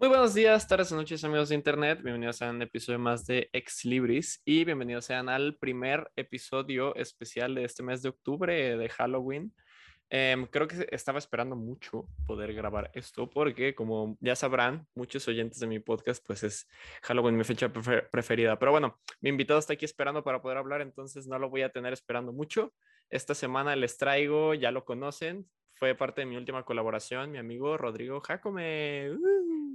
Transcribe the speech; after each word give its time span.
Muy 0.00 0.08
buenos 0.08 0.32
días, 0.32 0.66
tardes 0.66 0.90
o 0.92 0.96
noches, 0.96 1.22
amigos 1.24 1.50
de 1.50 1.56
Internet. 1.56 2.00
Bienvenidos 2.02 2.40
a 2.40 2.48
un 2.48 2.62
episodio 2.62 2.98
más 2.98 3.26
de 3.26 3.50
Ex 3.52 3.84
Libris 3.84 4.40
y 4.46 4.64
bienvenidos 4.64 5.04
sean 5.04 5.28
al 5.28 5.58
primer 5.58 6.10
episodio 6.16 6.94
especial 6.96 7.54
de 7.54 7.64
este 7.64 7.82
mes 7.82 8.00
de 8.00 8.08
octubre 8.08 8.78
de 8.78 8.88
Halloween. 8.88 9.54
Em, 10.08 10.46
creo 10.46 10.66
que 10.66 10.88
estaba 10.90 11.18
esperando 11.18 11.54
mucho 11.54 12.08
poder 12.26 12.54
grabar 12.54 12.90
esto 12.94 13.28
porque, 13.28 13.74
como 13.74 14.16
ya 14.20 14.34
sabrán, 14.36 14.86
muchos 14.94 15.28
oyentes 15.28 15.60
de 15.60 15.66
mi 15.66 15.80
podcast, 15.80 16.26
pues 16.26 16.44
es 16.44 16.66
Halloween 17.02 17.36
mi 17.36 17.44
fecha 17.44 17.70
preferida. 17.70 18.58
Pero 18.58 18.70
bueno, 18.72 18.98
mi 19.20 19.28
invitado 19.28 19.60
está 19.60 19.74
aquí 19.74 19.84
esperando 19.84 20.24
para 20.24 20.40
poder 20.40 20.56
hablar, 20.56 20.80
entonces 20.80 21.26
no 21.26 21.38
lo 21.38 21.50
voy 21.50 21.60
a 21.60 21.72
tener 21.72 21.92
esperando 21.92 22.32
mucho. 22.32 22.72
Esta 23.10 23.34
semana 23.34 23.76
les 23.76 23.98
traigo, 23.98 24.54
ya 24.54 24.70
lo 24.70 24.86
conocen, 24.86 25.46
fue 25.74 25.94
parte 25.94 26.22
de 26.22 26.26
mi 26.26 26.38
última 26.38 26.62
colaboración, 26.62 27.30
mi 27.30 27.38
amigo 27.38 27.76
Rodrigo 27.76 28.22
Jacome. 28.22 29.10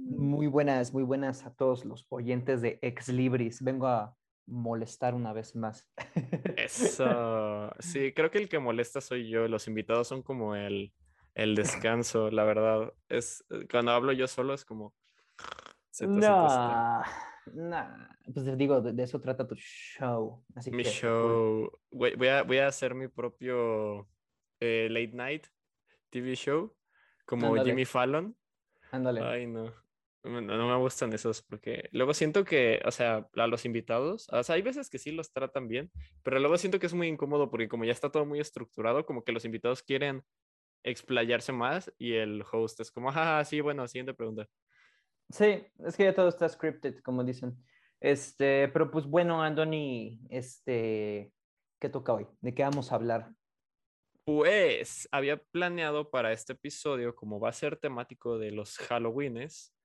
Muy 0.08 0.46
buenas, 0.46 0.92
muy 0.92 1.02
buenas 1.02 1.44
a 1.44 1.52
todos 1.52 1.84
los 1.84 2.06
oyentes 2.10 2.62
de 2.62 2.78
Ex 2.80 3.08
Libris. 3.08 3.60
Vengo 3.60 3.88
a 3.88 4.16
molestar 4.46 5.14
una 5.14 5.32
vez 5.32 5.56
más. 5.56 5.90
Eso. 6.56 7.72
Sí, 7.80 8.12
creo 8.12 8.30
que 8.30 8.38
el 8.38 8.48
que 8.48 8.60
molesta 8.60 9.00
soy 9.00 9.28
yo. 9.28 9.48
Los 9.48 9.66
invitados 9.66 10.06
son 10.06 10.22
como 10.22 10.54
el, 10.54 10.92
el 11.34 11.56
descanso, 11.56 12.30
la 12.30 12.44
verdad. 12.44 12.92
Es 13.08 13.44
eh, 13.50 13.66
cuando 13.68 13.90
hablo 13.90 14.12
yo 14.12 14.28
solo 14.28 14.54
es 14.54 14.64
como. 14.64 14.94
no, 16.00 17.02
no. 17.52 17.86
Pues 18.32 18.56
digo, 18.56 18.80
de, 18.80 19.02
eso 19.02 19.20
trata 19.20 19.46
tu 19.46 19.56
show. 19.56 20.44
Así 20.54 20.70
mi 20.70 20.84
show. 20.84 21.68
Voy, 21.90 22.28
a, 22.28 22.44
voy 22.44 22.58
a 22.58 22.68
hacer 22.68 22.94
mi 22.94 23.08
propio 23.08 24.08
eh, 24.60 24.86
late 24.88 25.16
night 25.16 25.46
TV 26.10 26.36
show, 26.36 26.72
como 27.24 27.56
Jimmy 27.64 27.84
Fallon. 27.84 28.36
Ándale. 28.92 29.20
Ay, 29.20 29.48
no. 29.48 29.85
No, 30.26 30.68
me 30.68 30.76
gustan 30.76 31.12
esos 31.12 31.42
porque 31.42 31.88
luego 31.92 32.12
siento 32.12 32.44
que, 32.44 32.80
o 32.84 32.90
sea, 32.90 33.28
a 33.36 33.46
los 33.46 33.64
invitados, 33.64 34.28
o 34.32 34.42
sea, 34.42 34.56
hay 34.56 34.62
veces 34.62 34.90
que 34.90 34.98
sí 34.98 35.12
los 35.12 35.32
tratan 35.32 35.68
bien, 35.68 35.90
pero 36.22 36.40
luego 36.40 36.58
siento 36.58 36.78
que 36.78 36.86
es 36.86 36.94
muy 36.94 37.06
incómodo 37.06 37.50
porque 37.50 37.68
como 37.68 37.84
ya 37.84 37.92
está 37.92 38.10
todo 38.10 38.26
muy 38.26 38.40
estructurado, 38.40 39.06
como 39.06 39.22
que 39.22 39.32
los 39.32 39.44
invitados 39.44 39.82
quieren 39.82 40.24
explayarse 40.82 41.52
más 41.52 41.92
y 41.98 42.14
el 42.14 42.42
host 42.50 42.80
es 42.80 42.90
como, 42.90 43.10
ah, 43.10 43.44
sí, 43.44 43.60
bueno, 43.60 43.86
siguiente 43.86 44.14
pregunta. 44.14 44.48
Sí, 45.30 45.64
es 45.84 45.96
que 45.96 46.04
ya 46.04 46.14
todo 46.14 46.28
está 46.28 46.48
scripted, 46.48 47.00
como 47.02 47.24
dicen. 47.24 47.56
Este, 48.00 48.68
pero 48.68 48.90
pues 48.90 49.06
bueno, 49.06 49.42
Andoni, 49.42 50.20
este, 50.30 51.32
¿qué 51.80 51.88
toca 51.88 52.12
hoy? 52.14 52.26
¿De 52.40 52.54
qué 52.54 52.62
vamos 52.62 52.90
a 52.90 52.96
hablar? 52.96 53.32
Pues 54.24 55.08
había 55.12 55.36
planeado 55.36 56.10
para 56.10 56.32
este 56.32 56.54
episodio, 56.54 57.14
como 57.14 57.38
va 57.38 57.50
a 57.50 57.52
ser 57.52 57.76
temático 57.76 58.38
de 58.38 58.50
los 58.50 58.76
Halloweenes, 58.78 59.75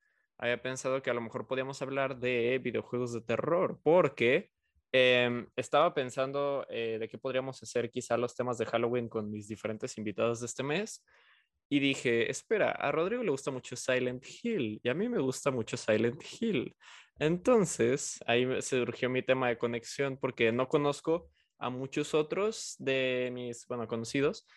había 0.42 0.62
pensado 0.62 1.02
que 1.02 1.12
a 1.12 1.14
lo 1.14 1.22
mejor 1.22 1.48
podíamos 1.48 1.82
hablar 1.84 2.18
de 2.18 2.60
videojuegos 2.62 3.14
de 3.14 3.22
terror, 3.22 3.80
porque 3.84 4.50
em, 4.92 5.48
estaba 5.56 5.94
pensando 5.94 6.66
eh, 6.68 6.98
de 7.00 7.08
qué 7.08 7.20
podríamos 7.20 7.62
hacer 7.62 7.92
quizá 7.92 8.18
los 8.18 8.36
temas 8.36 8.58
de 8.58 8.66
Halloween 8.66 9.08
con 9.08 9.30
mis 9.30 9.48
diferentes 9.48 9.98
invitados 10.00 10.40
de 10.40 10.48
este 10.48 10.64
mes. 10.64 11.06
Y 11.70 11.80
dije, 11.80 12.30
espera, 12.30 12.72
a 12.72 12.92
Rodrigo 12.92 13.24
le 13.24 13.30
gusta 13.30 13.52
mucho 13.52 13.76
Silent 13.76 14.26
Hill 14.26 14.82
y 14.84 14.90
a 14.90 14.96
mí 14.96 15.08
me 15.08 15.20
gusta 15.20 15.52
mucho 15.52 15.78
Silent 15.78 16.22
Hill. 16.40 16.76
Entonces, 17.20 18.20
ahí 18.26 18.46
surgió 18.64 19.10
mi 19.12 19.22
tema 19.22 19.48
de 19.48 19.60
conexión 19.60 20.18
porque 20.18 20.52
no 20.52 20.68
conozco 20.68 21.30
a 21.60 21.70
muchos 21.70 22.16
otros 22.16 22.76
de 22.80 23.30
mis, 23.32 23.68
bueno, 23.68 23.88
conocidos 23.88 24.48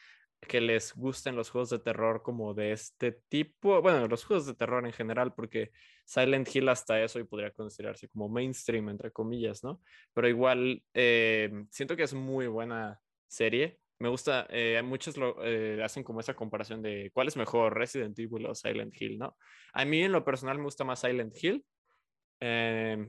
que 0.45 0.61
les 0.61 0.95
gusten 0.95 1.37
los 1.37 1.51
juegos 1.51 1.71
de 1.71 1.79
terror 1.79 2.23
como 2.23 2.55
de 2.55 2.73
este 2.73 3.13
tipo, 3.29 3.81
bueno, 3.83 4.07
los 4.09 4.25
juegos 4.25 4.47
de 4.47 4.55
terror 4.55 4.85
en 4.87 4.93
general, 4.93 5.35
porque 5.35 5.71
Silent 6.05 6.55
Hill 6.55 6.69
hasta 6.69 7.03
eso 7.03 7.19
y 7.19 7.25
podría 7.25 7.51
considerarse 7.51 8.09
como 8.09 8.29
mainstream, 8.29 8.89
entre 8.89 9.11
comillas, 9.11 9.65
¿no? 9.65 9.81
Pero 10.13 10.29
igual, 10.29 10.83
eh, 10.93 11.51
siento 11.71 11.97
que 11.97 12.05
es 12.05 12.15
muy 12.15 12.47
buena 12.47 13.01
serie. 13.27 13.79
Me 13.99 14.09
gusta, 14.09 14.47
eh, 14.51 14.83
muchos 14.85 15.17
lo, 15.17 15.43
eh, 15.45 15.83
hacen 15.83 16.03
como 16.05 16.21
esa 16.21 16.35
comparación 16.35 16.83
de 16.83 17.11
cuál 17.15 17.29
es 17.29 17.37
mejor, 17.37 17.77
Resident 17.77 18.19
Evil 18.19 18.47
o 18.47 18.55
Silent 18.55 19.01
Hill, 19.01 19.19
¿no? 19.19 19.37
A 19.73 19.85
mí 19.85 20.03
en 20.03 20.13
lo 20.13 20.25
personal 20.25 20.59
me 20.59 20.65
gusta 20.65 20.85
más 20.85 21.01
Silent 21.01 21.37
Hill. 21.43 21.65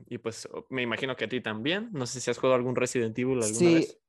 y 0.08 0.18
pues 0.18 0.48
me 0.70 0.82
imagino 0.82 1.14
que 1.14 1.24
a 1.26 1.28
ti 1.28 1.40
también. 1.40 1.90
No 1.92 2.06
sé 2.06 2.20
si 2.20 2.30
has 2.30 2.38
jugado 2.38 2.54
algún 2.54 2.76
Resident 2.76 3.18
Evil 3.18 3.42
alguna 3.42 3.58
sí. 3.58 3.74
vez. 3.74 4.00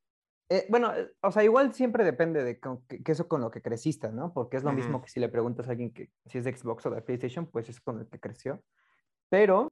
Eh, 0.49 0.65
bueno, 0.69 0.95
eh, 0.95 1.11
o 1.21 1.31
sea, 1.31 1.43
igual 1.43 1.73
siempre 1.73 2.05
depende 2.05 2.43
de 2.43 2.59
que, 2.59 3.11
eso 3.11 3.27
con 3.27 3.41
lo 3.41 3.51
que 3.51 3.61
creciste, 3.61 4.11
¿no? 4.11 4.33
Porque 4.33 4.57
es 4.57 4.63
lo 4.63 4.71
mismo 4.71 5.01
que 5.01 5.09
si 5.09 5.19
le 5.19 5.27
preguntas 5.27 5.67
a 5.67 5.71
alguien 5.71 5.91
que 5.91 6.09
si 6.25 6.37
es 6.37 6.45
de 6.45 6.55
Xbox 6.55 6.85
o 6.85 6.89
de 6.89 7.01
PlayStation, 7.01 7.47
pues 7.47 7.67
es 7.67 7.81
con 7.81 7.99
el 7.99 8.07
que 8.07 8.19
creció. 8.19 8.63
Pero, 9.29 9.69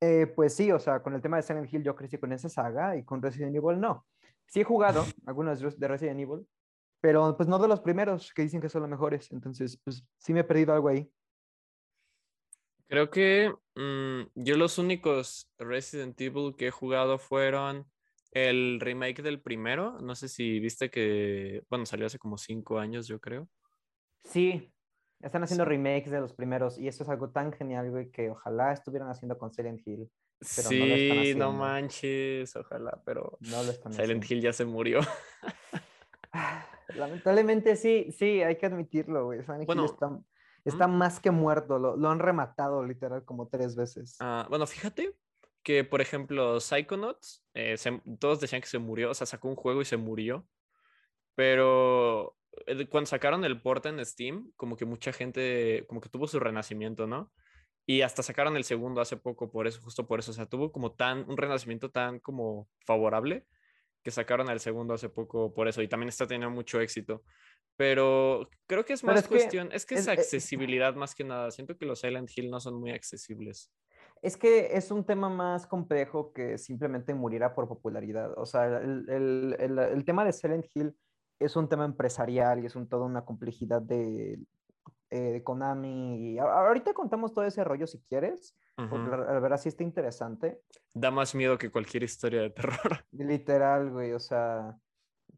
eh, 0.00 0.26
pues 0.26 0.54
sí, 0.54 0.70
o 0.70 0.78
sea, 0.78 1.02
con 1.02 1.14
el 1.14 1.22
tema 1.22 1.38
de 1.38 1.42
Silent 1.42 1.72
Hill 1.72 1.82
yo 1.82 1.96
crecí 1.96 2.18
con 2.18 2.32
esa 2.32 2.50
saga 2.50 2.96
y 2.96 3.04
con 3.04 3.22
Resident 3.22 3.56
Evil 3.56 3.80
no. 3.80 4.06
Sí 4.46 4.60
he 4.60 4.64
jugado 4.64 5.04
algunos 5.26 5.78
de 5.78 5.88
Resident 5.88 6.20
Evil, 6.20 6.46
pero 7.00 7.34
pues 7.36 7.48
no 7.48 7.58
de 7.58 7.68
los 7.68 7.80
primeros 7.80 8.34
que 8.34 8.42
dicen 8.42 8.60
que 8.60 8.68
son 8.68 8.82
los 8.82 8.90
mejores. 8.90 9.32
Entonces, 9.32 9.80
pues 9.82 10.04
sí 10.18 10.34
me 10.34 10.40
he 10.40 10.44
perdido 10.44 10.74
algo 10.74 10.88
ahí. 10.88 11.10
Creo 12.88 13.08
que 13.08 13.54
mm, 13.74 14.32
yo 14.34 14.56
los 14.58 14.76
únicos 14.76 15.50
Resident 15.58 16.20
Evil 16.20 16.54
que 16.56 16.66
he 16.66 16.70
jugado 16.70 17.18
fueron 17.18 17.86
el 18.32 18.78
remake 18.80 19.22
del 19.22 19.40
primero, 19.40 19.98
no 20.00 20.14
sé 20.14 20.28
si 20.28 20.60
viste 20.60 20.90
que, 20.90 21.64
bueno, 21.68 21.86
salió 21.86 22.06
hace 22.06 22.18
como 22.18 22.38
cinco 22.38 22.78
años, 22.78 23.06
yo 23.08 23.20
creo. 23.20 23.48
Sí, 24.24 24.72
están 25.20 25.42
haciendo 25.42 25.64
remakes 25.64 26.10
de 26.10 26.20
los 26.20 26.32
primeros 26.32 26.78
y 26.78 26.88
eso 26.88 27.02
es 27.02 27.08
algo 27.08 27.30
tan 27.30 27.52
genial, 27.52 27.90
güey, 27.90 28.10
que 28.10 28.30
ojalá 28.30 28.72
estuvieran 28.72 29.10
haciendo 29.10 29.38
con 29.38 29.52
Silent 29.52 29.86
Hill. 29.86 30.10
sí, 30.40 31.34
no, 31.36 31.52
manches, 31.52 32.54
ojalá, 32.56 33.02
pero 33.04 33.38
Silent 33.90 34.30
Hill 34.30 34.40
ya 34.40 34.52
se 34.52 34.64
murió. 34.64 35.00
Lamentablemente 36.94 37.76
sí, 37.76 38.12
sí, 38.12 38.42
hay 38.42 38.56
que 38.56 38.66
admitirlo, 38.66 39.26
güey. 39.26 39.42
Silent 39.42 39.68
Hill 39.68 39.84
está, 40.64 40.86
más 40.86 41.20
que 41.20 41.30
muerto, 41.30 41.78
lo, 41.78 42.10
han 42.10 42.18
rematado 42.18 42.84
literal 42.84 43.24
como 43.24 43.48
tres 43.48 43.74
veces. 43.76 44.16
Ah, 44.20 44.46
bueno, 44.48 44.66
fíjate 44.66 45.14
que, 45.62 45.84
por 45.84 46.00
ejemplo, 46.00 46.60
Psychonauts, 46.60 47.44
eh, 47.54 47.76
todos 48.18 48.40
decían 48.40 48.60
que 48.60 48.68
se 48.68 48.78
murió, 48.78 49.10
o 49.10 49.14
sea, 49.14 49.26
sacó 49.26 49.48
un 49.48 49.56
juego 49.56 49.82
y 49.82 49.84
se 49.84 49.96
murió, 49.96 50.46
pero 51.34 52.36
eh, 52.66 52.86
cuando 52.86 53.06
sacaron 53.06 53.44
el 53.44 53.60
port 53.60 53.86
en 53.86 54.04
Steam, 54.04 54.52
como 54.56 54.76
que 54.76 54.84
mucha 54.84 55.12
gente, 55.12 55.84
como 55.88 56.00
que 56.00 56.08
tuvo 56.08 56.26
su 56.26 56.40
renacimiento, 56.40 57.06
¿no? 57.06 57.32
Y 57.86 58.02
hasta 58.02 58.22
sacaron 58.22 58.56
el 58.56 58.64
segundo 58.64 59.00
hace 59.00 59.16
poco 59.16 59.50
por 59.50 59.66
eso, 59.66 59.80
justo 59.80 60.06
por 60.06 60.20
eso, 60.20 60.30
o 60.30 60.34
sea, 60.34 60.46
tuvo 60.46 60.70
como 60.72 60.92
tan, 60.92 61.28
un 61.28 61.36
renacimiento 61.36 61.90
tan 61.90 62.20
como 62.20 62.68
favorable 62.86 63.46
que 64.02 64.10
sacaron 64.10 64.48
el 64.48 64.60
segundo 64.60 64.94
hace 64.94 65.08
poco 65.08 65.52
por 65.52 65.68
eso 65.68 65.82
y 65.82 65.88
también 65.88 66.08
está 66.08 66.26
teniendo 66.26 66.54
mucho 66.54 66.80
éxito. 66.80 67.22
Pero 67.76 68.48
creo 68.66 68.84
que 68.84 68.92
es 68.92 69.04
más 69.04 69.26
cuestión, 69.26 69.70
es 69.72 69.86
que 69.86 69.94
es, 69.94 70.06
eh, 70.06 70.10
accesibilidad 70.10 70.94
más 70.94 71.14
que 71.14 71.24
nada. 71.24 71.50
Siento 71.50 71.76
que 71.76 71.86
los 71.86 72.00
Silent 72.00 72.30
Hill 72.34 72.50
no 72.50 72.60
son 72.60 72.78
muy 72.78 72.90
accesibles. 72.90 73.70
Es 74.22 74.36
que 74.36 74.76
es 74.76 74.90
un 74.90 75.04
tema 75.04 75.28
más 75.28 75.66
complejo 75.66 76.32
que 76.32 76.58
simplemente 76.58 77.14
muriera 77.14 77.54
por 77.54 77.68
popularidad. 77.68 78.32
O 78.36 78.44
sea, 78.44 78.66
el, 78.66 80.02
tema 80.04 80.24
de 80.24 80.32
Silent 80.32 80.66
Hill 80.74 80.94
es 81.38 81.56
un 81.56 81.68
tema 81.68 81.86
empresarial 81.86 82.62
y 82.62 82.66
es 82.66 82.76
un, 82.76 82.86
toda 82.88 83.06
una 83.06 83.24
complejidad 83.24 83.80
de, 83.80 84.38
eh, 85.10 85.42
Konami. 85.42 86.34
Y 86.34 86.38
ahorita 86.38 86.92
contamos 86.94 87.32
todo 87.32 87.44
ese 87.44 87.64
rollo 87.64 87.86
si 87.86 88.00
quieres, 88.02 88.56
porque 88.76 89.10
la, 89.10 89.40
verdad 89.40 89.60
sí 89.60 89.68
está 89.68 89.82
interesante. 89.82 90.60
Da 90.94 91.10
más 91.10 91.34
miedo 91.34 91.58
que 91.58 91.70
cualquier 91.70 92.02
historia 92.02 92.42
de 92.42 92.50
terror. 92.50 93.04
Literal, 93.12 93.90
güey, 93.90 94.12
o 94.12 94.20
sea... 94.20 94.76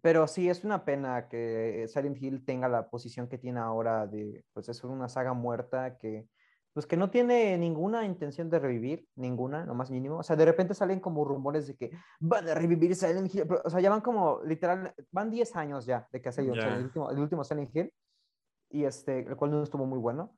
Pero 0.00 0.26
sí, 0.26 0.48
es 0.48 0.64
una 0.64 0.84
pena 0.84 1.28
que 1.28 1.86
Silent 1.86 2.20
Hill 2.20 2.44
tenga 2.44 2.68
la 2.68 2.88
posición 2.88 3.28
que 3.28 3.38
tiene 3.38 3.60
ahora 3.60 4.06
de, 4.06 4.44
pues 4.52 4.68
es 4.68 4.82
una 4.82 5.08
saga 5.08 5.32
muerta 5.32 5.96
que 5.96 6.26
pues 6.72 6.86
que 6.86 6.96
no 6.96 7.10
tiene 7.10 7.58
ninguna 7.58 8.04
intención 8.04 8.48
de 8.48 8.58
revivir, 8.58 9.06
ninguna, 9.16 9.66
lo 9.66 9.74
más 9.74 9.90
mínimo. 9.90 10.18
O 10.18 10.22
sea, 10.22 10.36
de 10.36 10.44
repente 10.46 10.74
salen 10.74 11.00
como 11.00 11.24
rumores 11.24 11.66
de 11.66 11.76
que 11.76 11.90
van 12.20 12.48
a 12.48 12.54
revivir 12.54 12.94
Silent 12.96 13.34
Hill. 13.34 13.46
o 13.62 13.68
sea, 13.68 13.80
ya 13.80 13.90
van 13.90 14.00
como, 14.00 14.40
literal, 14.44 14.94
van 15.10 15.30
10 15.30 15.56
años 15.56 15.84
ya 15.84 16.08
de 16.10 16.22
que 16.22 16.30
ha 16.30 16.32
salido 16.32 16.54
el, 16.54 16.84
último, 16.84 17.10
el 17.10 17.18
último 17.18 17.44
Silent 17.44 17.74
Hill. 17.76 17.92
Y 18.70 18.84
este, 18.84 19.20
el 19.20 19.36
cual 19.36 19.50
no 19.50 19.62
estuvo 19.62 19.84
muy 19.84 19.98
bueno. 19.98 20.34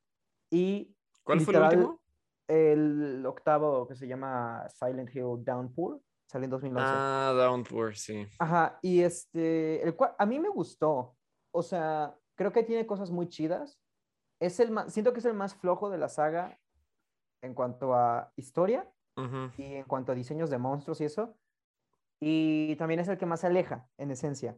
Y 0.51 0.97
¿Cuál 1.23 1.41
fue 1.41 1.55
el 1.55 1.63
último? 1.63 2.01
El 2.49 3.25
octavo 3.25 3.87
que 3.87 3.95
se 3.95 4.09
llama 4.09 4.67
Silent 4.69 5.15
Hill 5.15 5.45
Downpour. 5.45 6.01
Salió 6.27 6.47
en 6.47 6.51
2011. 6.51 6.85
Ah, 6.85 7.33
Downpour, 7.37 7.97
sí. 7.97 8.27
Ajá, 8.41 8.79
y 8.83 9.03
este, 9.03 9.83
el 9.83 9.95
cual 9.95 10.17
a 10.19 10.27
mí 10.27 10.41
me 10.41 10.49
gustó. 10.49 11.15
O 11.53 11.63
sea, 11.63 12.13
creo 12.35 12.53
que 12.53 12.65
tiene 12.65 12.87
cosas 12.87 13.13
muy 13.13 13.29
chidas 13.29 13.79
es 14.45 14.61
el 14.61 14.71
más, 14.71 14.93
siento 14.93 15.13
que 15.13 15.21
es 15.21 15.25
el 15.25 15.35
más 15.35 15.55
flojo 15.55 15.91
de 15.91 15.99
la 15.99 16.09
saga 16.09 16.59
en 17.43 17.55
cuanto 17.55 17.95
a 17.95 18.33
historia 18.37 18.91
y 19.57 19.75
en 19.75 19.85
cuanto 19.85 20.13
a 20.13 20.15
diseños 20.15 20.51
de 20.51 20.59
monstruos 20.59 21.01
y 21.01 21.05
eso. 21.05 21.37
Y 22.21 22.75
también 22.77 23.01
es 23.01 23.09
el 23.09 23.19
que 23.19 23.27
más 23.27 23.41
se 23.41 23.47
aleja, 23.47 23.89
en 23.99 24.11
esencia. 24.11 24.57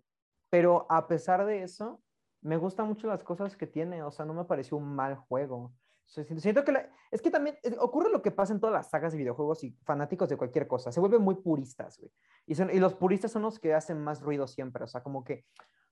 Pero 0.50 0.86
a 0.88 1.08
pesar 1.08 1.44
de 1.44 1.62
eso, 1.62 2.00
me 2.40 2.56
gustan 2.56 2.86
mucho 2.86 3.08
las 3.08 3.22
cosas 3.24 3.56
que 3.56 3.66
tiene. 3.66 4.02
O 4.02 4.10
sea, 4.10 4.24
no 4.24 4.34
me 4.34 4.44
pareció 4.44 4.76
un 4.76 4.94
mal 4.94 5.16
juego. 5.16 5.74
Siento 6.06 6.64
que 6.64 6.88
es 7.10 7.20
que 7.20 7.32
también 7.32 7.58
ocurre 7.80 8.10
lo 8.10 8.22
que 8.22 8.30
pasa 8.30 8.52
en 8.52 8.60
todas 8.60 8.72
las 8.72 8.88
sagas 8.88 9.12
de 9.12 9.18
videojuegos 9.18 9.64
y 9.64 9.72
fanáticos 9.82 10.28
de 10.28 10.36
cualquier 10.36 10.68
cosa. 10.68 10.92
Se 10.92 11.00
vuelven 11.00 11.22
muy 11.22 11.34
puristas, 11.34 11.98
güey. 11.98 12.12
Y, 12.46 12.54
son, 12.54 12.70
y 12.70 12.78
los 12.78 12.94
puristas 12.94 13.32
son 13.32 13.42
los 13.42 13.58
que 13.58 13.74
hacen 13.74 14.02
más 14.02 14.22
ruido 14.22 14.46
siempre. 14.46 14.84
O 14.84 14.86
sea, 14.86 15.02
como 15.02 15.24
que 15.24 15.44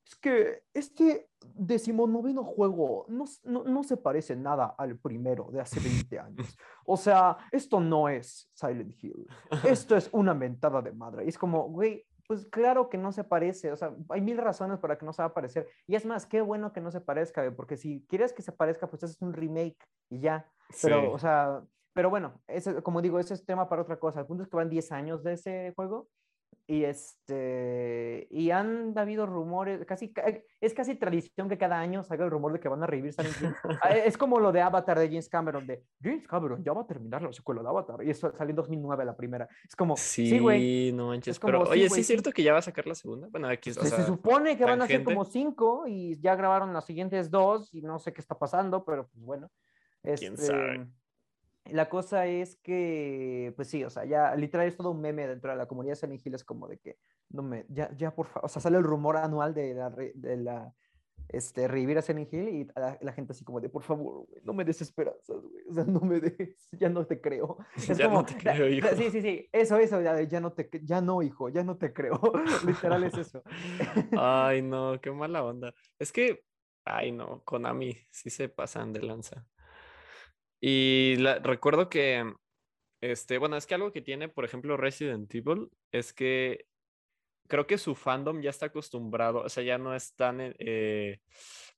es 0.07 0.17
que 0.17 0.65
este 0.75 1.29
decimonoveno 1.55 2.45
juego 2.45 3.07
no, 3.09 3.25
no, 3.45 3.65
no, 3.65 3.83
se 3.83 3.97
parece 3.97 4.37
nada 4.37 4.75
al 4.77 4.99
primero 4.99 5.49
de 5.51 5.61
hace 5.61 5.81
20 5.81 6.19
años. 6.19 6.57
O 6.87 6.99
sea, 6.99 7.39
esto 7.51 7.81
no 7.81 8.11
es 8.11 8.51
Silent 8.53 8.93
Hill. 9.03 9.27
Esto 9.65 9.97
es 9.97 10.11
una 10.13 10.35
mentada 10.35 10.83
de 10.83 10.93
madre. 10.93 11.25
Y 11.25 11.29
es 11.29 11.39
como, 11.39 11.71
güey, 11.71 12.07
pues 12.27 12.45
claro 12.47 12.91
que 12.91 12.99
no 12.99 13.11
se 13.11 13.25
parece, 13.25 13.73
o 13.73 13.77
sea, 13.77 13.95
hay 14.11 14.21
mil 14.21 14.37
razones 14.37 14.79
para 14.79 14.99
que 14.99 15.07
no 15.07 15.15
se 15.15 15.23
va 15.23 15.29
a 15.29 15.35
parecer. 15.35 15.67
Y 15.87 15.95
es 15.95 16.05
más, 16.05 16.27
qué 16.27 16.43
bueno 16.43 16.75
que 16.75 16.83
no 16.83 16.91
se 16.91 17.01
parezca, 17.01 17.51
porque 17.57 17.79
si 17.79 18.05
quieres 18.07 18.35
que 18.35 18.43
se 18.43 18.53
parezca, 18.53 18.87
pues 18.87 19.03
es 19.03 19.17
un 19.23 19.33
remake 19.33 19.79
y 20.11 20.21
ya. 20.21 20.47
Pero, 20.83 21.11
o 21.13 21.19
sea, 21.19 21.63
pero 21.95 22.11
bueno, 22.11 22.43
ese, 22.47 22.83
como 22.83 23.01
digo, 23.01 23.19
ese 23.19 23.33
es 23.33 23.47
tema 23.47 23.69
para 23.69 23.81
otra 23.83 23.99
cosa. 23.99 24.21
El 24.21 24.27
punto 24.27 24.43
es 24.43 24.49
que 24.51 24.57
van 24.57 24.69
10 24.69 24.93
años 24.93 25.23
de 25.23 25.35
ese 25.35 25.73
juego 25.75 26.09
y 26.67 26.85
este 26.85 28.27
y 28.31 28.51
han 28.51 28.97
habido 28.97 29.27
rumores, 29.27 29.85
casi 29.87 30.13
es 30.61 30.75
casi 30.75 30.95
tradición 30.95 31.49
que 31.49 31.59
cada 31.59 31.79
año 31.79 32.03
salga 32.03 32.25
el 32.25 32.31
rumor 32.31 32.53
de 32.53 32.61
que 32.61 32.69
van 32.69 32.83
a 32.83 32.87
revivir 32.87 33.13
Silent 33.13 33.37
Hill. 33.41 33.55
Ah, 33.83 33.91
es 33.91 34.17
como 34.17 34.39
lo 34.41 34.53
de 34.53 34.63
Avatar 34.63 34.99
de 34.99 35.09
James 35.09 35.29
Cameron 35.29 35.67
de 35.67 35.83
James 36.03 36.27
Cameron 36.27 36.63
ya 36.63 36.73
va 36.73 36.83
a 36.83 36.87
terminar 36.87 37.23
la 37.23 37.33
secuela 37.33 37.63
de 37.63 37.69
Avatar 37.69 38.05
y 38.05 38.11
eso 38.11 38.33
salió 38.37 38.51
en 38.51 38.57
2009 38.57 39.05
la 39.05 39.17
primera. 39.17 39.49
Es 39.69 39.77
como 39.77 39.97
sí, 39.97 40.39
güey. 40.39 40.93
no 40.93 41.09
manches, 41.09 41.39
pero 41.39 41.63
oye, 41.63 41.89
sí 41.91 42.01
es 42.01 42.07
cierto 42.07 42.33
que 42.33 42.43
ya 42.43 42.53
va 42.53 42.61
a 42.61 42.63
sacar 42.63 42.87
la 42.87 42.95
segunda. 42.95 43.29
Bueno, 43.31 43.49
aquí 43.49 43.71
o 43.71 43.75
se, 43.75 44.05
supone 44.05 44.57
que 44.57 44.65
van 44.65 44.83
a 44.83 44.87
ser 44.87 45.05
como 45.05 45.25
cinco 45.25 45.85
y 45.87 46.19
ya 46.21 46.35
grabaron 46.37 46.73
las 46.73 46.85
siguientes 46.85 47.31
dos 47.31 47.75
y 47.75 47.83
no 47.83 47.99
sé 47.99 48.13
qué 48.13 48.21
está 48.21 48.39
pasando, 48.39 48.85
pero 48.85 49.09
pues 49.09 49.25
bueno. 49.25 49.51
¿Quién 50.03 50.37
sabe? 50.37 50.87
La 51.71 51.89
cosa 51.89 52.27
es 52.27 52.57
que, 52.57 53.53
pues 53.57 53.69
sí, 53.69 53.85
o 53.85 53.91
sea, 53.91 54.05
ya 54.05 54.35
literal 54.37 54.67
es 54.67 54.77
todo 54.77 54.91
un 54.91 55.01
meme 55.01 55.27
dentro 55.27 55.51
de 55.51 55.57
la 55.57 55.67
comunidad 55.67 55.99
de 55.99 56.21
Hill, 56.23 56.35
es 56.35 56.45
como 56.45 56.69
de 56.69 56.79
que, 56.79 56.99
no 57.31 57.43
me, 57.43 57.65
ya, 57.71 57.91
ya 57.97 58.15
por 58.15 58.27
favor, 58.27 58.45
o 58.45 58.49
sea, 58.49 58.61
sale 58.61 58.77
el 58.77 58.85
rumor 58.85 59.17
anual 59.17 59.55
de 59.55 59.73
la, 59.73 59.91
de 59.91 60.37
la 60.37 60.75
este, 61.29 61.67
revivir 61.69 61.99
a 61.99 62.03
Silent 62.03 62.33
Hill 62.33 62.49
y 62.49 62.67
la, 62.77 63.13
gente 63.13 63.33
así 63.33 63.45
como 63.45 63.61
de, 63.61 63.69
por 63.69 63.83
favor, 63.83 64.27
no 64.43 64.53
me 64.53 64.65
des 64.65 64.83
esperanzas, 64.83 65.41
güey, 65.41 65.65
o 65.69 65.73
sea, 65.73 65.85
no 65.85 66.01
me 66.01 66.21
des, 66.21 66.69
ya 66.73 66.89
no 66.89 67.07
te 67.07 67.21
creo. 67.21 67.59
Es 67.77 67.99
ya 67.99 68.09
no 68.09 68.25
te 68.25 68.37
creo, 68.37 68.69
hijo. 68.69 68.89
Sí, 68.97 69.11
sí, 69.11 69.21
sí, 69.23 69.49
eso, 69.53 69.77
eso, 69.77 70.01
ya, 70.01 70.21
ya 70.23 70.41
no 70.41 70.53
te, 70.53 70.69
ya 70.83 71.01
no, 71.01 71.23
hijo, 71.23 71.49
ya 71.49 71.65
no 71.65 71.77
te 71.77 71.93
creo, 71.93 72.21
literal 72.67 73.05
es 73.05 73.17
eso. 73.17 73.43
Ay, 74.17 74.63
no, 74.63 75.01
qué 75.01 75.11
mala 75.11 75.45
onda. 75.45 75.75
Es 75.99 76.13
que, 76.13 76.45
ay, 76.85 77.13
no, 77.13 77.43
Konami 77.45 77.97
sí 78.11 78.31
se 78.31 78.49
pasan 78.49 78.93
de 78.93 79.03
lanza. 79.03 79.47
Y 80.67 81.17
recuerdo 81.43 81.91
que, 81.91 82.25
este, 83.03 83.37
bueno, 83.37 83.59
es 83.59 83.67
que 83.67 83.75
algo 83.75 83.93
que 83.93 84.01
tiene, 84.01 84.31
por 84.31 84.47
ejemplo, 84.47 84.79
Resident 84.79 85.35
Evil 85.35 85.69
es 85.93 86.15
que 86.15 86.65
creo 87.49 87.67
que 87.67 87.77
su 87.77 87.95
fandom 87.95 88.41
ya 88.41 88.49
está 88.49 88.67
acostumbrado, 88.67 89.41
o 89.41 89.49
sea, 89.51 89.63
ya 89.63 89.77
no 89.77 89.95
es 89.95 90.15
tan 90.15 90.39
eh, 90.41 91.21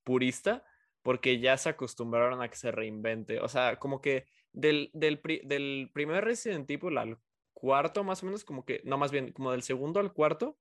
purista 0.05 0.65
porque 1.03 1.41
ya 1.41 1.57
se 1.57 1.71
acostumbraron 1.71 2.41
a 2.41 2.49
que 2.49 2.55
se 2.55 2.71
reinvente. 2.71 3.41
O 3.41 3.49
sea, 3.49 3.77
como 3.81 4.01
que 4.01 4.27
del, 4.53 4.91
del, 4.93 5.21
del 5.43 5.91
primer 5.93 6.25
Resident 6.25 6.71
Evil 6.71 6.99
al 6.99 7.19
cuarto, 7.55 8.05
más 8.05 8.23
o 8.23 8.27
menos, 8.27 8.45
como 8.45 8.65
que, 8.65 8.83
no, 8.85 8.99
más 8.99 9.11
bien, 9.11 9.33
como 9.33 9.51
del 9.51 9.65
segundo 9.65 9.99
al 9.99 10.13
cuarto, 10.13 10.61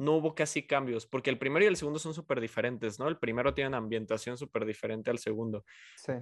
no 0.00 0.16
hubo 0.16 0.34
casi 0.34 0.66
cambios, 0.66 1.06
porque 1.06 1.28
el 1.28 1.38
primero 1.38 1.62
y 1.62 1.68
el 1.68 1.76
segundo 1.76 1.98
son 1.98 2.14
súper 2.14 2.40
diferentes, 2.40 2.98
¿no? 2.98 3.06
El 3.06 3.18
primero 3.18 3.52
tiene 3.52 3.68
una 3.68 3.76
ambientación 3.76 4.38
súper 4.38 4.64
diferente 4.64 5.10
al 5.10 5.18
segundo. 5.18 5.62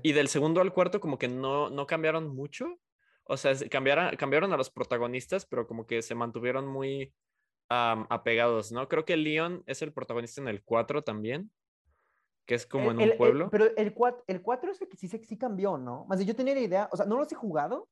Y 0.03 0.13
del 0.13 0.27
segundo 0.27 0.61
al 0.61 0.73
cuarto 0.73 0.99
como 0.99 1.17
que 1.17 1.29
no, 1.29 1.71
no 1.71 1.87
cambiaron 1.87 2.35
mucho. 2.35 2.81
O 3.23 3.37
sea, 3.37 3.55
cambiaron, 3.71 4.17
cambiaron 4.17 4.53
a 4.53 4.57
los 4.57 4.69
protagonistas, 4.69 5.47
pero 5.47 5.69
como 5.69 5.87
que 5.87 6.03
se 6.03 6.17
mantuvieron 6.17 6.67
muy 6.67 7.15
apegados, 7.69 8.73
¿no? 8.73 8.89
Creo 8.89 9.05
que 9.05 9.17
Leon 9.17 9.63
es 9.67 9.81
el 9.83 9.93
protagonista 9.93 10.41
en 10.41 10.49
el 10.49 10.65
4 10.65 11.05
también, 11.05 11.53
que 12.47 12.57
es 12.57 12.67
como 12.67 12.91
en 12.91 12.99
un 12.99 13.17
pueblo. 13.17 13.49
pero 13.49 13.67
el 13.77 13.95
4, 13.95 14.25
el 14.27 14.43
4 14.43 14.73
es 14.73 14.83
el 14.83 14.89
que 14.89 14.97
sí, 14.97 15.07
sí 15.07 15.39
cambió, 15.39 15.79
¿no? 15.79 16.05
Más 16.07 16.19
yo 16.27 16.35
tenía 16.35 16.55
la 16.55 16.61
idea, 16.61 16.89
o 16.91 16.97
sea, 16.97 17.07
no 17.07 17.17
los 17.17 17.31
he 17.31 17.37
jugado, 17.37 17.89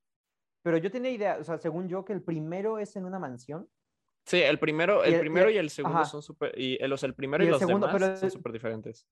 pero 0.62 0.78
yo 0.78 0.90
tenía 0.90 1.12
idea, 1.12 1.38
o 1.38 1.44
sea, 1.44 1.58
según 1.58 1.88
yo, 1.88 2.04
que 2.04 2.12
el 2.12 2.24
primero 2.24 2.80
es 2.80 2.96
en 2.96 3.04
una 3.04 3.20
mansión 3.20 3.68
Sí, 4.26 4.42
el 4.42 4.58
primero, 4.58 5.04
el, 5.04 5.20
primero 5.20 5.48
y 5.50 5.56
el, 5.56 5.70
segundo 5.70 6.04
son 6.04 6.20
súper. 6.20 6.52
Y 6.58 6.82
el, 6.82 6.92
el 7.00 7.14
primero 7.14 7.44
y, 7.44 7.46
los 7.46 7.60
segundo, 7.60 7.86
demás 7.86 8.18
son 8.18 8.30
súper 8.30 8.52
diferentes. 8.52 9.06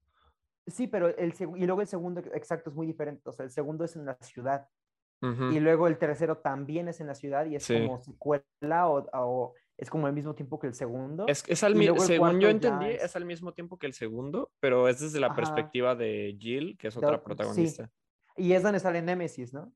Sí, 0.67 0.89
pero 0.89 1.09
el 1.17 1.33
y 1.57 1.67
luego 1.67 1.83
el 1.83 1.87
segundo, 1.87 2.21
exacto, 2.33 2.71
es 2.71 2.77
muy 2.77 2.87
diferente. 2.87 3.23
O 3.29 3.33
sea, 3.33 3.45
el 3.45 3.51
segundo 3.51 3.85
es 3.85 3.95
en 3.95 4.07
la 4.07 4.17
ciudad. 4.17 4.69
Y 5.23 5.59
luego 5.59 5.89
el 5.89 5.97
tercero 5.97 6.37
también 6.37 6.87
es 6.89 7.01
en 7.01 7.07
la 7.07 7.15
ciudad 7.15 7.47
y 7.47 7.57
es 7.57 7.67
como 7.67 7.99
secuela 7.99 8.89
o, 8.89 9.09
o, 9.15 9.55
es 9.79 9.89
como 9.89 10.07
al 10.07 10.13
mismo 10.13 10.35
tiempo 10.35 10.59
que 10.59 10.67
el 10.67 10.75
segundo. 10.75 11.25
Es, 11.29 11.45
es 11.49 11.65
al 11.65 11.75
según 12.01 12.41
yo 12.41 12.51
entendí, 12.51 12.91
es... 12.91 13.17
al 13.17 13.25
mismo 13.25 13.55
tiempo 13.55 13.79
que 13.79 13.87
el 13.87 13.95
segundo, 13.95 14.53
pero 14.61 14.87
es 14.87 15.01
desde 15.01 15.21
la 15.21 15.35
perspectiva 15.35 15.95
de 15.95 16.37
Jill, 16.39 16.77
que 16.77 16.89
es 16.89 16.97
otra 16.99 17.23
protagonista. 17.23 17.91
Y 18.37 18.53
es 18.53 18.63
donde 18.63 18.81
sale 18.81 19.01
Nemesis, 19.01 19.55
¿no? 19.55 19.73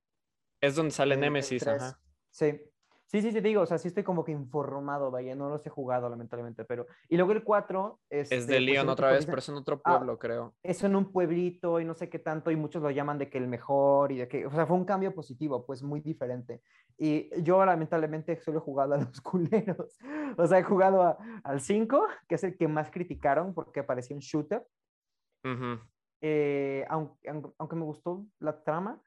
Es 0.60 0.74
donde 0.74 0.90
sale 0.90 1.16
Nemesis, 1.16 1.66
ajá. 1.66 1.98
Sí. 2.30 2.60
Sí, 3.08 3.22
sí, 3.22 3.32
sí, 3.32 3.40
digo, 3.40 3.62
o 3.62 3.66
sea, 3.66 3.78
sí 3.78 3.88
estoy 3.88 4.04
como 4.04 4.22
que 4.22 4.32
informado, 4.32 5.10
vaya, 5.10 5.34
no 5.34 5.48
los 5.48 5.66
he 5.66 5.70
jugado 5.70 6.10
lamentablemente, 6.10 6.66
pero... 6.66 6.86
Y 7.08 7.16
luego 7.16 7.32
el 7.32 7.42
4... 7.42 8.00
es 8.10 8.28
de 8.28 8.36
este, 8.36 8.60
León 8.60 8.84
pues, 8.84 8.92
otra 8.92 9.12
vez, 9.12 9.24
pero 9.24 9.38
es 9.38 9.48
en 9.48 9.54
otro 9.54 9.80
ah, 9.82 9.96
pueblo, 9.96 10.18
creo. 10.18 10.54
Es 10.62 10.84
en 10.84 10.94
un 10.94 11.10
pueblito 11.10 11.80
y 11.80 11.86
no 11.86 11.94
sé 11.94 12.10
qué 12.10 12.18
tanto, 12.18 12.50
y 12.50 12.56
muchos 12.56 12.82
lo 12.82 12.90
llaman 12.90 13.16
de 13.16 13.30
que 13.30 13.38
el 13.38 13.48
mejor 13.48 14.12
y 14.12 14.18
de 14.18 14.28
que... 14.28 14.44
O 14.44 14.50
sea, 14.50 14.66
fue 14.66 14.76
un 14.76 14.84
cambio 14.84 15.14
positivo, 15.14 15.64
pues 15.64 15.82
muy 15.82 16.00
diferente. 16.00 16.60
Y 16.98 17.30
yo 17.42 17.64
lamentablemente 17.64 18.36
solo 18.36 18.58
he 18.58 18.60
jugado 18.60 18.92
a 18.92 18.98
los 18.98 19.20
culeros. 19.22 19.98
O 20.36 20.46
sea, 20.46 20.58
he 20.58 20.62
jugado 20.62 21.16
al 21.44 21.60
5, 21.62 22.06
que 22.28 22.34
es 22.34 22.44
el 22.44 22.58
que 22.58 22.68
más 22.68 22.90
criticaron 22.90 23.54
porque 23.54 23.82
parecía 23.84 24.16
un 24.16 24.20
shooter. 24.20 24.66
Eh, 26.20 26.84
aunque, 26.90 27.30
aunque 27.56 27.76
me 27.76 27.84
gustó 27.84 28.26
la 28.38 28.62
trama, 28.62 29.00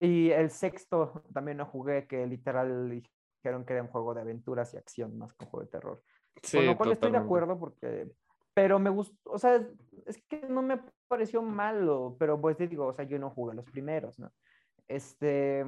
y 0.00 0.30
el 0.30 0.50
sexto 0.50 1.22
también 1.32 1.58
no 1.58 1.66
jugué, 1.66 2.06
que 2.06 2.26
literal 2.26 2.88
dijeron 2.90 3.66
que 3.66 3.74
era 3.74 3.82
un 3.82 3.88
juego 3.88 4.14
de 4.14 4.22
aventuras 4.22 4.72
y 4.72 4.78
acción 4.78 5.18
más 5.18 5.34
que 5.34 5.44
un 5.44 5.50
juego 5.50 5.64
de 5.66 5.70
terror. 5.70 6.02
Sí, 6.42 6.56
Con 6.56 6.66
lo 6.66 6.76
cual 6.76 6.92
estoy 6.92 7.12
de 7.12 7.18
acuerdo 7.18 7.58
porque, 7.58 8.10
pero 8.54 8.78
me 8.78 8.88
gustó, 8.88 9.30
o 9.30 9.38
sea, 9.38 9.62
es 10.06 10.22
que 10.26 10.48
no 10.48 10.62
me 10.62 10.80
pareció 11.06 11.42
malo, 11.42 12.16
pero 12.18 12.40
pues 12.40 12.56
te 12.56 12.66
digo, 12.66 12.86
o 12.86 12.92
sea, 12.94 13.04
yo 13.04 13.18
no 13.18 13.30
jugué 13.30 13.54
los 13.54 13.66
primeros, 13.66 14.18
¿no? 14.18 14.32
Este, 14.88 15.64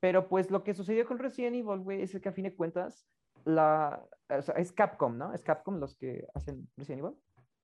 pero 0.00 0.28
pues 0.28 0.50
lo 0.50 0.64
que 0.64 0.74
sucedió 0.74 1.06
con 1.06 1.20
Resident 1.20 1.54
Evil, 1.54 1.80
güey, 1.80 2.02
es 2.02 2.18
que 2.20 2.28
a 2.28 2.32
fin 2.32 2.44
de 2.44 2.56
cuentas, 2.56 3.06
la, 3.44 4.04
o 4.28 4.42
sea, 4.42 4.56
es 4.56 4.72
Capcom, 4.72 5.16
¿no? 5.16 5.32
Es 5.32 5.44
Capcom 5.44 5.78
los 5.78 5.94
que 5.94 6.26
hacen 6.34 6.68
Resident 6.76 7.04
Evil. 7.04 7.16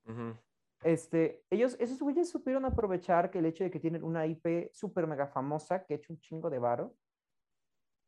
Uh 0.06 0.45
este, 0.82 1.42
ellos, 1.50 1.76
esos 1.80 1.98
güeyes 2.00 2.30
supieron 2.30 2.64
aprovechar 2.64 3.30
que 3.30 3.38
el 3.38 3.46
hecho 3.46 3.64
de 3.64 3.70
que 3.70 3.80
tienen 3.80 4.04
una 4.04 4.26
IP 4.26 4.70
súper 4.72 5.06
mega 5.06 5.26
famosa 5.26 5.84
que 5.84 5.94
ha 5.94 5.96
hecho 5.96 6.12
un 6.12 6.20
chingo 6.20 6.50
de 6.50 6.58
varo. 6.58 6.94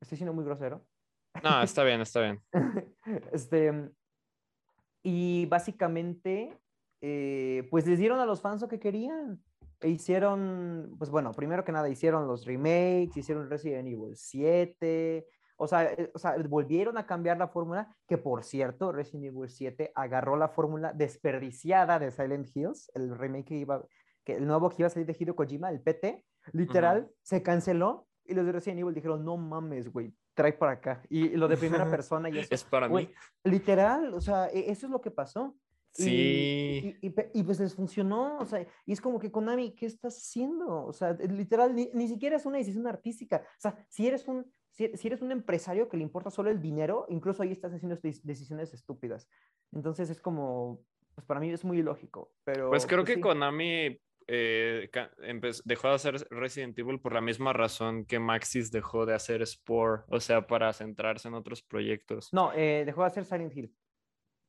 Estoy 0.01 0.19
siendo 0.19 0.33
muy 0.33 0.45
grosero. 0.45 0.85
No, 1.43 1.63
está 1.63 1.85
bien, 1.85 2.01
está 2.01 2.21
bien. 2.21 2.43
este, 3.33 3.91
y 5.03 5.47
básicamente, 5.47 6.59
eh, 7.01 7.67
pues 7.71 7.87
les 7.87 7.99
dieron 7.99 8.21
a 8.21 8.27
los 8.27 8.41
fans 8.41 8.61
lo 8.61 8.69
que 8.69 8.81
querían. 8.81 9.43
E 9.81 9.89
hicieron, 9.89 10.97
pues 10.99 11.09
bueno, 11.11 11.33
primero 11.33 11.65
que 11.65 11.71
nada, 11.71 11.89
hicieron 11.89 12.27
los 12.27 12.45
remakes, 12.45 13.17
hicieron 13.17 13.49
Resident 13.49 13.87
Evil 13.87 14.17
7, 14.17 15.25
o 15.59 15.67
sea, 15.67 15.93
eh, 15.93 16.11
o 16.15 16.19
sea, 16.19 16.37
volvieron 16.49 16.97
a 16.97 17.07
cambiar 17.07 17.37
la 17.37 17.49
fórmula, 17.49 17.95
que 18.07 18.17
por 18.17 18.45
cierto, 18.45 18.93
Resident 18.93 19.27
Evil 19.27 19.51
7 19.51 19.93
agarró 19.95 20.37
la 20.37 20.49
fórmula 20.49 20.93
desperdiciada 20.93 21.99
de 21.99 22.13
Silent 22.13 22.49
Hills, 22.55 22.91
el 22.95 23.17
remake 23.17 23.45
que 23.45 23.55
iba, 23.57 23.85
que 24.25 24.37
el 24.37 24.47
nuevo 24.47 24.71
que 24.71 24.77
iba 24.79 24.87
a 24.87 24.91
salir 24.91 25.07
de 25.07 25.17
Hideo 25.19 25.35
Kojima, 25.35 25.71
el 25.71 25.81
PT, 25.81 26.25
literal, 26.53 27.11
se 27.23 27.43
canceló 27.43 28.07
y 28.25 28.35
los 28.35 28.47
de 28.47 28.53
Resident 28.53 28.81
Evil 28.81 28.95
dijeron, 28.95 29.25
no 29.25 29.37
mames, 29.37 29.91
güey, 29.91 30.15
trae 30.35 30.53
para 30.53 30.73
acá. 30.73 31.03
Y, 31.09 31.31
lo 31.31 31.49
de 31.49 31.57
primera 31.57 31.91
persona 31.91 32.29
y 32.31 32.39
eso. 32.39 32.55
Es 32.55 32.63
para 32.63 32.89
mí. 32.89 33.11
Literal, 33.43 34.15
o 34.15 34.21
sea, 34.21 34.49
e, 34.49 34.71
eso 34.71 34.87
es 34.87 34.93
lo 34.93 35.01
que 35.01 35.11
pasó. 35.11 35.57
Sí. 35.91 36.97
Y, 37.03 37.15
y, 37.33 37.43
pues 37.43 37.59
les 37.59 37.75
funcionó, 37.75 38.39
o 38.39 38.45
sea, 38.45 38.65
y 38.87 38.93
es 38.93 39.01
como 39.01 39.19
que 39.19 39.33
Konami, 39.33 39.75
¿qué 39.75 39.87
estás 39.87 40.17
haciendo? 40.17 40.85
O 40.85 40.93
sea, 40.93 41.15
literal, 41.15 41.75
ni, 41.75 41.91
ni, 41.95 42.07
siquiera 42.07 42.37
es 42.37 42.47
una 42.47 42.59
decisión 42.59 42.87
artística. 42.87 43.43
O 43.43 43.61
sea, 43.61 43.85
si 43.89 44.07
eres 44.07 44.29
un, 44.29 44.47
si, 44.79 45.09
eres 45.09 45.23
un 45.23 45.33
empresario 45.33 45.89
que 45.89 45.97
le 45.97 46.05
importa 46.05 46.31
solo 46.31 46.51
el 46.51 46.63
dinero, 46.63 47.07
incluso 47.09 47.43
ahí 47.43 47.51
estás 47.51 47.73
haciendo 47.73 47.99
decisiones 48.23 48.73
estúpidas. 48.73 49.29
Entonces 49.73 50.09
es 50.09 50.21
como, 50.21 50.85
pues 51.15 51.27
para 51.27 51.41
mí 51.41 51.51
es 51.51 51.65
muy 51.65 51.79
ilógico. 51.79 52.33
Pero, 52.45 52.71
pues 52.71 52.87
creo 52.87 53.05
pues 53.05 53.17
que 53.17 53.21
Konami 53.21 54.01
eh, 54.29 54.89
dejó 55.65 55.89
de 55.89 55.95
hacer 55.95 56.29
Resident 56.31 56.79
Evil 56.79 57.01
por 57.01 57.13
la 57.13 57.21
misma 57.21 57.53
razón 57.53 58.05
que 58.05 58.21
Maxis 58.21 58.71
dejó 58.71 59.05
de 59.05 59.15
hacer 59.15 59.45
Spore, 59.45 60.03
o 60.09 60.21
sea, 60.21 60.47
para 60.47 60.73
centrarse 60.73 61.27
en 61.27 61.35
otros 61.35 61.63
proyectos. 61.63 62.33
No, 62.33 62.53
eh, 62.55 62.85
dejó 62.87 63.01
de 63.01 63.07
hacer 63.09 63.25
Silent 63.25 63.57
Hill. 63.57 63.75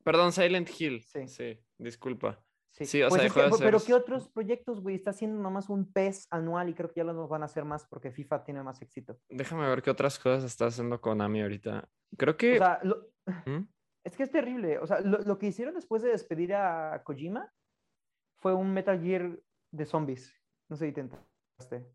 Perdón, 0.04 0.32
Silent 0.32 0.70
Hill. 0.80 1.02
Sí. 1.02 1.28
Sí, 1.28 1.60
disculpa. 1.78 2.40
Sí, 2.72 2.86
Sí, 2.86 3.02
o 3.04 3.10
Pues 3.10 3.20
sea, 3.22 3.28
es 3.28 3.34
que- 3.34 3.42
de 3.42 3.58
pero 3.66 3.80
¿qué 3.86 3.94
otros 3.94 4.30
proyectos, 4.30 4.82
güey? 4.82 4.96
Está 4.96 5.10
haciendo 5.10 5.42
nomás 5.42 5.70
un 5.70 5.92
PES 5.92 6.28
anual 6.30 6.70
y 6.70 6.74
creo 6.76 6.90
que 6.90 7.00
ya 7.00 7.04
lo 7.04 7.28
van 7.28 7.42
a 7.42 7.46
hacer 7.46 7.66
más 7.66 7.86
porque 7.88 8.12
FIFA 8.12 8.44
tiene 8.44 8.64
más 8.64 8.82
éxito. 8.82 9.20
Déjame 9.30 9.68
ver 9.68 9.82
qué 9.82 9.90
otras 9.90 10.18
cosas 10.20 10.44
está 10.44 10.68
haciendo 10.68 11.02
Konami 11.02 11.42
ahorita. 11.42 11.90
Creo 12.18 12.34
O 12.34 12.38
que... 12.38 12.58
sea, 12.58 12.80
lo- 12.84 13.08
¿Mm? 13.46 13.64
es 14.06 14.16
que 14.16 14.24
es 14.24 14.32
terrible. 14.32 14.78
O 14.80 14.88
sea, 14.88 15.02
lo, 15.02 15.18
lo 15.20 15.38
que 15.40 15.48
hicieron 15.48 15.74
después 15.74 16.02
de 16.04 16.10
despedir 16.10 16.54
a 16.54 17.02
Kojima 17.04 17.52
fue 18.38 18.54
un 18.54 18.72
Metal 18.74 19.00
Gear 19.02 19.38
de 19.72 19.86
zombies. 19.86 20.34
No 20.70 20.76
sé 20.78 20.86
si 20.88 20.94
te 20.94 21.02
enteraste. 21.02 21.92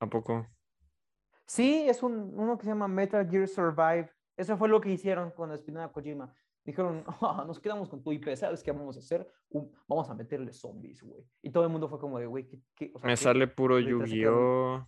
¿A 0.00 0.06
poco? 0.08 0.46
Sí, 1.46 1.86
es 1.88 2.02
un, 2.02 2.32
uno 2.34 2.56
que 2.58 2.64
se 2.64 2.70
llama 2.70 2.88
Metal 2.88 3.28
Gear 3.28 3.46
Survive. 3.46 4.10
Eso 4.36 4.56
fue 4.56 4.68
lo 4.68 4.80
que 4.80 4.90
hicieron 4.90 5.30
cuando 5.30 5.54
despidieron 5.54 5.84
a 5.88 5.92
Kojima. 5.92 6.34
Dijeron, 6.66 7.04
"Ah, 7.22 7.44
nos 7.46 7.60
quedamos 7.60 7.88
con 7.88 8.02
tu 8.02 8.12
IP, 8.12 8.34
¿sabes 8.36 8.62
qué 8.62 8.72
vamos 8.72 8.96
a 8.96 8.98
hacer? 8.98 9.26
Vamos 9.86 10.10
a 10.10 10.14
meterle 10.14 10.52
zombies, 10.52 11.00
güey. 11.02 11.24
Y 11.40 11.50
todo 11.50 11.62
el 11.64 11.70
mundo 11.70 11.88
fue 11.88 11.98
como 12.00 12.18
de, 12.18 12.26
güey, 12.26 12.46
¿qué, 12.48 12.58
qué- 12.74 12.90
o 12.92 12.98
sea, 12.98 13.06
Me 13.06 13.12
qué- 13.12 13.16
sale 13.22 13.46
puro 13.46 13.78
Yu-Gi-Oh! 13.78 14.86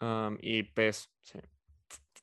um, 0.00 0.36
y 0.40 0.62
PES, 0.62 1.10
sí. 1.22 1.38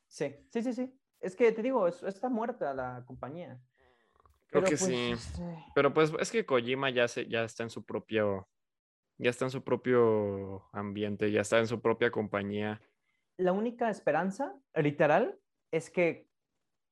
Sí, 0.08 0.36
sí, 0.50 0.62
sí, 0.62 0.74
sí. 0.74 1.00
Es 1.20 1.36
que 1.36 1.52
te 1.52 1.62
digo, 1.64 1.88
es- 1.88 2.04
está 2.04 2.30
muerta 2.30 2.74
la 2.74 3.04
compañía. 3.06 3.60
Creo 4.48 4.64
Pero 4.64 4.66
que 4.66 4.78
pues, 4.78 4.92
sí. 4.92 5.12
este, 5.12 5.58
Pero 5.74 5.94
pues 5.94 6.14
es 6.20 6.32
que 6.32 6.46
Kojima 6.46 6.90
ya, 6.92 7.08
se, 7.08 7.28
ya 7.28 7.44
está 7.44 7.64
en 7.64 7.70
su 7.72 7.84
propio... 7.84 8.48
Ya 9.18 9.30
está 9.30 9.46
en 9.46 9.52
su 9.52 9.64
propio 9.64 10.68
ambiente, 10.74 11.32
ya 11.32 11.42
está 11.42 11.58
en 11.60 11.68
su 11.68 11.82
propia 11.82 12.12
compañía. 12.12 12.82
la 13.38 13.54
única 13.54 13.90
esperanza, 13.90 14.54
literal, 14.76 15.40
es 15.72 15.90
que 15.90 16.30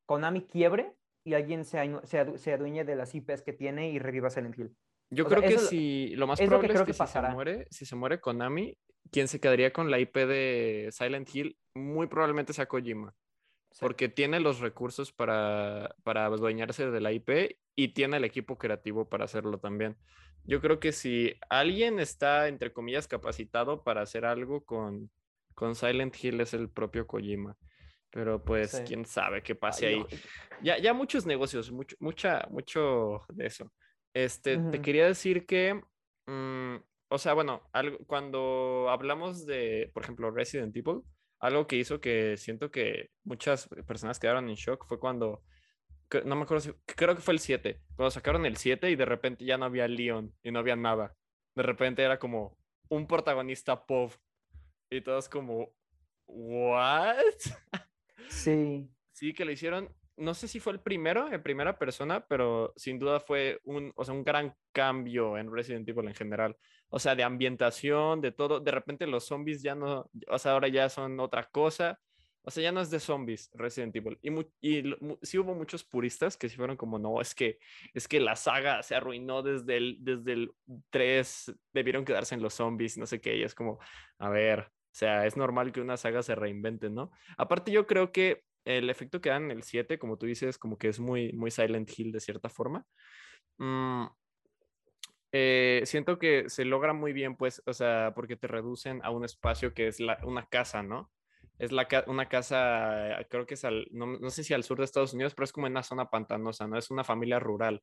Konami 0.06 0.42
quiebre 0.46 0.94
y 1.26 1.34
alguien 1.34 1.66
se, 1.66 1.78
se, 2.04 2.26
adu- 2.26 2.38
se 2.38 2.54
adueñe 2.54 2.84
de 2.84 2.96
las 2.96 3.14
IPs 3.16 3.42
que 3.44 3.54
tiene 3.54 3.92
y 3.92 4.00
reviva 4.00 4.30
Silent 4.30 4.58
Hill. 4.58 4.76
Yo 5.10 5.26
O 5.26 5.30
sea, 5.30 5.38
creo 5.38 5.50
que 5.50 5.58
si 5.60 6.16
lo 6.16 6.28
más 6.28 6.40
es 6.40 6.50
lo 6.50 6.60
que 6.60 6.68
probable 6.68 6.92
es 6.92 6.98
que, 6.98 7.06
si 7.06 7.12
se 7.14 7.22
muere, 7.22 7.68
si 7.70 7.86
se 7.86 7.96
muere 7.96 8.20
Konami, 8.20 8.78
quien 9.12 9.28
se 9.28 9.40
quedaría 9.40 9.72
con 9.72 9.92
la 9.92 10.00
IP 10.00 10.26
de 10.26 10.90
Silent 10.92 11.34
Hill 11.34 11.58
muy 11.76 12.08
probablemente 12.08 12.54
sea 12.54 12.68
Kojima, 12.68 13.16
Sí. 13.72 13.80
porque 13.82 14.08
tiene 14.08 14.40
los 14.40 14.60
recursos 14.60 15.12
para, 15.12 15.96
para 16.04 16.26
adueñarse 16.26 16.92
de 16.92 17.02
la 17.02 17.12
IP 17.12 17.58
y 17.76 17.90
tiene 17.90 18.18
el 18.18 18.24
equipo 18.24 18.58
creativo 18.58 19.10
para 19.10 19.26
hacerlo 19.26 19.60
también. 19.60 19.98
Yo 20.46 20.62
creo 20.62 20.80
que 20.80 20.92
si 20.92 21.34
alguien 21.50 22.00
está, 22.00 22.48
entre 22.48 22.72
comillas, 22.72 23.08
capacitado 23.08 23.84
para 23.84 24.02
hacer 24.02 24.26
algo 24.26 24.64
con, 24.64 25.10
con 25.56 25.74
Silent 25.76 26.16
Hill 26.24 26.42
es 26.42 26.54
el 26.54 26.70
propio 26.70 27.08
Kojima. 27.08 27.58
Pero 28.14 28.44
pues, 28.44 28.72
Sí. 28.72 28.84
quién 28.86 29.06
sabe 29.06 29.42
qué 29.42 29.56
pase 29.56 29.88
Ay, 29.88 29.96
ahí. 29.96 30.06
Ya, 30.62 30.78
ya 30.78 30.94
muchos 30.94 31.26
negocios, 31.26 31.72
mucho, 31.72 31.96
mucha, 32.00 32.46
mucho 32.52 33.22
de 33.30 33.48
eso. 33.48 33.74
Este, 34.14 34.60
te 34.60 34.82
quería 34.82 35.08
decir 35.08 35.48
que, 35.48 35.82
mm, 36.28 36.76
o 37.10 37.18
sea, 37.18 37.34
bueno, 37.34 37.68
algo, 37.74 37.98
cuando 38.06 38.88
hablamos 38.90 39.48
de, 39.48 39.90
por 39.94 40.04
ejemplo, 40.04 40.30
Resident 40.30 40.76
Evil, 40.78 41.02
algo 41.40 41.66
que 41.66 41.76
hizo 41.78 42.00
que 42.00 42.38
siento 42.38 42.70
que 42.70 43.10
muchas 43.24 43.68
personas 43.88 44.20
quedaron 44.20 44.48
en 44.48 44.56
shock 44.56 44.86
fue 44.88 45.00
cuando, 45.00 45.44
que- 46.08 46.22
no 46.24 46.36
me 46.36 46.44
acuerdo 46.44 46.62
si, 46.62 46.74
creo 46.86 47.16
que 47.16 47.22
fue 47.22 47.34
el 47.34 47.40
7, 47.40 47.82
cuando 47.96 48.12
sacaron 48.12 48.46
el 48.46 48.58
7 48.58 48.92
y 48.92 48.96
de 48.96 49.06
repente 49.06 49.44
ya 49.44 49.58
no 49.58 49.66
había 49.66 49.88
Leon 49.88 50.32
y 50.44 50.52
no 50.52 50.60
había 50.60 50.76
nada. 50.76 51.16
De 51.56 51.64
repente 51.64 52.04
era 52.04 52.20
como 52.20 52.58
un 52.90 53.08
protagonista 53.08 53.86
pop 53.88 54.12
y 54.92 55.02
todos 55.02 55.28
como, 55.28 55.74
¿what? 56.28 57.16
Sí, 58.30 58.90
Sí, 59.14 59.34
que 59.34 59.46
lo 59.46 59.52
hicieron. 59.52 59.96
No 60.18 60.34
sé 60.34 60.48
si 60.48 60.60
fue 60.60 60.74
el 60.74 60.82
primero 60.82 61.32
en 61.32 61.42
primera 61.42 61.78
persona, 61.80 62.26
pero 62.28 62.74
sin 62.76 63.00
duda 63.00 63.20
fue 63.20 63.60
un, 63.64 63.94
o 63.96 64.04
sea, 64.04 64.14
un 64.14 64.24
gran 64.24 64.56
cambio 64.72 65.38
en 65.38 65.52
Resident 65.52 65.88
Evil 65.88 66.08
en 66.08 66.16
general. 66.16 66.58
O 66.90 67.00
sea, 67.00 67.16
de 67.16 67.24
ambientación, 67.24 68.22
de 68.22 68.32
todo. 68.32 68.60
De 68.60 68.72
repente 68.72 69.08
los 69.08 69.26
zombies 69.26 69.62
ya 69.64 69.76
no, 69.76 70.10
o 70.28 70.40
sea, 70.40 70.54
ahora 70.54 70.68
ya 70.68 70.90
son 70.90 71.20
otra 71.20 71.48
cosa. 71.50 72.00
O 72.46 72.52
sea, 72.52 72.64
ya 72.64 72.72
no 72.74 72.82
es 72.82 72.90
de 72.90 73.00
zombies 73.00 73.50
Resident 73.54 73.96
Evil. 73.96 74.20
Y, 74.22 74.80
y 74.80 74.84
sí 75.22 75.38
hubo 75.38 75.56
muchos 75.56 75.84
puristas 75.84 76.36
que 76.38 76.50
sí 76.50 76.58
fueron 76.58 76.76
como, 76.76 77.00
no, 77.00 77.22
es 77.22 77.34
que, 77.34 77.60
es 77.94 78.08
que 78.08 78.20
la 78.20 78.36
saga 78.36 78.84
se 78.84 78.96
arruinó 78.96 79.42
desde 79.44 79.78
el, 79.78 79.98
desde 80.02 80.34
el 80.34 80.52
3, 80.90 81.54
debieron 81.72 82.04
quedarse 82.04 82.36
en 82.36 82.42
los 82.42 82.56
zombies, 82.56 82.98
no 82.98 83.06
sé 83.06 83.22
qué. 83.22 83.38
Y 83.38 83.44
es 83.44 83.56
como, 83.56 83.80
a 84.20 84.30
ver, 84.30 84.72
o 84.94 84.96
sea, 84.96 85.26
es 85.26 85.36
normal 85.38 85.72
que 85.72 85.82
una 85.82 85.98
saga 85.98 86.22
se 86.22 86.36
reinvente, 86.36 86.92
¿no? 86.92 87.10
Aparte, 87.36 87.72
yo 87.72 87.88
creo 87.88 88.12
que 88.12 88.44
el 88.64 88.92
efecto 88.92 89.22
que 89.22 89.30
dan 89.30 89.46
en 89.46 89.52
el 89.52 89.64
7, 89.64 89.98
como 89.98 90.18
tú 90.20 90.28
dices, 90.28 90.60
como 90.60 90.78
que 90.78 90.88
es 90.88 91.00
muy, 91.00 91.34
muy 91.34 91.50
Silent 91.50 91.90
Hill 91.98 92.12
de 92.12 92.20
cierta 92.20 92.48
forma. 92.48 92.86
Mm, 93.58 94.06
eh, 95.32 95.82
siento 95.86 96.20
que 96.20 96.48
se 96.48 96.64
logra 96.64 96.94
muy 96.94 97.12
bien, 97.12 97.36
pues, 97.36 97.64
o 97.66 97.74
sea, 97.74 98.14
porque 98.14 98.36
te 98.36 98.48
reducen 98.48 99.02
a 99.04 99.10
un 99.10 99.26
espacio 99.26 99.74
que 99.74 99.88
es 99.88 99.98
una 100.22 100.46
casa, 100.46 100.84
¿no? 100.84 101.12
Es 101.58 101.72
la 101.72 101.88
una 102.06 102.30
casa, 102.30 103.18
creo 103.32 103.48
que 103.48 103.56
es 103.56 103.66
al, 103.66 103.88
no 103.92 104.30
sé 104.30 104.44
si 104.44 104.54
al 104.54 104.64
sur 104.64 104.78
de 104.78 104.86
Estados 104.86 105.16
Unidos, 105.16 105.34
pero 105.34 105.46
es 105.46 105.52
como 105.54 105.66
en 105.66 105.74
una 105.74 105.82
zona 105.82 106.12
pantanosa, 106.12 106.68
¿no? 106.68 106.78
Es 106.78 106.92
una 106.92 107.04
familia 107.04 107.40
rural. 107.40 107.82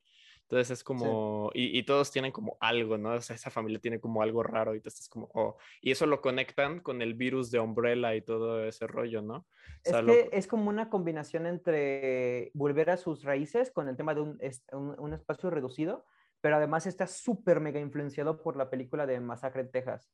Entonces 0.50 0.71
es 0.78 0.85
como, 0.85 1.50
y, 1.54 1.78
y 1.78 1.85
todos 1.85 2.11
tienen 2.11 2.33
como 2.33 2.57
algo, 2.61 2.99
¿no? 2.99 3.12
O 3.14 3.21
sea, 3.21 3.37
esa 3.37 3.50
familia 3.50 3.78
tiene 3.78 4.00
como 4.00 4.21
algo 4.23 4.42
raro 4.42 4.75
y 4.75 4.80
tú 4.80 4.88
estás 4.88 5.09
como, 5.09 5.30
oh, 5.33 5.57
y 5.80 5.92
eso 5.92 6.07
lo 6.07 6.21
conectan 6.21 6.80
con 6.80 7.02
el 7.02 7.14
virus 7.14 7.52
de 7.52 7.61
Umbrella 7.61 8.14
y 8.16 8.23
todo 8.23 8.64
ese 8.64 8.88
rollo, 8.88 9.23
¿no? 9.23 9.37
O 9.37 9.47
es 9.85 9.92
lo- 10.02 10.23
que 10.23 10.28
es 10.33 10.49
como 10.49 10.69
una 10.69 10.90
combinación 10.90 11.47
entre 11.47 12.50
volver 12.54 12.90
a 12.90 12.97
sus 12.97 13.23
raíces 13.23 13.71
con 13.71 13.88
el 13.88 13.97
tema 13.97 14.14
de 14.14 14.23
un, 14.23 14.38
un- 14.73 14.99
un 14.99 15.12
espacio 15.12 15.50
reducido, 15.50 16.04
pero 16.40 16.57
además 16.57 16.87
está 16.87 17.07
súper 17.07 17.61
mega 17.61 17.78
influenciado 17.80 18.42
por 18.42 18.57
la 18.57 18.71
película 18.71 19.07
de 19.07 19.21
Masacre 19.21 19.62
en 19.62 19.71
Texas. 19.71 20.11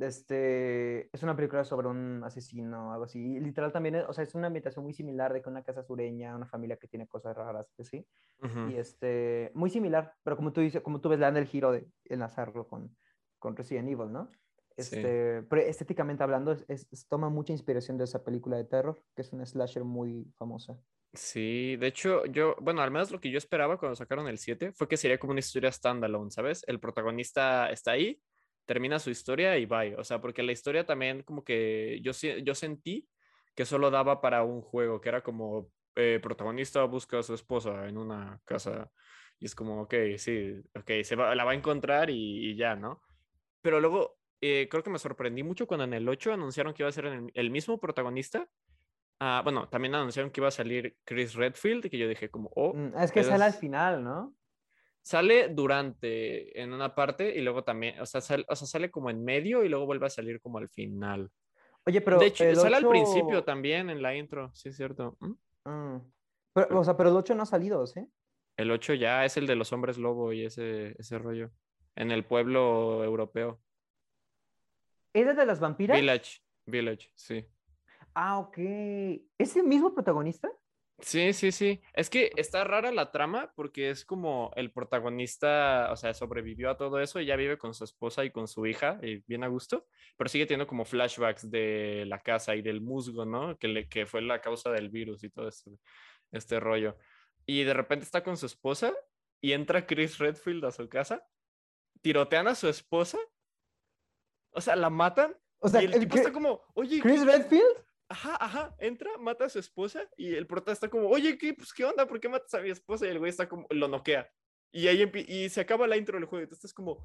Este, 0.00 1.14
es 1.14 1.22
una 1.22 1.36
película 1.36 1.64
sobre 1.64 1.88
un 1.88 2.22
asesino, 2.24 2.92
algo 2.92 3.04
así. 3.04 3.18
Y 3.36 3.40
literal 3.40 3.72
también, 3.72 3.96
es- 3.96 4.04
o 4.08 4.12
sea, 4.12 4.24
es 4.24 4.34
una 4.34 4.46
ambientación 4.48 4.84
muy 4.84 4.94
similar 4.94 5.32
de 5.32 5.42
que 5.42 5.48
una 5.48 5.62
casa 5.62 5.82
sureña, 5.82 6.34
una 6.34 6.46
familia 6.46 6.76
que 6.76 6.88
tiene 6.88 7.06
cosas 7.06 7.36
raras, 7.36 7.66
sí. 7.80 8.06
Ujú. 8.42 8.70
Y 8.70 8.76
este, 8.76 9.50
muy 9.54 9.70
similar, 9.70 10.14
pero 10.22 10.36
como 10.36 10.52
tú 10.52 10.60
dices, 10.60 10.80
como 10.82 11.00
tú 11.00 11.08
ves, 11.10 11.18
le 11.18 11.26
dan 11.26 11.36
el 11.36 11.46
giro 11.46 11.72
de 11.72 11.86
enlazarlo 12.06 12.66
con, 12.66 12.96
con 13.38 13.56
Resident 13.56 13.88
Evil, 13.88 14.10
¿no? 14.12 14.30
Sí. 14.78 14.96
Este, 14.96 15.42
pero 15.42 15.62
estéticamente 15.62 16.22
hablando, 16.22 16.52
es, 16.52 16.64
es- 16.68 16.88
es- 16.90 17.06
toma 17.08 17.28
mucha 17.28 17.52
inspiración 17.52 17.98
de 17.98 18.04
esa 18.04 18.24
película 18.24 18.56
de 18.56 18.64
terror, 18.64 19.02
que 19.14 19.22
es 19.22 19.32
una 19.32 19.44
slasher 19.44 19.84
muy 19.84 20.32
famosa. 20.38 20.78
Sí, 21.12 21.76
de 21.76 21.88
hecho, 21.88 22.24
yo, 22.26 22.54
bueno, 22.60 22.82
al 22.82 22.90
menos 22.92 23.10
lo 23.10 23.20
que 23.20 23.30
yo 23.32 23.38
esperaba 23.38 23.78
cuando 23.78 23.96
sacaron 23.96 24.28
el 24.28 24.38
7 24.38 24.72
fue 24.72 24.86
que 24.88 24.96
sería 24.96 25.18
como 25.18 25.32
una 25.32 25.40
historia 25.40 25.72
standalone, 25.72 26.30
¿sabes? 26.30 26.62
El 26.68 26.78
protagonista 26.78 27.68
está 27.70 27.90
ahí, 27.90 28.22
termina 28.70 29.00
su 29.00 29.10
historia 29.10 29.58
y 29.58 29.66
bye. 29.66 29.96
O 29.96 30.04
sea, 30.04 30.20
porque 30.20 30.44
la 30.44 30.52
historia 30.52 30.86
también 30.86 31.24
como 31.24 31.42
que 31.42 31.98
yo, 32.04 32.12
yo 32.12 32.54
sentí 32.54 33.08
que 33.56 33.64
solo 33.64 33.90
daba 33.90 34.20
para 34.20 34.44
un 34.44 34.62
juego, 34.62 35.00
que 35.00 35.08
era 35.08 35.24
como 35.24 35.72
eh, 35.96 36.20
protagonista 36.22 36.84
busca 36.84 37.18
a 37.18 37.24
su 37.24 37.34
esposa 37.34 37.88
en 37.88 37.98
una 37.98 38.40
casa 38.44 38.88
y 39.40 39.46
es 39.46 39.56
como, 39.56 39.82
ok, 39.82 39.94
sí, 40.18 40.62
ok, 40.76 41.02
se 41.02 41.16
va, 41.16 41.34
la 41.34 41.42
va 41.42 41.50
a 41.50 41.56
encontrar 41.56 42.10
y, 42.10 42.50
y 42.50 42.54
ya, 42.54 42.76
¿no? 42.76 43.02
Pero 43.60 43.80
luego 43.80 44.20
eh, 44.40 44.68
creo 44.70 44.84
que 44.84 44.90
me 44.90 45.00
sorprendí 45.00 45.42
mucho 45.42 45.66
cuando 45.66 45.82
en 45.82 45.94
el 45.94 46.08
8 46.08 46.32
anunciaron 46.32 46.72
que 46.72 46.84
iba 46.84 46.90
a 46.90 46.92
ser 46.92 47.06
el, 47.06 47.32
el 47.34 47.50
mismo 47.50 47.80
protagonista. 47.80 48.48
Ah, 49.18 49.40
bueno, 49.42 49.68
también 49.68 49.96
anunciaron 49.96 50.30
que 50.30 50.40
iba 50.40 50.46
a 50.46 50.52
salir 50.52 50.96
Chris 51.02 51.34
Redfield 51.34 51.86
y 51.86 51.90
que 51.90 51.98
yo 51.98 52.06
dije 52.06 52.30
como, 52.30 52.52
oh, 52.54 52.72
Mm, 52.72 52.96
es 52.96 53.10
que 53.10 53.24
sale 53.24 53.42
al 53.42 53.52
final, 53.52 54.04
¿no? 54.04 54.32
Sale 55.02 55.48
durante 55.48 56.60
en 56.60 56.72
una 56.72 56.94
parte 56.94 57.34
y 57.36 57.40
luego 57.40 57.64
también, 57.64 57.98
o 58.00 58.06
sea, 58.06 58.20
sal- 58.20 58.44
o 58.48 58.56
sea, 58.56 58.66
sale 58.66 58.90
como 58.90 59.10
en 59.10 59.24
medio 59.24 59.64
y 59.64 59.68
luego 59.68 59.86
vuelve 59.86 60.06
a 60.06 60.10
salir 60.10 60.40
como 60.40 60.58
al 60.58 60.68
final. 60.68 61.30
Oye, 61.86 62.00
pero 62.00 62.18
de 62.18 62.26
hecho, 62.26 62.44
sale 62.54 62.76
al 62.76 62.86
principio 62.86 63.42
también 63.44 63.88
en 63.90 64.02
la 64.02 64.14
intro, 64.14 64.50
sí 64.54 64.68
es 64.68 64.76
cierto. 64.76 65.16
¿Mm? 65.20 65.70
Mm. 65.70 66.12
Pero, 66.52 66.80
o 66.80 66.84
sea, 66.84 66.96
pero 66.96 67.10
el 67.10 67.16
8 67.16 67.34
no 67.34 67.42
ha 67.44 67.46
salido, 67.46 67.86
¿sí? 67.86 68.06
El 68.56 68.70
8 68.70 68.92
ya 68.94 69.24
es 69.24 69.36
el 69.36 69.46
de 69.46 69.56
los 69.56 69.72
hombres 69.72 69.96
lobo 69.96 70.32
y 70.32 70.44
ese, 70.44 70.94
ese 70.98 71.18
rollo. 71.18 71.50
En 71.96 72.10
el 72.10 72.24
pueblo 72.24 73.02
europeo. 73.04 73.60
¿Es 75.12 75.26
el 75.26 75.36
de 75.36 75.46
las 75.46 75.60
vampiras? 75.60 75.98
Village, 75.98 76.40
Village, 76.66 77.10
sí. 77.14 77.46
Ah, 78.14 78.38
ok. 78.38 78.58
¿Es 79.38 79.56
el 79.56 79.64
mismo 79.64 79.94
protagonista? 79.94 80.50
Sí, 81.02 81.32
sí, 81.32 81.52
sí. 81.52 81.80
Es 81.94 82.10
que 82.10 82.30
está 82.36 82.64
rara 82.64 82.90
la 82.92 83.10
trama 83.10 83.52
porque 83.56 83.90
es 83.90 84.04
como 84.04 84.50
el 84.56 84.70
protagonista, 84.72 85.88
o 85.92 85.96
sea, 85.96 86.14
sobrevivió 86.14 86.70
a 86.70 86.76
todo 86.76 87.00
eso 87.00 87.20
y 87.20 87.26
ya 87.26 87.36
vive 87.36 87.58
con 87.58 87.74
su 87.74 87.84
esposa 87.84 88.24
y 88.24 88.30
con 88.30 88.46
su 88.48 88.66
hija, 88.66 88.98
y 89.02 89.22
bien 89.26 89.44
a 89.44 89.48
gusto, 89.48 89.86
pero 90.16 90.28
sigue 90.28 90.46
teniendo 90.46 90.66
como 90.66 90.84
flashbacks 90.84 91.50
de 91.50 92.04
la 92.06 92.20
casa 92.20 92.54
y 92.56 92.62
del 92.62 92.80
musgo, 92.80 93.24
¿no? 93.24 93.56
Que, 93.58 93.68
le, 93.68 93.88
que 93.88 94.06
fue 94.06 94.22
la 94.22 94.40
causa 94.40 94.70
del 94.70 94.90
virus 94.90 95.24
y 95.24 95.30
todo 95.30 95.48
este, 95.48 95.70
este 96.32 96.60
rollo. 96.60 96.96
Y 97.46 97.64
de 97.64 97.74
repente 97.74 98.04
está 98.04 98.22
con 98.22 98.36
su 98.36 98.46
esposa 98.46 98.92
y 99.40 99.52
entra 99.52 99.86
Chris 99.86 100.18
Redfield 100.18 100.64
a 100.66 100.70
su 100.70 100.88
casa, 100.88 101.26
tirotean 102.02 102.46
a 102.48 102.54
su 102.54 102.68
esposa, 102.68 103.18
o 104.52 104.60
sea, 104.60 104.76
la 104.76 104.90
matan 104.90 105.36
O 105.58 105.68
sea, 105.68 105.82
y 105.82 105.86
el 105.86 105.94
el 105.94 106.00
tipo 106.00 106.14
que- 106.14 106.20
está 106.20 106.32
como, 106.32 106.62
oye, 106.74 107.00
Chris 107.00 107.20
¿qué- 107.20 107.26
Redfield. 107.26 107.84
Ajá, 108.12 108.36
ajá, 108.40 108.74
entra, 108.80 109.16
mata 109.18 109.44
a 109.44 109.48
su 109.48 109.60
esposa 109.60 110.08
y 110.16 110.34
el 110.34 110.48
prota 110.48 110.72
está 110.72 110.88
como, 110.90 111.08
oye, 111.08 111.38
¿qué, 111.38 111.54
pues, 111.54 111.72
¿qué 111.72 111.84
onda? 111.84 112.08
¿Por 112.08 112.18
qué 112.18 112.28
matas 112.28 112.52
a 112.54 112.60
mi 112.60 112.68
esposa? 112.70 113.06
Y 113.06 113.10
el 113.10 113.20
güey 113.20 113.30
está 113.30 113.48
como, 113.48 113.68
lo 113.70 113.86
noquea. 113.86 114.28
Y 114.72 114.88
ahí 114.88 115.08
y 115.28 115.48
se 115.48 115.60
acaba 115.60 115.86
la 115.86 115.96
intro 115.96 116.18
del 116.18 116.26
juego 116.26 116.44
y 116.44 116.48
tú 116.48 116.54
estás 116.54 116.74
como, 116.74 117.04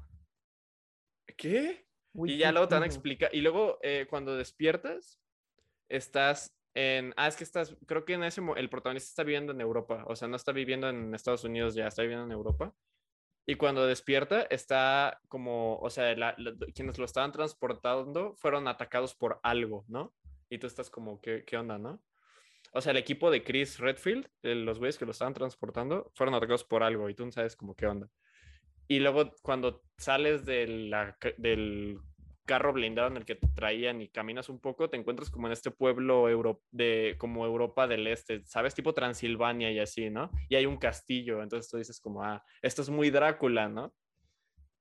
¿qué? 1.36 1.86
Uy, 2.12 2.32
y 2.32 2.38
ya 2.38 2.50
luego 2.50 2.68
te 2.68 2.74
van 2.74 2.82
a 2.82 2.86
explicar. 2.86 3.32
Y 3.34 3.40
luego 3.40 3.78
eh, 3.82 4.06
cuando 4.08 4.36
despiertas, 4.36 5.20
estás 5.88 6.56
en. 6.74 7.12
Ah, 7.16 7.28
es 7.28 7.36
que 7.36 7.44
estás. 7.44 7.76
Creo 7.86 8.04
que 8.04 8.14
en 8.14 8.24
ese. 8.24 8.40
El 8.56 8.70
protagonista 8.70 9.08
está 9.08 9.22
viviendo 9.22 9.52
en 9.52 9.60
Europa. 9.60 10.04
O 10.08 10.16
sea, 10.16 10.26
no 10.28 10.36
está 10.36 10.52
viviendo 10.52 10.88
en 10.88 11.14
Estados 11.14 11.44
Unidos 11.44 11.74
ya, 11.74 11.86
está 11.88 12.02
viviendo 12.02 12.24
en 12.24 12.32
Europa. 12.32 12.74
Y 13.46 13.54
cuando 13.56 13.86
despierta, 13.86 14.42
está 14.42 15.20
como. 15.28 15.78
O 15.78 15.90
sea, 15.90 16.16
la- 16.16 16.34
la- 16.38 16.54
quienes 16.74 16.98
lo 16.98 17.04
estaban 17.04 17.32
transportando 17.32 18.34
fueron 18.36 18.66
atacados 18.66 19.14
por 19.14 19.38
algo, 19.42 19.84
¿no? 19.88 20.14
Y 20.48 20.58
tú 20.58 20.66
estás 20.66 20.90
como, 20.90 21.20
¿qué, 21.20 21.44
qué 21.44 21.56
onda, 21.56 21.78
no? 21.78 22.02
O 22.72 22.80
sea, 22.80 22.92
el 22.92 22.98
equipo 22.98 23.30
de 23.30 23.42
Chris 23.42 23.78
Redfield, 23.78 24.28
los 24.42 24.78
güeyes 24.78 24.98
que 24.98 25.06
lo 25.06 25.12
estaban 25.12 25.34
transportando, 25.34 26.10
fueron 26.14 26.34
atacados 26.34 26.64
por 26.64 26.82
algo 26.82 27.08
y 27.08 27.14
tú 27.14 27.24
no 27.24 27.32
sabes 27.32 27.56
como 27.56 27.74
qué 27.74 27.86
onda. 27.86 28.08
Y 28.88 29.00
luego 29.00 29.32
cuando 29.42 29.82
sales 29.96 30.44
de 30.44 30.66
del 31.38 31.98
carro 32.46 32.72
blindado 32.72 33.08
en 33.08 33.16
el 33.16 33.24
que 33.24 33.34
traían 33.54 34.00
y 34.00 34.08
caminas 34.08 34.48
un 34.48 34.60
poco, 34.60 34.88
te 34.88 34.96
encuentras 34.96 35.30
como 35.30 35.48
en 35.48 35.52
este 35.52 35.70
pueblo 35.70 36.28
euro 36.28 36.62
de 36.70 37.16
como 37.18 37.44
Europa 37.44 37.86
del 37.88 38.06
Este, 38.06 38.44
¿sabes? 38.46 38.74
Tipo 38.74 38.94
Transilvania 38.94 39.72
y 39.72 39.80
así, 39.80 40.08
¿no? 40.08 40.30
Y 40.48 40.54
hay 40.54 40.64
un 40.64 40.76
castillo, 40.76 41.42
entonces 41.42 41.70
tú 41.70 41.76
dices 41.76 42.00
como, 42.00 42.22
ah, 42.22 42.42
esto 42.62 42.82
es 42.82 42.88
muy 42.88 43.10
Drácula, 43.10 43.68
¿no? 43.68 43.92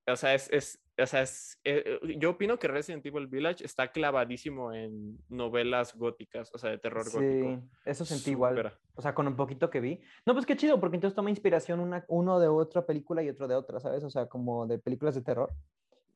O 0.08 0.16
sea, 0.16 0.36
es, 0.36 0.50
es, 0.52 0.85
o 0.98 1.06
sea, 1.06 1.22
es, 1.24 1.60
eh, 1.64 2.00
eh, 2.04 2.16
yo 2.18 2.32
opino 2.32 2.58
que 2.58 2.68
Resident 2.68 3.06
Evil 3.06 3.28
Village 3.28 3.66
está 3.66 3.92
clavadísimo 3.92 4.74
en 4.74 5.18
novelas 5.30 5.96
góticas, 5.96 6.50
o 6.54 6.58
sea, 6.58 6.70
de 6.72 6.78
terror 6.78 7.04
Sí, 7.06 7.18
gótico. 7.18 7.64
eso 7.86 8.06
sentí 8.06 8.32
igual. 8.32 8.56
Súper. 8.56 8.74
O 8.96 9.02
sea, 9.02 9.14
con 9.14 9.28
un 9.28 9.36
poquito 9.36 9.70
que 9.70 9.80
vi. 9.82 10.02
No, 10.26 10.34
pues 10.34 10.46
qué 10.46 10.56
chido, 10.56 10.80
porque 10.80 10.96
entonces 10.98 11.16
toma 11.16 11.30
inspiración 11.30 11.80
una, 11.80 12.06
uno 12.08 12.40
de 12.40 12.48
otra 12.48 12.86
película 12.86 13.22
y 13.24 13.30
otro 13.30 13.48
de 13.48 13.56
otra, 13.56 13.80
¿sabes? 13.80 14.04
O 14.04 14.10
sea, 14.10 14.28
como 14.28 14.66
de 14.68 14.80
películas 14.80 15.16
de 15.16 15.22
terror. 15.22 15.52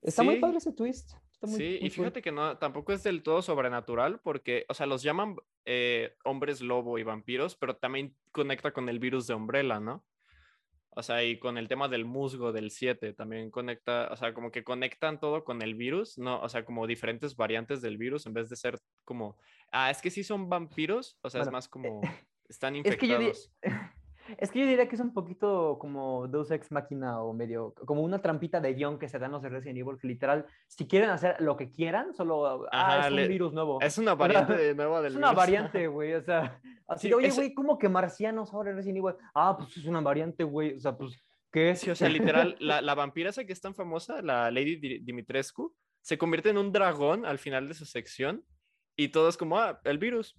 Está 0.01 0.23
muy 0.23 0.35
Sí. 0.35 0.39
padre 0.41 0.57
ese 0.59 0.71
twist. 0.71 1.11
Está 1.33 1.47
muy, 1.47 1.57
Sí, 1.57 1.63
muy 1.63 1.75
y 1.75 1.79
cool. 1.81 1.91
fíjate 1.91 2.21
que 2.21 2.31
no, 2.31 2.57
tampoco 2.57 2.93
es 2.93 3.03
del 3.03 3.21
todo 3.21 3.41
sobrenatural 3.41 4.19
porque, 4.21 4.65
o 4.69 4.73
sea, 4.73 4.85
los 4.85 5.03
llaman 5.03 5.35
eh, 5.65 6.15
hombres 6.23 6.61
lobo 6.61 6.97
y 6.97 7.03
vampiros, 7.03 7.55
pero 7.57 7.75
también 7.75 8.15
conecta 8.31 8.71
con 8.71 8.87
el 8.89 8.99
virus 8.99 9.27
de 9.27 9.33
Umbrella, 9.35 9.79
¿no? 9.81 10.05
O 10.99 11.03
sea, 11.03 11.23
y 11.23 11.39
con 11.39 11.57
el 11.57 11.69
tema 11.69 11.87
del 11.87 12.03
musgo 12.03 12.51
del 12.51 12.71
7 12.71 13.13
también 13.13 13.49
conecta, 13.49 14.09
o 14.11 14.17
sea, 14.17 14.33
como 14.33 14.51
que 14.51 14.65
conectan 14.65 15.17
todo 15.17 15.45
con 15.45 15.61
el 15.61 15.73
virus, 15.73 16.17
¿no? 16.17 16.41
O 16.41 16.49
sea, 16.49 16.65
como 16.65 16.85
diferentes 16.87 17.37
variantes 17.37 17.81
del 17.81 17.97
virus 17.97 18.25
en 18.25 18.33
vez 18.33 18.49
de 18.49 18.57
ser 18.57 18.77
como, 19.05 19.37
ah, 19.71 19.89
es 19.89 20.01
que 20.01 20.11
sí 20.11 20.25
son 20.25 20.49
vampiros, 20.49 21.17
o 21.21 21.29
sea, 21.29 21.43
es 21.43 21.51
más 21.51 21.69
como, 21.69 22.01
están 22.49 22.75
Es 22.75 22.97
que, 22.97 23.07
yo 23.07 23.15
infectados. 23.15 23.49
Es 24.37 24.51
que 24.51 24.59
yo 24.59 24.65
diría 24.67 24.87
que 24.87 24.95
es 24.95 25.01
un 25.01 25.13
poquito 25.13 25.77
como 25.79 26.27
Deus 26.27 26.51
Ex 26.51 26.71
Machina 26.71 27.21
o 27.21 27.33
medio 27.33 27.73
como 27.85 28.01
una 28.01 28.21
trampita 28.21 28.59
de 28.61 28.73
guion 28.73 28.99
que 28.99 29.09
se 29.09 29.17
dan 29.19 29.31
los 29.31 29.41
de 29.41 29.49
Resident 29.49 29.79
Evil, 29.79 29.97
que 29.99 30.07
literal, 30.07 30.45
si 30.67 30.87
quieren 30.87 31.09
hacer 31.09 31.35
lo 31.39 31.57
que 31.57 31.71
quieran, 31.71 32.13
solo, 32.13 32.67
ah, 32.71 32.93
Ajá, 32.95 32.99
es 33.07 33.09
un 33.11 33.15
le- 33.15 33.27
virus 33.27 33.53
nuevo. 33.53 33.81
Es 33.81 33.97
una 33.97 34.15
variante 34.15 34.55
de 34.55 34.75
nueva 34.75 35.01
del 35.01 35.13
Es 35.13 35.17
una 35.17 35.29
virus. 35.29 35.37
variante, 35.37 35.87
güey, 35.87 36.13
o 36.13 36.21
sea, 36.21 36.61
así 36.87 37.03
Sí, 37.03 37.09
de, 37.09 37.15
oye, 37.15 37.27
es- 37.27 37.35
güey, 37.35 37.53
¿cómo 37.53 37.77
que 37.77 37.89
marcianos 37.89 38.53
ahora 38.53 38.71
en 38.71 38.75
Resident 38.77 38.97
Evil? 38.99 39.15
Ah, 39.33 39.55
pues 39.57 39.75
es 39.77 39.85
una 39.85 40.01
variante, 40.01 40.43
güey, 40.43 40.75
o 40.75 40.79
sea, 40.79 40.95
pues, 40.97 41.13
¿qué 41.51 41.71
es? 41.71 41.79
Sí, 41.79 41.89
o 41.89 41.95
sea, 41.95 42.09
literal, 42.09 42.55
la, 42.59 42.81
la 42.81 42.95
vampira 42.95 43.29
esa 43.31 43.45
que 43.45 43.53
es 43.53 43.61
tan 43.61 43.73
famosa, 43.75 44.21
la 44.21 44.51
Lady 44.51 44.75
Di- 44.77 44.99
Dimitrescu, 44.99 45.73
se 46.01 46.17
convierte 46.17 46.49
en 46.49 46.57
un 46.57 46.71
dragón 46.71 47.25
al 47.25 47.39
final 47.39 47.67
de 47.67 47.73
su 47.73 47.85
sección 47.85 48.45
y 48.95 49.09
todo 49.09 49.29
es 49.29 49.37
como, 49.37 49.57
ah, 49.57 49.79
el 49.83 49.97
virus. 49.97 50.35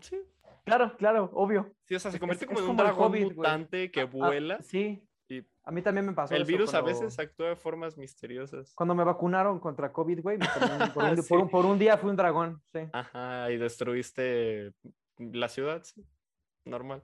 Sí, 0.00 0.16
Claro, 0.64 0.96
claro, 0.96 1.30
obvio. 1.34 1.74
sí, 1.86 1.94
o 1.94 2.00
sea, 2.00 2.10
se 2.10 2.18
convierte 2.18 2.44
es 2.46 2.48
como 2.48 2.60
en 2.60 2.70
un 2.70 2.76
dragón 2.76 3.08
güey. 3.10 3.24
mutante 3.24 3.90
que 3.90 4.00
Ah, 4.00 4.04
vuela 4.06 4.62
sí, 4.62 5.06
y 5.28 5.44
a 5.64 5.70
mí 5.70 5.82
también 5.82 6.06
me 6.06 6.12
pasó 6.12 6.34
el 6.34 6.42
eso 6.42 6.48
virus 6.48 6.74
a 6.74 6.80
veces 6.80 7.18
actúa 7.18 7.48
de 7.50 7.56
formas 7.56 7.96
misteriosas. 7.98 8.72
Cuando 8.74 8.94
me 8.94 9.04
vacunaron 9.04 9.58
contra 9.60 9.92
COVID, 9.92 10.20
güey, 10.22 10.38
por, 10.94 11.04
un, 11.04 11.16
Sí. 11.22 11.28
por 11.28 11.38
un- 11.40 11.48
por 11.50 11.66
un 11.66 11.78
día 11.78 11.98
fui 11.98 12.10
un 12.10 12.16
dragón, 12.16 12.62
sí. 12.72 12.80
Ajá, 12.92 13.50
y 13.50 13.56
destruiste 13.58 14.72
la 15.18 15.48
ciudad, 15.48 15.82
sí, 15.84 16.04
normal. 16.64 17.02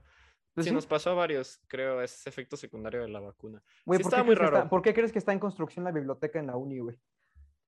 Pues 0.55 0.65
sí, 0.65 0.71
sí. 0.71 0.75
nos 0.75 0.87
pasó 0.87 1.11
a 1.11 1.15
varios, 1.15 1.61
creo, 1.69 2.03
es 2.03 2.27
efecto 2.27 2.57
secundario 2.57 3.03
de 3.03 3.09
la 3.09 3.21
vacuna. 3.21 3.63
Güey, 3.85 3.99
sí 4.03 4.05
¿por, 4.05 4.13
muy 4.25 4.25
crees 4.35 4.39
que 4.39 4.45
está- 4.47 4.57
raro. 4.59 4.69
¿por 4.71 4.83
qué 4.83 4.95
crees 4.95 5.13
que 5.13 5.19
está 5.21 5.33
en 5.33 5.39
construcción 5.39 5.85
la 5.85 5.93
biblioteca 5.93 6.39
en 6.41 6.47
la 6.49 6.57
uni, 6.57 6.79
güey? 6.81 6.97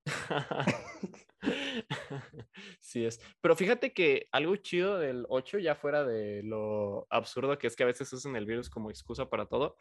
Sí 2.81 3.05
es. 3.05 3.21
Pero 3.41 3.57
fíjate 3.57 3.93
que 3.93 4.29
algo 4.33 4.57
chido 4.57 4.99
del 4.99 5.27
8, 5.29 5.59
ya 5.59 5.75
fuera 5.75 6.05
de 6.05 6.43
lo 6.43 7.07
absurdo 7.11 7.59
que 7.59 7.67
es 7.67 7.77
que 7.77 7.85
a 7.85 7.87
veces 7.87 8.13
usan 8.13 8.37
el 8.37 8.47
virus 8.47 8.71
como 8.71 8.91
excusa 8.91 9.29
para 9.29 9.47
todo, 9.47 9.77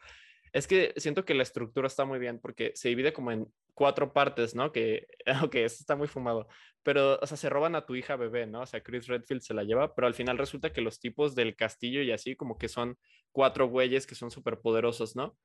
es 0.52 0.66
que 0.66 0.92
siento 0.96 1.24
que 1.24 1.34
la 1.34 1.42
estructura 1.42 1.86
está 1.86 2.04
muy 2.04 2.18
bien 2.18 2.38
porque 2.38 2.72
se 2.74 2.88
divide 2.90 3.12
como 3.12 3.32
en 3.32 3.52
cuatro 3.74 4.12
partes, 4.12 4.54
¿no? 4.54 4.70
Que, 4.70 5.06
ok, 5.44 5.54
eso 5.56 5.76
está 5.80 5.96
muy 5.96 6.08
fumado, 6.08 6.46
pero, 6.82 7.18
o 7.20 7.26
sea, 7.26 7.36
se 7.36 7.48
roban 7.48 7.74
a 7.74 7.86
tu 7.86 7.94
hija 7.94 8.16
bebé, 8.16 8.46
¿no? 8.46 8.62
O 8.62 8.66
sea, 8.66 8.82
Chris 8.82 9.06
Redfield 9.06 9.40
se 9.42 9.54
la 9.54 9.64
lleva, 9.64 9.94
pero 9.94 10.06
al 10.06 10.14
final 10.14 10.38
resulta 10.38 10.72
que 10.72 10.82
los 10.82 11.00
tipos 11.00 11.34
del 11.34 11.56
castillo 11.56 12.02
y 12.02 12.12
así 12.12 12.36
como 12.36 12.58
que 12.58 12.68
son 12.68 12.98
cuatro 13.32 13.68
güeyes 13.68 14.06
que 14.06 14.14
son 14.14 14.30
súper 14.30 14.60
poderosos, 14.60 15.16
¿no? 15.16 15.36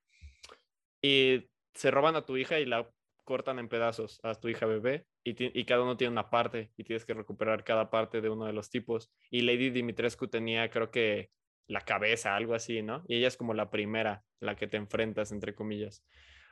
Y 1.01 1.49
se 1.73 1.91
roban 1.91 2.15
a 2.15 2.25
tu 2.25 2.37
hija 2.37 2.59
y 2.59 2.65
la 2.65 2.89
cortan 3.27 3.59
en 3.59 3.67
pedazos 3.67 4.21
a 4.23 4.33
tu 4.35 4.47
hija 4.47 4.65
bebé 4.65 5.05
y, 5.23 5.65
cada 5.65 5.83
uno 5.83 5.97
tiene 5.97 6.13
una 6.13 6.29
parte 6.29 6.71
y 6.77 6.85
tienes 6.85 7.03
que 7.03 7.13
recuperar 7.13 7.65
cada 7.65 7.89
parte 7.89 8.21
de 8.21 8.29
uno 8.29 8.45
de 8.45 8.53
los 8.53 8.69
tipos. 8.69 9.11
Y 9.29 9.41
Lady 9.41 9.69
Dimitrescu 9.69 10.29
tenía, 10.29 10.69
creo 10.69 10.89
que, 10.91 11.29
la 11.67 11.81
cabeza, 11.81 12.37
algo 12.37 12.53
así, 12.53 12.81
¿no? 12.81 13.03
Y 13.09 13.17
ella 13.17 13.27
es 13.27 13.35
como 13.35 13.53
la 13.53 13.69
primera, 13.69 14.23
la 14.39 14.55
que 14.55 14.67
te 14.67 14.77
enfrentas, 14.77 15.33
entre 15.33 15.53
comillas. 15.53 16.01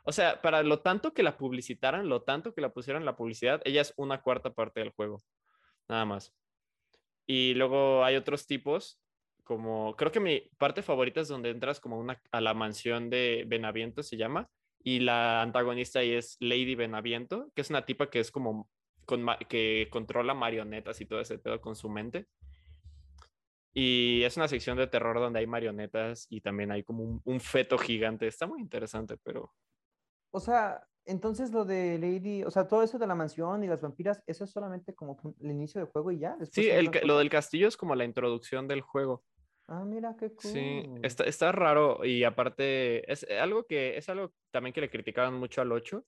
O 0.04 0.12
sea, 0.12 0.42
para 0.42 0.62
lo 0.62 0.82
tanto 0.82 1.14
que 1.14 1.24
la 1.24 1.38
publicitaran, 1.38 2.10
lo 2.10 2.24
tanto 2.24 2.54
que 2.54 2.60
la 2.60 2.74
pusieran 2.74 3.02
en 3.02 3.06
la 3.06 3.16
publicidad, 3.16 3.62
ella 3.64 3.82
es 3.82 3.94
una 3.96 4.22
cuarta 4.22 4.54
parte 4.54 4.82
del 4.82 4.90
juego, 4.90 5.24
nada 5.88 6.04
más. 6.04 6.36
Y 7.26 7.54
luego 7.54 8.04
hay 8.04 8.18
otros 8.18 8.46
tipos, 8.46 9.00
como 9.46 9.96
creo 9.96 10.12
que 10.12 10.20
mi 10.20 10.42
parte 10.58 10.82
favorita 10.82 11.22
es 11.22 11.30
donde 11.30 11.50
entras 11.50 11.80
como 11.80 11.98
una, 11.98 12.22
a 12.32 12.42
la 12.42 12.54
mansión 12.54 13.10
de 13.10 13.46
Benaviento, 13.48 14.04
se 14.04 14.18
llama, 14.18 14.50
y 14.86 15.00
la 15.00 15.42
antagonista 15.42 16.00
ahí 16.00 16.12
es 16.12 16.38
Lady 16.40 16.76
Benaviento, 16.76 17.52
que 17.56 17.62
es 17.62 17.72
una 17.72 17.86
tipa 17.86 18.12
que 18.12 18.20
es 18.20 18.30
como 18.30 18.70
con 19.06 19.26
que 19.50 19.88
controla 19.92 20.36
marionetas 20.36 21.02
y 21.02 21.08
todo 21.08 21.20
ese 21.20 21.40
pedo 21.40 21.60
con 21.60 21.76
su 21.76 21.90
mente. 21.90 22.28
Y 23.74 24.22
es 24.22 24.38
una 24.38 24.48
sección 24.48 24.78
de 24.78 24.86
terror 24.86 25.20
donde 25.20 25.40
hay 25.40 25.48
marionetas 25.48 26.28
y 26.30 26.40
también 26.40 26.72
hay 26.72 26.84
como 26.84 27.04
un, 27.04 27.22
un 27.26 27.40
feto 27.40 27.80
gigante. 27.80 28.28
Está 28.28 28.46
muy 28.46 28.62
interesante, 28.62 29.18
pero 29.24 29.56
O 30.30 30.40
sea, 30.40 30.88
entonces 31.06 31.52
lo 31.52 31.66
de 31.66 31.98
Lady, 31.98 32.44
o 32.44 32.52
sea, 32.52 32.68
todo 32.68 32.84
eso 32.84 33.00
de 33.00 33.08
la 33.08 33.16
mansión 33.16 33.64
y 33.64 33.68
las 33.68 33.82
vampiras, 33.82 34.22
¿eso 34.28 34.44
es 34.44 34.52
solamente 34.52 34.94
como 34.94 35.18
el 35.42 35.50
inicio 35.50 35.82
del 35.82 35.90
juego 35.90 36.12
y 36.12 36.20
ya? 36.20 36.36
Después 36.38 36.64
sí, 36.64 36.70
el, 36.70 36.92
lo 37.06 37.18
del 37.18 37.32
castillo 37.32 37.68
es 37.68 37.76
como 37.76 37.96
la 37.96 38.06
introducción 38.06 38.68
del 38.68 38.82
juego. 38.82 39.24
Ah, 39.68 39.84
mira, 39.84 40.16
qué 40.20 40.30
cool. 40.30 40.40
Sí, 40.40 40.84
está, 41.02 41.24
está 41.24 41.52
raro 41.52 42.06
y 42.06 42.24
aparte 42.24 43.12
es 43.12 43.26
algo 43.30 43.66
que 43.66 43.98
es 43.98 44.08
algo 44.10 44.32
también 44.52 44.74
que 44.74 44.82
le 44.82 44.90
criticaban 44.90 45.34
mucho 45.34 45.62
al 45.62 45.72
8 45.72 46.06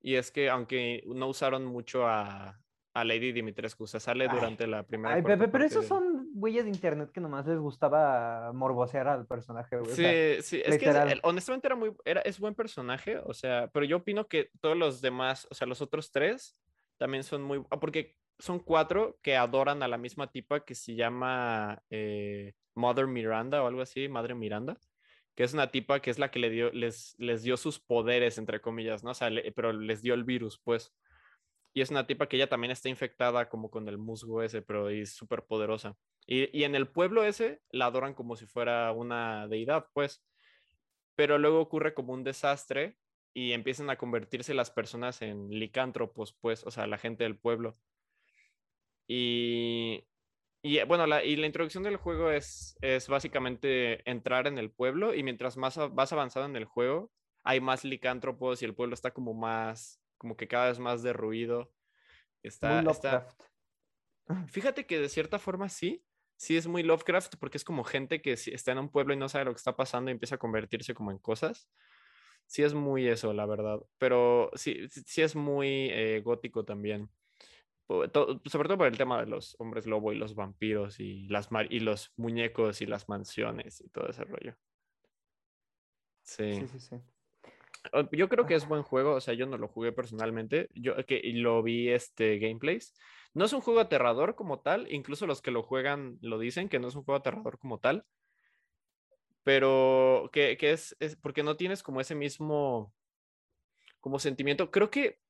y 0.00 0.14
es 0.14 0.30
que 0.30 0.48
aunque 0.48 1.02
no 1.06 1.28
usaron 1.28 1.64
mucho 1.66 2.06
a, 2.06 2.58
a 2.94 3.04
Lady 3.04 3.32
Dimitrescu, 3.32 3.84
o 3.84 3.86
sea, 3.86 4.00
sale 4.00 4.28
Ay, 4.28 4.34
durante 4.34 4.66
la 4.66 4.82
primera 4.82 5.14
Ay, 5.14 5.22
Pepe, 5.22 5.48
pero 5.48 5.64
esos 5.64 5.82
de- 5.82 5.88
son 5.88 6.30
güeyes 6.34 6.64
de 6.64 6.70
internet 6.70 7.10
que 7.12 7.20
nomás 7.20 7.46
les 7.46 7.58
gustaba 7.58 8.50
morbosear 8.54 9.08
al 9.08 9.26
personaje, 9.26 9.76
güey. 9.76 9.92
o 9.92 9.94
Sí, 9.94 10.02
sea, 10.02 10.42
sí, 10.42 10.62
es 10.64 10.78
que 10.78 10.86
es- 10.86 11.20
honestamente 11.22 11.68
era 11.68 11.76
muy, 11.76 11.92
era, 12.04 12.22
es 12.22 12.38
buen 12.38 12.54
personaje, 12.54 13.18
o 13.18 13.34
sea, 13.34 13.68
pero 13.72 13.84
yo 13.84 13.98
opino 13.98 14.26
que 14.26 14.50
todos 14.60 14.76
los 14.76 15.02
demás, 15.02 15.46
o 15.50 15.54
sea, 15.54 15.66
los 15.66 15.82
otros 15.82 16.10
tres 16.10 16.56
también 16.98 17.24
son 17.24 17.42
muy, 17.42 17.62
ah, 17.70 17.78
porque 17.78 18.16
son 18.38 18.58
cuatro 18.58 19.18
que 19.22 19.36
adoran 19.36 19.82
a 19.82 19.88
la 19.88 19.98
misma 19.98 20.30
tipa 20.30 20.64
que 20.64 20.74
se 20.74 20.94
llama 20.94 21.82
eh, 21.90 22.54
Mother 22.76 23.06
Miranda 23.06 23.62
o 23.62 23.66
algo 23.66 23.82
así, 23.82 24.08
Madre 24.08 24.34
Miranda, 24.34 24.78
que 25.34 25.44
es 25.44 25.54
una 25.54 25.70
tipa 25.70 26.00
que 26.00 26.10
es 26.10 26.18
la 26.18 26.30
que 26.30 26.38
le 26.38 26.50
dio, 26.50 26.70
les, 26.72 27.16
les 27.18 27.42
dio 27.42 27.56
sus 27.56 27.80
poderes, 27.80 28.38
entre 28.38 28.60
comillas, 28.60 29.02
¿no? 29.02 29.10
O 29.10 29.14
sea, 29.14 29.30
pero 29.54 29.72
les 29.72 30.02
dio 30.02 30.14
el 30.14 30.24
virus, 30.24 30.60
pues. 30.62 30.94
Y 31.74 31.82
es 31.82 31.90
una 31.90 32.06
tipa 32.06 32.28
que 32.28 32.36
ella 32.36 32.48
también 32.48 32.70
está 32.70 32.88
infectada 32.88 33.48
como 33.48 33.70
con 33.70 33.88
el 33.88 33.98
musgo 33.98 34.42
ese, 34.42 34.62
pero 34.62 34.88
es 34.88 35.14
súper 35.14 35.44
poderosa. 35.44 35.96
Y, 36.26 36.56
y 36.58 36.64
en 36.64 36.74
el 36.74 36.88
pueblo 36.88 37.24
ese 37.24 37.60
la 37.70 37.86
adoran 37.86 38.14
como 38.14 38.36
si 38.36 38.46
fuera 38.46 38.92
una 38.92 39.48
deidad, 39.48 39.88
pues. 39.92 40.24
Pero 41.16 41.38
luego 41.38 41.60
ocurre 41.60 41.94
como 41.94 42.12
un 42.12 42.24
desastre 42.24 42.96
y 43.36 43.52
empiezan 43.52 43.90
a 43.90 43.96
convertirse 43.96 44.54
las 44.54 44.70
personas 44.70 45.20
en 45.20 45.50
licántropos, 45.50 46.32
pues, 46.40 46.64
o 46.64 46.70
sea, 46.70 46.86
la 46.86 46.96
gente 46.96 47.24
del 47.24 47.38
pueblo. 47.38 47.76
Y, 49.06 49.65
y 50.66 50.78
eh, 50.78 50.84
bueno, 50.84 51.06
la, 51.06 51.24
y 51.24 51.36
la 51.36 51.46
introducción 51.46 51.84
del 51.84 51.96
juego 51.96 52.30
es, 52.30 52.76
es 52.80 53.08
básicamente 53.08 54.08
entrar 54.10 54.46
en 54.46 54.58
el 54.58 54.70
pueblo 54.72 55.14
y 55.14 55.22
mientras 55.22 55.56
más 55.56 55.78
a- 55.78 55.86
vas 55.88 56.12
avanzado 56.12 56.46
en 56.46 56.56
el 56.56 56.64
juego, 56.64 57.12
hay 57.44 57.60
más 57.60 57.84
licántropos 57.84 58.60
y 58.62 58.64
el 58.64 58.74
pueblo 58.74 58.94
está 58.94 59.12
como 59.12 59.32
más, 59.34 60.00
como 60.18 60.36
que 60.36 60.48
cada 60.48 60.68
vez 60.68 60.78
más 60.80 61.02
derruido. 61.02 61.72
Está, 62.42 62.82
muy 62.82 62.90
está, 62.90 63.12
Lovecraft. 63.12 63.42
Fíjate 64.48 64.86
que 64.86 64.98
de 64.98 65.08
cierta 65.08 65.38
forma 65.38 65.68
sí, 65.68 66.04
sí 66.36 66.56
es 66.56 66.66
muy 66.66 66.82
Lovecraft 66.82 67.36
porque 67.38 67.58
es 67.58 67.64
como 67.64 67.84
gente 67.84 68.20
que 68.20 68.32
está 68.32 68.72
en 68.72 68.78
un 68.78 68.90
pueblo 68.90 69.14
y 69.14 69.16
no 69.16 69.28
sabe 69.28 69.44
lo 69.44 69.52
que 69.52 69.58
está 69.58 69.76
pasando 69.76 70.10
y 70.10 70.14
empieza 70.14 70.34
a 70.34 70.38
convertirse 70.38 70.94
como 70.94 71.12
en 71.12 71.18
cosas. 71.18 71.68
Sí 72.46 72.62
es 72.62 72.74
muy 72.74 73.08
eso, 73.08 73.32
la 73.32 73.46
verdad. 73.46 73.80
Pero 73.98 74.50
sí, 74.54 74.88
sí 74.88 75.22
es 75.22 75.36
muy 75.36 75.88
eh, 75.92 76.20
gótico 76.24 76.64
también. 76.64 77.10
Sobre 77.88 78.08
todo 78.08 78.78
por 78.78 78.86
el 78.86 78.98
tema 78.98 79.20
de 79.20 79.26
los 79.26 79.54
hombres 79.60 79.86
lobo 79.86 80.12
y 80.12 80.16
los 80.16 80.34
vampiros 80.34 80.98
y, 80.98 81.28
las 81.28 81.48
y 81.70 81.80
los 81.80 82.12
muñecos 82.16 82.82
y 82.82 82.86
las 82.86 83.08
mansiones 83.08 83.80
y 83.80 83.88
todo 83.90 84.08
ese 84.08 84.24
rollo. 84.24 84.56
Sí. 86.22 86.54
Sí, 86.54 86.66
sí, 86.66 86.80
sí. 86.80 86.96
Yo 88.12 88.28
creo 88.28 88.46
que 88.46 88.56
es 88.56 88.66
buen 88.66 88.82
juego, 88.82 89.14
o 89.14 89.20
sea, 89.20 89.34
yo 89.34 89.46
no 89.46 89.58
lo 89.58 89.68
jugué 89.68 89.92
personalmente, 89.92 90.68
yo 90.74 90.96
que 91.06 91.22
lo 91.34 91.62
vi 91.62 91.88
este 91.90 92.38
gameplays. 92.38 92.94
No 93.32 93.44
es 93.44 93.52
un 93.52 93.60
juego 93.60 93.78
aterrador 93.78 94.34
como 94.34 94.60
tal, 94.60 94.92
incluso 94.92 95.26
los 95.26 95.40
que 95.40 95.52
lo 95.52 95.62
juegan 95.62 96.18
lo 96.20 96.38
dicen 96.38 96.68
que 96.68 96.80
no 96.80 96.88
es 96.88 96.96
un 96.96 97.04
juego 97.04 97.18
aterrador 97.18 97.58
como 97.58 97.78
tal, 97.78 98.04
pero 99.44 100.28
que, 100.32 100.56
es, 100.60 100.96
es, 100.98 101.14
porque 101.14 101.44
no 101.44 101.56
tienes 101.56 101.84
como 101.84 102.00
ese 102.00 102.16
mismo 102.16 102.92
como 104.00 104.18
sentimiento. 104.18 104.72
Creo 104.72 104.90
que 104.90 105.20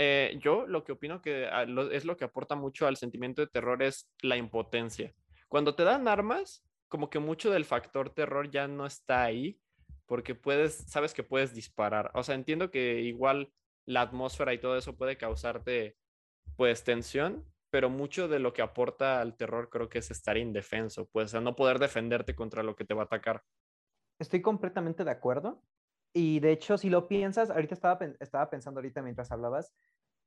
eh, 0.00 0.38
yo 0.40 0.64
lo 0.64 0.84
que 0.84 0.92
opino 0.92 1.20
que 1.20 1.48
ah, 1.50 1.66
es 1.90 2.04
lo 2.04 2.16
que 2.16 2.24
aporta 2.24 2.54
mucho 2.54 2.86
al 2.86 2.96
sentimiento 2.96 3.42
de 3.42 3.48
terror 3.48 3.82
es 3.82 4.08
la 4.22 4.36
impotencia. 4.36 5.12
Cuando 5.48 5.74
te 5.74 5.82
dan 5.82 6.06
armas, 6.06 6.64
como 6.86 7.10
que 7.10 7.18
mucho 7.18 7.50
del 7.50 7.64
factor 7.64 8.10
terror 8.10 8.48
ya 8.48 8.68
no 8.68 8.86
está 8.86 9.24
ahí 9.24 9.58
porque 10.06 10.36
puedes, 10.36 10.76
sabes 10.88 11.14
que 11.14 11.24
puedes 11.24 11.52
disparar. 11.52 12.12
O 12.14 12.22
sea, 12.22 12.36
entiendo 12.36 12.70
que 12.70 13.00
igual 13.00 13.52
la 13.86 14.02
atmósfera 14.02 14.54
y 14.54 14.58
todo 14.58 14.76
eso 14.76 14.96
puede 14.96 15.18
causarte, 15.18 15.96
pues, 16.56 16.84
tensión, 16.84 17.44
pero 17.68 17.90
mucho 17.90 18.28
de 18.28 18.38
lo 18.38 18.52
que 18.52 18.62
aporta 18.62 19.20
al 19.20 19.36
terror 19.36 19.68
creo 19.68 19.88
que 19.88 19.98
es 19.98 20.12
estar 20.12 20.38
indefenso, 20.38 21.08
pues, 21.10 21.34
no 21.34 21.56
poder 21.56 21.80
defenderte 21.80 22.36
contra 22.36 22.62
lo 22.62 22.76
que 22.76 22.84
te 22.84 22.94
va 22.94 23.02
a 23.02 23.06
atacar. 23.06 23.42
Estoy 24.20 24.42
completamente 24.42 25.02
de 25.02 25.10
acuerdo. 25.10 25.60
Y 26.14 26.40
de 26.40 26.52
hecho, 26.52 26.78
si 26.78 26.90
lo 26.90 27.06
piensas, 27.08 27.50
ahorita 27.50 27.74
estaba, 27.74 27.98
estaba 28.20 28.50
pensando 28.50 28.78
ahorita 28.80 29.02
mientras 29.02 29.30
hablabas, 29.30 29.72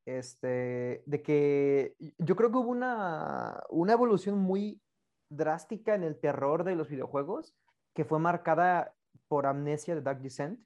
este, 0.06 1.04
de 1.06 1.22
que 1.22 1.96
yo 2.18 2.36
creo 2.36 2.52
que 2.52 2.58
hubo 2.58 2.70
una, 2.70 3.62
una 3.70 3.94
evolución 3.94 4.40
muy 4.40 4.82
drástica 5.30 5.96
en 5.96 6.04
el 6.04 6.20
terror 6.20 6.64
de 6.64 6.76
los 6.76 6.90
videojuegos 6.90 7.56
que 7.94 8.06
fue 8.06 8.20
marcada 8.20 8.94
por 9.28 9.46
Amnesia 9.46 9.96
de 9.96 10.02
Dark 10.02 10.22
Descent. 10.22 10.60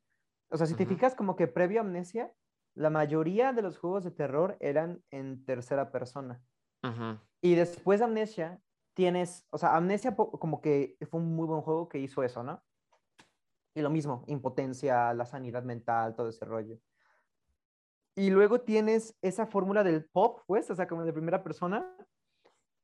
O 0.49 0.57
sea, 0.57 0.67
si 0.67 0.75
te 0.75 0.85
fijas 0.85 1.15
como 1.15 1.35
que 1.35 1.47
previo 1.47 1.79
a 1.79 1.83
Amnesia, 1.83 2.31
la 2.75 2.89
mayoría 2.89 3.53
de 3.53 3.61
los 3.61 3.77
juegos 3.77 4.03
de 4.03 4.11
terror 4.11 4.57
eran 4.59 5.03
en 5.11 5.43
tercera 5.45 5.91
persona. 5.91 6.41
Y 7.41 7.55
después 7.55 7.99
de 7.99 8.05
Amnesia, 8.05 8.61
tienes, 8.93 9.47
o 9.49 9.57
sea, 9.57 9.75
Amnesia 9.75 10.15
como 10.15 10.61
que 10.61 10.97
fue 11.09 11.19
un 11.19 11.35
muy 11.35 11.47
buen 11.47 11.61
juego 11.61 11.89
que 11.89 11.97
hizo 11.97 12.21
eso, 12.23 12.43
¿no? 12.43 12.63
Y 13.75 13.81
lo 13.81 13.89
mismo, 13.89 14.23
impotencia, 14.27 15.13
la 15.13 15.25
sanidad 15.25 15.63
mental, 15.63 16.15
todo 16.15 16.29
ese 16.29 16.45
rollo. 16.45 16.79
Y 18.15 18.29
luego 18.29 18.61
tienes 18.61 19.13
esa 19.21 19.45
fórmula 19.45 19.83
del 19.83 20.05
pop, 20.05 20.39
pues, 20.47 20.71
o 20.71 20.75
sea, 20.75 20.87
como 20.87 21.03
de 21.03 21.11
primera 21.11 21.43
persona, 21.43 21.85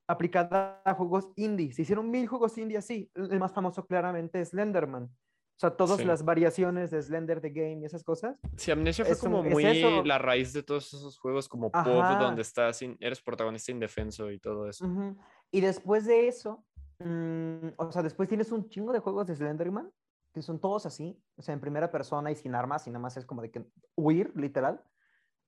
aplicada 0.08 0.82
a 0.84 0.94
juegos 0.94 1.32
indie. 1.38 1.72
Se 1.72 1.84
hicieron 1.84 2.12
mil 2.12 2.28
juegos 2.28 2.58
indie 2.58 2.78
así. 2.78 3.10
El 3.16 3.40
más 3.40 3.54
famoso 3.54 3.86
claramente 3.88 4.42
es 4.42 4.50
Slenderman. 4.50 5.06
O 5.06 5.60
sea, 5.62 5.78
todas 5.78 6.04
las 6.04 6.26
variaciones 6.26 6.90
de 6.90 7.00
Slender 7.02 7.40
the 7.40 7.52
Game 7.52 7.82
y 7.82 7.86
esas 7.86 8.04
cosas. 8.04 8.36
Sí, 8.58 8.72
Amnesia 8.72 9.06
fue 9.06 9.16
como 9.16 9.44
muy 9.44 9.64
la 10.04 10.18
raíz 10.18 10.54
de 10.54 10.64
todos 10.64 10.88
esos 10.88 11.20
juegos 11.20 11.48
como 11.48 11.72
pop, 11.72 11.86
donde 11.86 12.42
estás, 12.42 12.82
eres 13.00 13.22
protagonista 13.22 13.72
indefenso 13.72 14.32
y 14.32 14.40
todo 14.40 14.68
eso. 14.68 14.88
Y 15.52 15.62
después 15.62 16.06
de 16.06 16.28
eso, 16.28 16.66
mm, 17.00 17.74
o 17.78 17.92
sea, 17.92 18.02
después 18.02 18.28
tienes 18.28 18.52
un 18.52 18.68
chingo 18.70 18.92
de 18.92 19.00
juegos 19.00 19.28
de 19.28 19.36
Slenderman, 19.36 19.92
que 20.34 20.42
son 20.42 20.60
todos 20.60 20.86
así, 20.86 21.22
o 21.36 21.42
sea, 21.42 21.54
en 21.54 21.62
primera 21.62 21.92
persona 21.92 22.32
y 22.32 22.36
sin 22.36 22.56
armas, 22.56 22.88
y 22.88 22.90
nada 22.90 23.02
más 23.02 23.18
es 23.18 23.26
como 23.26 23.42
de 23.42 23.52
que 23.52 23.66
huir, 23.96 24.32
literal. 24.36 24.82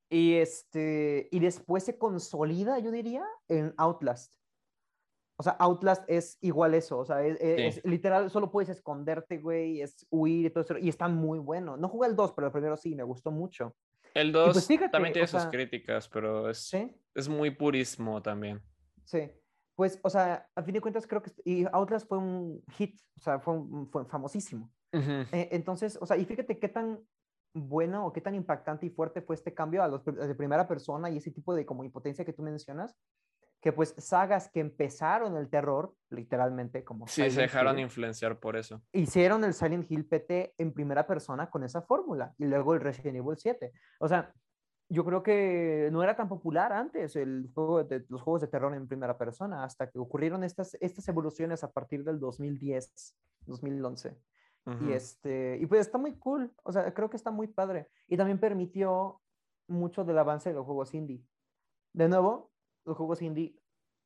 Y, 0.10 0.36
este, 0.36 1.30
y 1.32 1.39
después 1.39 1.84
se 1.84 1.98
consolida, 1.98 2.78
yo 2.80 2.91
diría, 2.91 3.26
en 3.48 3.74
Outlast. 3.78 4.36
O 5.38 5.43
sea, 5.43 5.54
Outlast 5.54 6.04
es 6.08 6.38
igual 6.41 6.76
eso, 6.76 7.00
o 7.00 7.06
sea, 7.06 7.26
es, 7.26 7.84
literal, 7.84 8.30
solo 8.30 8.52
puedes 8.52 8.69
esconderte, 8.69 9.39
güey, 9.39 9.82
es 9.82 10.06
huir 10.12 10.46
y 10.46 10.50
todo 10.52 10.63
eso, 10.63 10.78
y 10.78 10.89
está 10.89 11.08
muy 11.08 11.39
bueno. 11.39 11.76
No 11.78 11.89
jugué 11.89 12.08
el 12.08 12.15
2, 12.15 12.34
pero 12.34 12.48
el 12.48 12.54
primero 12.54 12.78
sí, 12.78 12.93
me 12.93 13.04
gustó 13.04 13.32
mucho. 13.32 13.76
El 14.13 14.32
2 14.32 14.54
pues 14.54 14.91
también 14.91 15.13
tiene 15.13 15.28
sus 15.28 15.46
críticas, 15.46 16.08
pero 16.08 16.50
es, 16.50 16.72
es 17.15 17.28
muy 17.28 17.50
purismo 17.50 18.22
también. 18.22 18.62
Sí, 19.06 19.32
pues, 19.84 20.00
o 20.02 20.10
sea, 20.10 20.48
a 20.56 20.63
fin 20.63 20.74
de 20.74 20.80
cuentas 20.80 21.06
creo 21.06 21.22
que 21.22 21.30
y 21.43 21.65
Outlast 21.74 22.08
fue 22.08 22.17
un 22.17 22.63
hit, 22.78 22.98
o 23.17 23.19
sea, 23.19 23.39
fue, 23.39 23.56
fue 23.91 24.06
famosísimo. 24.06 24.72
Eh, 24.93 25.50
entonces, 25.52 25.98
o 26.00 26.06
sea, 26.06 26.15
y 26.15 26.24
fíjate 26.24 26.58
qué 26.58 26.69
tan 26.69 27.00
bueno 27.54 28.06
o 28.06 28.13
qué 28.13 28.22
tan 28.22 28.34
impactante 28.34 28.86
y 28.86 28.91
fuerte 28.91 29.22
fue 29.22 29.36
este 29.36 29.54
cambio 29.54 29.84
a 29.84 29.89
los 29.89 30.06
de 30.06 30.36
primera 30.36 30.65
persona 30.69 31.10
y 31.10 31.17
ese 31.17 31.32
tipo 31.32 31.54
de 31.54 31.65
como 31.65 31.84
impotencia 31.84 32.24
que 32.24 32.32
tú 32.32 32.43
mencionas, 32.43 32.96
que 33.62 33.74
pues 33.74 33.93
sagas 33.98 34.50
que 34.50 34.62
empezaron 34.62 35.36
el 35.36 35.50
terror, 35.50 35.93
literalmente, 36.10 36.86
como... 36.86 37.06
Sí, 37.06 37.30
se 37.30 37.41
dejaron 37.41 37.78
influenciar 37.78 38.39
por 38.39 38.56
eso. 38.56 38.82
Hicieron 38.93 39.43
el 39.43 39.54
Silent 39.54 39.91
Hill 39.91 40.06
PT 40.06 40.54
en 40.60 40.72
primera 40.72 41.06
persona 41.06 41.50
con 41.50 41.65
esa 41.65 41.82
fórmula 41.82 42.34
y 42.38 42.46
luego 42.46 42.74
el 42.74 42.80
Resident 42.80 43.17
Evil 43.17 43.36
7. 43.36 43.74
O 44.00 44.08
sea, 44.08 44.34
yo 44.89 45.06
creo 45.06 45.24
que 45.24 45.89
no 45.91 46.04
era 46.04 46.15
tan 46.15 46.28
popular 46.28 46.72
antes 46.74 47.15
el 47.15 47.50
juego 47.54 47.84
de, 47.84 48.06
los 48.10 48.22
juegos 48.22 48.41
de 48.41 48.48
terror 48.48 48.74
en 48.76 48.88
primera 48.88 49.17
persona 49.17 49.63
hasta 49.63 49.89
que 49.89 50.00
ocurrieron 50.00 50.43
estas, 50.43 50.76
estas 50.82 51.08
evoluciones 51.08 51.63
a 51.63 51.72
partir 51.72 52.04
del 52.04 52.19
2010, 52.19 53.15
2011. 53.46 54.17
Y, 54.88 54.93
este, 54.93 55.58
y 55.60 55.65
pues 55.65 55.82
está 55.82 55.98
muy 55.98 56.13
cool, 56.13 56.54
o 56.63 56.72
sea, 56.72 56.93
creo 56.93 57.10
que 57.10 57.17
está 57.17 57.32
muy 57.32 57.48
padre. 57.48 57.89
Y 58.08 58.15
también 58.15 58.39
permitió 58.39 59.19
mucho 59.67 60.06
del 60.06 60.17
avance 60.17 60.50
de 60.50 60.56
los 60.56 60.65
juegos 60.65 60.93
indie. 60.93 61.22
De 61.91 62.08
nuevo, 62.08 62.52
los 62.86 62.96
juegos 62.96 63.22
indie, 63.22 63.60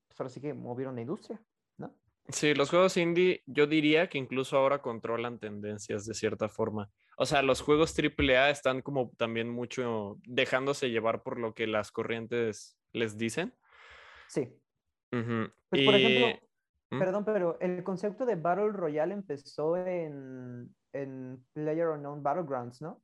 pues 0.08 0.20
ahora 0.20 0.30
sí 0.30 0.42
que 0.42 0.56
movieron 0.56 0.96
la 0.96 1.02
industria, 1.02 1.40
¿no? 1.78 1.94
Sí, 2.30 2.56
los 2.56 2.72
juegos 2.72 2.98
indie, 2.98 3.44
yo 3.46 3.68
diría 3.68 4.10
que 4.10 4.18
incluso 4.18 4.58
ahora 4.58 4.82
controlan 4.82 5.38
tendencias 5.38 6.06
de 6.06 6.16
cierta 6.16 6.50
forma. 6.50 6.90
O 7.20 7.26
sea, 7.26 7.42
los 7.42 7.62
juegos 7.62 7.96
AAA 7.98 8.52
están 8.52 8.82
como 8.82 9.12
también 9.18 9.50
mucho 9.50 10.18
dejándose 10.24 10.90
llevar 10.90 11.24
por 11.24 11.40
lo 11.40 11.54
que 11.54 11.68
las 11.68 11.92
corrientes 11.92 12.78
les 12.94 13.18
dicen. 13.18 13.54
Sí. 14.28 14.48
Pues, 15.10 15.86
por 15.86 15.96
ejemplo, 15.96 16.40
¿Mm? 16.92 17.00
perdón, 17.00 17.26
pero 17.26 17.58
el 17.60 17.84
concepto 17.84 18.26
de 18.26 18.36
Battle 18.36 18.72
Royale 18.72 19.14
empezó 19.14 19.78
en, 19.78 20.74
en 20.94 21.44
Player 21.54 21.88
Unknown 21.88 22.22
Battlegrounds, 22.22 22.82
¿no? 22.82 23.02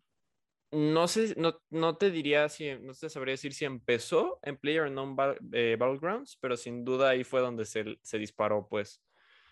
no 0.74 1.08
sé, 1.08 1.36
no, 1.38 1.62
no 1.70 1.98
te 1.98 2.10
diría 2.10 2.50
si, 2.50 2.74
no 2.80 2.94
te 2.94 3.08
sabría 3.08 3.34
decir 3.34 3.54
si 3.54 3.64
empezó 3.64 4.40
en 4.42 4.58
Player 4.58 4.90
Non 4.90 5.16
eh, 5.54 5.78
Battlegrounds, 5.80 6.38
pero 6.42 6.58
sin 6.58 6.84
duda 6.84 7.10
ahí 7.10 7.24
fue 7.24 7.42
donde 7.42 7.66
se, 7.66 8.00
se, 8.02 8.18
disparó, 8.18 8.68
pues. 8.68 9.00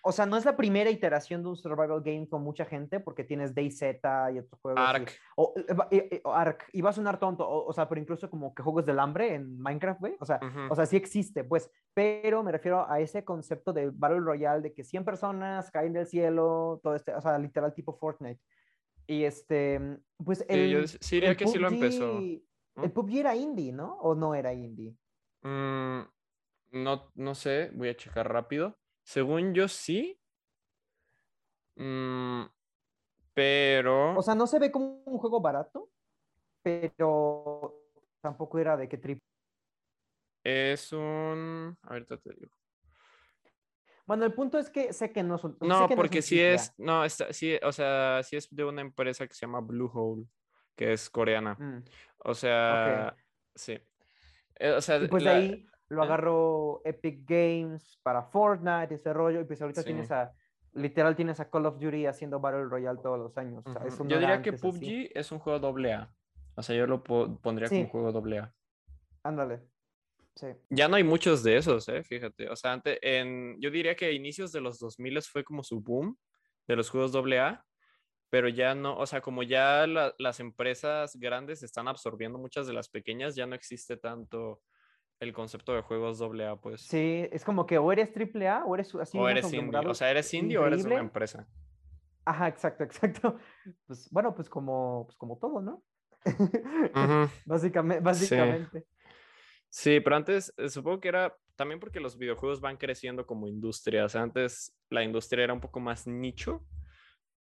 O 0.04 0.12
sea, 0.12 0.26
no 0.26 0.36
es 0.36 0.46
la 0.46 0.58
primera 0.58 0.90
iteración 0.90 1.44
de 1.44 1.50
un 1.50 1.56
survival 1.56 2.02
game 2.02 2.28
con 2.28 2.42
mucha 2.42 2.66
gente, 2.66 3.00
porque 3.00 3.24
tienes 3.24 3.54
DayZ 3.54 3.82
y 4.34 4.40
otros 4.40 4.60
juegos. 4.60 4.80
Ark. 4.80 5.12
O, 5.36 5.54
eh, 5.92 6.10
eh, 6.12 6.22
Ark. 6.26 6.66
Iba 6.74 6.90
a 6.90 6.94
sonar 6.94 7.20
tonto, 7.20 7.48
o, 7.48 7.72
sea, 7.72 7.88
pero 7.88 8.02
incluso 8.02 8.30
como 8.30 8.54
que 8.56 8.64
juegos 8.64 8.86
del 8.86 9.00
hambre 9.00 9.36
en 9.36 9.60
Minecraft, 9.60 10.00
güey. 10.00 10.16
O 10.20 10.26
sea, 10.26 10.40
o 10.70 10.76
sea, 10.76 10.86
sí 10.86 10.98
existe, 10.98 11.44
pues. 11.44 11.70
Pero 11.94 12.42
me 12.42 12.52
refiero 12.52 12.90
a 12.90 13.00
ese 13.00 13.24
concepto 13.24 13.74
de 13.74 13.92
Battle 13.92 14.22
Royale, 14.22 14.62
de 14.62 14.74
que 14.74 14.84
100 14.84 15.06
personas 15.06 15.70
caen 15.70 15.94
del 15.94 16.08
cielo, 16.08 16.80
todo 16.82 16.96
este, 16.96 17.14
o 17.14 17.22
sea, 17.22 17.38
literal 17.38 17.74
tipo 17.74 17.94
Fortnite. 17.94 18.42
Y 19.06 19.24
este, 19.24 20.00
pues 20.24 20.46
el. 20.48 20.70
yo 20.70 20.80
diría 21.10 21.36
que 21.36 21.48
sí 21.48 21.60
lo 21.60 21.68
empezó. 21.68 22.18
El 22.18 22.92
PUBG 22.92 23.18
era 23.18 23.36
indie, 23.36 23.72
¿no? 23.72 23.98
¿O 24.00 24.16
no 24.16 24.34
era 24.34 24.54
indie? 24.54 24.96
Mm, 25.44 26.02
no, 26.72 27.12
no 27.16 27.36
sé, 27.36 27.72
voy 27.76 27.90
a 27.90 27.98
checar 27.98 28.32
rápido. 28.32 28.78
Según 29.04 29.54
yo 29.54 29.68
sí. 29.68 30.20
Mm, 31.76 32.44
pero. 33.34 34.18
O 34.18 34.22
sea, 34.22 34.36
no 34.36 34.48
se 34.48 34.60
ve 34.60 34.72
como 34.72 35.04
un 35.06 35.18
juego 35.18 35.42
barato, 35.42 35.90
pero 36.62 37.82
tampoco 38.22 38.60
era 38.60 38.78
de 38.78 38.88
que 38.88 38.98
triple. 38.98 39.24
Es 40.44 40.92
un. 40.94 41.78
Ahorita 41.84 42.18
te 42.18 42.34
digo. 42.34 42.52
Bueno, 44.06 44.26
el 44.26 44.34
punto 44.34 44.58
es 44.60 44.70
que 44.70 44.92
sé 44.94 45.12
que 45.12 45.24
no 45.24 45.38
son. 45.38 45.58
No, 45.62 45.88
porque 45.90 46.22
si 46.22 46.40
es. 46.40 46.74
No, 46.78 47.06
está, 47.06 47.32
sí, 47.32 47.58
o 47.64 47.72
sea, 47.72 48.22
si 48.24 48.36
es 48.36 48.54
de 48.54 48.64
una 48.64 48.82
empresa 48.82 49.28
que 49.28 49.34
se 49.34 49.46
llama 49.46 49.62
Bluehole, 49.62 50.26
que 50.76 50.94
es 50.94 51.10
coreana. 51.10 51.56
Mm. 51.56 51.84
O 52.26 52.34
sea, 52.34 53.16
sí. 53.56 53.80
Eh, 54.56 54.72
o 54.72 54.82
sea, 54.82 55.00
pues 55.10 55.24
de 55.24 55.30
ahí 55.30 55.68
lo 55.92 56.04
agarró 56.04 56.82
Epic 56.86 57.24
Games 57.28 58.00
para 58.04 58.24
Fortnite, 58.24 58.96
ese 58.96 59.14
rollo, 59.14 59.42
y 59.42 59.44
pues 59.46 59.62
ahorita 59.62 59.84
tienes 59.84 60.12
a. 60.12 60.32
Literal 60.74 61.18
tienes 61.18 61.40
a 61.42 61.50
Call 61.50 61.66
of 61.66 61.80
Duty 61.80 62.06
haciendo 62.06 62.40
Battle 62.40 62.64
Royale 62.64 63.00
todos 63.04 63.20
los 63.20 63.38
años. 63.38 63.62
yo 63.66 64.20
diría 64.20 64.42
que 64.42 64.54
PUBG 64.54 65.12
es 65.14 65.32
un 65.34 65.40
juego 65.40 65.60
doble 65.60 65.92
A. 65.94 66.14
O 66.56 66.64
sea, 66.64 66.76
yo 66.76 66.88
lo 66.88 67.04
pondría 67.04 67.68
como 67.68 67.82
un 67.82 67.88
juego 67.90 68.12
doble 68.14 68.40
A. 68.40 68.54
Ándale. 69.24 69.68
Sí. 70.36 70.48
Ya 70.70 70.88
no 70.88 70.96
hay 70.96 71.04
muchos 71.04 71.44
de 71.44 71.58
esos, 71.58 71.90
¿eh? 71.90 72.04
Fíjate. 72.04 72.50
O 72.50 72.56
sea, 72.56 72.72
antes, 72.72 72.98
en, 73.02 73.60
yo 73.60 73.70
diría 73.70 73.96
que 73.96 74.06
a 74.06 74.12
inicios 74.12 74.54
de 74.54 74.62
los 74.62 74.80
2000 74.80 75.22
fue 75.24 75.44
como 75.44 75.62
su 75.62 75.82
boom 75.82 76.18
de 76.68 76.76
los 76.78 76.90
juegos 76.90 77.14
AA, 77.14 77.66
pero 78.30 78.48
ya 78.48 78.74
no, 78.74 78.98
o 78.98 79.06
sea, 79.06 79.20
como 79.20 79.44
ya 79.44 79.86
la- 79.88 80.16
las 80.20 80.40
empresas 80.40 81.18
grandes 81.18 81.64
están 81.64 81.90
absorbiendo 81.90 82.40
muchas 82.40 82.66
de 82.66 82.72
las 82.72 82.88
pequeñas, 82.88 83.36
ya 83.36 83.46
no 83.46 83.56
existe 83.56 83.98
tanto 83.98 84.62
el 85.22 85.34
concepto 85.34 85.74
de 85.74 85.82
juegos 85.82 86.20
AA, 86.20 86.56
pues. 86.60 86.82
Sí, 86.82 87.28
es 87.32 87.46
como 87.46 87.68
que 87.68 87.78
o 87.78 87.92
eres 87.92 88.12
triple 88.12 88.48
A 88.48 88.66
o 88.66 88.74
eres 88.74 88.94
así 88.96 89.18
o 89.18 89.22
un 89.22 89.30
eres 89.30 89.54
indie. 89.54 89.80
O 89.88 89.94
sea, 89.94 90.10
eres 90.10 90.34
indie 90.34 90.58
o 90.58 90.66
eres 90.66 90.84
una 90.84 90.98
empresa. 90.98 91.48
Ajá, 92.26 92.48
exacto, 92.48 92.84
exacto. 92.84 93.38
Pues 93.86 94.10
bueno, 94.10 94.34
pues 94.34 94.50
como, 94.50 95.06
pues 95.06 95.18
como 95.18 95.38
todo, 95.38 95.62
¿no? 95.62 95.84
Básicamente, 97.46 98.04
básicamente. 98.04 98.86
Sí, 99.70 100.00
pero 100.02 100.16
antes 100.16 100.54
eh, 100.58 100.70
supongo 100.70 101.00
que 101.00 101.08
era 101.08 101.36
también 101.56 101.80
porque 101.80 102.00
los 102.00 102.18
videojuegos 102.18 102.60
van 102.60 102.78
creciendo 102.78 103.26
como 103.26 103.48
industria. 103.48 104.06
O 104.06 104.10
sea, 104.10 104.22
antes 104.22 104.76
la 104.90 105.04
industria 105.04 105.46
era 105.46 105.54
un 105.54 105.62
poco 105.62 105.80
más 105.80 106.06
nicho, 106.08 106.64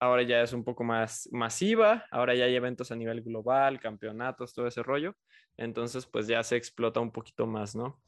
ahora 0.00 0.22
ya 0.22 0.42
es 0.42 0.52
un 0.52 0.64
poco 0.64 0.84
más 0.84 1.28
masiva, 1.32 2.04
ahora 2.10 2.34
ya 2.34 2.44
hay 2.44 2.54
eventos 2.54 2.90
a 2.92 2.96
nivel 2.96 3.22
global, 3.22 3.80
campeonatos, 3.80 4.54
todo 4.54 4.66
ese 4.66 4.82
rollo. 4.82 5.14
Entonces, 5.56 6.06
pues 6.06 6.26
ya 6.26 6.42
se 6.42 6.56
explota 6.56 7.00
un 7.00 7.10
poquito 7.12 7.46
más, 7.46 7.74
¿no? 7.74 8.02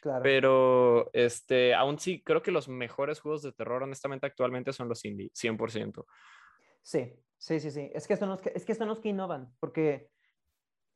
Claro. 0.00 0.22
Pero, 0.22 1.10
este, 1.12 1.74
aún 1.74 1.98
sí, 1.98 2.22
creo 2.22 2.42
que 2.42 2.50
los 2.50 2.68
mejores 2.68 3.20
juegos 3.20 3.42
de 3.42 3.52
terror, 3.52 3.82
honestamente, 3.82 4.26
actualmente 4.26 4.72
son 4.72 4.88
los 4.88 5.04
indie, 5.04 5.30
100%. 5.34 6.06
Sí, 6.82 7.14
sí, 7.38 7.60
sí, 7.60 7.70
sí. 7.70 7.90
Es 7.94 8.06
que 8.06 8.16
son 8.16 8.28
los 8.28 8.42
que, 8.42 8.52
es 8.54 8.64
que, 8.64 8.74
son 8.74 8.88
los 8.88 9.00
que 9.00 9.08
innovan, 9.10 9.54
porque 9.60 10.10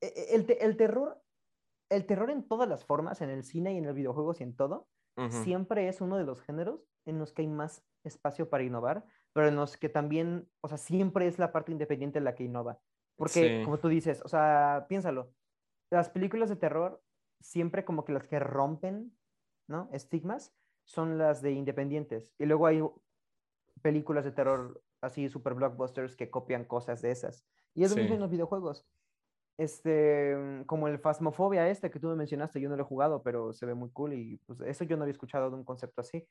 e- 0.00 0.12
e- 0.14 0.34
el, 0.34 0.46
te- 0.46 0.64
el 0.64 0.76
terror, 0.76 1.22
el 1.90 2.06
terror 2.06 2.30
en 2.30 2.46
todas 2.46 2.68
las 2.68 2.84
formas, 2.84 3.20
en 3.22 3.30
el 3.30 3.44
cine 3.44 3.72
y 3.74 3.78
en 3.78 3.87
el 3.87 3.94
videojuegos 3.94 4.40
y 4.40 4.44
en 4.44 4.56
todo, 4.56 4.88
siempre 5.30 5.88
es 5.88 6.00
uno 6.00 6.16
de 6.16 6.22
los 6.24 6.40
géneros 6.42 6.88
en 7.04 7.18
los 7.18 7.32
que 7.32 7.42
hay 7.42 7.48
más 7.48 7.84
espacio 8.04 8.48
para 8.48 8.62
innovar, 8.62 9.04
pero 9.38 9.51
en 9.51 9.55
los 9.55 9.77
que 9.77 9.88
también, 9.88 10.51
o 10.62 10.66
sea, 10.66 10.79
siempre 10.79 11.29
es 11.29 11.38
la 11.38 11.53
parte 11.53 11.70
independiente 11.70 12.20
la 12.20 12.35
que 12.35 12.42
innova. 12.42 12.81
Porque, 13.16 13.59
Sí. 13.61 13.64
como 13.64 13.79
tú 13.79 13.87
dices, 13.87 14.20
o 14.24 14.29
sea, 14.29 14.87
piénsalo, 14.88 15.33
las 15.92 16.11
películas 16.11 16.48
de 16.48 16.57
terror, 16.57 17.01
siempre 17.40 17.85
como 17.85 18.05
que 18.05 18.12
las 18.12 18.27
que 18.27 18.40
rompen, 18.40 19.16
¿no? 19.68 19.90
Estigmas, 19.92 20.57
son 20.85 21.18
las 21.18 21.40
de 21.40 21.53
independientes. 21.53 22.35
Y 22.37 22.46
luego 22.46 22.66
hay 22.66 22.83
películas 23.81 24.24
de 24.24 24.33
terror 24.33 24.83
así, 25.03 25.29
super 25.29 25.55
blockbusters, 25.55 26.16
que 26.16 26.31
copian 26.31 26.64
cosas 26.64 27.01
de 27.01 27.12
esas. 27.12 27.46
Y 27.74 27.85
es 27.85 27.90
lo 27.90 27.96
mismo 27.96 28.09
Sí. 28.09 28.14
en 28.14 28.20
los 28.22 28.31
videojuegos. 28.33 28.88
Este, 29.57 30.35
mm, 30.37 30.64
como 30.64 30.88
el 30.88 30.98
Phasmophobia 30.98 31.68
este 31.70 31.92
que 31.92 32.01
tú 32.01 32.09
me 32.09 32.16
mencionaste, 32.16 32.61
yo 32.61 32.68
no 32.68 32.74
lo 32.77 32.83
he 32.83 32.87
jugado, 32.87 33.22
pero 33.22 33.53
se 33.53 33.66
ve 33.66 33.74
muy 33.74 33.90
cool 33.92 34.14
y 34.14 34.38
pues 34.46 34.61
eso 34.62 34.83
yo 34.83 34.96
no 34.96 35.05
había 35.05 35.12
escuchado 35.12 35.48
de 35.48 35.55
un 35.55 35.64
concepto 35.64 36.01
así. 36.01 36.27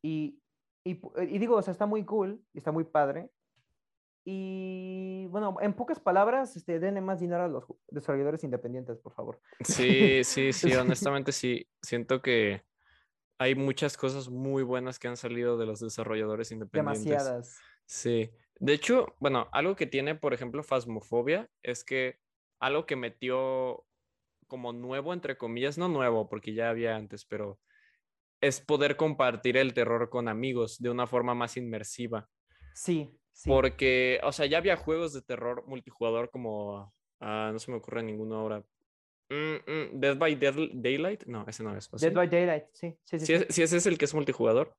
Y, 0.00 0.40
y, 0.84 1.00
pu- 1.00 1.12
y 1.28 1.38
digo, 1.38 1.56
o 1.56 1.62
sea, 1.62 1.72
está 1.72 1.86
muy 1.86 2.04
cool 2.04 2.44
y 2.52 2.58
está 2.58 2.72
muy 2.72 2.84
padre. 2.84 3.30
Y 4.24 5.26
bueno, 5.30 5.56
en 5.60 5.74
pocas 5.74 5.98
palabras, 5.98 6.56
este, 6.56 6.78
denle 6.78 7.00
más 7.00 7.20
dinero 7.20 7.42
a 7.42 7.48
los 7.48 7.64
desarrolladores 7.88 8.44
independientes, 8.44 8.98
por 8.98 9.12
favor. 9.12 9.40
Sí, 9.64 10.20
sí, 10.24 10.52
sí, 10.52 10.74
honestamente 10.74 11.32
sí. 11.32 11.68
Siento 11.82 12.22
que 12.22 12.62
hay 13.38 13.56
muchas 13.56 13.96
cosas 13.96 14.28
muy 14.28 14.62
buenas 14.62 14.98
que 15.00 15.08
han 15.08 15.16
salido 15.16 15.58
de 15.58 15.66
los 15.66 15.80
desarrolladores 15.80 16.52
independientes. 16.52 17.04
Demasiadas. 17.04 17.60
Sí. 17.86 18.30
De 18.60 18.72
hecho, 18.74 19.06
bueno, 19.18 19.48
algo 19.50 19.74
que 19.74 19.86
tiene, 19.86 20.14
por 20.14 20.34
ejemplo, 20.34 20.62
Phasmophobia 20.62 21.50
es 21.64 21.82
que 21.82 22.20
algo 22.60 22.86
que 22.86 22.94
metió 22.94 23.84
como 24.46 24.72
nuevo, 24.72 25.12
entre 25.12 25.36
comillas, 25.36 25.78
no 25.78 25.88
nuevo, 25.88 26.28
porque 26.28 26.54
ya 26.54 26.70
había 26.70 26.94
antes, 26.94 27.24
pero 27.24 27.58
es 28.42 28.60
poder 28.60 28.96
compartir 28.96 29.56
el 29.56 29.72
terror 29.72 30.10
con 30.10 30.28
amigos 30.28 30.78
de 30.78 30.90
una 30.90 31.06
forma 31.06 31.34
más 31.34 31.56
inmersiva. 31.56 32.28
Sí, 32.74 33.18
sí. 33.32 33.48
Porque, 33.48 34.20
o 34.22 34.32
sea, 34.32 34.44
ya 34.46 34.58
había 34.58 34.76
juegos 34.76 35.14
de 35.14 35.22
terror 35.22 35.64
multijugador 35.66 36.28
como, 36.30 36.92
ah, 37.20 37.50
no 37.52 37.58
se 37.58 37.70
me 37.70 37.78
ocurre 37.78 38.02
ninguno 38.02 38.36
ahora. 38.36 38.62
Mm, 39.30 39.54
mm, 39.66 40.00
Dead 40.00 40.18
by 40.18 40.34
Dead- 40.34 40.70
Daylight, 40.74 41.24
no, 41.24 41.46
ese 41.48 41.62
no 41.62 41.74
es. 41.74 41.88
¿o 41.92 41.96
Dead 41.96 42.10
sí? 42.10 42.14
by 42.14 42.28
Daylight, 42.28 42.64
sí, 42.72 42.98
sí, 43.04 43.18
sí. 43.20 43.26
Sí, 43.26 43.32
es- 43.34 43.46
sí, 43.48 43.62
ese 43.62 43.76
es 43.78 43.86
el 43.86 43.96
que 43.96 44.04
es 44.04 44.12
multijugador. 44.14 44.76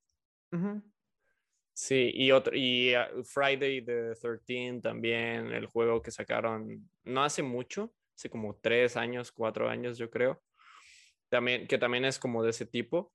Sí, 1.76 2.12
y 2.14 2.32
otro, 2.32 2.56
y 2.56 2.94
ah, 2.94 3.10
Friday 3.24 3.84
the 3.84 4.14
13 4.14 4.80
también, 4.82 5.48
el 5.52 5.66
juego 5.66 6.02
que 6.04 6.12
sacaron 6.12 6.88
no 7.04 7.24
hace 7.24 7.42
mucho, 7.42 7.92
hace 8.16 8.30
como 8.30 8.56
tres 8.62 8.96
años, 8.96 9.32
cuatro 9.32 9.68
años, 9.70 9.98
yo 9.98 10.10
creo. 10.12 10.40
También, 11.30 11.66
que 11.66 11.80
también 11.80 12.06
es 12.06 12.20
como 12.20 12.44
de 12.44 12.52
ese 12.52 12.68
tipo. 12.68 13.12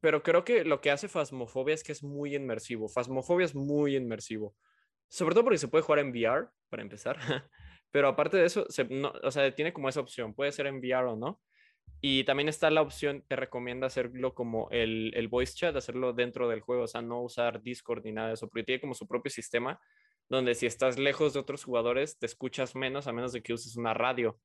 Pero 0.00 0.22
creo 0.22 0.44
que 0.44 0.64
lo 0.64 0.80
que 0.80 0.90
hace 0.90 1.08
Phasmophobia 1.08 1.74
es 1.74 1.82
que 1.82 1.92
es 1.92 2.02
muy 2.02 2.34
inmersivo. 2.34 2.88
Phasmophobia 2.88 3.46
es 3.46 3.54
muy 3.54 3.96
inmersivo. 3.96 4.54
Sobre 5.08 5.34
todo 5.34 5.44
porque 5.44 5.58
se 5.58 5.68
puede 5.68 5.82
jugar 5.84 6.00
en 6.00 6.10
VR, 6.10 6.48
para 6.68 6.82
empezar. 6.82 7.16
Pero 7.90 8.08
aparte 8.08 8.36
de 8.36 8.44
eso, 8.46 8.66
se- 8.68 8.84
no- 8.84 9.12
o 9.22 9.30
sea, 9.30 9.54
tiene 9.54 9.72
como 9.72 9.88
esa 9.88 10.00
opción. 10.00 10.34
Puede 10.34 10.52
ser 10.52 10.66
en 10.66 10.78
VR 10.78 11.06
o 11.08 11.16
no. 11.16 11.40
Y 12.00 12.24
también 12.24 12.48
está 12.48 12.70
la 12.70 12.82
opción, 12.82 13.24
te 13.28 13.36
recomienda 13.36 13.86
hacerlo 13.86 14.34
como 14.34 14.68
el, 14.70 15.12
el 15.14 15.28
voice 15.28 15.54
chat, 15.54 15.74
hacerlo 15.76 16.12
dentro 16.12 16.48
del 16.48 16.60
juego, 16.60 16.82
o 16.82 16.86
sea, 16.86 17.00
no 17.00 17.22
usar 17.22 17.62
Discord 17.62 18.04
ni 18.04 18.12
nada 18.12 18.28
de 18.28 18.34
eso, 18.34 18.48
porque 18.48 18.64
tiene 18.64 18.80
como 18.80 18.94
su 18.94 19.06
propio 19.08 19.30
sistema 19.30 19.80
donde 20.28 20.54
si 20.54 20.66
estás 20.66 20.98
lejos 20.98 21.32
de 21.34 21.40
otros 21.40 21.64
jugadores, 21.64 22.18
te 22.18 22.26
escuchas 22.26 22.74
menos 22.74 23.06
a 23.06 23.12
menos 23.12 23.32
de 23.32 23.42
que 23.42 23.52
uses 23.54 23.76
una 23.76 23.94
radio. 23.94 24.38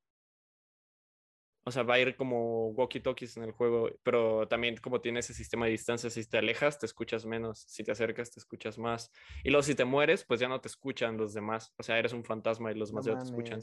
O 1.70 1.72
sea, 1.72 1.84
va 1.84 1.94
a 1.94 2.00
ir 2.00 2.16
como 2.16 2.72
walkie-talkies 2.72 3.36
en 3.36 3.44
el 3.44 3.52
juego, 3.52 3.88
pero 4.02 4.48
también 4.48 4.76
como 4.78 5.00
tiene 5.00 5.20
ese 5.20 5.32
sistema 5.32 5.66
de 5.66 5.70
distancia, 5.70 6.10
si 6.10 6.28
te 6.28 6.36
alejas, 6.36 6.80
te 6.80 6.86
escuchas 6.86 7.24
menos, 7.24 7.60
si 7.60 7.84
te 7.84 7.92
acercas, 7.92 8.32
te 8.32 8.40
escuchas 8.40 8.76
más. 8.76 9.12
Y 9.44 9.50
luego 9.50 9.62
si 9.62 9.76
te 9.76 9.84
mueres, 9.84 10.24
pues 10.24 10.40
ya 10.40 10.48
no 10.48 10.60
te 10.60 10.66
escuchan 10.66 11.16
los 11.16 11.32
demás, 11.32 11.72
o 11.78 11.84
sea, 11.84 11.96
eres 11.96 12.12
un 12.12 12.24
fantasma 12.24 12.72
y 12.72 12.74
los 12.74 12.92
No 12.92 13.02
demás 13.02 13.06
ya 13.06 13.18
te 13.22 13.30
escuchan. 13.30 13.62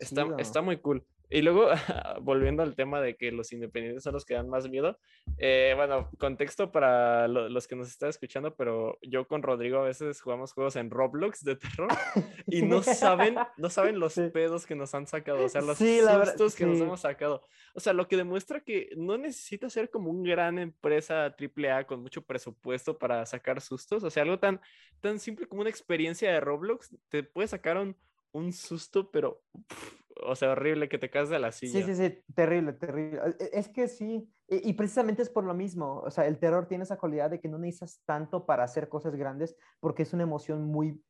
Está, 0.00 0.26
está 0.38 0.60
muy 0.60 0.78
cool. 0.78 1.06
Y 1.34 1.42
luego, 1.42 1.66
volviendo 2.22 2.62
al 2.62 2.76
tema 2.76 3.00
de 3.00 3.16
que 3.16 3.32
los 3.32 3.52
independientes 3.52 4.04
son 4.04 4.12
los 4.12 4.24
que 4.24 4.34
dan 4.34 4.48
más 4.48 4.68
miedo, 4.68 4.98
eh, 5.36 5.72
bueno, 5.74 6.08
contexto 6.18 6.70
para 6.70 7.26
lo- 7.26 7.48
los 7.48 7.66
que 7.66 7.74
nos 7.74 7.88
están 7.88 8.10
escuchando, 8.10 8.54
pero 8.54 8.98
yo 9.02 9.26
con 9.26 9.42
Rodrigo 9.42 9.78
a 9.78 9.82
veces 9.84 10.20
jugamos 10.20 10.52
juegos 10.52 10.76
en 10.76 10.90
Roblox 10.90 11.42
de 11.42 11.56
terror 11.56 11.88
y 12.46 12.62
no 12.62 12.84
saben, 12.84 13.34
no 13.56 13.68
saben 13.68 13.98
los 13.98 14.14
pedos 14.32 14.64
que 14.64 14.76
nos 14.76 14.94
han 14.94 15.08
sacado, 15.08 15.44
o 15.44 15.48
sea, 15.48 15.60
los 15.60 15.76
Sí, 15.76 15.98
sustos 16.00 16.54
que 16.54 16.66
nos 16.66 16.78
hemos 16.80 17.00
sacado. 17.00 17.42
O 17.74 17.80
sea, 17.80 17.92
lo 17.92 18.06
que 18.06 18.16
demuestra 18.16 18.60
que 18.60 18.90
no 18.96 19.18
necesita 19.18 19.68
ser 19.68 19.90
como 19.90 20.10
un 20.10 20.22
gran 20.22 20.60
empresa 20.60 21.34
AAA 21.36 21.84
con 21.88 22.00
mucho 22.00 22.22
presupuesto 22.22 22.96
para 22.96 23.26
sacar 23.26 23.60
sustos, 23.60 24.04
o 24.04 24.10
sea, 24.10 24.22
algo 24.22 24.38
tan, 24.38 24.60
tan 25.00 25.18
simple 25.18 25.48
como 25.48 25.62
una 25.62 25.70
experiencia 25.70 26.30
de 26.32 26.38
Roblox, 26.38 26.94
te 27.08 27.24
puede 27.24 27.48
sacar 27.48 27.76
un, 27.78 27.96
un 28.34 28.52
susto, 28.52 29.10
pero, 29.10 29.42
pf, 29.68 29.94
o 30.26 30.34
sea, 30.36 30.50
horrible, 30.52 30.88
que 30.88 30.98
te 30.98 31.08
caes 31.10 31.28
de 31.28 31.38
la 31.38 31.52
Sí, 31.52 31.68
silla. 31.68 31.86
sí, 31.86 31.94
sí, 31.94 32.24
terrible, 32.34 32.72
terrible. 32.74 33.20
E- 33.38 33.50
Es 33.52 33.68
que 33.68 33.88
sí, 33.88 34.28
y, 34.48 34.68
y 34.70 34.72
precisamente 34.74 35.22
es 35.22 35.30
por 35.30 35.44
lo 35.44 35.54
mismo, 35.54 36.00
o 36.00 36.10
sea, 36.10 36.26
el 36.26 36.38
terror 36.38 36.66
tiene 36.66 36.84
esa 36.84 36.98
cualidad 36.98 37.30
de 37.30 37.40
que 37.40 37.48
no 37.48 37.58
necesitas 37.58 38.02
tanto 38.04 38.44
para 38.44 38.64
hacer 38.64 38.88
cosas 38.88 39.14
grandes 39.16 39.56
porque 39.80 40.02
es 40.02 40.12
una 40.12 40.24
emoción 40.24 40.64
muy, 40.64 41.02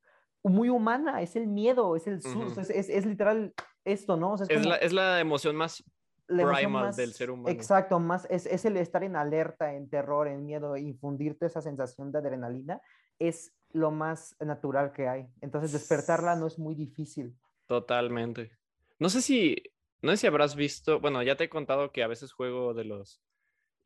muy 0.45 0.69
humana, 0.69 1.23
es 1.23 1.35
el 1.37 1.47
miedo, 1.47 1.97
es 1.97 2.07
el 2.07 2.21
susto, 2.21 2.61
Ujú. 2.61 2.61
es, 2.61 2.71
es- 2.71 2.89
es 2.91 3.07
literal 3.07 3.55
esto, 3.85 4.17
¿no? 4.17 4.33
O 4.33 4.37
sea, 4.37 4.45
es 4.45 4.51
Es 4.51 4.59
como 4.59 4.71
la, 4.71 4.77
es 4.77 4.93
la 4.93 5.21
emoción 5.21 5.57
más 5.57 5.83
la 6.29 6.55
primal 6.55 6.95
del 6.95 7.13
ser 7.13 7.31
humano. 7.31 7.51
Exacto, 7.57 7.99
más 8.01 8.27
es, 8.31 8.47
es 8.47 8.65
el 8.65 8.77
estar 8.77 9.03
en 9.05 9.17
alerta, 9.17 9.75
en 9.75 9.89
terror, 9.91 10.29
en 10.29 10.45
miedo, 10.45 10.75
e 10.77 10.81
infundirte 10.81 11.47
esa 11.47 11.61
sensación 11.61 12.13
de 12.13 12.19
adrenalina, 12.19 12.81
es 13.19 13.55
lo 13.75 13.91
más 13.91 14.37
natural 14.41 14.93
que 14.93 15.09
hay. 15.09 15.29
Entonces, 15.43 15.73
despertarla 15.73 16.37
no 16.37 16.47
es 16.47 16.59
muy 16.59 16.75
difícil. 16.75 17.37
Totalmente. 17.67 18.53
No 18.99 19.09
sé 19.09 19.21
si, 19.21 19.57
no 20.01 20.13
sé 20.13 20.17
si 20.19 20.27
habrás 20.27 20.55
visto, 20.57 21.01
bueno, 21.01 21.23
ya 21.23 21.37
te 21.37 21.45
he 21.45 21.49
contado 21.49 21.93
que 21.93 22.03
a 22.03 22.07
veces 22.09 22.33
juego 22.33 22.73
de 22.73 22.85
los 22.85 23.23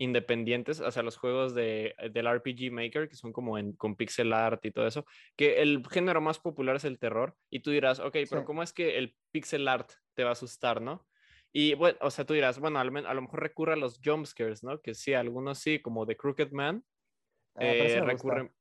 independientes, 0.01 0.81
o 0.81 0.91
sea, 0.93 1.03
los 1.03 1.17
juegos 1.17 1.55
de, 1.55 1.95
del 2.13 2.27
RPG 2.27 2.71
Maker, 2.71 3.09
que 3.09 3.17
son 3.17 3.33
como 3.33 3.59
en, 3.59 3.73
con 3.73 3.97
pixel 3.97 4.33
art 4.33 4.65
y 4.65 4.71
todo 4.71 4.87
eso, 4.87 5.05
que 5.37 5.61
el 5.63 5.85
género 5.91 6.21
más 6.21 6.39
popular 6.39 6.77
es 6.77 6.85
el 6.85 6.99
terror, 7.01 7.37
y 7.51 7.61
tú 7.61 7.71
dirás, 7.73 7.99
ok, 7.99 8.13
pero 8.31 8.41
Sí. 8.41 8.47
¿cómo 8.47 8.63
es 8.63 8.73
que 8.73 8.99
el 8.99 9.17
pixel 9.33 9.67
art 9.67 9.91
te 10.15 10.23
va 10.23 10.31
a 10.31 10.33
asustar, 10.33 10.81
no? 10.83 11.09
Y 11.53 11.75
bueno, 11.75 11.99
o 12.03 12.11
sea, 12.11 12.25
tú 12.27 12.35
dirás, 12.35 12.61
bueno, 12.61 12.79
al 12.79 12.93
men- 12.93 13.07
a 13.07 13.15
lo 13.15 13.23
mejor 13.23 13.41
recurre 13.41 13.73
a 13.73 13.77
los 13.77 14.01
jumpscares, 14.05 14.63
¿no? 14.63 14.81
Que 14.81 14.95
sí, 14.95 15.15
algunos 15.15 15.59
sí, 15.59 15.81
como 15.81 16.07
The 16.07 16.17
Crooked 16.17 16.53
Man, 16.53 16.85
Ah, 17.57 17.63
eh, 17.65 18.01
recurren... 18.05 18.55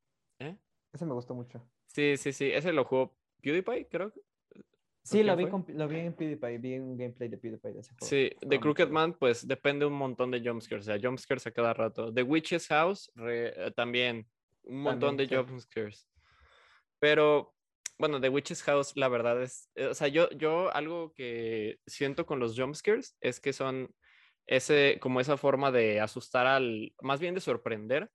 Ese 0.98 1.06
me 1.06 1.14
gustó 1.14 1.36
mucho. 1.36 1.62
Sí, 1.86 2.18
sí, 2.18 2.34
sí, 2.34 2.52
ese 2.52 2.74
lo 2.74 2.84
jugó 2.84 3.16
PewDiePie, 3.44 3.88
creo. 3.88 4.12
Sí, 5.04 5.22
lo 5.22 5.36
vi, 5.36 5.48
con- 5.48 5.64
lo 5.70 5.88
vi 5.88 6.00
en 6.00 6.14
PewDiePie, 6.16 6.58
vi 6.58 6.80
un 6.80 6.98
gameplay 6.98 7.30
de 7.30 7.38
PewDiePie 7.38 7.74
de 7.74 7.80
ese 7.82 7.92
juego. 7.94 8.08
Sí, 8.08 8.32
muy 8.48 8.60
Crooked. 8.60 8.90
Man, 8.90 9.14
pues 9.14 9.48
depende 9.48 9.86
un 9.86 9.94
montón 9.94 10.32
de 10.32 10.42
jumpscares, 10.42 10.88
o 10.88 10.92
sea, 10.92 11.00
jumpscares 11.00 11.46
a 11.46 11.52
cada 11.52 11.72
rato. 11.76 12.12
The 12.12 12.24
Witch's 12.24 12.66
House, 12.70 13.12
re- 13.14 13.68
eh, 13.68 13.72
también, 13.76 14.28
un 14.64 14.82
montón 14.82 15.16
También, 15.16 15.30
de 15.30 15.38
sí. 15.38 15.44
jumpscares. 15.50 16.10
Pero, 16.98 17.54
bueno, 18.00 18.20
The 18.20 18.30
Witch's 18.30 18.64
House, 18.64 18.94
la 18.96 19.08
verdad 19.08 19.40
es, 19.44 19.70
eh, 19.76 19.86
o 19.86 19.94
sea, 19.94 20.08
yo, 20.08 20.32
yo 20.32 20.74
algo 20.74 21.14
que 21.14 21.78
siento 21.86 22.26
con 22.26 22.40
los 22.40 22.60
jumpscares 22.60 23.16
es 23.22 23.40
que 23.40 23.54
son 23.54 23.94
ese, 24.48 24.98
como 25.00 25.20
esa 25.22 25.38
forma 25.38 25.72
de 25.72 26.00
asustar 26.02 26.48
al, 26.48 26.92
más 27.04 27.20
bien 27.20 27.36
de 27.36 27.42
sorprender, 27.42 28.10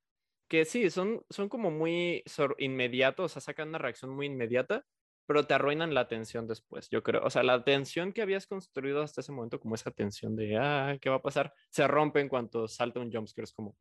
que 0.47 0.65
sí, 0.65 0.89
son, 0.89 1.25
son 1.29 1.49
como 1.49 1.71
muy 1.71 2.23
inmediatos, 2.59 3.25
o 3.25 3.29
sea, 3.29 3.41
sacan 3.41 3.69
una 3.69 3.77
reacción 3.77 4.11
muy 4.11 4.27
inmediata, 4.27 4.85
pero 5.25 5.45
te 5.45 5.53
arruinan 5.53 5.93
la 5.93 6.01
atención 6.01 6.47
después, 6.47 6.89
yo 6.89 7.01
creo. 7.01 7.23
O 7.23 7.29
sea, 7.29 7.43
la 7.43 7.53
atención 7.53 8.11
que 8.11 8.21
habías 8.21 8.45
construido 8.45 9.01
hasta 9.01 9.21
ese 9.21 9.31
momento, 9.31 9.59
como 9.59 9.75
esa 9.75 9.91
tensión 9.91 10.35
de, 10.35 10.57
ah, 10.57 10.97
¿qué 11.01 11.09
va 11.09 11.17
a 11.17 11.21
pasar? 11.21 11.53
Se 11.69 11.87
rompe 11.87 12.19
en 12.19 12.29
cuanto 12.29 12.67
salta 12.67 12.99
un 12.99 13.11
jumpscare, 13.11 13.45
es 13.45 13.53
como, 13.53 13.77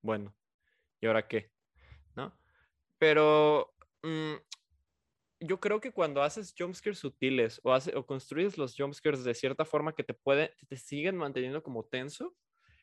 bueno, 0.00 0.34
¿y 1.00 1.06
ahora 1.06 1.26
qué? 1.26 1.50
¿No? 2.14 2.38
Pero 2.98 3.74
mm, 4.02 4.34
yo 5.40 5.60
creo 5.60 5.80
que 5.80 5.92
cuando 5.92 6.22
haces 6.22 6.54
jumpscares 6.56 6.98
sutiles 6.98 7.60
o, 7.64 7.72
hace, 7.72 7.94
o 7.96 8.06
construyes 8.06 8.56
los 8.56 8.74
jumpscares 8.76 9.24
de 9.24 9.34
cierta 9.34 9.64
forma 9.64 9.94
que 9.94 10.04
te 10.04 10.14
puede, 10.14 10.54
te 10.68 10.76
siguen 10.76 11.16
manteniendo 11.16 11.62
como 11.62 11.84
tenso, 11.84 12.34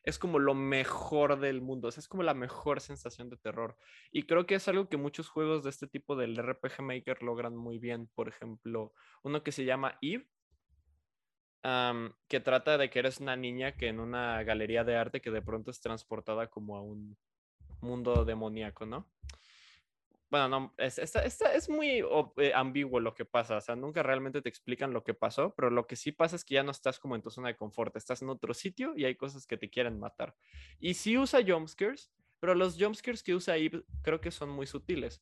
es 0.04 0.18
como 0.18 0.38
lo 0.38 0.54
mejor 0.54 1.40
del 1.40 1.62
mundo, 1.62 1.88
o 1.88 1.90
sea, 1.90 2.00
es 2.00 2.08
como 2.08 2.22
la 2.22 2.34
mejor 2.34 2.80
sensación 2.80 3.30
de 3.30 3.38
terror. 3.38 3.76
Y 4.12 4.24
creo 4.24 4.46
que 4.46 4.56
es 4.56 4.68
algo 4.68 4.88
que 4.88 4.98
muchos 4.98 5.28
juegos 5.28 5.64
de 5.64 5.70
este 5.70 5.86
tipo 5.86 6.14
del 6.14 6.36
RPG 6.36 6.82
Maker 6.82 7.22
logran 7.22 7.56
muy 7.56 7.78
bien. 7.78 8.10
Por 8.14 8.28
ejemplo, 8.28 8.92
uno 9.22 9.42
que 9.42 9.52
se 9.52 9.64
llama 9.64 9.98
Eve, 10.02 10.28
que 12.28 12.40
trata 12.40 12.76
de 12.76 12.90
que 12.90 12.98
eres 12.98 13.20
una 13.20 13.36
niña 13.36 13.72
que 13.72 13.88
en 13.88 13.98
una 13.98 14.42
galería 14.42 14.84
de 14.84 14.96
arte 14.96 15.22
que 15.22 15.30
de 15.30 15.40
pronto 15.40 15.70
es 15.70 15.80
transportada 15.80 16.48
como 16.48 16.76
a 16.76 16.82
un 16.82 17.16
mundo 17.80 18.26
demoníaco, 18.26 18.84
¿no? 18.84 19.10
Bueno, 20.30 20.48
no, 20.48 20.74
es, 20.78 20.98
es 20.98 21.68
muy 21.68 22.02
eh, 22.36 22.52
ambiguo 22.54 23.00
lo 23.00 23.14
que 23.14 23.24
pasa, 23.24 23.56
o 23.56 23.60
sea, 23.60 23.76
nunca 23.76 24.02
realmente 24.02 24.42
te 24.42 24.48
explican 24.48 24.92
lo 24.92 25.04
que 25.04 25.14
pasó, 25.14 25.54
pero 25.54 25.70
lo 25.70 25.86
que 25.86 25.96
sí 25.96 26.12
pasa 26.12 26.36
es 26.36 26.44
que 26.44 26.54
ya 26.54 26.62
no 26.62 26.70
estás 26.70 26.98
como 26.98 27.14
en 27.14 27.22
tu 27.22 27.30
zona 27.30 27.48
de 27.48 27.56
confort, 27.56 27.94
estás 27.96 28.22
en 28.22 28.30
otro 28.30 28.54
sitio 28.54 28.94
y 28.96 29.04
hay 29.04 29.14
cosas 29.14 29.46
que 29.46 29.56
te 29.56 29.70
quieren 29.70 29.98
matar. 29.98 30.34
Y 30.80 30.94
sí 30.94 31.16
usa 31.18 31.40
jumpscares, 31.46 32.10
pero 32.40 32.54
los 32.54 32.76
jumpscares 32.78 33.22
que 33.22 33.34
usa 33.34 33.54
ahí 33.54 33.70
creo 34.02 34.20
que 34.20 34.30
son 34.30 34.50
muy 34.50 34.66
sutiles. 34.66 35.20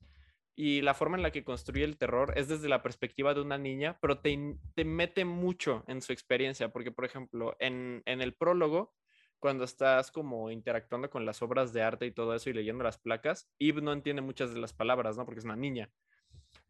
Y 0.54 0.82
la 0.82 0.94
forma 0.94 1.16
en 1.16 1.22
la 1.22 1.30
que 1.30 1.44
construye 1.44 1.84
el 1.84 1.96
terror 1.96 2.34
es 2.36 2.48
desde 2.48 2.68
la 2.68 2.82
perspectiva 2.82 3.32
de 3.32 3.40
una 3.40 3.56
niña, 3.58 3.98
pero 4.00 4.18
te, 4.18 4.38
te 4.74 4.84
mete 4.84 5.24
mucho 5.24 5.82
en 5.88 6.02
su 6.02 6.12
experiencia, 6.12 6.70
porque 6.70 6.92
por 6.92 7.06
ejemplo, 7.06 7.56
en, 7.58 8.02
en 8.04 8.20
el 8.20 8.34
prólogo 8.34 8.94
cuando 9.42 9.64
estás 9.64 10.12
como 10.12 10.52
interactuando 10.52 11.10
con 11.10 11.26
las 11.26 11.42
obras 11.42 11.72
de 11.72 11.82
arte 11.82 12.06
y 12.06 12.12
todo 12.12 12.32
eso 12.32 12.48
y 12.48 12.52
leyendo 12.52 12.84
las 12.84 12.96
placas, 12.96 13.50
Eve 13.58 13.82
no 13.82 13.92
entiende 13.92 14.22
muchas 14.22 14.54
de 14.54 14.60
las 14.60 14.72
palabras, 14.72 15.16
¿no? 15.16 15.24
Porque 15.26 15.40
es 15.40 15.44
una 15.44 15.56
niña. 15.56 15.90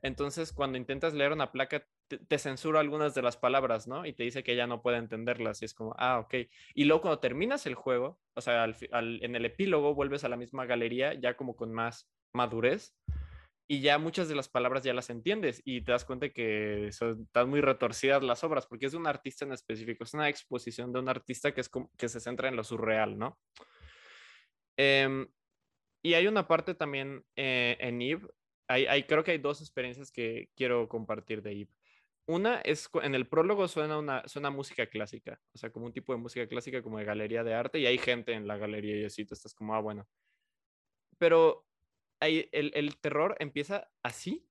Entonces, 0.00 0.54
cuando 0.54 0.78
intentas 0.78 1.12
leer 1.12 1.32
una 1.32 1.52
placa, 1.52 1.86
te, 2.08 2.38
censura 2.38 2.80
algunas 2.80 3.14
de 3.14 3.20
las 3.20 3.36
palabras, 3.36 3.86
¿no? 3.86 4.06
Y 4.06 4.14
te 4.14 4.22
dice 4.22 4.42
que 4.42 4.54
ella 4.54 4.66
no 4.66 4.80
puede 4.80 4.96
entenderlas. 4.96 5.60
Y 5.60 5.66
es 5.66 5.74
como, 5.74 5.94
ah, 5.98 6.18
ok. 6.18 6.34
Y 6.74 6.84
luego 6.84 7.02
cuando 7.02 7.18
terminas 7.20 7.66
el 7.66 7.74
juego, 7.74 8.18
o 8.34 8.40
sea, 8.40 8.64
en 8.64 9.36
el 9.36 9.44
epílogo 9.44 9.94
vuelves 9.94 10.24
a 10.24 10.30
la 10.30 10.38
misma 10.38 10.64
galería, 10.64 11.12
ya 11.12 11.36
como 11.36 11.54
con 11.54 11.74
más 11.74 12.10
madurez 12.32 12.96
y 13.72 13.80
ya 13.80 13.96
muchas 13.96 14.28
de 14.28 14.34
las 14.34 14.50
palabras 14.50 14.84
ya 14.84 14.92
las 14.92 15.08
entiendes 15.08 15.62
y 15.64 15.80
te 15.80 15.92
das 15.92 16.04
cuenta 16.04 16.28
que 16.28 16.90
son, 16.92 17.22
están 17.22 17.48
muy 17.48 17.62
retorcidas 17.62 18.22
las 18.22 18.44
obras 18.44 18.66
porque 18.66 18.84
es 18.84 18.92
de 18.92 18.98
un 18.98 19.06
artista 19.06 19.46
en 19.46 19.52
específico, 19.52 20.04
es 20.04 20.12
una 20.12 20.28
exposición 20.28 20.92
de 20.92 20.98
un 20.98 21.08
artista 21.08 21.54
que, 21.54 21.62
es 21.62 21.70
que 21.96 22.08
se 22.10 22.20
centra 22.20 22.50
en 22.50 22.56
lo 22.56 22.64
surreal, 22.64 23.18
¿no? 23.18 23.40
Em, 24.76 25.26
y 26.04 26.12
hay 26.12 26.26
una 26.26 26.46
parte 26.46 26.74
también 26.74 27.24
eh, 27.34 27.78
en 27.80 28.02
Eve, 28.02 28.28
hay, 28.68 29.04
creo 29.04 29.24
que 29.24 29.30
hay 29.30 29.38
dos 29.38 29.62
experiencias 29.62 30.12
que 30.12 30.50
quiero 30.54 30.86
compartir 30.86 31.40
de 31.40 31.52
Eve. 31.52 31.70
Una 32.26 32.60
es 32.60 32.90
en 33.02 33.14
el 33.14 33.26
prólogo 33.26 33.68
suena 33.68 33.98
una 33.98 34.28
suena 34.28 34.50
música 34.50 34.84
clásica, 34.86 35.40
o 35.54 35.56
sea, 35.56 35.72
como 35.72 35.86
un 35.86 35.94
tipo 35.94 36.12
de 36.12 36.18
música 36.18 36.46
clásica 36.46 36.82
como 36.82 36.98
de 36.98 37.06
galería 37.06 37.42
de 37.42 37.54
arte 37.54 37.78
y 37.78 37.86
hay 37.86 37.96
gente 37.96 38.34
en 38.34 38.46
la 38.46 38.58
galería 38.58 38.98
y 38.98 39.04
así 39.06 39.24
tú 39.24 39.32
estás 39.32 39.54
como, 39.54 39.74
ah, 39.74 39.80
bueno. 39.80 40.06
Pero 41.16 41.64
el, 42.26 42.96
terror 43.00 43.36
empieza 43.38 43.90
así, 44.02 44.46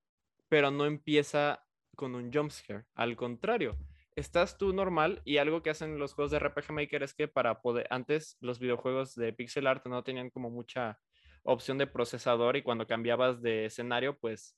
pero 0.50 0.72
no 0.72 0.86
empieza 0.86 1.66
con 1.96 2.16
un 2.16 2.32
jumpscare. 2.32 2.86
Al 2.96 3.16
contrario, 3.16 3.78
estás 4.16 4.58
tú 4.58 4.74
normal 4.74 5.22
y 5.26 5.38
algo 5.38 5.62
que 5.62 5.70
hacen 5.70 6.00
los 6.00 6.14
juegos 6.14 6.32
de 6.32 6.40
RPG 6.40 6.72
Maker 6.72 7.04
es 7.04 7.14
que 7.14 7.28
para 7.28 7.62
poder, 7.62 7.88
antes 7.90 8.38
los 8.42 8.60
videojuegos 8.60 9.16
de 9.16 9.34
pixel 9.34 9.68
art 9.68 9.86
no 9.88 10.04
tenían 10.04 10.30
como 10.30 10.50
mucha 10.50 11.00
opción 11.44 11.78
de 11.78 11.88
procesador 11.88 12.56
y 12.56 12.62
cuando 12.62 12.88
cambiabas 12.88 13.42
de 13.42 13.66
escenario, 13.66 14.18
pues 14.18 14.58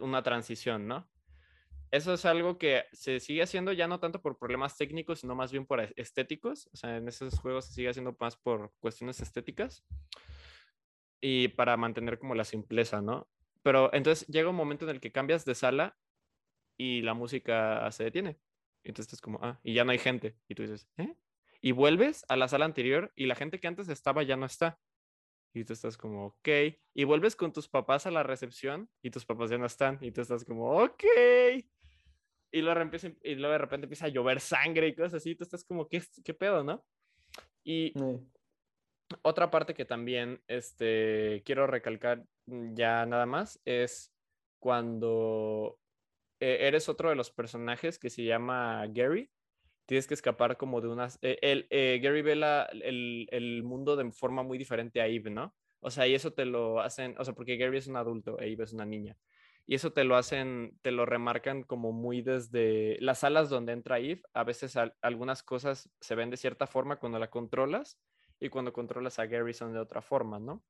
una 0.00 0.22
transición, 0.22 0.86
¿no? 0.86 1.08
Eso 1.90 2.14
es 2.14 2.24
algo 2.24 2.58
que 2.58 2.86
se 2.92 3.20
sigue 3.20 3.42
haciendo 3.42 3.72
ya 3.72 3.86
no 3.86 4.00
tanto 4.00 4.20
por 4.20 4.36
problemas 4.36 4.76
técnicos, 4.76 5.20
sino 5.20 5.36
más 5.36 5.52
bien 5.52 5.64
por 5.64 5.80
estéticos. 5.96 6.68
O 6.72 6.76
sea, 6.76 6.96
en 6.96 7.06
esos 7.06 7.38
juegos 7.38 7.66
se 7.66 7.74
sigue 7.74 7.88
haciendo 7.88 8.16
más 8.18 8.36
por 8.36 8.72
cuestiones 8.80 9.20
estéticas 9.20 9.84
y 11.26 11.48
para 11.48 11.78
mantener 11.78 12.18
como 12.18 12.34
la 12.34 12.44
simpleza, 12.44 13.00
¿no? 13.00 13.26
Pero 13.62 13.90
entonces 13.94 14.28
llega 14.28 14.50
un 14.50 14.56
momento 14.56 14.84
en 14.84 14.90
el 14.90 15.00
que 15.00 15.10
cambias 15.10 15.46
de 15.46 15.54
sala 15.54 15.96
y 16.76 17.00
la 17.00 17.14
música 17.14 17.90
se 17.92 18.04
detiene. 18.04 18.38
Entonces 18.82 19.14
es 19.14 19.22
como, 19.22 19.38
ah, 19.40 19.58
y 19.62 19.72
ya 19.72 19.84
no 19.84 19.92
hay 19.92 19.98
gente. 19.98 20.36
Y 20.48 20.54
tú 20.54 20.64
dices, 20.64 20.86
¿eh? 20.98 21.16
Y 21.62 21.72
vuelves 21.72 22.26
a 22.28 22.36
la 22.36 22.46
sala 22.46 22.66
anterior 22.66 23.10
y 23.16 23.24
la 23.24 23.36
gente 23.36 23.58
que 23.58 23.66
antes 23.66 23.88
estaba 23.88 24.22
ya 24.22 24.36
no 24.36 24.44
está. 24.44 24.78
Y 25.54 25.64
tú 25.64 25.72
estás 25.72 25.96
como, 25.96 26.26
ok. 26.26 26.48
Y 26.92 27.04
vuelves 27.04 27.36
con 27.36 27.54
tus 27.54 27.70
papás 27.70 28.04
a 28.04 28.10
la 28.10 28.22
recepción 28.22 28.90
y 29.00 29.08
tus 29.08 29.24
papás 29.24 29.48
ya 29.48 29.56
no 29.56 29.64
están. 29.64 29.96
Y 30.02 30.10
tú 30.10 30.20
estás 30.20 30.44
como, 30.44 30.76
ok. 30.78 31.04
Y 32.52 32.60
luego, 32.60 32.80
empieza, 32.82 33.08
y 33.22 33.34
luego 33.36 33.52
de 33.52 33.58
repente 33.58 33.86
empieza 33.86 34.04
a 34.04 34.10
llover 34.10 34.40
sangre 34.40 34.88
y 34.88 34.94
cosas 34.94 35.14
así. 35.14 35.30
Y 35.30 35.36
tú 35.36 35.44
estás 35.44 35.64
como, 35.64 35.88
¿qué, 35.88 36.02
qué 36.22 36.34
pedo, 36.34 36.62
no? 36.62 36.84
Y 37.64 37.94
otra 39.22 39.50
parte 39.50 39.74
que 39.74 39.84
también 39.84 40.42
este, 40.48 41.42
quiero 41.44 41.66
recalcar 41.66 42.24
mm, 42.46 42.74
ya 42.74 43.06
nada 43.06 43.26
más 43.26 43.60
es 43.64 44.12
cuando 44.58 45.78
eh, 46.40 46.66
eres 46.68 46.88
otro 46.88 47.10
de 47.10 47.16
los 47.16 47.30
personajes 47.30 47.98
que 47.98 48.10
se 48.10 48.24
llama 48.24 48.86
Gary. 48.88 49.30
Tienes 49.86 50.06
que 50.06 50.14
escapar 50.14 50.56
como 50.56 50.80
de 50.80 50.88
unas... 50.88 51.18
Eh, 51.22 51.38
el, 51.42 51.66
eh, 51.70 52.00
Gary 52.02 52.22
ve 52.22 52.32
el, 52.32 53.28
el, 53.30 53.62
mundo 53.62 53.96
de 53.96 54.10
forma 54.12 54.42
muy 54.42 54.56
diferente 54.56 55.00
a 55.02 55.06
Eve, 55.06 55.30
¿no? 55.30 55.54
O 55.80 55.90
sea, 55.90 56.06
y 56.06 56.14
eso 56.14 56.32
te 56.32 56.46
lo 56.46 56.80
hacen, 56.80 57.14
o 57.18 57.24
sea, 57.24 57.34
porque 57.34 57.58
Gary 57.58 57.76
es 57.76 57.86
un 57.86 57.96
adulto, 57.96 58.38
e 58.38 58.50
Eve 58.50 58.64
es 58.64 58.72
una 58.72 58.86
niña. 58.86 59.18
Y 59.66 59.74
eso 59.74 59.92
te 59.92 60.04
lo 60.04 60.16
hacen, 60.16 60.78
te 60.82 60.90
lo 60.90 61.04
remarcan 61.04 61.62
como 61.62 61.92
muy 61.92 62.22
desde 62.22 62.96
las 63.00 63.20
salas 63.20 63.50
donde 63.50 63.72
entra 63.72 63.98
Eve. 63.98 64.22
A 64.32 64.44
veces 64.44 64.76
algunas 65.02 65.42
cosas 65.42 65.90
se 66.00 66.14
ven 66.14 66.30
de 66.30 66.38
cierta 66.38 66.66
forma 66.66 66.96
cuando 66.96 67.18
la 67.18 67.28
controlas 67.28 67.98
y 68.44 68.50
cuando 68.50 68.72
controlas 68.72 69.18
a 69.18 69.26
Gary 69.26 69.54
son 69.54 69.72
de 69.72 69.80
otra 69.80 70.02
forma, 70.02 70.38
¿no? 70.38 70.62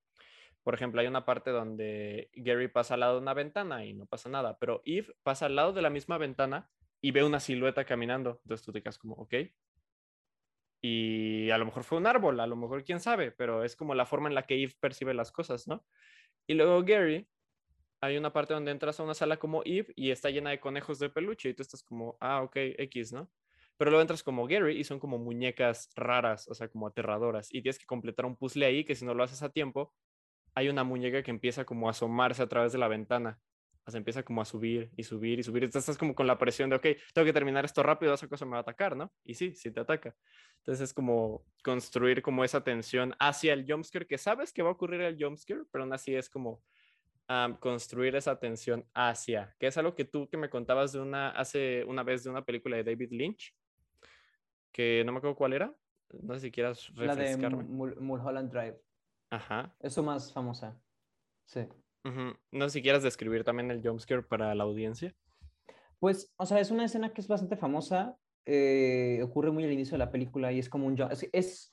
Por 0.63 0.75
ejemplo, 0.75 1.01
hay 1.01 1.07
una 1.07 1.25
parte 1.25 1.51
donde 1.51 2.31
Gary 2.33 2.69
pasa 2.69 2.95
al 2.95 3.01
lado 3.01 3.15
de 3.15 3.21
una 3.21 3.35
ventana 3.35 3.85
y 3.85 3.95
no 3.95 4.07
pasa 4.07 4.29
nada, 4.29 4.59
pero 4.59 4.81
Eve 4.85 5.15
pasa 5.23 5.47
al 5.47 5.57
lado 5.57 5.73
de 5.73 5.83
la 5.83 5.91
misma 5.91 6.17
ventana 6.17 6.71
y 7.01 7.11
ve 7.11 7.25
una 7.25 7.41
silueta 7.41 7.85
caminando. 7.85 8.41
Entonces 8.45 8.65
tú 8.65 8.73
te 8.73 8.81
quedas 8.81 8.97
como, 8.97 9.15
ok. 9.17 9.35
Y 10.81 11.51
a 11.51 11.59
lo 11.59 11.67
mejor 11.67 11.85
fue 11.85 11.99
un 11.99 12.07
árbol, 12.07 12.41
a 12.41 12.47
lo 12.47 12.57
mejor 12.57 12.85
quién 12.85 13.01
sabe, 13.01 13.33
pero 13.33 13.65
es 13.65 13.77
como 13.77 13.95
la 13.95 14.07
forma 14.07 14.29
en 14.29 14.35
la 14.35 14.47
que 14.47 14.63
Eve 14.63 14.75
percibe 14.81 15.15
las 15.15 15.33
cosas, 15.33 15.67
¿no? 15.67 15.85
Y 16.47 16.55
luego 16.55 16.83
Gary, 16.83 17.29
hay 18.01 18.17
una 18.17 18.33
parte 18.33 18.55
donde 18.55 18.71
entras 18.71 19.01
a 19.01 19.03
una 19.03 19.15
sala 19.15 19.39
como 19.39 19.63
Eve 19.65 19.93
y 19.97 20.11
está 20.13 20.31
llena 20.31 20.51
de 20.51 20.61
conejos 20.61 20.99
de 20.99 21.11
peluche 21.11 21.49
y 21.49 21.55
tú 21.55 21.63
estás 21.63 21.83
como, 21.83 22.17
ah, 22.21 22.43
ok, 22.43 22.57
X, 22.57 23.13
¿no? 23.13 23.31
Pero 23.77 23.91
luego 23.91 24.03
entras 24.03 24.23
como 24.23 24.47
Gary 24.47 24.79
y 24.79 24.85
son 24.85 24.99
como 24.99 25.19
muñecas 25.19 25.91
raras, 25.97 26.49
o 26.49 26.55
sea, 26.55 26.69
como 26.69 26.87
aterradoras. 26.87 27.49
Y 27.53 27.63
tienes 27.63 27.79
que 27.79 27.87
completar 27.87 28.25
un 28.27 28.37
puzzle 28.37 28.67
ahí 28.67 28.85
que 28.85 28.95
si 28.95 29.05
no 29.05 29.15
lo 29.15 29.25
haces 29.25 29.43
a 29.43 29.51
tiempo, 29.51 29.93
hay 30.55 30.69
una 30.69 30.85
muñeca 30.85 31.23
que 31.23 31.31
empieza 31.31 31.65
como 31.65 31.89
a 31.89 31.91
asomarse 31.91 32.43
a 32.43 32.49
través 32.49 32.73
de 32.73 32.79
la 32.79 32.89
ventana. 32.89 33.41
O 33.87 33.91
sea, 33.91 33.99
empieza 33.99 34.23
como 34.23 34.41
a 34.41 34.45
subir 34.45 34.91
y 34.97 35.03
subir 35.03 35.41
y 35.41 35.43
subir. 35.43 35.65
Entonces 35.65 35.89
estás 35.89 35.99
como 35.99 36.15
con 36.15 36.27
la 36.27 36.39
presión 36.39 36.71
de, 36.71 36.77
ok, 36.77 36.87
tengo 37.13 37.27
que 37.27 37.33
terminar 37.33 37.65
esto 37.65 37.83
rápido, 37.83 38.15
esa 38.15 38.29
cosa 38.29 38.47
me 38.47 38.53
va 38.53 38.59
a 38.59 38.61
atacar, 38.61 38.97
¿no? 38.97 39.13
Y 39.25 39.35
sí, 39.35 39.55
sí 39.55 39.71
te 39.71 39.81
ataca. 39.81 40.15
Entonces 40.59 40.89
es 40.89 40.95
como 40.95 41.45
construir 41.63 42.23
como 42.23 42.45
esa 42.45 42.65
tensión 42.65 43.15
hacia 43.19 43.53
el 43.53 43.71
jumpscare, 43.71 44.07
que 44.07 44.17
sabes 44.17 44.53
que 44.53 44.63
va 44.63 44.71
a 44.71 44.73
ocurrir 44.73 45.03
el 45.03 45.23
jumpscare, 45.23 45.65
pero 45.71 45.85
aún 45.85 45.93
así 45.93 46.15
es 46.15 46.31
como 46.31 46.63
construir 47.61 48.17
esa 48.17 48.39
tensión 48.39 48.87
hacia, 48.95 49.55
que 49.59 49.67
es 49.67 49.77
algo 49.79 49.95
que 49.95 50.05
tú 50.05 50.29
que 50.29 50.37
me 50.37 50.51
contabas 50.51 50.93
de 50.93 51.01
una, 51.01 51.31
hace 51.31 51.83
una 51.85 52.03
vez 52.03 52.23
de 52.23 52.31
una 52.31 52.45
película 52.45 52.77
de 52.77 52.85
David 52.85 53.13
Lynch, 53.13 53.55
que 54.75 55.05
no 55.07 55.13
me 55.13 55.19
acuerdo 55.19 55.37
cuál 55.37 55.55
era. 55.55 55.75
No 56.21 56.35
sé 56.35 56.41
si 56.41 56.51
quieras 56.51 56.89
refrescarme. 56.95 57.57
La 57.57 57.61
de 57.63 58.01
Mulholland 58.01 58.51
Drive. 58.51 58.79
Ajá. 59.31 59.75
Eso 59.81 60.03
más 60.03 60.33
famosa. 60.33 60.79
Sí. 61.47 61.67
No 62.51 62.69
sé 62.69 62.71
si 62.71 62.83
quieras 62.83 63.03
describir 63.03 63.45
también 63.45 63.71
el 63.71 63.81
jumpscare 63.83 64.23
para 64.23 64.55
la 64.55 64.65
audiencia. 64.65 65.15
Pues, 66.01 66.35
o 66.37 66.45
sea, 66.45 66.61
es 66.61 66.71
una 66.71 66.85
escena 66.85 67.15
que 67.15 67.21
es 67.23 67.29
bastante 67.29 67.57
famosa. 67.57 68.19
Eh, 68.45 69.21
ocurre 69.23 69.51
muy 69.51 69.65
al 69.65 69.73
inicio 69.73 69.93
de 69.93 70.05
la 70.05 70.11
película 70.11 70.53
y 70.53 70.59
es 70.59 70.69
como 70.69 70.87
un 70.87 71.01
es, 71.11 71.27
es, 71.33 71.73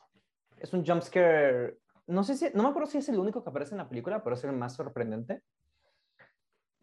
es 0.58 0.74
un 0.74 0.86
jumpscare. 0.86 1.78
No 2.08 2.24
sé 2.24 2.38
si, 2.38 2.48
no 2.54 2.64
me 2.64 2.70
acuerdo 2.70 2.90
si 2.90 3.00
es 3.00 3.10
el 3.10 3.20
único 3.20 3.44
que 3.44 3.50
aparece 3.50 3.74
en 3.74 3.80
la 3.80 3.90
película, 3.90 4.24
pero 4.24 4.36
es 4.36 4.44
el 4.44 4.54
más 4.54 4.76
sorprendente. 4.76 5.42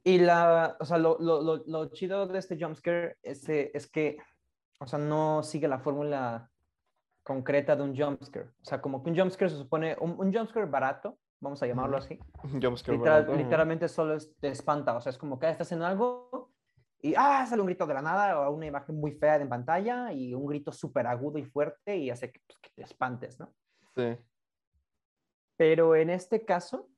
Y 0.05 0.19
la, 0.19 0.77
o 0.79 0.85
sea, 0.85 0.99
lo, 0.99 1.19
lo, 1.19 1.62
lo, 1.64 1.87
chido 1.91 2.27
de 2.27 2.39
este 2.39 2.59
jumpscare 2.59 3.16
es, 3.23 3.49
es 3.49 3.91
que 3.91 4.19
o 4.79 4.87
sea, 4.87 4.99
no 4.99 5.43
sigue 5.43 5.68
la 5.68 5.79
fórmula 5.79 6.51
concreta 7.22 7.76
de 7.76 7.83
un 7.83 7.97
jumpscare. 7.97 8.47
O 8.49 8.64
sea, 8.64 8.81
como 8.81 9.03
que 9.03 9.11
un 9.11 9.16
jumpscare 9.18 9.51
se 9.51 9.57
supone, 9.57 9.97
un, 10.01 10.12
un 10.18 10.33
jumpscare 10.33 10.66
barato, 10.66 11.18
vamos 11.41 11.62
a 11.62 11.66
llamarlo 11.66 11.97
así. 11.99 12.18
Jumpscare 12.62 12.97
Literal- 12.99 13.22
barato, 13.26 13.35
literalmente 13.35 13.89
solo 13.89 14.14
es- 14.14 14.35
te 14.39 14.49
espanta, 14.49 14.97
o 14.97 15.01
sea, 15.01 15.11
es 15.11 15.18
como 15.18 15.39
que 15.39 15.49
estás 15.51 15.70
en 15.72 15.83
algo 15.83 16.53
y 17.01 17.14
ah, 17.16 17.47
sale 17.47 17.61
un 17.62 17.66
grito 17.66 17.87
de 17.87 17.95
la 17.95 18.03
nada 18.03 18.41
o 18.49 18.53
una 18.53 18.66
imagen 18.66 18.99
muy 18.99 19.12
fea 19.12 19.37
en 19.37 19.49
pantalla 19.49 20.12
y 20.12 20.35
un 20.35 20.47
grito 20.47 20.72
súper 20.72 21.07
agudo 21.07 21.39
y 21.39 21.45
fuerte 21.45 21.97
y 21.97 22.11
hace 22.11 22.33
que, 22.33 22.41
pues, 22.47 22.59
que 22.61 22.70
te 22.74 22.83
espantes, 22.83 23.39
¿no? 23.39 23.55
Sí. 23.95 24.16
Pero 25.57 25.95
en 25.95 26.11
este 26.11 26.45
caso, 26.45 26.89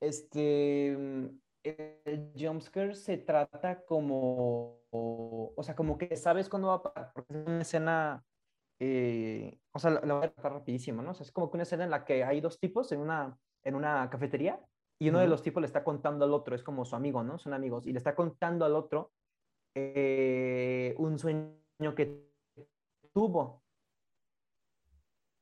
este, 0.00 0.96
mm, 0.98 1.26
el 1.64 2.32
jumpscare 2.38 2.94
se 2.94 3.18
trata 3.18 3.84
como, 3.84 4.80
o 4.92 5.62
sea, 5.62 5.74
como 5.74 5.96
que 5.98 6.16
sabes 6.16 6.48
cuándo 6.48 6.68
va 6.68 6.74
a 6.74 6.82
pasar, 6.82 7.12
porque 7.14 7.34
es 7.34 7.46
una 7.46 7.62
escena, 7.62 8.24
eh, 8.78 9.58
o 9.72 9.78
sea, 9.78 9.90
la, 9.90 10.00
la 10.02 10.14
voy 10.14 10.24
a 10.24 10.32
tratar 10.32 10.52
rapidísimo, 10.52 11.02
¿no? 11.02 11.12
O 11.12 11.14
sea, 11.14 11.24
es 11.24 11.32
como 11.32 11.50
que 11.50 11.56
una 11.56 11.62
escena 11.62 11.84
en 11.84 11.90
la 11.90 12.04
que 12.04 12.24
hay 12.24 12.40
dos 12.40 12.60
tipos 12.60 12.92
en 12.92 13.00
una, 13.00 13.38
en 13.64 13.74
una 13.74 14.08
cafetería 14.10 14.60
y 14.98 15.08
uno 15.08 15.18
de 15.18 15.28
los 15.28 15.42
tipos 15.42 15.60
le 15.60 15.66
está 15.66 15.82
contando 15.82 16.24
al 16.24 16.32
otro, 16.32 16.54
es 16.54 16.62
como 16.62 16.84
su 16.84 16.94
amigo, 16.94 17.22
¿no? 17.22 17.38
Son 17.38 17.54
amigos, 17.54 17.86
y 17.86 17.92
le 17.92 17.98
está 17.98 18.14
contando 18.14 18.64
al 18.64 18.76
otro 18.76 19.12
eh, 19.74 20.94
un 20.98 21.18
sueño 21.18 21.94
que 21.96 22.30
tuvo 23.12 23.62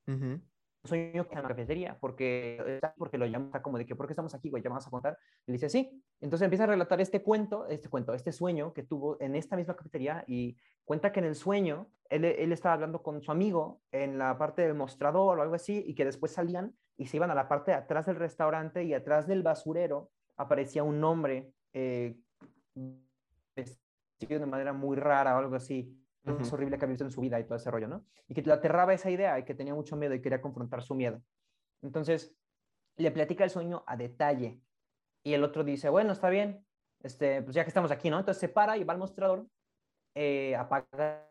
un 0.07 0.49
sueño 0.85 1.28
que 1.28 1.35
en 1.35 1.43
la 1.43 1.49
cafetería, 1.49 1.97
porque, 2.01 2.81
porque 2.97 3.18
lo 3.18 3.26
llama 3.26 3.62
como 3.62 3.78
de 3.78 3.87
que, 3.87 3.95
¿por 3.95 4.07
qué 4.07 4.12
estamos 4.12 4.35
aquí, 4.35 4.51
güey? 4.51 4.62
¿Ya 4.62 4.70
me 4.70 4.76
vas 4.76 4.87
a 4.87 4.91
contar? 4.91 5.18
Le 5.47 5.53
dice, 5.53 5.68
sí. 5.68 6.03
Entonces 6.20 6.45
empieza 6.45 6.64
a 6.64 6.68
relatar 6.68 7.01
este 7.01 7.22
cuento, 7.22 7.66
este 7.68 7.89
cuento, 7.89 8.14
este 8.14 8.33
sueño 8.33 8.72
que 8.72 8.83
tuvo 8.83 9.20
en 9.20 9.37
esta 9.37 9.57
misma 9.57 9.76
cafetería 9.76 10.24
y 10.26 10.57
cuenta 10.85 11.12
que 11.12 11.20
en 11.20 11.26
el 11.26 11.35
sueño 11.35 11.91
él, 12.09 12.24
él 12.24 12.53
estaba 12.53 12.74
hablando 12.74 13.03
con 13.03 13.20
su 13.22 13.31
amigo 13.31 13.81
en 13.93 14.18
la 14.18 14.37
parte 14.39 14.62
del 14.62 14.74
mostrador 14.74 15.39
o 15.39 15.43
algo 15.43 15.55
así 15.55 15.85
y 15.87 15.95
que 15.95 16.05
después 16.05 16.33
salían 16.33 16.74
y 16.97 17.07
se 17.07 17.16
iban 17.16 17.31
a 17.31 17.35
la 17.35 17.49
parte 17.49 17.72
atrás 17.72 18.07
del 18.07 18.16
restaurante 18.16 18.85
y 18.85 18.95
atrás 18.95 19.26
del 19.26 19.43
basurero 19.43 20.11
aparecía 20.37 20.83
un 20.83 21.03
hombre 21.05 21.53
eh, 21.72 22.16
vestido 23.55 24.41
de 24.41 24.47
manera 24.47 24.72
muy 24.72 24.97
rara 24.97 25.37
o 25.37 25.39
algo 25.39 25.57
así, 25.57 25.99
más 26.25 26.47
Ujú. 26.47 26.55
horrible 26.55 26.79
que 26.79 26.85
ha 26.85 26.89
visto 26.89 27.05
en 27.05 27.11
su 27.11 27.21
vida 27.21 27.39
y 27.41 27.45
todo 27.45 27.57
ese 27.57 27.71
rollo, 27.71 27.89
¿no? 27.89 28.05
Y 28.29 28.35
que 28.35 28.43
le 28.43 28.53
aterraba 28.53 28.93
esa 28.95 29.11
idea 29.11 29.39
y 29.39 29.45
que 29.45 29.55
tenía 29.55 29.75
mucho 29.75 29.97
miedo 29.97 30.14
y 30.14 30.21
quería 30.21 30.41
confrontar 30.41 30.83
su 30.83 30.95
miedo. 30.95 31.23
Entonces, 31.83 32.35
le 32.97 33.11
platica 33.11 33.45
el 33.45 33.51
sueño 33.51 33.83
a 33.87 33.97
detalle 33.97 34.61
y 35.25 35.33
el 35.33 35.45
otro 35.45 35.64
dice, 35.64 35.89
bueno, 35.89 36.12
está 36.12 36.29
bien, 36.29 36.66
este, 37.03 37.43
pues 37.43 37.55
ya 37.55 37.64
que 37.64 37.68
estamos 37.68 37.91
aquí, 37.91 38.11
¿no? 38.11 38.18
Entonces 38.18 38.41
se 38.41 38.49
para 38.49 38.77
y 38.77 38.85
va 38.85 38.93
al 38.93 38.99
mostrador, 38.99 39.47
eh, 40.14 40.55
apaga 40.57 41.31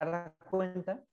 la 0.00 0.34
cuenta 0.50 1.04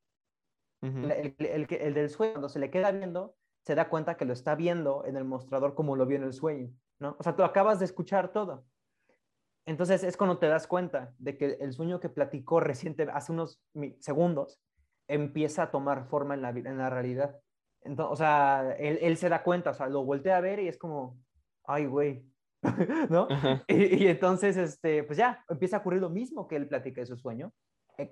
Ujú. 0.81 0.99
el, 0.99 1.11
el- 1.11 1.35
el 1.45 1.67
que- 1.67 1.75
el 1.87 1.93
del 1.93 2.09
sueño, 2.09 2.33
cuando 2.33 2.49
se 2.49 2.59
le 2.59 2.71
queda 2.71 2.91
viendo, 2.91 3.35
se 3.63 3.75
da 3.75 3.89
cuenta 3.89 4.15
que 4.17 4.25
lo 4.25 4.33
está 4.33 4.55
viendo 4.55 5.03
en 5.05 5.17
el 5.17 5.25
mostrador 5.25 5.75
como 5.75 5.95
lo 5.95 6.05
vio 6.05 6.17
en 6.17 6.23
el 6.23 6.33
sueño, 6.33 6.71
¿no? 6.99 7.15
O 7.19 7.23
sea, 7.23 7.35
tú 7.35 7.43
acabas 7.43 7.79
de 7.79 7.85
escuchar 7.85 8.31
todo. 8.31 8.65
Entonces 9.67 10.03
es 10.03 10.17
cuando 10.17 10.39
te 10.39 10.47
das 10.47 10.65
cuenta 10.65 11.13
de 11.19 11.37
que 11.37 11.57
el 11.59 11.73
sueño 11.73 11.99
que 11.99 12.09
platicó 12.09 12.59
reciente, 12.59 13.05
hace 13.13 13.33
unos 13.33 13.61
segundos, 13.99 14.59
empieza 15.07 15.63
a 15.63 15.71
tomar 15.71 16.07
forma 16.07 16.33
en 16.33 16.41
la, 16.41 16.51
vi- 16.53 16.65
en 16.65 16.77
la 16.77 16.89
realidad. 16.89 17.39
Entonces, 17.81 18.13
o 18.13 18.15
sea, 18.15 18.75
él, 18.79 18.97
él 19.01 19.17
se 19.17 19.29
da 19.29 19.43
cuenta, 19.43 19.71
o 19.71 19.73
sea, 19.73 19.87
lo 19.87 20.03
voltea 20.03 20.37
a 20.37 20.41
ver 20.41 20.59
y 20.59 20.67
es 20.69 20.77
como, 20.77 21.19
ay, 21.65 21.85
güey, 21.85 22.25
¿no? 23.09 23.27
Y, 23.67 24.03
y 24.03 24.07
entonces, 24.07 24.57
este, 24.57 25.03
pues 25.03 25.17
ya, 25.17 25.43
empieza 25.49 25.77
a 25.77 25.79
ocurrir 25.81 26.01
lo 26.01 26.09
mismo 26.09 26.47
que 26.47 26.55
él 26.55 26.67
platica 26.67 27.01
de 27.01 27.05
su 27.07 27.17
sueño. 27.17 27.53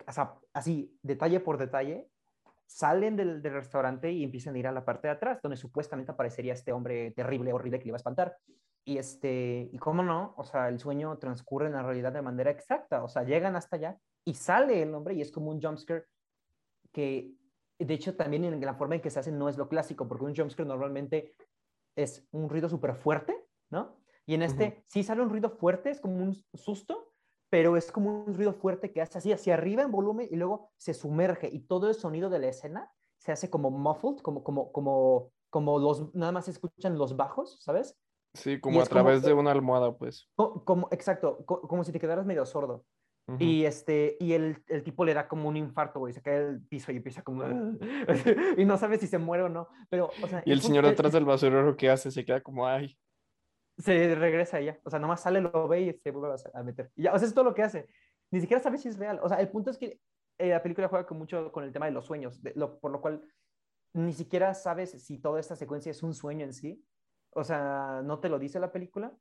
O 0.08 0.12
sea, 0.12 0.36
así, 0.53 0.97
detalle 1.03 1.39
por 1.39 1.58
detalle, 1.58 2.10
salen 2.68 3.16
del, 3.16 3.41
del 3.41 3.53
restaurante 3.53 4.12
y 4.12 4.24
empiezan 4.24 4.56
a 4.56 4.60
ir 4.60 4.68
a 4.68 4.72
la 4.72 4.84
parte 4.84 5.08
de 5.08 5.14
atrás, 5.14 5.39
donde 5.41 5.58
supuestamente 5.58 6.12
aparecería 6.12 6.53
este 6.53 6.72
hombre 6.74 7.12
terrible, 7.12 7.53
horrible 7.53 7.80
que 7.80 7.86
le 7.86 7.89
iba 7.89 7.95
a 7.95 8.03
espantar. 8.03 8.38
Y, 8.88 8.99
este, 8.99 9.67
y 9.71 9.77
cómo 9.79 10.03
no, 10.03 10.36
o 10.38 10.43
sea, 10.43 10.69
el 10.69 10.79
sueño 10.79 11.17
transcurre 11.17 11.65
en 11.65 11.73
la 11.73 11.81
realidad 11.81 12.13
de 12.13 12.21
manera 12.21 12.51
exacta, 12.51 13.03
o 13.03 13.07
sea, 13.07 13.23
llegan 13.23 13.55
hasta 13.55 13.77
allá 13.77 13.99
y 14.23 14.36
sale 14.36 14.83
el 14.83 14.93
hombre 14.93 15.15
y 15.15 15.21
es 15.21 15.31
como 15.31 15.49
un 15.49 15.59
jumpscare 15.59 16.05
que, 16.93 17.33
de 17.79 17.93
hecho, 17.95 18.15
también 18.15 18.43
en 18.45 18.61
la 18.61 18.75
forma 18.75 18.95
en 18.95 19.01
que 19.01 19.09
se 19.09 19.19
hace 19.19 19.31
no 19.31 19.49
es 19.49 19.57
lo 19.57 19.67
clásico, 19.67 20.07
porque 20.07 20.25
un 20.25 20.36
jumpscare 20.36 20.67
normalmente 20.69 21.36
es 21.97 22.27
un 22.31 22.47
ruido 22.47 22.69
súper 22.69 22.95
fuerte, 22.95 23.47
¿no? 23.71 23.97
Y 24.27 24.36
en 24.36 24.43
este 24.43 24.67
Ujú. 24.67 24.83
sí 24.88 25.03
sale 25.03 25.21
un 25.23 25.29
ruido 25.29 25.49
fuerte, 25.49 25.89
es 25.89 25.99
como 25.99 26.17
un 26.17 26.36
susto, 26.53 27.11
pero 27.49 27.77
es 27.77 27.91
como 27.91 28.25
un 28.25 28.36
ruido 28.36 28.53
fuerte 28.53 28.91
que 28.91 29.01
hace 29.01 29.17
así 29.17 29.31
hacia 29.31 29.55
arriba 29.55 29.81
en 29.81 29.91
volumen 29.91 30.27
y 30.29 30.36
luego 30.36 30.71
se 30.77 30.93
sumerge 30.93 31.49
y 31.51 31.61
todo 31.61 31.88
el 31.89 31.95
sonido 31.95 32.29
de 32.29 32.39
la 32.39 32.47
escena 32.47 32.91
se 33.17 33.31
hace 33.31 33.49
como 33.49 33.71
muffled, 33.71 34.17
como, 34.17 34.43
como, 34.43 34.71
como, 34.71 35.31
como 35.49 35.79
los, 35.79 36.13
nada 36.13 36.31
más 36.31 36.45
se 36.45 36.51
escuchan 36.51 36.97
los 36.97 37.15
bajos, 37.17 37.59
¿sabes? 37.63 37.97
Sí, 38.36 38.59
como 38.59 38.79
a 38.81 38.83
como 38.86 38.89
través 38.89 39.21
de 39.23 39.33
una 39.33 39.51
almohada, 39.51 39.97
pues. 39.97 40.29
Co- 40.36 40.63
Como, 40.63 40.88
exacto, 40.91 41.43
co- 41.45 41.61
como 41.61 41.83
si 41.83 41.91
te 41.91 41.99
quedaras 41.99 42.25
medio 42.25 42.45
sordo. 42.45 42.86
Y, 43.39 43.65
este, 43.65 44.17
y 44.19 44.33
el, 44.33 44.63
el 44.67 44.83
tipo 44.83 45.03
le 45.03 45.15
da 45.15 45.27
como 45.27 45.49
un 45.49 45.57
infarto, 45.57 45.99
güey, 45.99 46.13
se 46.13 46.21
cae 46.21 46.41
del 46.45 46.61
piso 46.61 46.91
y 46.91 46.97
empieza 46.97 47.23
como... 47.23 47.43
y 48.57 48.65
no 48.65 48.77
sabe 48.77 48.99
si 48.99 49.07
se 49.07 49.17
muere 49.17 49.41
o 49.43 49.49
no, 49.49 49.67
pero, 49.89 50.11
o 50.21 50.27
sea... 50.27 50.43
Y 50.45 50.51
el 50.51 50.61
señor 50.61 50.86
detrás 50.86 51.11
del 51.11 51.25
basurero, 51.25 51.75
¿qué 51.75 51.89
hace? 51.89 52.11
Se 52.11 52.23
queda 52.23 52.41
como, 52.41 52.67
ay. 52.67 52.99
se 53.79 54.13
regresa 54.13 54.61
ya. 54.61 54.79
O 54.83 54.91
sea, 54.91 54.99
nomás 54.99 55.21
sale, 55.21 55.41
lo 55.41 55.67
ve 55.67 55.81
y 55.81 55.93
se 55.93 56.11
vuelve 56.11 56.36
a- 56.53 56.59
a 56.59 56.63
meter. 56.63 56.91
Y 56.95 57.03
ya, 57.03 57.13
o 57.15 57.17
sea, 57.17 57.27
es 57.27 57.33
todo 57.33 57.45
lo 57.45 57.55
que 57.55 57.63
hace. 57.63 57.88
Ni 58.31 58.41
siquiera 58.41 58.61
sabe 58.61 58.77
si 58.77 58.89
es 58.89 58.99
real. 58.99 59.19
O 59.23 59.27
sea, 59.27 59.39
el 59.39 59.49
punto 59.49 59.71
es 59.71 59.77
que 59.79 59.99
eh, 60.38 60.49
la 60.49 60.61
película 60.61 60.88
juega 60.88 61.07
con 61.07 61.17
mucho 61.17 61.51
con 61.51 61.63
el 61.63 61.71
tema 61.71 61.88
de 61.88 61.93
los 61.93 62.05
sueños, 62.05 62.43
de 62.43 62.53
lo- 62.55 62.79
por 62.79 62.91
lo 62.91 63.01
cual 63.01 63.23
ni 63.93 64.13
siquiera 64.13 64.53
sabes 64.53 64.91
si 65.03 65.17
toda 65.17 65.39
esta 65.39 65.55
secuencia 65.55 65.89
es 65.89 66.03
un 66.03 66.13
sueño 66.13 66.45
en 66.45 66.53
sí. 66.53 66.86
O 67.36 67.43
sea, 67.43 68.01
no 68.03 68.19
te 68.19 68.29
lo 68.29 68.39
dice 68.39 68.59
la 68.59 68.71
película. 68.71 69.13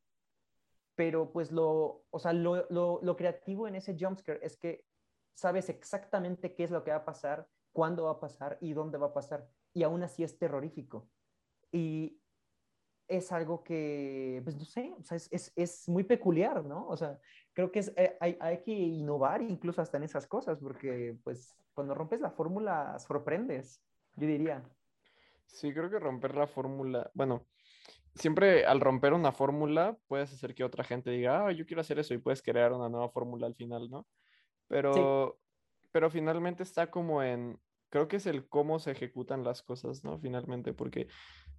Pero 0.94 1.32
pues 1.32 1.50
lo, 1.50 2.04
o 2.10 2.18
sea, 2.20 2.32
lo, 2.32 2.66
lo, 2.70 3.00
lo 3.02 3.16
creativo 3.16 3.66
en 3.66 3.74
ese 3.74 3.96
jumpscare 3.98 4.38
es 4.42 4.56
que 4.56 4.84
sabes 5.34 5.68
exactamente 5.68 6.54
qué 6.54 6.62
es 6.64 6.70
lo 6.70 6.84
que 6.84 6.92
va 6.92 6.98
a 6.98 7.04
pasar, 7.04 7.48
cuándo 7.72 8.04
va 8.04 8.12
a 8.12 8.20
pasar 8.20 8.58
y 8.60 8.72
dónde 8.72 8.98
va 8.98 9.08
a 9.08 9.12
pasar. 9.12 9.48
Y 9.72 9.82
aún 9.82 10.04
así 10.04 10.22
es 10.22 10.38
terrorífico. 10.38 11.08
Y 11.72 12.20
es 13.08 13.32
algo 13.32 13.64
que, 13.64 14.40
pues 14.44 14.56
no 14.56 14.64
sé, 14.64 14.94
o 14.96 15.02
sea, 15.02 15.16
es, 15.16 15.28
es, 15.32 15.52
es 15.56 15.88
muy 15.88 16.04
peculiar, 16.04 16.64
¿no? 16.64 16.86
O 16.86 16.96
sea, 16.96 17.18
creo 17.52 17.70
que 17.70 17.80
es, 17.80 17.92
eh, 17.96 18.16
hay, 18.20 18.36
hay 18.40 18.62
que 18.62 18.72
innovar 18.72 19.42
incluso 19.42 19.82
hasta 19.82 19.96
en 19.96 20.04
esas 20.04 20.26
cosas, 20.26 20.58
porque 20.60 21.18
pues 21.24 21.54
cuando 21.74 21.94
rompes 21.94 22.20
la 22.20 22.30
fórmula 22.30 22.96
sorprendes, 22.98 23.82
yo 24.16 24.26
diría. 24.26 24.62
Sí, 25.46 25.72
creo 25.74 25.90
que 25.90 25.98
romper 25.98 26.34
la 26.34 26.46
fórmula, 26.46 27.10
bueno, 27.14 27.46
siempre 28.14 28.64
al 28.64 28.80
romper 28.80 29.12
una 29.12 29.32
fórmula 29.32 29.96
puedes 30.06 30.32
hacer 30.32 30.54
que 30.54 30.64
otra 30.64 30.84
gente 30.84 31.10
diga, 31.10 31.46
ah, 31.46 31.52
yo 31.52 31.66
quiero 31.66 31.80
hacer 31.80 31.98
eso 31.98 32.14
y 32.14 32.18
puedes 32.18 32.42
crear 32.42 32.72
una 32.72 32.88
nueva 32.88 33.08
fórmula 33.08 33.46
al 33.46 33.54
final, 33.54 33.90
¿no? 33.90 34.06
Pero, 34.68 35.38
pero 35.92 36.10
finalmente 36.10 36.62
está 36.62 36.90
como 36.90 37.22
en, 37.22 37.58
creo 37.90 38.08
que 38.08 38.16
es 38.16 38.26
el 38.26 38.48
cómo 38.48 38.78
se 38.78 38.92
ejecutan 38.92 39.44
las 39.44 39.62
cosas, 39.62 40.04
¿no? 40.04 40.18
Finalmente, 40.18 40.72
porque 40.72 41.08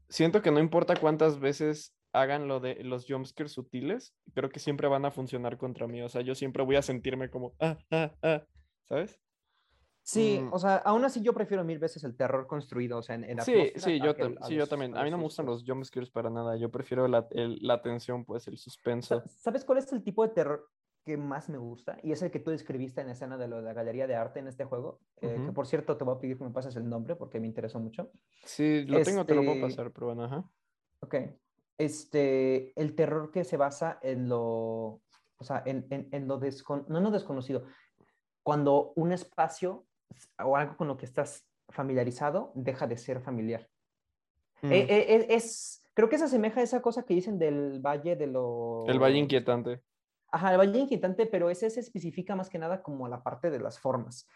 siento 0.10 0.42
que 0.42 0.52
no 0.52 0.60
importa 0.60 0.96
cuántas 0.96 1.40
veces 1.40 1.96
hagan 2.14 2.48
lo 2.48 2.60
de 2.60 2.84
los 2.84 3.06
jumpscares 3.08 3.52
sutiles, 3.52 4.16
creo 4.34 4.50
que 4.50 4.60
siempre 4.60 4.88
van 4.88 5.06
a 5.06 5.12
funcionar 5.12 5.58
contra 5.58 5.88
mí, 5.88 6.02
o 6.02 6.10
sea, 6.10 6.22
yo 6.22 6.34
siempre 6.34 6.64
voy 6.64 6.78
a 6.78 6.82
sentirme 6.82 7.30
como, 7.30 7.54
ah, 7.60 7.78
ah, 7.92 8.14
ah, 8.24 8.44
¿sabes? 8.86 9.20
Sí, 10.08 10.40
Mm. 10.40 10.54
o 10.54 10.60
sea, 10.60 10.76
aún 10.78 11.04
así 11.04 11.20
yo 11.24 11.34
prefiero 11.34 11.64
mil 11.64 11.80
veces 11.80 12.04
el 12.04 12.16
terror 12.16 12.46
construido, 12.46 13.00
o 13.00 13.02
sea, 13.02 13.16
en, 13.16 13.24
en 13.24 13.42
Sí, 13.42 13.72
sí, 13.76 14.00
yo, 14.00 14.14
sí, 14.14 14.54
yo 14.54 14.60
los- 14.60 14.70
también. 14.70 14.96
a 14.96 15.04
mí 15.04 15.10
no 15.10 15.18
me 15.18 15.24
gustan 15.24 15.48
los 15.48 15.64
jumpscares 15.66 16.12
para 16.12 16.30
nada. 16.30 16.56
Yo 16.58 16.70
prefiero 16.70 17.08
la, 17.08 17.28
el- 17.32 17.58
la 17.64 17.82
tensión, 17.82 18.24
pues, 18.24 18.48
el 18.48 18.60
suspenso. 18.60 19.20
Sa- 19.22 19.28
¿Sabes 19.28 19.66
cuál 19.66 19.80
es 19.80 19.92
el 19.92 20.04
tipo 20.04 20.22
de 20.22 20.30
terror 20.32 20.70
que 21.04 21.18
más 21.18 21.50
me 21.50 21.58
gusta? 21.58 21.98
Y 22.04 22.12
es 22.12 22.22
el 22.22 22.30
que 22.30 22.40
tú 22.40 22.52
describiste 22.52 23.02
en 23.02 23.08
la 23.08 23.14
escena 23.14 23.36
de 23.36 23.48
lo 23.48 23.56
de 23.58 23.64
la 23.64 23.74
galería 23.74 24.06
de 24.06 24.14
arte 24.16 24.40
en 24.40 24.48
este 24.48 24.64
juego. 24.66 25.00
eh, 25.22 25.42
que 25.44 25.52
por 25.52 25.66
cierto, 25.66 25.98
te 25.98 26.04
voy 26.04 26.16
a 26.16 26.20
pedir 26.20 26.38
que 26.38 26.44
me 26.44 26.52
pases 26.52 26.76
el 26.76 26.88
nombre 26.88 27.16
porque 27.16 27.40
me 27.40 27.48
interesó 27.48 27.80
mucho. 27.80 28.12
Sí, 28.44 28.86
lo 28.86 29.02
tengo, 29.02 29.26
te 29.26 29.34
lo 29.34 29.42
puedo 29.42 29.54
Este, 29.56 29.62
pasar, 29.70 29.92
pero 29.92 30.06
bueno, 30.08 30.26
ajá. 30.26 30.44
Ok. 31.00 31.16
Este, 31.80 32.80
el 32.80 32.94
terror 32.94 33.32
que 33.32 33.44
se 33.44 33.58
basa 33.58 33.98
en 34.04 34.30
lo, 34.30 34.40
o 35.38 35.44
sea, 35.44 35.64
en, 35.66 35.88
en, 35.90 36.10
en 36.12 36.28
lo 36.28 36.38
desconocido, 36.38 36.92
no 36.92 36.98
en 37.00 37.04
lo 37.06 37.12
desconocido, 37.12 37.64
cuando 38.44 38.94
un 38.96 39.12
espacio 39.12 39.86
o 40.44 40.56
algo 40.56 40.78
con 40.78 40.88
lo 40.88 40.98
que 40.98 41.06
estás 41.06 41.48
familiarizado 41.70 42.52
deja 42.56 42.88
de 42.88 42.98
ser 42.98 43.22
familiar. 43.22 43.68
Mm, 44.62 44.72
Eh, 44.72 44.88
eh, 44.90 45.16
eh, 45.16 45.28
es, 45.30 45.84
creo 45.94 46.10
que 46.10 46.18
se 46.18 46.26
asemeja 46.26 46.60
a 46.60 46.64
esa 46.64 46.82
cosa 46.82 47.04
que 47.04 47.14
dicen 47.14 47.38
del 47.38 47.80
valle 47.80 48.16
de 48.16 48.28
los... 48.28 48.88
el 48.88 49.00
Valle 49.00 49.18
Inquietante. 49.18 49.82
Ajá, 50.32 50.52
el 50.52 50.58
valle 50.58 50.80
inquietante, 50.80 51.28
pero 51.28 51.50
ese 51.50 51.70
se 51.70 51.80
especifica 51.80 52.36
más 52.36 52.50
que 52.50 52.60
nada 52.60 52.82
como 52.82 53.08
la 53.08 53.24
parte 53.24 53.50
de 53.50 53.60
las 53.60 53.80
formas. 53.80 54.28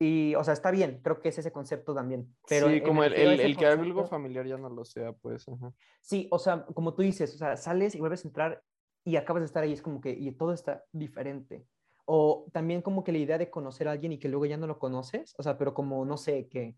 Y, 0.00 0.34
o 0.34 0.42
sea, 0.42 0.52
está 0.52 0.72
bien, 0.72 1.00
creo 1.00 1.20
que 1.20 1.28
es 1.28 1.38
ese 1.38 1.52
concepto 1.52 1.94
también. 1.94 2.34
Pero 2.48 2.68
sí, 2.68 2.80
como 2.80 3.04
el, 3.04 3.12
el, 3.12 3.38
el 3.38 3.56
que 3.56 3.66
algo 3.66 4.04
familiar 4.06 4.46
ya 4.46 4.56
no 4.56 4.68
lo 4.68 4.84
sea, 4.84 5.12
pues, 5.12 5.48
ajá. 5.48 5.72
Sí, 6.00 6.26
o 6.32 6.40
sea, 6.40 6.64
como 6.74 6.94
tú 6.94 7.02
dices, 7.02 7.32
o 7.36 7.38
sea, 7.38 7.56
sales 7.56 7.94
y 7.94 8.00
vuelves 8.00 8.24
a 8.24 8.28
entrar 8.28 8.62
y 9.04 9.14
acabas 9.14 9.42
de 9.42 9.46
estar 9.46 9.62
ahí, 9.62 9.72
es 9.72 9.82
como 9.82 10.00
que 10.00 10.10
y 10.10 10.32
todo 10.32 10.52
está 10.52 10.84
diferente. 10.90 11.64
O 12.06 12.46
también 12.52 12.82
como 12.82 13.02
que 13.02 13.12
la 13.12 13.18
idea 13.18 13.38
de 13.38 13.50
conocer 13.50 13.88
a 13.88 13.92
alguien 13.92 14.12
y 14.12 14.18
que 14.18 14.28
luego 14.28 14.46
ya 14.46 14.56
no 14.56 14.66
lo 14.66 14.78
conoces, 14.78 15.34
o 15.38 15.42
sea, 15.42 15.56
pero 15.56 15.72
como 15.74 16.04
no 16.04 16.16
sé 16.16 16.48
qué. 16.48 16.76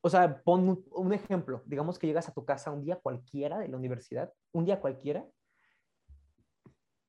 O 0.00 0.08
sea, 0.08 0.42
pon 0.42 0.68
un, 0.68 0.84
un 0.92 1.12
ejemplo. 1.12 1.62
Digamos 1.66 1.98
que 1.98 2.06
llegas 2.06 2.28
a 2.28 2.32
tu 2.32 2.44
casa 2.44 2.70
un 2.70 2.82
día 2.82 2.96
cualquiera 2.96 3.58
de 3.58 3.68
la 3.68 3.76
universidad, 3.76 4.32
un 4.52 4.64
día 4.64 4.80
cualquiera, 4.80 5.26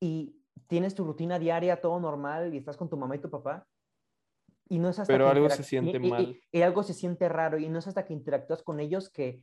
y 0.00 0.36
tienes 0.66 0.94
tu 0.94 1.04
rutina 1.04 1.38
diaria, 1.38 1.80
todo 1.80 1.98
normal, 2.00 2.54
y 2.54 2.58
estás 2.58 2.76
con 2.76 2.88
tu 2.88 2.96
mamá 2.96 3.16
y 3.16 3.20
tu 3.20 3.30
papá, 3.30 3.66
y 4.68 4.78
no 4.78 4.88
es 4.90 4.98
hasta 4.98 5.12
Pero 5.12 5.24
que 5.24 5.30
algo 5.30 5.50
se 5.50 5.62
siente 5.62 5.98
y- 5.98 6.06
y- 6.06 6.10
mal. 6.10 6.40
Y, 6.52 6.62
algo 6.62 6.82
se 6.82 6.94
siente 6.94 7.28
raro, 7.28 7.58
y 7.58 7.68
no 7.68 7.78
es 7.78 7.86
hasta 7.86 8.04
que 8.04 8.12
interactúas 8.12 8.62
con 8.62 8.80
ellos 8.80 9.10
que, 9.10 9.42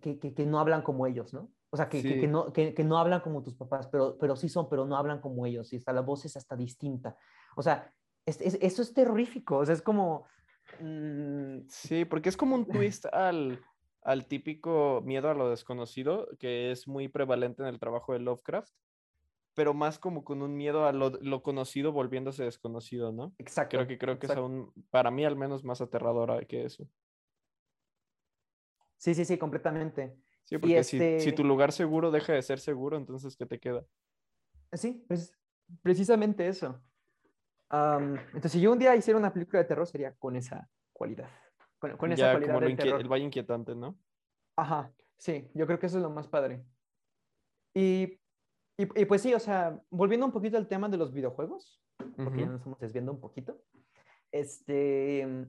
que, 0.00 0.18
que- 0.18 0.34
que 0.34 0.46
no 0.46 0.58
hablan 0.58 0.82
como 0.82 1.06
ellos, 1.06 1.32
¿no? 1.32 1.50
O 1.74 1.76
sea, 1.76 1.88
que, 1.88 2.00
que- 2.00 2.14
que 2.20 2.20
Sí. 2.20 2.26
no, 2.28 2.52
que, 2.52 2.72
que 2.72 2.84
no 2.84 2.98
hablan 2.98 3.20
como 3.20 3.42
tus 3.42 3.54
papás, 3.56 3.88
pero, 3.88 4.16
pero 4.16 4.36
sí 4.36 4.48
son, 4.48 4.68
pero 4.68 4.86
no 4.86 4.96
hablan 4.96 5.20
como 5.20 5.44
ellos, 5.44 5.72
y 5.72 5.76
hasta 5.78 5.92
la 5.92 6.02
voz 6.02 6.24
es 6.24 6.36
hasta 6.36 6.54
distinta. 6.54 7.16
O 7.56 7.62
sea, 7.62 7.92
es- 8.24 8.40
es- 8.40 8.58
eso 8.62 8.80
es 8.80 8.94
terrorífico, 8.94 9.56
o 9.58 9.64
sea, 9.66 9.74
es 9.74 9.82
como... 9.82 10.24
mm, 10.80 11.66
Sí, 11.68 12.04
porque 12.04 12.28
es 12.28 12.36
como 12.36 12.54
un 12.54 12.64
twist 13.00 13.06
al, 13.06 13.58
al 14.02 14.26
típico 14.26 15.02
miedo 15.04 15.28
a 15.28 15.34
lo 15.34 15.50
desconocido, 15.50 16.28
que 16.38 16.70
es 16.70 16.86
muy 16.86 17.08
prevalente 17.08 17.62
en 17.62 17.68
el 17.68 17.80
trabajo 17.80 18.12
de 18.12 18.20
Lovecraft, 18.20 18.72
pero 19.54 19.74
más 19.74 19.98
como 19.98 20.22
con 20.22 20.42
un 20.42 20.56
miedo 20.56 20.86
a 20.86 20.92
lo, 20.92 21.10
lo 21.10 21.42
conocido 21.42 21.90
volviéndose 21.90 22.44
desconocido, 22.44 23.10
¿no? 23.10 23.34
exacto. 23.38 23.78
Creo 23.78 23.88
que 23.88 23.98
creo 23.98 24.18
que 24.20 24.26
es 24.26 24.30
exacto. 24.30 24.42
aún, 24.46 24.72
para 24.90 25.10
mí 25.10 25.24
al 25.24 25.34
menos, 25.34 25.64
más 25.64 25.80
aterradora 25.80 26.40
que 26.44 26.64
eso. 26.64 26.88
Sí, 28.96 29.12
sí, 29.14 29.24
sí, 29.24 29.38
completamente. 29.38 30.16
Sí, 30.44 30.58
porque 30.58 30.84
si, 30.84 30.98
si 30.98 31.04
este- 31.04 31.32
tu 31.32 31.44
lugar 31.44 31.72
seguro 31.72 32.10
deja 32.10 32.32
de 32.32 32.42
ser 32.42 32.60
seguro, 32.60 32.96
entonces 32.96 33.36
¿qué 33.36 33.46
te 33.46 33.58
queda? 33.58 33.84
Sí, 34.72 35.04
pues 35.08 35.32
precisamente 35.82 36.46
eso. 36.46 36.82
Am, 37.70 38.16
entonces, 38.26 38.52
si 38.52 38.60
yo 38.60 38.72
un 38.72 38.78
día 38.78 38.94
hiciera 38.94 39.18
una 39.18 39.32
película 39.32 39.60
de 39.60 39.64
terror, 39.64 39.86
sería 39.86 40.14
con 40.14 40.36
esa 40.36 40.68
cualidad. 40.92 41.30
Con, 41.78 41.96
con 41.96 42.12
esa 42.12 42.26
ya 42.26 42.32
cualidad 42.32 42.54
como 42.54 42.66
del 42.66 42.76
terror. 42.76 43.00
el 43.00 43.08
valle 43.08 43.24
inquietante, 43.24 43.74
¿no? 43.74 43.98
Ajá, 44.56 44.92
sí, 45.16 45.50
yo 45.54 45.66
creo 45.66 45.78
que 45.78 45.86
eso 45.86 45.96
es 45.96 46.02
lo 46.02 46.10
más 46.10 46.28
padre. 46.28 46.64
Y, 47.74 48.20
y, 48.76 49.00
y 49.00 49.04
pues 49.06 49.22
sí, 49.22 49.34
o 49.34 49.40
sea, 49.40 49.80
volviendo 49.90 50.26
un 50.26 50.32
poquito 50.32 50.56
al 50.56 50.68
tema 50.68 50.88
de 50.88 50.96
los 50.96 51.12
videojuegos, 51.12 51.82
porque 51.96 52.40
ya 52.40 52.44
Ujú. 52.44 52.46
nos 52.46 52.60
estamos 52.60 52.78
desviando 52.78 53.12
un 53.12 53.20
poquito. 53.20 53.60
Este, 54.30 55.48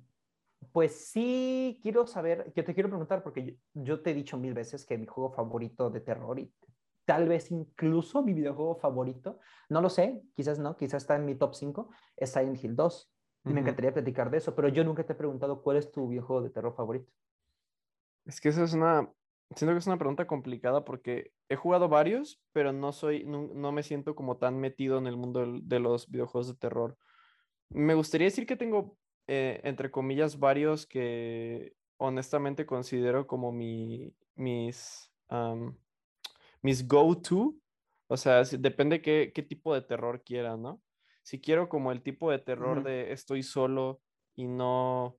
pues 0.71 1.09
sí, 1.09 1.79
quiero 1.81 2.07
saber, 2.07 2.51
yo 2.55 2.63
te 2.63 2.73
quiero 2.73 2.89
preguntar, 2.89 3.23
porque 3.23 3.45
yo, 3.45 3.53
yo 3.73 4.01
te 4.01 4.11
he 4.11 4.13
dicho 4.13 4.37
mil 4.37 4.53
veces 4.53 4.85
que 4.85 4.97
mi 4.97 5.05
juego 5.07 5.31
favorito 5.31 5.89
de 5.89 6.01
terror 6.01 6.39
y 6.39 6.53
tal 7.05 7.27
vez 7.27 7.51
incluso 7.51 8.23
mi 8.23 8.33
videojuego 8.33 8.75
favorito, 8.75 9.39
no 9.69 9.81
lo 9.81 9.89
sé, 9.89 10.23
quizás 10.35 10.59
no, 10.59 10.75
quizás 10.75 11.03
está 11.03 11.15
en 11.15 11.25
mi 11.25 11.35
top 11.35 11.53
5, 11.53 11.89
es 12.15 12.31
Silent 12.31 12.63
Hill 12.63 12.75
2. 12.75 13.11
Y 13.47 13.53
me 13.53 13.59
Ujú. 13.59 13.61
encantaría 13.61 13.93
platicar 13.93 14.31
de 14.31 14.37
eso, 14.37 14.55
pero 14.55 14.69
yo 14.69 14.83
nunca 14.83 15.05
te 15.05 15.13
he 15.13 15.15
preguntado 15.15 15.61
cuál 15.61 15.77
es 15.77 15.91
tu 15.91 16.07
videojuego 16.07 16.41
de 16.41 16.49
terror 16.49 16.75
favorito. 16.75 17.11
Es 18.25 18.41
que 18.41 18.49
esa 18.49 18.63
es 18.63 18.73
una, 18.73 19.13
siento 19.55 19.73
que 19.73 19.79
es 19.79 19.87
una 19.87 19.99
pregunta 19.99 20.25
complicada 20.25 20.83
porque 20.83 21.31
he 21.47 21.55
jugado 21.55 21.89
varios, 21.89 22.41
pero 22.53 22.73
no 22.73 22.91
soy, 22.91 23.23
no, 23.23 23.49
no 23.53 23.71
me 23.71 23.83
siento 23.83 24.15
como 24.15 24.37
tan 24.37 24.59
metido 24.59 24.97
en 24.97 25.05
el 25.07 25.15
mundo 25.15 25.45
de 25.61 25.79
los 25.79 26.09
videojuegos 26.09 26.47
de 26.47 26.55
terror. 26.55 26.97
Me 27.69 27.93
gustaría 27.93 28.25
decir 28.25 28.45
que 28.47 28.55
tengo, 28.55 28.97
eh, 29.27 29.61
entre 29.63 29.91
comillas, 29.91 30.39
varios 30.39 30.85
que 30.85 31.75
honestamente 31.97 32.65
considero 32.65 33.27
como 33.27 33.51
mi, 33.51 34.13
mis, 34.35 35.11
mis 36.61 36.87
go-to. 36.87 37.55
O 38.07 38.17
sea, 38.17 38.43
depende 38.43 39.01
qué, 39.01 39.31
qué 39.33 39.41
tipo 39.41 39.73
de 39.73 39.81
terror 39.81 40.23
quiera, 40.23 40.57
¿no? 40.57 40.81
Si 41.23 41.41
quiero 41.41 41.69
como 41.69 41.91
el 41.91 42.03
tipo 42.03 42.29
de 42.29 42.37
terror 42.37 42.83
de 42.83 43.11
estoy 43.11 43.41
solo 43.41 43.99
y 44.35 44.47
no, 44.47 45.17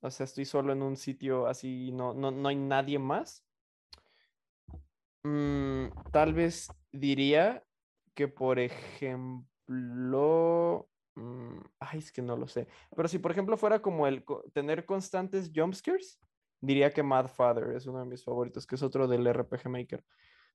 o 0.00 0.10
sea, 0.10 0.24
estoy 0.24 0.46
solo 0.46 0.72
en 0.72 0.80
un 0.80 0.96
sitio 0.96 1.46
así 1.46 1.88
y 1.88 1.92
no, 1.92 2.14
no, 2.14 2.30
no 2.30 2.48
hay 2.48 2.56
nadie 2.56 2.98
más. 2.98 3.44
mm, 5.22 5.88
tal 6.12 6.32
vez 6.32 6.68
diría 6.92 7.62
que, 8.14 8.28
por 8.28 8.58
ejemplo, 8.58 9.48
mm, 11.14 11.58
ay, 11.80 11.98
es 11.98 12.12
que 12.12 12.22
no 12.22 12.36
lo 12.36 12.46
sé. 12.46 12.66
Pero 12.94 13.08
si, 13.08 13.18
por 13.18 13.30
ejemplo, 13.30 13.56
fuera 13.56 13.80
como 13.80 14.06
el 14.06 14.24
tener 14.52 14.84
constantes 14.84 15.50
jumpscares, 15.54 16.20
diría 16.60 16.92
que 16.92 17.02
Mad 17.02 17.28
Father 17.28 17.76
es 17.76 17.86
uno 17.86 18.00
de 18.00 18.06
mis 18.06 18.24
favoritos, 18.24 18.66
que 18.66 18.74
es 18.76 18.82
otro 18.82 19.06
del 19.06 19.26
RPG 19.26 19.68
Maker. 19.68 20.04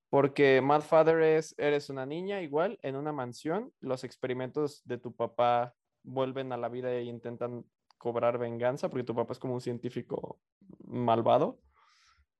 Porque 0.09 0.61
Mad 0.61 0.81
Father 0.81 1.21
es, 1.21 1.53
eres 1.57 1.89
una 1.89 2.05
niña 2.05 2.41
igual 2.41 2.79
en 2.81 2.95
una 2.95 3.13
mansión, 3.13 3.71
los 3.79 4.03
experimentos 4.03 4.81
de 4.85 4.97
tu 4.97 5.15
papá 5.15 5.75
vuelven 6.03 6.51
a 6.51 6.57
la 6.57 6.69
vida 6.69 6.91
e 6.91 7.03
intentan 7.03 7.65
cobrar 7.97 8.37
venganza, 8.37 8.89
porque 8.89 9.03
tu 9.03 9.13
papá 9.13 9.33
es 9.33 9.39
como 9.39 9.53
un 9.53 9.61
científico 9.61 10.39
malvado, 10.87 11.59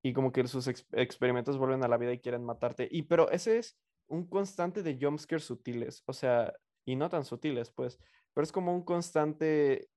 y 0.01 0.13
como 0.13 0.31
que 0.31 0.47
sus 0.47 0.67
ex- 0.67 0.87
experimentos 0.93 1.57
vuelven 1.57 1.83
a 1.83 1.87
la 1.87 1.97
vida 1.97 2.13
y 2.13 2.19
quieren 2.19 2.43
matarte. 2.43 2.87
Y 2.89 3.03
pero 3.03 3.29
ese 3.29 3.57
es 3.57 3.79
un 4.07 4.27
constante 4.27 4.81
de 4.81 4.97
jumpscares 4.99 5.43
sutiles, 5.43 6.03
o 6.07 6.13
sea, 6.13 6.53
y 6.91 6.95
no 6.95 7.09
tan 7.09 7.25
sutiles, 7.25 7.71
pues, 7.71 7.99
pero 8.33 8.43
es 8.43 8.51
como 8.51 8.73
un 8.73 8.83
constante, 8.83 9.89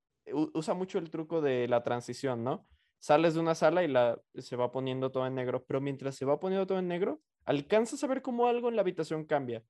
usa 0.54 0.74
mucho 0.74 0.98
el 0.98 1.10
truco 1.10 1.40
de 1.40 1.68
la 1.68 1.82
transición, 1.82 2.44
¿no? 2.44 2.66
Sales 3.00 3.34
de 3.34 3.40
una 3.40 3.54
sala 3.54 3.82
y 3.82 3.88
la, 3.88 4.20
se 4.34 4.56
va 4.56 4.70
poniendo 4.72 5.10
todo 5.10 5.26
en 5.26 5.34
negro, 5.34 5.64
pero 5.66 5.80
mientras 5.80 6.14
se 6.16 6.24
va 6.24 6.38
poniendo 6.40 6.66
todo 6.66 6.78
en 6.78 6.88
negro, 6.88 7.20
alcanzas 7.44 8.02
a 8.04 8.06
ver 8.06 8.22
cómo 8.22 8.46
algo 8.46 8.68
en 8.68 8.76
la 8.76 8.82
habitación 8.82 9.24
cambia. 9.26 9.64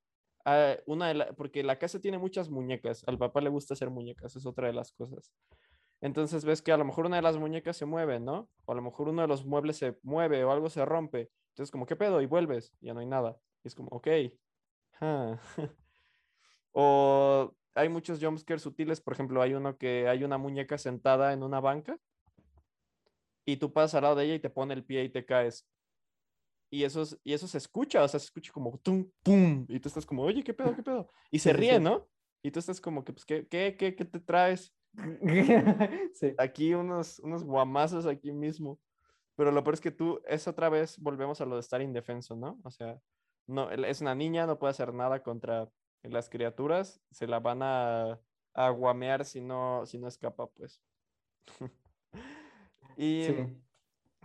Ah, 0.44 0.76
una 0.86 1.08
de 1.08 1.14
la- 1.14 1.32
porque 1.34 1.62
la 1.62 1.78
casa 1.78 2.00
tiene 2.00 2.18
muchas 2.18 2.50
muñecas, 2.50 3.04
al 3.06 3.16
papá 3.18 3.40
le 3.40 3.48
gusta 3.50 3.74
hacer 3.74 3.90
muñecas, 3.90 4.36
es 4.36 4.44
otra 4.46 4.66
de 4.66 4.72
las 4.74 4.92
cosas. 4.92 5.32
Entonces 6.00 6.44
ves 6.44 6.62
que 6.62 6.72
a 6.72 6.76
lo 6.76 6.84
mejor 6.84 7.06
una 7.06 7.16
de 7.16 7.22
las 7.22 7.38
muñecas 7.38 7.76
se 7.76 7.86
mueve, 7.86 8.20
¿no? 8.20 8.50
O 8.64 8.72
a 8.72 8.74
lo 8.74 8.82
mejor 8.82 9.08
uno 9.08 9.22
de 9.22 9.28
los 9.28 9.44
muebles 9.46 9.78
se 9.78 9.98
mueve 10.02 10.44
o 10.44 10.50
algo 10.52 10.68
se 10.70 10.84
rompe. 10.84 11.30
Entonces 11.50 11.70
como, 11.70 11.86
¿qué 11.86 11.96
pedo? 11.96 12.20
Y 12.20 12.26
vuelves, 12.26 12.74
ya 12.80 12.94
no 12.94 13.00
hay 13.00 13.06
nada. 13.06 13.38
Y 13.64 13.68
es 13.68 13.74
como, 13.74 13.88
ok. 13.90 14.08
ah. 15.00 15.38
o 16.72 17.54
hay 17.74 17.88
muchos 17.88 18.22
jumpscares 18.22 18.62
sutiles, 18.62 19.00
por 19.00 19.14
ejemplo, 19.14 19.40
hay 19.42 19.54
uno 19.54 19.76
que 19.78 20.08
hay 20.08 20.24
una 20.24 20.38
muñeca 20.38 20.76
sentada 20.78 21.32
en 21.32 21.42
una 21.42 21.60
banca 21.60 21.98
y 23.46 23.56
tú 23.56 23.72
pasas 23.72 23.96
al 23.96 24.02
lado 24.02 24.16
de 24.16 24.24
ella 24.24 24.34
y 24.34 24.40
te 24.40 24.50
pone 24.50 24.74
el 24.74 24.84
pie 24.84 25.04
y 25.04 25.08
te 25.08 25.24
caes. 25.24 25.66
Y 26.70 26.84
eso, 26.84 27.02
es- 27.02 27.18
y 27.22 27.32
eso 27.34 27.46
se 27.46 27.58
escucha, 27.58 28.02
o 28.02 28.08
sea, 28.08 28.18
se 28.18 28.26
escucha 28.26 28.52
como 28.52 28.78
tum, 28.78 29.10
pum, 29.22 29.66
y 29.68 29.78
tú 29.78 29.88
estás 29.88 30.06
como, 30.06 30.22
oye, 30.22 30.42
¿qué 30.42 30.54
pedo, 30.54 30.74
qué 30.74 30.82
pedo? 30.82 31.10
Y 31.30 31.38
se 31.38 31.52
ríe. 31.52 31.78
¿no? 31.78 32.08
Y 32.42 32.50
tú 32.50 32.58
estás 32.58 32.80
como 32.80 33.04
que, 33.04 33.12
pues, 33.12 33.24
¿qué, 33.24 33.46
qué, 33.46 33.76
qué, 33.78 33.94
qué 33.94 34.04
te 34.04 34.20
traes? 34.20 34.74
sí. 36.14 36.34
aquí 36.38 36.74
unos, 36.74 37.18
unos 37.20 37.44
guamazos 37.44 38.06
aquí 38.06 38.32
mismo. 38.32 38.80
Pero 39.36 39.50
lo 39.50 39.62
peor 39.64 39.74
es 39.74 39.80
que 39.80 39.90
tú, 39.90 40.20
es 40.26 40.46
otra 40.48 40.68
vez, 40.68 40.98
volvemos 40.98 41.40
a 41.40 41.46
lo 41.46 41.54
de 41.56 41.60
estar 41.60 41.80
indefenso, 41.82 42.36
¿no? 42.36 42.58
O 42.64 42.70
sea, 42.70 43.00
no, 43.46 43.70
es 43.70 44.00
una 44.00 44.14
niña, 44.14 44.46
no 44.46 44.58
puede 44.58 44.70
hacer 44.72 44.92
nada 44.94 45.22
contra 45.22 45.68
las 46.02 46.28
criaturas, 46.28 47.00
se 47.10 47.26
la 47.26 47.40
van 47.40 47.62
a, 47.62 48.20
a 48.54 48.70
guamear 48.70 49.24
si 49.24 49.40
no, 49.40 49.86
si 49.86 49.98
no 49.98 50.08
escapa, 50.08 50.46
pues. 50.48 50.82
y 52.96 53.24
Sí. 53.24 53.62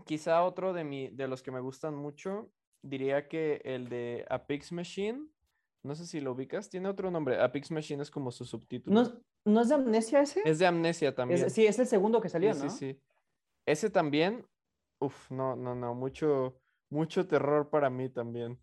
quizá 0.06 0.44
otro 0.44 0.74
de, 0.74 0.84
mi, 0.84 1.10
de 1.10 1.28
los 1.28 1.42
que 1.42 1.52
me 1.52 1.60
gustan 1.60 1.96
mucho, 1.96 2.52
diría 2.82 3.28
que 3.28 3.62
el 3.64 3.90
de 3.90 4.26
Apix 4.30 4.72
Machine, 4.72 5.28
no 5.84 5.96
sé 5.96 6.06
si 6.06 6.20
lo 6.20 6.32
ubicas, 6.34 6.70
tiene 6.70 6.90
otro 6.90 7.12
nombre, 7.12 7.40
Apix 7.42 7.72
Machine 7.72 8.02
es 8.02 8.12
como 8.12 8.32
su 8.32 8.46
subtítulo. 8.46 8.96
¿No, 8.96 9.02
es- 9.02 9.14
¿No 9.46 9.62
es 9.62 9.70
de 9.70 9.76
amnesia 9.76 10.22
ese? 10.22 10.42
Es 10.44 10.60
de 10.60 10.68
Amnesia 10.68 11.10
Es- 11.10 11.16
también. 11.16 11.50
sí, 11.50 11.66
es 11.66 11.80
el 11.80 11.88
segundo 11.88 12.20
que 12.20 12.28
salió, 12.28 12.54
Sí, 12.54 12.60
¿no? 12.60 12.70
sí, 12.70 12.94
sí. 12.94 13.02
Ese 13.66 13.90
también, 13.90 14.46
uf, 15.00 15.32
no, 15.32 15.56
no, 15.56 15.74
no, 15.74 15.94
mucho, 15.96 16.60
mucho 16.90 17.28
terror 17.28 17.70
para 17.70 17.90
mí 17.90 18.10
también. 18.10 18.60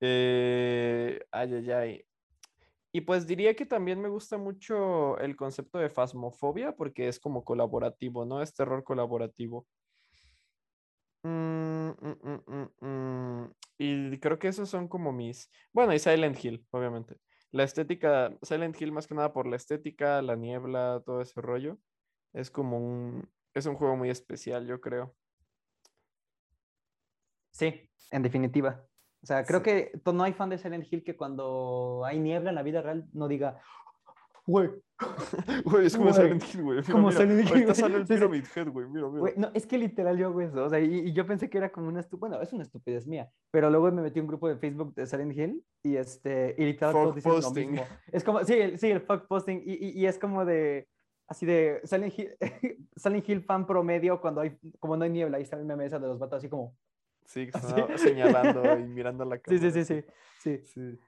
Eh, 0.00 1.20
ay, 1.30 1.54
ay, 1.54 1.70
ay. 1.70 2.04
Y 2.92 3.02
pues 3.02 3.26
diría 3.26 3.54
que 3.54 3.66
también 3.66 4.00
me 4.00 4.08
gusta 4.08 4.38
mucho 4.38 5.18
el 5.18 5.36
concepto 5.36 5.78
de 5.78 5.90
fasmofobia 5.90 6.74
porque 6.74 7.08
es 7.08 7.20
como 7.20 7.44
colaborativo, 7.44 8.24
¿no? 8.24 8.42
Es 8.42 8.54
terror 8.54 8.82
colaborativo. 8.82 9.66
Mm, 11.22 11.90
mm, 11.90 12.68
mm. 12.80 13.54
Y 13.78 14.18
creo 14.18 14.38
que 14.38 14.48
esos 14.48 14.68
son 14.68 14.88
como 14.88 15.12
mis... 15.12 15.50
Bueno, 15.72 15.92
y 15.94 15.98
Silent 15.98 16.42
Hill, 16.42 16.66
obviamente. 16.70 17.16
La 17.50 17.64
estética, 17.64 18.36
Silent 18.42 18.80
Hill 18.80 18.92
más 18.92 19.06
que 19.06 19.14
nada 19.14 19.32
por 19.32 19.46
la 19.46 19.56
estética, 19.56 20.22
la 20.22 20.36
niebla, 20.36 21.02
todo 21.04 21.20
ese 21.20 21.40
rollo. 21.40 21.78
Es 22.32 22.50
como 22.50 22.78
un... 22.78 23.28
Es 23.54 23.66
un 23.66 23.76
juego 23.76 23.96
muy 23.96 24.10
especial, 24.10 24.66
yo 24.66 24.80
creo. 24.80 25.14
Sí, 27.50 27.90
en 28.10 28.22
definitiva. 28.22 28.86
O 29.22 29.26
sea, 29.26 29.44
creo 29.44 29.60
Sí. 29.60 29.64
que 29.64 29.92
no 30.12 30.22
hay 30.22 30.32
fan 30.32 30.48
de 30.50 30.58
Silent 30.58 30.86
Hill 30.90 31.02
que 31.04 31.16
cuando 31.16 32.02
hay 32.04 32.18
niebla 32.20 32.50
en 32.50 32.54
la 32.54 32.62
vida 32.62 32.82
real 32.82 33.06
no 33.12 33.28
diga, 33.28 33.58
güey. 34.46 34.70
Güey, 35.64 35.86
es 35.86 35.96
como 35.96 36.10
Güey, 36.10 36.14
Silent 36.22 36.42
Hill, 36.54 36.62
güey. 36.62 36.82
Como 36.82 37.08
mira, 37.08 37.20
Silent 37.20 37.50
Hill, 37.54 37.74
sale 37.74 37.96
el. 37.98 38.06
Pyramid 38.06 38.44
Head, 38.54 38.68
güey. 38.68 38.88
Mira, 38.88 39.06
mira. 39.06 39.20
Güey, 39.20 39.34
no, 39.36 39.50
es 39.54 39.64
que 39.66 39.78
literal 39.78 40.16
yo 40.18 40.26
hago 40.26 40.40
eso, 40.40 40.64
o 40.64 40.68
sea, 40.68 40.80
y, 40.80 40.92
y 41.08 41.12
yo 41.12 41.24
pensé 41.26 41.48
que 41.48 41.58
era 41.58 41.70
como 41.70 41.86
una 41.88 42.00
estupidez, 42.00 42.20
bueno, 42.30 42.42
es 42.42 42.52
una 42.52 42.62
estupidez 42.64 43.06
mía, 43.06 43.30
pero 43.52 43.70
luego 43.70 43.92
me 43.92 44.02
metí 44.02 44.18
a 44.18 44.22
un 44.22 44.28
grupo 44.28 44.48
de 44.48 44.56
Facebook 44.56 44.94
de 44.94 45.06
Silent 45.06 45.36
Hill 45.36 45.64
y 45.84 45.96
este, 45.96 46.54
y 46.58 46.64
literal 46.64 46.92
Fuck 46.94 47.02
todos 47.02 47.14
dicen 47.14 47.30
lo 47.32 47.36
posting. 47.40 47.70
mismo. 47.70 47.86
Es 48.10 48.24
como, 48.24 48.42
sí, 48.44 48.54
el, 48.54 48.78
sí, 48.78 48.90
el 48.90 49.00
fuck 49.02 49.28
posting, 49.28 49.62
y, 49.64 49.74
y, 49.86 49.90
y 50.00 50.06
es 50.06 50.18
como 50.18 50.44
de, 50.44 50.88
así 51.28 51.46
de, 51.46 51.80
Silent 51.84 52.18
Hill, 52.18 52.30
Silent 52.96 53.28
Hill 53.28 53.42
fan 53.44 53.66
promedio 53.66 54.20
cuando 54.20 54.40
hay, 54.40 54.58
como 54.80 54.96
no 54.96 55.04
hay 55.04 55.10
niebla, 55.10 55.36
ahí 55.36 55.44
está 55.44 55.56
el 55.58 55.64
meme 55.64 55.84
esa 55.86 56.00
de 56.00 56.08
los 56.08 56.18
vatos 56.18 56.38
así 56.38 56.48
como, 56.48 56.74
Sí, 57.28 57.46
que 57.46 57.52
señalando 57.98 58.78
y 58.78 58.82
mirando 58.88 59.24
la 59.24 59.38
cámara. 59.38 59.70
sí, 59.70 59.84
sí, 59.84 59.84
sí, 59.84 60.02
sí, 60.38 60.62
Sí, 60.64 60.98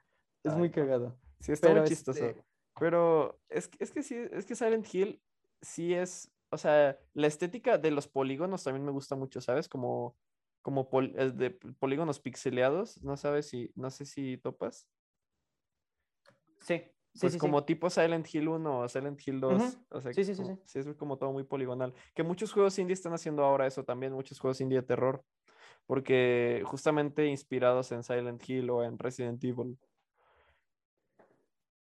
es 0.45 0.53
Ay, 0.53 0.59
muy 0.59 0.71
cagado. 0.71 1.19
Sí, 1.41 1.53
está 1.53 1.69
Pero, 1.69 1.81
muy 1.81 1.89
chistoso. 1.89 2.25
este- 2.25 2.45
Pero 2.79 3.41
es, 3.49 3.69
que- 3.69 3.83
es 3.83 3.91
que 3.91 4.03
sí, 4.03 4.17
es 4.31 4.45
que 4.47 4.55
Silent 4.55 4.87
Hill 4.95 5.23
sí 5.63 5.95
es, 5.95 6.31
o 6.51 6.59
sea, 6.59 6.99
la 7.15 7.27
estética 7.27 7.79
de 7.79 7.91
los 7.91 8.07
polígonos 8.07 8.63
también 8.65 8.85
me 8.85 8.93
gusta 8.93 9.17
mucho, 9.17 9.41
¿sabes? 9.41 9.69
Como, 9.69 10.17
como 10.63 10.89
pol- 10.91 11.13
de 11.37 11.51
polígonos 11.79 12.21
pixeleados, 12.21 13.03
no 13.03 13.17
sabes 13.17 13.49
si, 13.49 13.73
no 13.75 13.91
sé 13.91 14.05
si 14.05 14.37
topas. 14.39 14.87
Sí, 16.61 16.77
sí, 16.79 17.21
Pues 17.21 17.33
sí, 17.33 17.39
sí. 17.39 17.39
como 17.39 17.65
tipo 17.65 17.89
Silent 17.89 18.27
Hill 18.35 18.49
1 18.49 18.81
o 18.81 18.89
Silent 18.89 19.27
Hill 19.27 19.41
2. 19.41 19.63
Ujú. 19.63 19.87
O 19.91 20.01
sea, 20.03 20.13
Sí, 20.13 20.25
sí, 20.25 20.35
sí, 20.35 20.45
sí. 20.65 20.79
es 20.79 20.87
como 20.97 21.17
todo 21.17 21.33
muy 21.33 21.45
poligonal. 21.45 21.95
Que 22.15 22.23
muchos 22.23 22.53
juegos 22.53 22.79
indie 22.79 22.93
están 22.95 23.15
haciendo 23.15 23.43
ahora 23.45 23.67
eso 23.67 23.85
también, 23.85 24.13
muchos 24.13 24.39
juegos 24.39 24.61
indie 24.61 24.81
de 24.81 24.87
terror. 24.87 25.25
Porque 25.87 26.63
justamente 26.67 27.27
inspirados 27.27 27.91
en 27.93 28.03
Silent 28.03 28.49
Hill 28.49 28.71
o 28.71 28.85
en 28.85 28.99
Resident 28.99 29.43
Evil. 29.45 29.79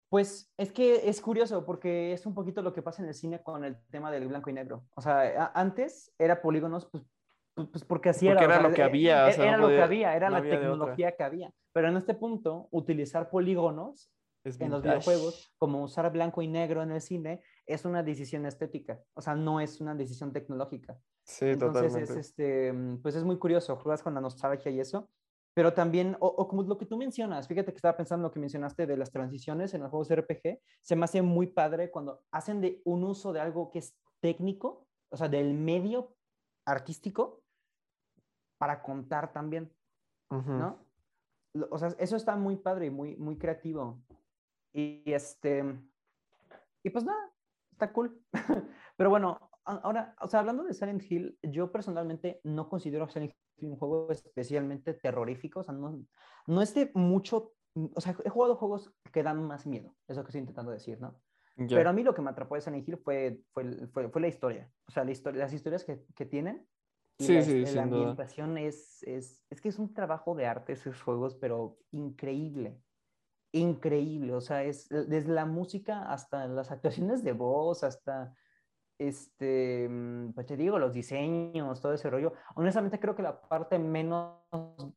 Pues 0.10 0.52
es 0.58 0.72
que 0.72 1.10
es 1.10 1.20
curioso 1.20 1.66
porque 1.66 2.14
es 2.14 2.26
un 2.26 2.34
poquito 2.34 2.62
lo 2.62 2.74
que 2.74 2.82
pasa 2.82 3.02
en 3.02 3.10
el 3.10 3.16
cine 3.16 3.42
con 3.42 3.64
el 3.66 3.76
tema 3.90 4.12
del 4.12 4.28
blanco 4.28 4.50
y 4.50 4.54
negro. 4.54 4.86
O 4.96 5.02
sea, 5.02 5.52
antes 5.54 6.14
era 6.18 6.42
polígonos, 6.42 6.86
pues, 6.86 7.04
pues, 7.54 7.68
pues 7.70 7.84
porque 7.84 8.10
así 8.10 8.28
Porque 8.28 8.44
era. 8.46 8.54
o 8.54 8.54
era 8.54 8.62
sea, 8.62 8.70
lo 8.70 8.76
que 8.76 8.82
e- 8.82 8.86
había, 8.86 9.26
o 9.26 9.28
e- 9.28 9.34
sea, 9.34 9.44
no 9.46 9.50
era 9.50 9.58
lo 9.58 9.68
que 9.68 9.74
podía- 9.74 9.84
había, 9.86 10.16
era 10.16 10.28
no 10.28 10.32
la 10.34 10.38
había 10.38 10.52
tecnología 10.60 11.12
que 11.16 11.24
había. 11.24 11.54
Pero 11.74 11.90
en 11.90 11.98
este 11.98 12.14
punto, 12.14 12.68
utilizar 12.72 13.30
polígonos 13.30 14.12
Es 14.44 14.62
en 14.62 14.70
los 14.72 14.84
videojuegos, 14.84 15.52
como 15.58 15.84
usar 15.84 16.10
blanco 16.12 16.42
y 16.42 16.48
negro 16.48 16.84
en 16.84 16.92
el 16.92 17.02
cine, 17.02 17.42
es 17.66 17.84
una 17.84 18.04
decisión 18.04 18.46
estética. 18.46 19.02
O 19.16 19.22
sea, 19.22 19.36
no 19.36 19.60
es 19.60 19.82
una 19.82 19.96
decisión 19.96 20.32
tecnológica. 20.32 20.98
Sí, 21.26 21.46
Entonces 21.46 21.82
totalmente. 21.84 22.14
es 22.14 22.18
este, 22.18 22.72
mm, 22.72 23.02
pues 23.02 23.16
es 23.16 23.24
muy 23.24 23.38
curioso, 23.40 23.76
juegas 23.78 24.04
con 24.04 24.14
la 24.14 24.22
nostalgia 24.22 24.72
y 24.72 24.80
eso, 24.80 25.10
pero 25.56 25.74
también, 25.74 26.16
o, 26.20 26.28
o 26.28 26.48
como 26.48 26.64
lo 26.64 26.78
que 26.78 26.86
tú 26.86 26.98
mencionas, 26.98 27.48
fíjate 27.48 27.72
que 27.72 27.78
estaba 27.78 27.98
pensando 27.98 28.22
en 28.22 28.30
lo 28.30 28.32
que 28.32 28.40
mencionaste 28.40 28.86
de 28.86 28.98
las 28.98 29.12
transiciones 29.12 29.74
en 29.74 29.82
los 29.82 29.90
juegos 29.90 30.12
RPG, 30.12 30.60
se 30.82 30.96
me 30.96 31.06
hace 31.06 31.22
muy 31.22 31.48
padre 31.48 31.90
cuando 31.90 32.24
hacen 32.32 32.62
de 32.62 32.82
un 32.86 33.04
uso 33.04 33.34
de 33.34 33.40
algo 33.40 33.72
que 33.72 33.80
es 33.80 33.98
técnico, 34.22 34.88
o 35.10 35.18
sea, 35.18 35.28
del 35.30 35.54
medio 35.54 36.16
artístico, 36.66 37.42
para 38.58 38.82
contar 38.82 39.34
también, 39.34 39.74
Ujú. 40.30 40.52
¿no? 40.52 40.86
Lo- 41.54 41.68
O 41.72 41.78
sea, 41.78 41.90
eso 42.00 42.16
está 42.18 42.36
muy 42.36 42.58
padre 42.58 42.88
y 42.88 42.90
muy, 42.90 43.16
muy 43.16 43.38
creativo. 43.38 44.02
Y 44.74 45.02
este, 45.12 45.64
y 46.84 46.90
pues 46.90 47.04
nada, 47.06 47.32
está 47.72 47.92
cool. 47.94 48.22
Pero 48.98 49.10
bueno, 49.10 49.40
ahora, 49.66 50.16
o 50.22 50.28
sea, 50.28 50.40
hablando 50.42 50.64
de 50.64 50.74
Silent 50.74 51.04
Hill, 51.10 51.38
yo 51.42 51.72
personalmente 51.72 52.40
no 52.44 52.70
considero 52.70 53.08
Silent 53.10 53.32
Hill 53.32 53.70
un 53.70 53.78
juego 53.78 54.12
especialmente 54.12 54.94
terrorífico, 54.94 55.62
o 55.62 55.64
sea, 55.64 55.74
no, 55.74 56.04
no 56.48 56.62
es 56.62 56.74
de 56.74 56.92
mucho, 56.94 57.54
o 57.74 58.02
sea, 58.02 58.16
he 58.24 58.30
jugado 58.30 58.56
juegos 58.56 58.94
que 59.12 59.24
dan 59.24 59.44
más 59.44 59.66
miedo, 59.66 59.96
es 60.08 60.18
lo 60.18 60.24
que 60.24 60.30
estoy 60.30 60.42
intentando 60.42 60.72
decir, 60.72 61.00
¿no? 61.00 61.20
Ya. 61.58 61.78
Pero 61.78 61.90
a 61.90 61.94
mí 61.94 62.04
lo 62.04 62.14
que 62.14 62.22
me 62.22 62.30
atrapó 62.30 62.56
de 62.56 62.62
Silent 62.62 62.88
Hill 62.88 62.98
fue, 62.98 63.40
fue, 63.54 63.88
fue, 63.88 64.10
fue 64.10 64.22
la 64.22 64.28
historia, 64.28 64.70
o 64.88 64.92
sea, 64.92 65.04
la 65.06 65.12
historia, 65.12 65.40
las 65.42 65.54
historias 65.54 65.84
que, 65.86 66.04
que 66.16 66.26
tienen. 66.26 66.68
y 67.18 67.24
Sí, 67.24 67.34
la, 67.34 67.42
sí, 67.44 67.66
la 67.66 67.84
ambientación 67.84 68.58
es, 68.58 69.02
es, 69.04 69.46
es 69.50 69.62
que 69.62 69.70
es 69.70 69.80
un 69.80 69.94
trabajo 69.94 70.36
de 70.36 70.46
arte 70.46 70.74
esos 70.74 71.02
juegos, 71.02 71.36
pero 71.36 71.78
increíble, 71.92 72.82
increíble, 73.54 74.34
o 74.34 74.42
sea, 74.42 74.64
es 74.64 74.90
desde 74.90 75.32
la 75.32 75.46
música 75.46 76.12
hasta 76.12 76.46
las 76.48 76.72
actuaciones 76.72 77.24
de 77.24 77.32
voz, 77.32 77.86
hasta, 77.86 78.36
este, 78.98 79.88
mm, 79.90 80.34
pues 80.34 80.46
te 80.48 80.56
digo, 80.58 80.80
los 80.80 80.94
diseños, 80.94 81.82
todo 81.82 81.94
ese 81.94 82.10
rollo. 82.10 82.34
Honestamente 82.56 83.00
creo 83.00 83.16
que 83.16 83.24
la 83.24 83.42
parte 83.42 83.78
menos, 83.80 84.40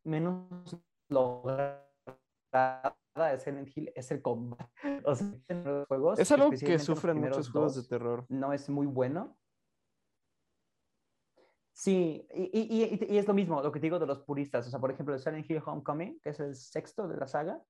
menos 0.05 0.77
lograda 1.09 1.85
de 3.17 3.39
Silent 3.41 3.69
Hill 3.77 3.93
es 3.95 4.11
el 4.11 4.23
combate. 4.23 4.65
O 5.07 5.15
sea, 5.15 5.27
en 5.49 5.65
los 5.65 5.87
juegos, 5.89 6.19
Es 6.19 6.31
algo 6.33 6.51
que 6.51 6.79
sufren 6.79 7.21
muchos 7.21 7.51
juegos 7.51 7.75
de 7.77 7.83
terror. 7.89 8.25
no 8.29 8.53
es 8.53 8.69
muy 8.69 8.87
bueno. 8.87 9.37
Sí, 11.73 12.27
y, 12.35 12.43
y- 12.59 12.83
y- 13.09 13.15
y 13.15 13.19
es 13.19 13.29
lo 13.29 13.35
mismo, 13.35 13.63
lo 13.63 13.71
que 13.71 13.79
digo 13.79 14.01
de 14.01 14.07
los 14.07 14.19
puristas. 14.21 14.67
O 14.67 14.71
sea, 14.71 14.81
por 14.81 14.91
ejemplo, 14.91 15.15
el 15.15 15.21
Silent 15.21 15.49
Hill 15.49 15.63
Homecoming, 15.65 16.19
que 16.21 16.31
es 16.31 16.41
el 16.41 16.57
sexto 16.57 17.07
de 17.07 17.17
la 17.17 17.29
saga, 17.29 17.63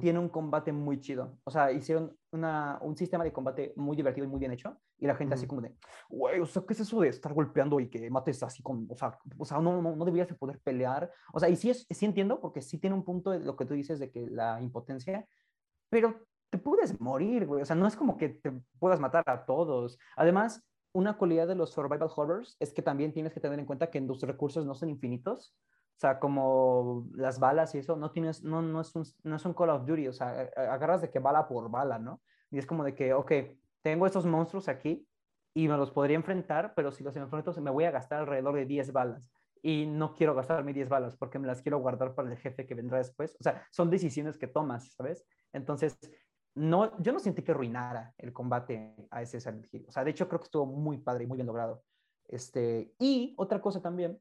Tiene 0.00 0.18
un 0.20 0.28
combate 0.28 0.72
muy 0.72 1.00
chido. 1.00 1.38
O 1.42 1.50
sea, 1.50 1.72
hicieron 1.72 2.16
una, 2.30 2.78
un 2.82 2.96
sistema 2.96 3.24
de 3.24 3.32
combate 3.32 3.72
muy 3.76 3.96
divertido 3.96 4.24
y 4.24 4.30
muy 4.30 4.38
bien 4.38 4.52
hecho. 4.52 4.80
Y 4.98 5.06
la 5.06 5.16
gente 5.16 5.34
así 5.34 5.44
Ujú. 5.44 5.56
como 5.56 5.62
de, 5.62 5.74
güey, 6.08 6.40
o 6.40 6.46
sea, 6.46 6.62
¿qué 6.66 6.72
es 6.72 6.80
eso 6.80 7.00
de 7.00 7.08
estar 7.08 7.34
golpeando 7.34 7.80
y 7.80 7.90
que 7.90 8.08
mates 8.08 8.42
así 8.42 8.62
con, 8.62 8.86
o 8.88 8.96
sea, 8.96 9.18
o 9.36 9.44
sea 9.44 9.58
no, 9.60 9.82
no, 9.82 9.96
no 9.96 10.04
deberías 10.04 10.28
de 10.28 10.36
poder 10.36 10.60
pelear? 10.60 11.10
O 11.32 11.40
sea, 11.40 11.48
y 11.48 11.56
sí, 11.56 11.70
es, 11.70 11.86
sí 11.90 12.06
entiendo, 12.06 12.40
porque 12.40 12.62
sí 12.62 12.78
tiene 12.78 12.94
un 12.94 13.04
punto 13.04 13.30
de 13.30 13.40
lo 13.40 13.56
que 13.56 13.64
tú 13.64 13.74
dices 13.74 13.98
de 13.98 14.10
que 14.10 14.26
la 14.28 14.60
impotencia, 14.62 15.26
pero 15.88 16.26
te 16.50 16.58
puedes 16.58 17.00
morir, 17.00 17.46
güey. 17.46 17.62
O 17.62 17.64
sea, 17.64 17.76
no 17.76 17.86
es 17.86 17.96
como 17.96 18.16
que 18.16 18.28
te 18.28 18.52
puedas 18.78 19.00
matar 19.00 19.24
a 19.26 19.44
todos. 19.44 19.98
Además, 20.16 20.64
una 20.92 21.18
cualidad 21.18 21.48
de 21.48 21.56
los 21.56 21.72
survival 21.72 22.08
horrors 22.14 22.56
es 22.60 22.72
que 22.72 22.82
también 22.82 23.12
tienes 23.12 23.34
que 23.34 23.40
tener 23.40 23.58
en 23.58 23.66
cuenta 23.66 23.90
que 23.90 24.00
los 24.00 24.22
recursos 24.22 24.64
no 24.64 24.74
son 24.74 24.88
infinitos. 24.88 25.54
O 25.96 25.98
sea, 25.98 26.18
como 26.18 27.08
las 27.14 27.40
balas 27.40 27.74
y 27.74 27.78
eso, 27.78 27.96
no 27.96 28.10
tienes, 28.10 28.44
no, 28.44 28.60
no, 28.60 28.82
es 28.82 28.94
un, 28.94 29.04
no 29.22 29.36
es 29.36 29.44
un 29.46 29.54
Call 29.54 29.70
of 29.70 29.86
Duty, 29.86 30.08
o 30.08 30.12
sea, 30.12 30.50
agarras 30.54 31.00
de 31.00 31.10
que 31.10 31.20
bala 31.20 31.48
por 31.48 31.70
bala, 31.70 31.98
¿no? 31.98 32.20
Y 32.50 32.58
es 32.58 32.66
como 32.66 32.84
de 32.84 32.94
que, 32.94 33.14
ok, 33.14 33.32
tengo 33.80 34.06
estos 34.06 34.26
monstruos 34.26 34.68
aquí 34.68 35.06
y 35.54 35.68
me 35.68 35.76
los 35.78 35.90
podría 35.90 36.16
enfrentar, 36.16 36.74
pero 36.76 36.92
si 36.92 37.02
los 37.02 37.16
enfrento 37.16 37.50
me 37.62 37.70
voy 37.70 37.84
a 37.84 37.90
gastar 37.90 38.20
alrededor 38.20 38.56
de 38.56 38.66
10 38.66 38.92
balas. 38.92 39.26
Y 39.62 39.86
no 39.86 40.12
quiero 40.12 40.34
gastarme 40.34 40.74
10 40.74 40.90
balas 40.90 41.16
porque 41.16 41.38
me 41.38 41.46
las 41.46 41.62
quiero 41.62 41.78
guardar 41.78 42.14
para 42.14 42.30
el 42.30 42.36
jefe 42.36 42.66
que 42.66 42.74
vendrá 42.74 42.98
después. 42.98 43.34
O 43.40 43.42
sea, 43.42 43.66
son 43.70 43.88
decisiones 43.88 44.36
que 44.36 44.48
tomas, 44.48 44.92
¿sabes? 44.92 45.26
Entonces, 45.54 45.98
no, 46.54 47.00
yo 47.00 47.12
no 47.12 47.18
sentí 47.18 47.42
que 47.42 47.52
arruinara 47.52 48.12
el 48.18 48.34
combate 48.34 48.94
a 49.10 49.22
ese 49.22 49.40
Silent 49.40 49.66
Hill. 49.72 49.86
O 49.88 49.92
sea, 49.92 50.04
de 50.04 50.10
hecho 50.10 50.28
creo 50.28 50.40
que 50.40 50.44
estuvo 50.44 50.66
muy 50.66 50.98
padre 50.98 51.24
y 51.24 51.26
muy 51.26 51.36
bien 51.36 51.46
logrado. 51.46 51.82
Este, 52.28 52.92
y 52.98 53.34
otra 53.38 53.60
cosa 53.60 53.80
también, 53.80 54.20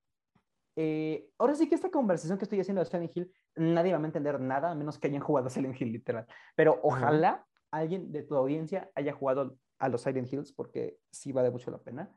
eh, 0.76 1.30
ahora 1.38 1.56
sí 1.56 1.70
que 1.70 1.76
esta 1.76 1.90
conversación 1.90 2.38
que 2.38 2.46
estoy 2.46 2.60
haciendo 2.60 2.84
de 2.84 2.90
Silent 2.90 3.16
Hill, 3.16 3.32
nadie 3.56 3.94
va 3.94 4.00
a 4.00 4.06
entender 4.06 4.40
nada 4.40 4.72
a 4.72 4.76
menos 4.76 5.00
que 5.00 5.08
hayan 5.08 5.22
jugado 5.22 5.48
a 5.48 5.50
Silent 5.50 5.80
Hill 5.80 5.92
literal. 5.92 6.28
Pero 6.56 6.80
ojalá 6.84 7.46
alguien 7.72 8.12
de 8.12 8.24
tu 8.24 8.36
audiencia 8.36 8.92
haya 8.96 9.14
jugado 9.14 9.58
a 9.80 9.90
los 9.90 10.02
Silent 10.02 10.32
Hills 10.32 10.52
porque 10.52 10.98
sí 11.12 11.32
vale 11.32 11.52
mucho 11.52 11.72
la 11.72 11.78
pena. 11.78 12.14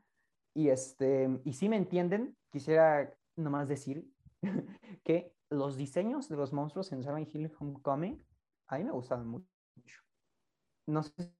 Y, 0.53 0.69
este, 0.69 1.29
y 1.45 1.53
si 1.53 1.69
me 1.69 1.77
entienden, 1.77 2.35
quisiera 2.51 3.13
nomás 3.35 3.69
decir 3.69 4.05
que 5.03 5.33
los 5.49 5.77
diseños 5.77 6.27
de 6.29 6.35
los 6.35 6.53
monstruos 6.53 6.91
en 6.91 7.03
Silent 7.03 7.33
Hill 7.33 7.51
Homecoming 7.59 8.23
a 8.67 8.77
mí 8.77 8.83
me 8.83 8.91
gustaban 8.91 9.27
mucho. 9.27 9.47
No 10.85 11.03
sé 11.03 11.33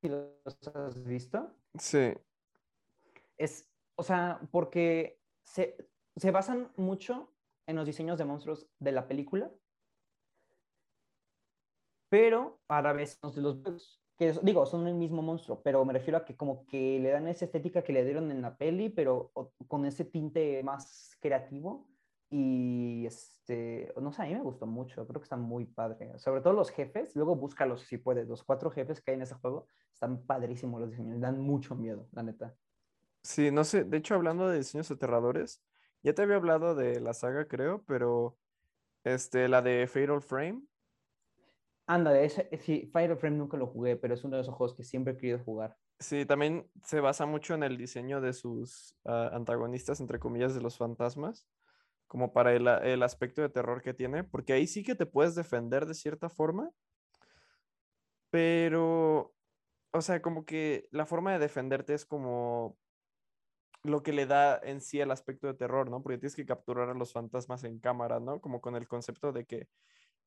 si 0.00 0.08
los 0.08 0.34
has 0.74 1.02
visto. 1.04 1.54
Sí. 1.78 2.12
Es, 3.36 3.68
o 3.96 4.02
sea, 4.02 4.40
porque 4.50 5.20
se, 5.42 5.76
se 6.16 6.30
basan 6.30 6.72
mucho 6.76 7.32
en 7.66 7.76
los 7.76 7.86
diseños 7.86 8.18
de 8.18 8.24
monstruos 8.24 8.66
de 8.78 8.92
la 8.92 9.06
película, 9.06 9.50
pero 12.08 12.60
a 12.68 12.82
la 12.82 12.92
los 12.92 13.34
de 13.34 13.40
los 13.40 13.62
juegos, 13.62 14.02
que 14.18 14.32
digo, 14.42 14.66
son 14.66 14.86
el 14.86 14.94
mismo 14.94 15.22
monstruo, 15.22 15.62
pero 15.62 15.84
me 15.84 15.92
refiero 15.92 16.18
a 16.18 16.24
que 16.24 16.36
como 16.36 16.66
que 16.66 16.98
le 16.98 17.10
dan 17.10 17.28
esa 17.28 17.44
estética 17.44 17.82
que 17.82 17.92
le 17.92 18.04
dieron 18.04 18.30
en 18.30 18.42
la 18.42 18.56
peli, 18.56 18.90
pero 18.90 19.32
con 19.68 19.86
ese 19.86 20.04
tinte 20.04 20.62
más 20.62 21.16
creativo. 21.20 21.88
Y 22.32 23.06
este, 23.06 23.92
no 24.00 24.12
sé, 24.12 24.22
a 24.22 24.26
mí 24.26 24.34
me 24.34 24.42
gustó 24.42 24.66
mucho, 24.66 25.06
creo 25.06 25.20
que 25.20 25.24
está 25.24 25.36
muy 25.36 25.64
padre. 25.64 26.16
Sobre 26.18 26.42
todo 26.42 26.52
los 26.52 26.70
jefes, 26.70 27.16
luego 27.16 27.34
búscalos 27.34 27.82
si 27.82 27.98
puedes. 27.98 28.28
Los 28.28 28.44
cuatro 28.44 28.70
jefes 28.70 29.00
que 29.00 29.12
hay 29.12 29.16
en 29.16 29.22
ese 29.22 29.34
juego 29.34 29.66
están 29.92 30.22
padrísimos 30.26 30.80
los 30.80 30.90
diseños, 30.90 31.20
dan 31.20 31.40
mucho 31.40 31.74
miedo, 31.74 32.08
la 32.12 32.22
neta. 32.22 32.54
Sí, 33.22 33.50
no 33.50 33.64
sé, 33.64 33.84
de 33.84 33.96
hecho 33.96 34.14
hablando 34.14 34.48
de 34.48 34.58
diseños 34.58 34.90
aterradores, 34.90 35.62
ya 36.02 36.14
te 36.14 36.22
había 36.22 36.36
hablado 36.36 36.74
de 36.74 37.00
la 37.00 37.14
saga, 37.14 37.46
creo, 37.46 37.84
pero 37.86 38.38
este, 39.04 39.48
la 39.48 39.62
de 39.62 39.86
Fatal 39.86 40.20
Frame, 40.20 40.62
Anda, 41.86 42.12
de 42.12 42.24
ese, 42.24 42.48
sí, 42.60 42.88
Fire 42.92 43.16
Frame 43.16 43.36
nunca 43.36 43.56
lo 43.56 43.66
jugué, 43.66 43.96
pero 43.96 44.14
es 44.14 44.22
uno 44.22 44.36
de 44.36 44.42
esos 44.42 44.54
juegos 44.54 44.76
que 44.76 44.84
siempre 44.84 45.14
he 45.14 45.16
querido 45.16 45.40
jugar. 45.40 45.76
sí, 45.98 46.24
también 46.24 46.70
se 46.84 47.00
basa 47.00 47.26
mucho 47.26 47.54
en 47.54 47.64
el 47.64 47.76
diseño 47.76 48.20
de 48.20 48.32
sus 48.32 48.96
ah, 49.04 49.30
antagonistas, 49.32 50.00
entre 50.00 50.20
comillas, 50.20 50.54
de 50.54 50.60
los 50.60 50.78
fantasmas, 50.78 51.48
como 52.06 52.32
para 52.32 52.54
el, 52.54 52.68
el 52.68 53.02
aspecto 53.02 53.42
de 53.42 53.48
terror 53.48 53.82
que 53.82 53.92
tiene, 53.92 54.22
porque 54.22 54.52
ahí 54.52 54.68
sí 54.68 54.84
que 54.84 54.94
te 54.94 55.04
puedes 55.04 55.34
defender 55.34 55.86
de 55.86 55.94
cierta 55.94 56.28
forma, 56.28 56.70
pero 58.30 59.34
o 59.92 60.00
sea, 60.00 60.22
como 60.22 60.44
que 60.44 60.86
la 60.92 61.06
forma 61.06 61.32
de 61.32 61.40
defenderte 61.40 61.94
es 61.94 62.06
como 62.06 62.78
lo 63.82 64.02
que 64.02 64.12
le 64.12 64.26
da 64.26 64.58
en 64.62 64.80
sí 64.80 65.00
el 65.00 65.10
aspecto 65.10 65.46
de 65.46 65.54
terror, 65.54 65.90
¿no? 65.90 66.02
Porque 66.02 66.18
tienes 66.18 66.36
que 66.36 66.46
capturar 66.46 66.90
a 66.90 66.94
los 66.94 67.12
fantasmas 67.12 67.64
en 67.64 67.78
cámara, 67.78 68.20
¿no? 68.20 68.40
Como 68.40 68.60
con 68.60 68.76
el 68.76 68.86
concepto 68.86 69.32
de 69.32 69.44
que 69.44 69.68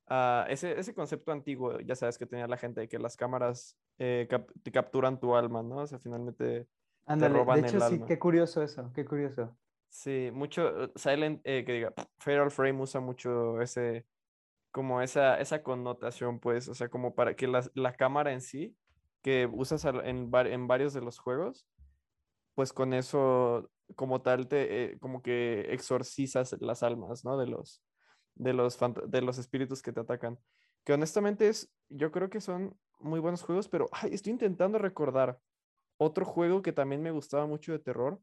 ah, 0.08 0.46
ese, 0.50 0.80
ese 0.80 0.94
concepto 0.94 1.32
antiguo, 1.32 1.80
ya 1.80 1.96
sabes 1.96 2.18
que 2.18 2.26
tenía 2.26 2.48
la 2.48 2.58
gente 2.58 2.82
de 2.82 2.88
que 2.88 3.00
las 3.00 3.16
cámaras 3.16 3.78
eh, 4.00 4.28
te 4.64 4.72
capturan 4.72 5.20
tu 5.20 5.36
alma, 5.36 5.62
¿no? 5.62 5.78
O 5.78 5.88
sea, 5.88 6.00
finalmente 6.00 6.68
te 7.06 7.30
roban 7.30 7.62
de 7.62 7.68
hecho, 7.68 7.80
sí, 7.90 8.02
qué 8.08 8.18
curioso 8.18 8.64
eso, 8.64 8.92
qué 8.94 9.06
curioso. 9.06 9.56
Sí, 9.90 10.32
mucho, 10.34 10.86
eh, 10.86 10.92
Silent, 10.96 11.42
eh, 11.44 11.64
que 11.66 11.74
diga, 11.74 11.94
Feral 12.18 12.50
Frame 12.50 12.82
usa 12.82 13.00
mucho 13.00 13.62
ese, 13.62 14.08
como 14.72 15.02
esa, 15.02 15.40
esa 15.40 15.62
connotación, 15.62 16.40
pues, 16.40 16.68
o 16.68 16.74
sea, 16.74 16.90
como 16.90 17.14
para 17.14 17.36
que 17.36 17.48
la, 17.48 17.64
la 17.76 17.94
cámara 17.94 18.34
en 18.34 18.42
sí, 18.42 18.76
que 19.22 19.48
usas 19.52 19.86
en, 19.86 20.32
en 20.34 20.68
varios 20.68 20.94
de 20.94 21.02
los 21.02 21.20
juegos, 21.20 21.68
pues 22.56 22.74
con 22.74 22.94
eso 22.94 23.70
como 23.96 24.22
tal 24.22 24.48
te 24.48 24.94
eh, 24.94 25.00
como 25.00 25.22
que 25.22 25.74
exorcizas 25.74 26.56
las 26.62 26.84
almas, 26.84 27.26
¿no? 27.26 27.38
De 27.38 27.48
los 27.48 27.84
de 28.36 28.54
los 28.54 28.78
de 29.08 29.22
los 29.22 29.38
espíritus 29.38 29.82
que 29.82 29.94
te 29.94 30.02
atacan. 30.02 30.40
Que 30.84 30.94
honestamente 30.94 31.48
es 31.48 31.74
yo 31.90 32.12
creo 32.12 32.30
que 32.30 32.42
son 32.42 32.78
muy 33.00 33.20
buenos 33.20 33.44
juegos, 33.44 33.68
pero 33.68 33.90
estoy 34.10 34.32
intentando 34.32 34.78
recordar 34.78 35.40
otro 35.98 36.26
juego 36.26 36.62
que 36.62 36.74
también 36.74 37.02
me 37.02 37.12
gustaba 37.12 37.46
mucho 37.46 37.72
de 37.72 37.80
terror, 37.80 38.20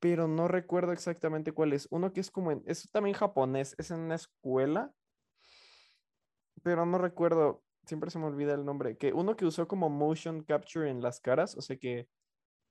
pero 0.00 0.28
no 0.28 0.48
recuerdo 0.48 0.92
exactamente 0.92 1.52
cuál 1.52 1.72
es. 1.72 1.86
Uno 1.90 2.12
que 2.12 2.20
es 2.20 2.30
como 2.30 2.52
en, 2.52 2.62
es 2.66 2.90
también 2.90 3.14
japonés, 3.14 3.74
es 3.78 3.90
en 3.90 4.00
una 4.00 4.16
escuela, 4.16 4.92
pero 6.62 6.86
no 6.86 6.98
recuerdo, 6.98 7.62
siempre 7.84 8.10
se 8.10 8.18
me 8.18 8.26
olvida 8.26 8.54
el 8.54 8.64
nombre, 8.64 8.96
que 8.96 9.12
uno 9.12 9.36
que 9.36 9.46
usó 9.46 9.68
como 9.68 9.88
motion 9.88 10.42
capture 10.42 10.90
en 10.90 11.02
las 11.02 11.20
caras, 11.20 11.56
o 11.56 11.60
sea 11.60 11.76
que 11.76 12.08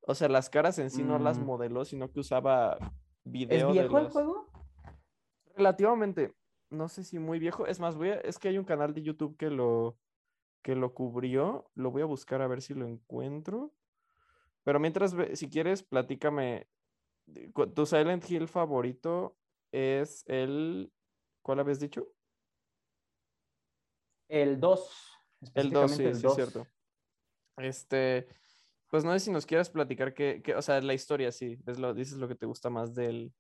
o 0.08 0.16
sea, 0.16 0.30
las 0.30 0.50
caras 0.50 0.80
en 0.80 0.90
sí 0.90 1.04
no 1.04 1.20
las 1.20 1.38
mm. 1.38 1.44
modeló, 1.44 1.84
sino 1.84 2.10
que 2.10 2.22
usaba 2.22 2.78
video. 3.26 3.68
¿Es 3.68 3.74
viejo 3.74 4.00
el 4.00 4.10
juego? 4.10 4.48
Relativamente. 5.54 6.34
No 6.70 6.88
sé 6.88 7.04
si 7.04 7.20
muy 7.20 7.40
viejo. 7.40 7.68
Es 7.68 7.82
más, 7.82 7.96
voy 7.98 8.12
a... 8.12 8.16
es 8.22 8.40
que 8.40 8.48
hay 8.48 8.58
un 8.58 8.64
canal 8.64 8.94
de 8.94 9.02
YouTube 9.02 9.36
que 9.36 9.50
lo, 9.50 9.98
que 10.62 10.76
lo 10.76 10.94
cubrió. 10.94 11.70
Lo 11.76 11.92
voy 11.92 12.04
a 12.04 12.06
buscar 12.06 12.42
a 12.42 12.48
ver 12.48 12.62
si 12.62 12.74
lo 12.74 12.88
encuentro. 12.88 13.74
Pero 14.64 14.80
mientras, 14.80 15.14
si 15.34 15.50
quieres, 15.50 15.84
platícame. 15.84 16.70
¿Tu 17.76 17.86
Silent 17.86 18.30
Hill 18.32 18.48
favorito 18.48 19.36
es 19.74 20.24
el. 20.28 20.90
¿Cuál 21.42 21.60
habías 21.60 21.82
dicho? 21.82 22.08
El 24.30 24.58
2. 24.62 25.20
El 25.54 25.72
2, 25.72 25.92
sí, 25.92 25.98
sí, 26.14 26.28
es 26.28 26.34
cierto. 26.34 26.66
Este. 27.58 28.30
Pues 28.90 29.04
no 29.04 29.12
sé 29.14 29.20
si 29.20 29.32
nos 29.32 29.46
quieras 29.46 29.70
platicar 29.70 30.14
qué, 30.14 30.42
o 30.56 30.62
sea, 30.62 30.80
la 30.82 30.94
historia, 30.94 31.32
sí, 31.32 31.60
es 31.68 31.78
lo, 31.78 31.94
dices 31.94 32.18
lo 32.18 32.28
que 32.28 32.36
te 32.36 32.46
gusta 32.46 32.70
más 32.70 32.96
del, 32.96 33.34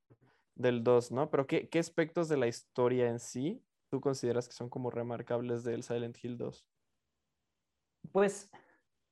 del 0.55 0.83
2, 0.83 1.11
¿no? 1.11 1.29
Pero 1.29 1.47
¿qué, 1.47 1.69
¿qué, 1.69 1.79
aspectos 1.79 2.27
de 2.27 2.37
la 2.37 2.47
historia 2.47 3.09
en 3.09 3.19
sí 3.19 3.63
tú 3.89 4.01
consideras 4.01 4.47
que 4.47 4.53
son 4.53 4.69
como 4.69 4.89
remarcables 4.89 5.63
del 5.63 5.83
Silent 5.83 6.17
Hill 6.21 6.37
2? 6.37 6.67
Pues 8.11 8.51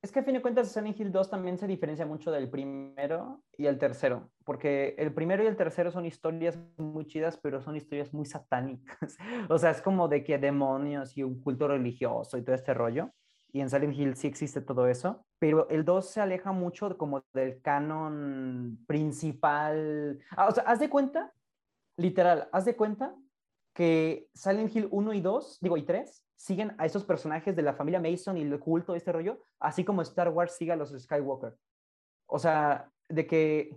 es 0.02 0.12
que 0.12 0.20
a 0.20 0.22
fin 0.22 0.34
de 0.34 0.42
cuentas 0.42 0.70
Silent 0.70 1.00
Hill 1.00 1.10
2 1.10 1.30
también 1.30 1.58
se 1.58 1.66
diferencia 1.66 2.04
mucho 2.04 2.30
del 2.30 2.50
primero 2.50 3.42
y 3.56 3.66
el 3.66 3.78
tercero, 3.78 4.30
porque 4.44 4.94
el 4.98 5.14
primero 5.14 5.42
y 5.42 5.46
el 5.46 5.56
tercero 5.56 5.90
son 5.90 6.04
historias 6.04 6.58
muy 6.76 7.06
chidas, 7.06 7.38
pero 7.38 7.60
son 7.62 7.76
historias 7.76 8.12
muy 8.12 8.26
satánicas. 8.26 9.16
o 9.50 9.58
sea, 9.58 9.70
es 9.70 9.80
como 9.80 10.08
de 10.08 10.22
que 10.22 10.38
demonios 10.38 11.16
y 11.16 11.22
un 11.22 11.40
culto 11.40 11.66
religioso 11.66 12.36
y 12.36 12.42
todo 12.42 12.54
este 12.54 12.74
rollo 12.74 13.10
y 13.56 13.62
en 13.62 13.70
Silent 13.70 13.96
Hill 13.96 14.16
sí 14.16 14.26
existe 14.26 14.60
todo 14.60 14.86
eso, 14.86 15.24
pero 15.38 15.66
el 15.70 15.86
2 15.86 16.10
se 16.10 16.20
aleja 16.20 16.52
mucho 16.52 16.98
como 16.98 17.24
del 17.32 17.62
canon 17.62 18.84
principal. 18.86 20.20
Ah, 20.32 20.48
o 20.48 20.50
sea, 20.50 20.64
haz 20.64 20.78
de 20.78 20.90
cuenta, 20.90 21.32
literal, 21.96 22.50
haz 22.52 22.66
de 22.66 22.76
cuenta 22.76 23.16
que 23.74 24.28
Silent 24.34 24.76
Hill 24.76 24.88
1 24.90 25.14
y 25.14 25.22
2, 25.22 25.60
digo, 25.62 25.78
y 25.78 25.84
3, 25.84 26.22
siguen 26.36 26.74
a 26.76 26.84
esos 26.84 27.06
personajes 27.06 27.56
de 27.56 27.62
la 27.62 27.72
familia 27.72 27.98
Mason 27.98 28.36
y 28.36 28.42
el 28.42 28.60
culto 28.60 28.92
de 28.92 28.98
este 28.98 29.12
rollo, 29.12 29.40
así 29.58 29.86
como 29.86 30.02
Star 30.02 30.28
Wars 30.28 30.54
sigue 30.54 30.72
a 30.72 30.76
los 30.76 30.90
Skywalker. 30.90 31.56
O 32.26 32.38
sea, 32.38 32.90
de 33.08 33.26
que, 33.26 33.74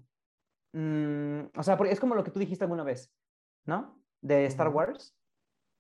mm, 0.74 1.58
o 1.58 1.64
sea, 1.64 1.76
es 1.86 2.02
como 2.02 2.16
lo 2.16 2.26
que 2.26 2.32
tú 2.32 2.40
dijiste 2.40 2.66
alguna 2.66 2.84
vez, 2.84 3.14
¿no? 3.66 3.98
De 4.20 4.46
Star 4.48 4.68
Wars, 4.68 5.16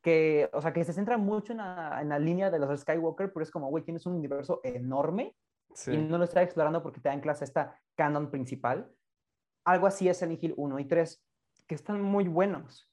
que, 0.01 0.49
o 0.53 0.61
sea, 0.61 0.73
que 0.73 0.83
se 0.83 0.93
centra 0.93 1.17
mucho 1.17 1.53
en 1.53 1.57
la, 1.57 2.19
línea 2.19 2.49
de 2.49 2.59
los 2.59 2.79
Skywalker, 2.79 3.33
pero 3.33 3.43
es 3.43 3.51
como, 3.51 3.69
güey, 3.69 3.83
tienes 3.83 4.05
un 4.05 4.13
universo 4.13 4.61
enorme 4.63 5.35
y 5.87 5.97
no 5.97 6.17
lo 6.17 6.23
estás 6.23 6.43
explorando 6.43 6.81
porque 6.81 6.99
te 6.99 7.09
dan 7.09 7.21
clase 7.21 7.45
esta 7.45 7.79
canon 7.95 8.31
principal. 8.31 8.89
Algo 9.65 9.87
así 9.87 10.07
es 10.07 10.17
Silent 10.17 10.43
Hill 10.43 10.53
1 10.57 10.79
y 10.79 10.85
3, 10.85 11.23
que 11.67 11.75
están 11.75 12.01
muy 12.01 12.27
buenos. 12.27 12.89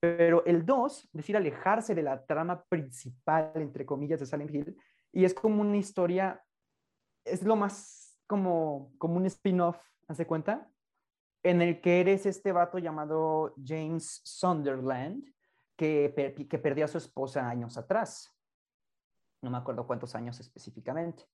Pero 0.00 0.44
el 0.44 0.66
2, 0.66 1.10
decir, 1.12 1.36
alejarse 1.36 1.94
de 1.94 2.02
la 2.02 2.24
trama 2.26 2.62
principal, 2.68 3.52
entre 3.56 3.86
comillas, 3.86 4.20
de 4.20 4.26
Silent 4.26 4.54
Hill, 4.54 4.76
y 5.12 5.24
es 5.24 5.32
como 5.32 5.62
una 5.62 5.76
historia, 5.76 6.44
es 7.24 7.42
lo 7.42 7.56
más 7.56 8.20
como, 8.26 8.92
como 8.98 9.16
un 9.16 9.26
spin-off, 9.26 9.78
¿hace 10.08 10.26
cuenta? 10.26 10.70
En 11.42 11.62
el 11.62 11.80
que 11.80 12.00
eres 12.00 12.26
este 12.26 12.52
vato 12.52 12.78
llamado 12.78 13.54
James 13.64 14.20
Sunderland, 14.24 15.33
que, 15.76 16.46
que 16.48 16.58
perdió 16.58 16.84
a 16.84 16.88
su 16.88 16.98
esposa 16.98 17.48
años 17.48 17.76
atrás. 17.76 18.34
No 19.42 19.50
me 19.50 19.58
acuerdo 19.58 19.86
cuántos 19.86 20.14
años 20.14 20.40
específicamente. 20.40 21.24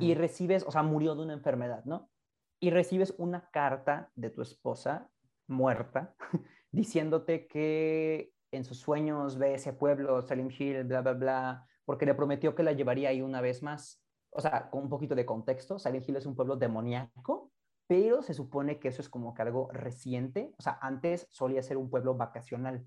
Y 0.00 0.14
recibes, 0.14 0.64
o 0.66 0.72
sea, 0.72 0.82
murió 0.82 1.14
de 1.14 1.22
una 1.22 1.32
enfermedad, 1.32 1.84
¿no? 1.84 2.10
Y 2.58 2.70
recibes 2.70 3.14
una 3.18 3.48
carta 3.50 4.10
de 4.16 4.30
tu 4.30 4.42
esposa 4.42 5.08
muerta 5.46 6.16
diciéndote 6.72 7.46
que 7.46 8.32
en 8.50 8.64
sus 8.64 8.80
sueños 8.80 9.38
ve 9.38 9.54
ese 9.54 9.72
pueblo, 9.72 10.22
Salim 10.22 10.50
Hill, 10.50 10.84
bla, 10.84 11.02
bla, 11.02 11.12
bla, 11.12 11.66
porque 11.84 12.04
le 12.04 12.14
prometió 12.14 12.54
que 12.54 12.64
la 12.64 12.72
llevaría 12.72 13.10
ahí 13.10 13.22
una 13.22 13.40
vez 13.40 13.62
más. 13.62 14.02
O 14.30 14.40
sea, 14.40 14.70
con 14.70 14.82
un 14.82 14.88
poquito 14.88 15.14
de 15.14 15.24
contexto, 15.24 15.78
Salim 15.78 16.02
Hill 16.04 16.16
es 16.16 16.26
un 16.26 16.34
pueblo 16.34 16.56
demoníaco, 16.56 17.52
pero 17.86 18.22
se 18.22 18.34
supone 18.34 18.78
que 18.78 18.88
eso 18.88 19.00
es 19.00 19.08
como 19.08 19.34
que 19.34 19.42
algo 19.42 19.70
reciente. 19.72 20.52
O 20.58 20.62
sea, 20.62 20.78
antes 20.82 21.28
solía 21.30 21.62
ser 21.62 21.76
un 21.76 21.88
pueblo 21.88 22.16
vacacional. 22.16 22.84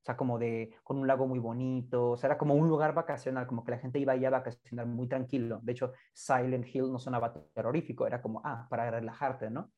O 0.00 0.04
sea, 0.04 0.16
como 0.16 0.38
de, 0.38 0.74
con 0.82 0.98
un 0.98 1.06
lago 1.06 1.26
muy 1.26 1.38
bonito, 1.38 2.12
o 2.12 2.16
sea, 2.16 2.28
era 2.28 2.38
como 2.38 2.54
un 2.54 2.68
lugar 2.68 2.94
vacacional, 2.94 3.46
como 3.46 3.64
que 3.64 3.72
la 3.72 3.78
gente 3.78 3.98
iba 3.98 4.14
allá 4.14 4.28
a 4.28 4.30
vacacionar 4.30 4.86
muy 4.86 5.06
tranquilo. 5.08 5.60
De 5.62 5.72
hecho, 5.72 5.92
Silent 6.14 6.66
Hill 6.74 6.90
no 6.90 6.98
sonaba 6.98 7.34
terrorífico, 7.52 8.06
era 8.06 8.22
como, 8.22 8.40
ah, 8.44 8.66
para 8.70 8.90
relajarte, 8.90 9.50
¿no? 9.50 9.70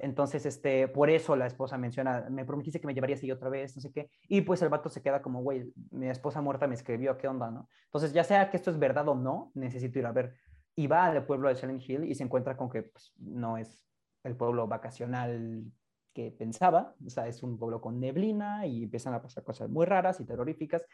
Entonces, 0.00 0.44
este, 0.46 0.88
por 0.88 1.10
eso 1.10 1.36
la 1.36 1.46
esposa 1.46 1.78
menciona, 1.78 2.26
me 2.30 2.44
prometiste 2.44 2.80
que 2.80 2.86
me 2.86 2.94
llevarías 2.94 3.22
ahí 3.22 3.30
otra 3.30 3.48
vez, 3.48 3.76
no 3.76 3.82
sé 3.82 3.92
qué. 3.92 4.10
Y 4.26 4.40
pues 4.40 4.60
el 4.62 4.70
vato 4.70 4.88
se 4.88 5.02
queda 5.02 5.22
como, 5.22 5.42
güey, 5.42 5.72
mi 5.90 6.08
esposa 6.08 6.40
muerta 6.40 6.66
me 6.66 6.74
escribió, 6.74 7.16
¿qué 7.16 7.28
onda, 7.28 7.50
no? 7.50 7.68
Entonces, 7.84 8.12
ya 8.12 8.24
sea 8.24 8.50
que 8.50 8.56
esto 8.56 8.70
es 8.70 8.78
verdad 8.78 9.06
o 9.08 9.14
no, 9.14 9.52
necesito 9.54 9.98
ir 9.98 10.06
a 10.06 10.12
ver. 10.12 10.34
Y 10.74 10.86
va 10.86 11.04
al 11.04 11.26
pueblo 11.26 11.48
de 11.48 11.56
Silent 11.56 11.88
Hill 11.88 12.04
y 12.04 12.14
se 12.14 12.24
encuentra 12.24 12.56
con 12.56 12.70
que 12.70 12.84
pues, 12.84 13.12
no 13.18 13.56
es 13.56 13.78
el 14.24 14.36
pueblo 14.36 14.66
vacacional 14.66 15.64
que 16.12 16.30
pensaba, 16.30 16.94
o 17.04 17.10
sea, 17.10 17.28
es 17.28 17.42
un 17.42 17.58
pueblo 17.58 17.80
con 17.80 18.00
neblina 18.00 18.66
y 18.66 18.84
empiezan 18.84 19.14
a 19.14 19.22
pasar 19.22 19.44
cosas 19.44 19.68
muy 19.68 19.86
raras 19.86 20.20
y 20.20 20.24
terroríficas. 20.24 20.84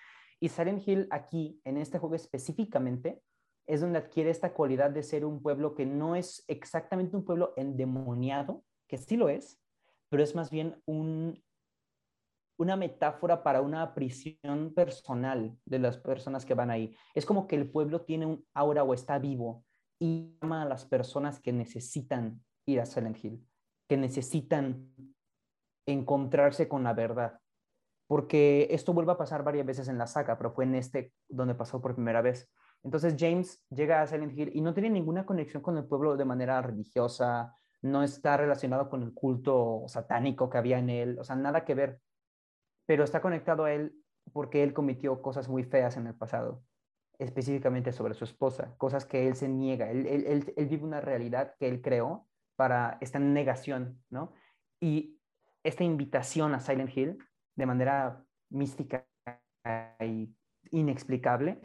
Y 0.41 0.49
Silent 0.49 0.87
Hill 0.87 1.09
aquí, 1.11 1.61
en 1.65 1.79
este 1.79 1.99
juego 1.99 2.15
específicamente, 2.15 3.23
es 3.67 3.81
donde 3.81 3.99
adquiere 3.99 4.31
esta 4.31 4.53
cualidad 4.53 4.91
de 4.91 5.03
ser 5.03 5.25
un 5.25 5.43
pueblo 5.43 5.75
que 5.75 5.87
no 5.87 6.15
es 6.17 6.45
exactamente 6.47 7.17
un 7.17 7.25
pueblo 7.25 7.53
endemoniado, 7.57 8.65
que 8.87 8.99
sí 8.99 9.17
lo 9.17 9.29
es, 9.29 9.61
pero 10.09 10.23
es 10.23 10.35
más 10.35 10.51
bien 10.51 10.81
un, 10.87 11.43
una 12.59 12.77
metáfora 12.77 13.43
para 13.43 13.61
una 13.61 13.95
prisión 13.95 14.73
personal 14.75 15.59
de 15.65 15.79
las 15.79 15.99
personas 15.99 16.47
que 16.47 16.55
van 16.55 16.71
ahí. 16.71 16.95
Es 17.15 17.27
como 17.27 17.47
que 17.47 17.57
el 17.57 17.71
pueblo 17.71 18.03
tiene 18.03 18.27
un 18.27 18.47
aura 18.55 18.85
o 18.85 18.95
está 18.95 19.19
vivo 19.19 19.65
y 19.99 20.37
llama 20.41 20.63
a 20.63 20.67
las 20.67 20.85
personas 20.85 21.41
que 21.41 21.53
necesitan 21.53 22.45
ir 22.67 22.81
a 22.81 22.87
Silent 22.87 23.25
Hill 23.25 23.47
que 23.89 23.97
necesitan 23.97 24.93
encontrarse 25.87 26.69
con 26.69 26.83
la 26.83 26.93
verdad. 26.93 27.41
Porque 28.09 28.69
esto 28.71 28.93
vuelve 28.93 29.13
a 29.13 29.19
pasar 29.19 29.43
varias 29.43 29.67
veces 29.67 29.89
en 29.89 29.99
la 29.99 30.07
saga, 30.07 30.37
pero 30.37 30.53
fue 30.53 30.65
en 30.65 30.75
este 30.75 31.13
donde 31.29 31.55
pasó 31.55 31.81
por 31.81 31.95
primera 31.95 32.23
vez. 32.23 32.49
Entonces 32.83 33.17
James 33.19 33.65
llega 33.71 34.03
a 34.03 34.07
Silent 34.07 34.37
Hill 34.39 34.53
y 34.55 34.61
no 34.61 34.75
tiene 34.75 34.91
ninguna 34.91 35.27
conexión 35.27 35.63
con 35.63 35.77
el 35.77 35.87
pueblo 35.87 36.17
de 36.17 36.25
manera 36.25 36.63
religiosa, 36.63 37.53
no 37.83 38.03
está 38.03 38.37
relacionado 38.37 38.89
con 38.89 39.03
el 39.03 39.13
culto 39.13 39.85
satánico 39.89 40.49
que 40.49 40.59
había 40.59 40.79
en 40.79 40.91
él, 40.91 41.19
o 41.19 41.25
sea, 41.25 41.37
nada 41.37 41.65
que 41.65 41.75
ver, 41.75 42.01
pero 42.87 43.03
está 43.03 43.21
conectado 43.21 43.65
a 43.65 43.73
él 43.73 43.93
porque 44.33 44.63
él 44.63 44.73
cometió 44.73 45.21
cosas 45.21 45.49
muy 45.49 45.65
feas 45.65 45.97
en 45.97 46.07
el 46.07 46.15
pasado, 46.15 46.63
específicamente 47.19 47.93
sobre 47.93 48.15
su 48.15 48.25
esposa, 48.25 48.75
cosas 48.77 49.05
que 49.05 49.27
él 49.27 49.35
se 49.35 49.49
niega, 49.49 49.91
él, 49.91 50.07
él, 50.07 50.53
él 50.57 50.67
vive 50.67 50.85
una 50.85 51.01
realidad 51.01 51.55
que 51.59 51.69
él 51.69 51.81
creó 51.83 52.29
para 52.57 52.99
esta 53.01 53.19
negación, 53.19 54.03
¿no? 54.11 54.33
Y 54.81 55.19
esta 55.63 55.85
invitación 55.85 56.55
a 56.55 56.61
Silent 56.61 56.97
Hill 56.97 57.19
de 57.55 57.67
manera 57.67 58.25
mística 58.51 59.07
y 60.01 60.35
inexplicable 60.71 61.61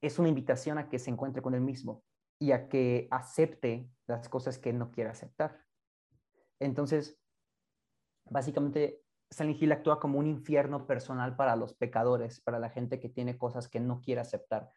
es 0.00 0.18
una 0.18 0.28
invitación 0.28 0.78
a 0.78 0.88
que 0.88 0.98
se 0.98 1.10
encuentre 1.10 1.42
con 1.42 1.54
él 1.54 1.60
mismo 1.60 2.02
y 2.38 2.52
a 2.52 2.68
que 2.68 3.08
acepte 3.10 3.88
las 4.06 4.28
cosas 4.28 4.58
que 4.58 4.72
no 4.72 4.90
quiere 4.90 5.10
aceptar. 5.10 5.60
Entonces, 6.58 7.20
básicamente, 8.28 9.02
Silent 9.30 9.62
Hill 9.62 9.72
actúa 9.72 10.00
como 10.00 10.18
un 10.18 10.26
infierno 10.26 10.86
personal 10.86 11.36
para 11.36 11.56
los 11.56 11.74
pecadores, 11.74 12.40
para 12.40 12.58
la 12.58 12.70
gente 12.70 13.00
que 13.00 13.08
tiene 13.08 13.38
cosas 13.38 13.68
que 13.68 13.80
no 13.80 14.00
quiere 14.00 14.20
aceptar. 14.20 14.70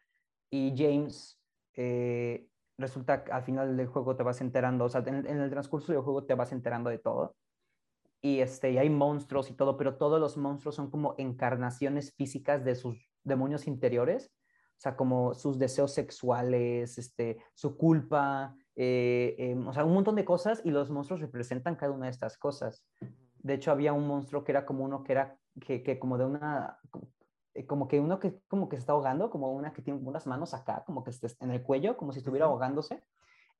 Y 0.50 0.74
James, 0.76 1.40
eh, 1.74 2.48
resulta 2.78 3.24
que 3.24 3.32
al 3.32 3.42
final 3.42 3.76
del 3.76 3.86
juego 3.86 4.16
te 4.16 4.22
vas 4.22 4.40
enterando, 4.40 4.84
o 4.84 4.88
sea, 4.88 5.02
en, 5.06 5.26
el 5.26 5.50
transcurso 5.50 5.92
del 5.92 6.02
juego 6.02 6.24
te 6.24 6.34
vas 6.34 6.52
enterando 6.52 6.90
de 6.90 6.98
todo. 6.98 7.36
Y, 8.20 8.40
este, 8.40 8.78
hay 8.78 8.90
monstruos 8.90 9.50
y 9.50 9.54
todo, 9.54 9.76
pero 9.76 9.96
todos 9.96 10.20
los 10.20 10.36
monstruos 10.36 10.74
son 10.74 10.90
como 10.90 11.14
encarnaciones 11.18 12.14
físicas 12.14 12.64
de 12.64 12.74
sus 12.74 13.10
demonios 13.22 13.66
interiores, 13.66 14.32
o 14.76 14.80
sea, 14.80 14.96
como 14.96 15.34
sus 15.34 15.58
deseos 15.58 15.92
sexuales, 15.92 16.98
este, 16.98 17.38
su 17.54 17.76
culpa, 17.76 18.54
eh, 18.74 19.34
em, 19.38 19.66
o 19.66 19.72
sea, 19.72 19.84
un 19.84 19.94
montón 19.94 20.16
de 20.16 20.24
cosas 20.24 20.60
y 20.64 20.70
los 20.70 20.90
monstruos 20.90 21.20
representan 21.20 21.76
cada 21.76 21.92
una 21.92 22.06
de 22.06 22.12
estas 22.12 22.36
cosas. 22.36 22.84
De 23.38 23.54
hecho, 23.54 23.70
había 23.70 23.92
un 23.92 24.06
monstruo 24.06 24.44
que 24.44 24.52
era 24.52 24.66
como 24.66 24.84
uno 24.84 25.02
que 25.02 25.12
era, 25.12 25.38
que, 25.60 25.82
que 25.82 25.98
como 25.98 26.18
de 26.18 26.26
una, 26.26 26.78
eh, 27.56 27.66
como 27.66 27.88
que 27.88 28.00
uno 28.00 28.18
que 28.18 28.38
como 28.48 28.68
que 28.68 28.76
se 28.76 28.80
está 28.80 28.92
ahogando, 28.92 29.30
como 29.30 29.52
una 29.52 29.72
que 29.72 29.82
tiene 29.82 30.00
unas 30.00 30.26
manos 30.26 30.54
acá, 30.54 30.84
como 30.86 31.02
que 31.02 31.10
estés 31.10 31.36
en 31.40 31.50
el 31.50 31.62
cuello, 31.62 31.96
como 31.96 32.12
si 32.12 32.18
estuviera 32.18 32.46
ahogándose. 32.46 33.02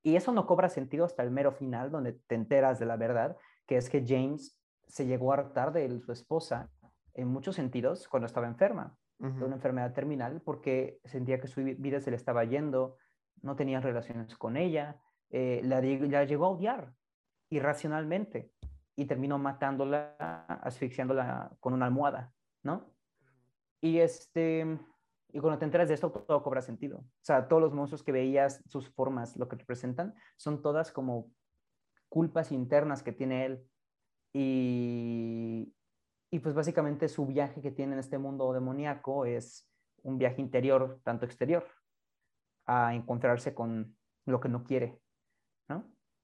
Y 0.03 0.17
eso 0.17 0.33
no 0.33 0.47
cobra 0.47 0.69
sentido 0.69 1.05
hasta 1.05 1.23
el 1.23 1.31
mero 1.31 1.53
final, 1.53 1.91
donde 1.91 2.13
te 2.13 2.35
enteras 2.35 2.79
de 2.79 2.87
la 2.87 2.97
verdad, 2.97 3.37
que 3.67 3.77
es 3.77 3.91
que 3.91 4.05
James 4.07 4.61
se 4.87 5.07
llegó 5.07 5.33
a 5.33 5.37
hartar 5.37 5.73
de 5.73 5.99
su 6.01 6.13
esposa 6.13 6.71
en 7.15 7.29
muchos 7.29 7.57
sentidos 7.57 8.07
cuando 8.09 8.27
estaba 8.27 8.47
enferma, 8.47 8.97
de 9.19 9.45
una 9.45 9.57
enfermedad 9.57 9.95
terminal, 9.95 10.43
porque 10.43 11.01
sentía 11.05 11.41
que 11.41 11.49
su 11.49 11.63
vida 11.63 12.01
se 12.01 12.11
le 12.11 12.17
estaba 12.17 12.45
yendo, 12.45 12.99
no 13.43 13.57
tenía 13.57 13.81
relaciones 13.81 14.37
con 14.37 14.57
ella, 14.59 15.01
eh, 15.31 15.61
la, 15.65 15.81
la, 15.81 16.25
llegó 16.25 16.45
a 16.45 16.51
odiar 16.51 16.93
irracionalmente 17.49 18.53
y 18.95 19.07
terminó 19.07 19.39
matándola, 19.39 20.15
asfixiándola 20.63 21.51
con 21.61 21.73
una 21.73 21.87
almohada, 21.87 22.33
¿no? 22.63 22.96
Y 23.81 23.99
este, 23.99 24.79
y 25.33 25.39
cuando 25.41 25.59
te 25.59 25.65
enteras 25.65 25.89
de 25.89 25.95
esto, 25.95 26.11
todo 26.11 26.43
cobra 26.43 26.63
sentido. 26.63 26.99
O 26.99 27.25
sea, 27.25 27.49
todos 27.49 27.61
los 27.63 27.75
monstruos 27.75 28.03
que 28.03 28.13
veías, 28.13 28.63
sus 28.67 28.89
formas, 28.89 29.37
lo 29.37 29.49
que 29.49 29.57
representan, 29.57 30.15
son 30.37 30.63
todas 30.63 30.91
como 30.93 31.31
culpas 32.09 32.53
internas 32.53 33.03
que 33.03 33.13
tiene 33.13 33.45
él. 33.45 33.69
Y, 34.33 35.75
y 36.31 36.39
pues 36.39 36.55
básicamente 36.55 37.09
su 37.09 37.27
viaje 37.27 37.61
que 37.61 37.71
tiene 37.71 37.95
en 37.95 37.99
este 37.99 38.19
mundo 38.19 38.53
demoníaco 38.53 39.27
es 39.27 39.69
un 40.03 40.19
viaje 40.19 40.41
interior, 40.41 41.01
tanto 41.03 41.25
exterior, 41.25 41.67
a 42.67 42.95
encontrarse 42.95 43.55
con 43.55 43.97
lo 44.25 44.41
que 44.41 44.49
no 44.49 44.65
quiere. 44.65 45.01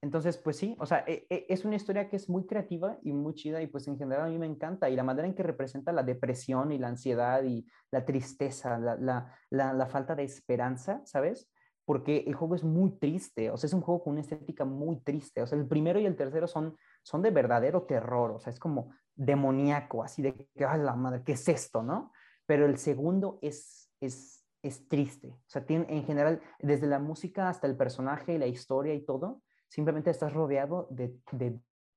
Entonces, 0.03 0.37
pues 0.37 0.57
sí, 0.57 0.75
o 0.79 0.85
sea, 0.85 1.05
e, 1.07 1.25
e, 1.29 1.45
es 1.47 1.63
una 1.63 1.77
historia 1.77 2.09
que 2.09 2.17
es 2.17 2.27
muy 2.27 2.45
creativa 2.45 2.97
y 3.03 3.13
muy 3.13 3.35
chida 3.35 3.61
y 3.61 3.67
pues 3.67 3.87
en 3.87 3.97
general 3.97 4.27
a 4.27 4.29
mí 4.29 4.37
me 4.37 4.45
encanta 4.45 4.89
y 4.89 4.97
la 4.97 5.03
manera 5.03 5.25
en 5.25 5.33
que 5.33 5.43
representa 5.43 5.93
la 5.93 6.03
depresión 6.03 6.73
y 6.73 6.77
la 6.77 6.89
ansiedad 6.89 7.41
y 7.45 7.65
la 7.89 8.03
tristeza, 8.03 8.77
la, 8.77 9.87
falta 9.87 10.13
de 10.13 10.25
esperanza, 10.25 11.01
¿sabes? 11.05 11.49
Porque 11.85 12.25
el 12.27 12.35
juego 12.35 12.55
es 12.55 12.65
muy 12.65 12.99
triste, 12.99 13.49
o 13.49 13.55
sea, 13.55 13.69
es 13.69 13.73
un 13.73 13.79
juego 13.79 14.03
con 14.03 14.11
una 14.11 14.21
estética 14.21 14.65
muy 14.65 14.99
triste, 14.99 15.41
o 15.41 15.47
sea, 15.47 15.57
el 15.57 15.69
primero 15.69 16.01
y 16.01 16.05
el 16.05 16.17
tercero 16.17 16.47
son, 16.47 16.75
son 17.01 17.21
de 17.21 17.31
verdadero 17.31 17.83
terror, 17.83 18.31
o 18.31 18.39
sea, 18.41 18.51
es 18.51 18.59
como 18.59 18.93
demoníaco, 19.15 20.03
así 20.03 20.21
de 20.21 20.33
que, 20.35 20.65
¡ay, 20.65 20.81
la 20.81 20.95
madre, 20.95 21.23
qué 21.23 21.31
es 21.31 21.47
esto, 21.47 21.81
¿no? 21.81 22.11
Pero 22.45 22.65
el 22.65 22.77
segundo 22.77 23.39
es, 23.41 23.89
es, 24.01 24.45
es 24.63 24.85
triste, 24.89 25.29
o 25.29 25.49
sea, 25.49 25.65
tiene, 25.65 25.85
en 25.87 26.03
general, 26.03 26.41
desde 26.59 26.87
la 26.87 26.99
música 26.99 27.47
hasta 27.47 27.67
el 27.67 27.77
personaje, 27.77 28.37
la 28.37 28.47
historia 28.47 28.93
y 28.93 29.05
todo, 29.05 29.41
simplemente 29.73 30.11
estás 30.11 30.31
rodeado 30.31 30.87
de, 30.91 31.19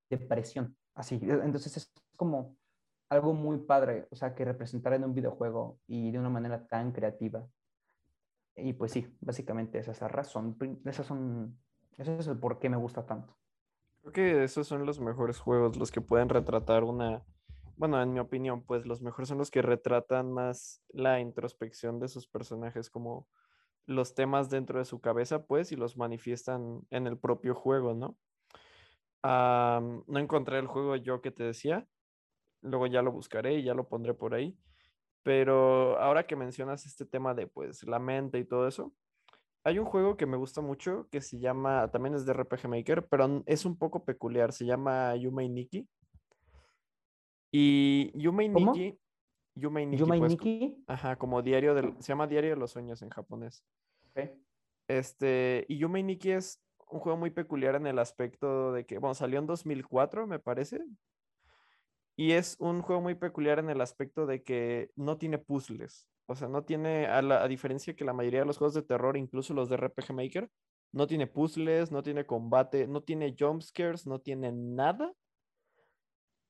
depresión. 0.08 0.74
Así, 0.94 1.16
e, 1.16 1.32
entonces 1.44 1.76
es 1.76 1.92
como 2.16 2.56
algo 3.10 3.34
muy 3.34 3.58
padre, 3.58 4.08
o 4.10 4.16
sea, 4.16 4.34
que 4.34 4.46
representar 4.46 4.94
en 4.94 5.04
un 5.04 5.12
videojuego 5.12 5.78
y 5.86 6.10
de 6.10 6.18
una 6.18 6.30
manera 6.30 6.66
tan 6.66 6.92
creativa. 6.92 7.46
Y 8.56 8.72
pues 8.72 8.92
sí, 8.92 9.14
básicamente 9.20 9.78
esa 9.78 9.90
es 9.90 10.00
la 10.00 10.08
razón. 10.08 10.56
Esas 10.86 11.04
son, 11.04 11.58
ese 11.98 12.16
es 12.16 12.26
el 12.26 12.38
por 12.38 12.58
qué 12.58 12.70
me 12.70 12.78
gusta 12.78 13.04
tanto. 13.04 13.36
Creo 14.00 14.12
que 14.12 14.44
esos 14.44 14.66
son 14.66 14.86
los 14.86 14.98
mejores 14.98 15.38
juegos, 15.38 15.76
los 15.76 15.90
que 15.90 16.00
pueden 16.00 16.30
retratar 16.30 16.82
una, 16.82 17.26
bueno, 17.76 18.00
en 18.00 18.10
mi 18.10 18.20
opinión, 18.20 18.62
pues 18.64 18.86
los 18.86 19.02
mejores 19.02 19.28
son 19.28 19.36
los 19.36 19.50
que 19.50 19.60
retratan 19.60 20.32
más 20.32 20.82
la 20.88 21.20
introspección 21.20 22.00
de 22.00 22.08
sus 22.08 22.26
personajes, 22.26 22.88
como 22.88 23.28
los 23.86 24.14
temas 24.14 24.50
dentro 24.50 24.78
de 24.78 24.84
su 24.84 25.00
cabeza, 25.00 25.46
pues, 25.46 25.72
y 25.72 25.76
los 25.76 25.96
manifiestan 25.96 26.82
en 26.90 27.06
el 27.06 27.18
propio 27.18 27.54
juego, 27.54 27.94
¿no? 27.94 28.16
no 29.24 30.20
encontré 30.20 30.60
el 30.60 30.68
juego 30.68 30.94
yo 30.94 31.20
que 31.20 31.32
te 31.32 31.42
decía, 31.42 31.88
luego 32.62 32.86
ya 32.86 33.02
lo 33.02 33.10
buscaré 33.10 33.54
y 33.54 33.64
ya 33.64 33.74
lo 33.74 33.88
pondré 33.88 34.14
por 34.14 34.34
ahí, 34.34 34.56
pero 35.24 35.98
ahora 35.98 36.28
que 36.28 36.36
mencionas 36.36 36.86
este 36.86 37.06
tema 37.06 37.34
de, 37.34 37.48
pues, 37.48 37.82
la 37.82 37.98
mente 37.98 38.38
y 38.38 38.44
todo 38.44 38.68
eso, 38.68 38.92
hay 39.64 39.80
un 39.80 39.84
juego 39.84 40.16
que 40.16 40.26
me 40.26 40.36
gusta 40.36 40.60
mucho 40.60 41.08
que 41.10 41.20
se 41.20 41.40
llama, 41.40 41.90
también 41.90 42.14
es 42.14 42.24
de 42.24 42.34
RPG 42.34 42.68
Maker, 42.68 43.08
pero 43.08 43.42
es 43.46 43.64
un 43.64 43.76
poco 43.76 44.04
peculiar, 44.04 44.52
se 44.52 44.64
llama 44.64 45.16
Yumei 45.16 45.48
Nikki. 45.48 45.88
Y 47.50 48.12
Yumei 48.14 48.48
Nikki 48.48 48.96
Yumei 49.56 49.86
pues, 49.86 50.32
Nikki. 50.32 50.84
Ajá, 50.86 51.16
como 51.16 51.42
diario 51.42 51.74
del. 51.74 51.94
Se 51.98 52.08
llama 52.08 52.26
Diario 52.26 52.50
de 52.50 52.56
los 52.56 52.70
Sueños 52.70 53.00
en 53.02 53.08
japonés. 53.08 53.64
Este. 54.86 55.64
Y 55.68 55.78
Yumei 55.78 56.02
Nikki 56.02 56.32
es 56.32 56.62
un 56.90 57.00
juego 57.00 57.18
muy 57.18 57.30
peculiar 57.30 57.74
en 57.74 57.86
el 57.86 57.98
aspecto 57.98 58.72
de 58.72 58.84
que. 58.84 58.98
Bueno, 58.98 59.14
salió 59.14 59.38
en 59.38 59.46
2004, 59.46 60.26
me 60.26 60.38
parece. 60.38 60.84
Y 62.16 62.32
es 62.32 62.56
un 62.60 62.82
juego 62.82 63.00
muy 63.00 63.14
peculiar 63.14 63.58
en 63.58 63.70
el 63.70 63.80
aspecto 63.80 64.26
de 64.26 64.42
que 64.42 64.90
no 64.94 65.16
tiene 65.16 65.38
puzzles. 65.38 66.06
O 66.26 66.36
sea, 66.36 66.48
no 66.48 66.64
tiene. 66.64 67.06
A, 67.06 67.22
la, 67.22 67.42
a 67.42 67.48
diferencia 67.48 67.96
que 67.96 68.04
la 68.04 68.12
mayoría 68.12 68.40
de 68.40 68.46
los 68.46 68.58
juegos 68.58 68.74
de 68.74 68.82
terror, 68.82 69.16
incluso 69.16 69.54
los 69.54 69.70
de 69.70 69.78
RPG 69.78 70.12
Maker, 70.12 70.50
no 70.92 71.06
tiene 71.06 71.26
puzzles, 71.26 71.90
no 71.90 72.02
tiene 72.02 72.26
combate, 72.26 72.86
no 72.86 73.02
tiene 73.02 73.34
jumpscares, 73.38 74.06
no 74.06 74.20
tiene 74.20 74.52
nada. 74.52 75.14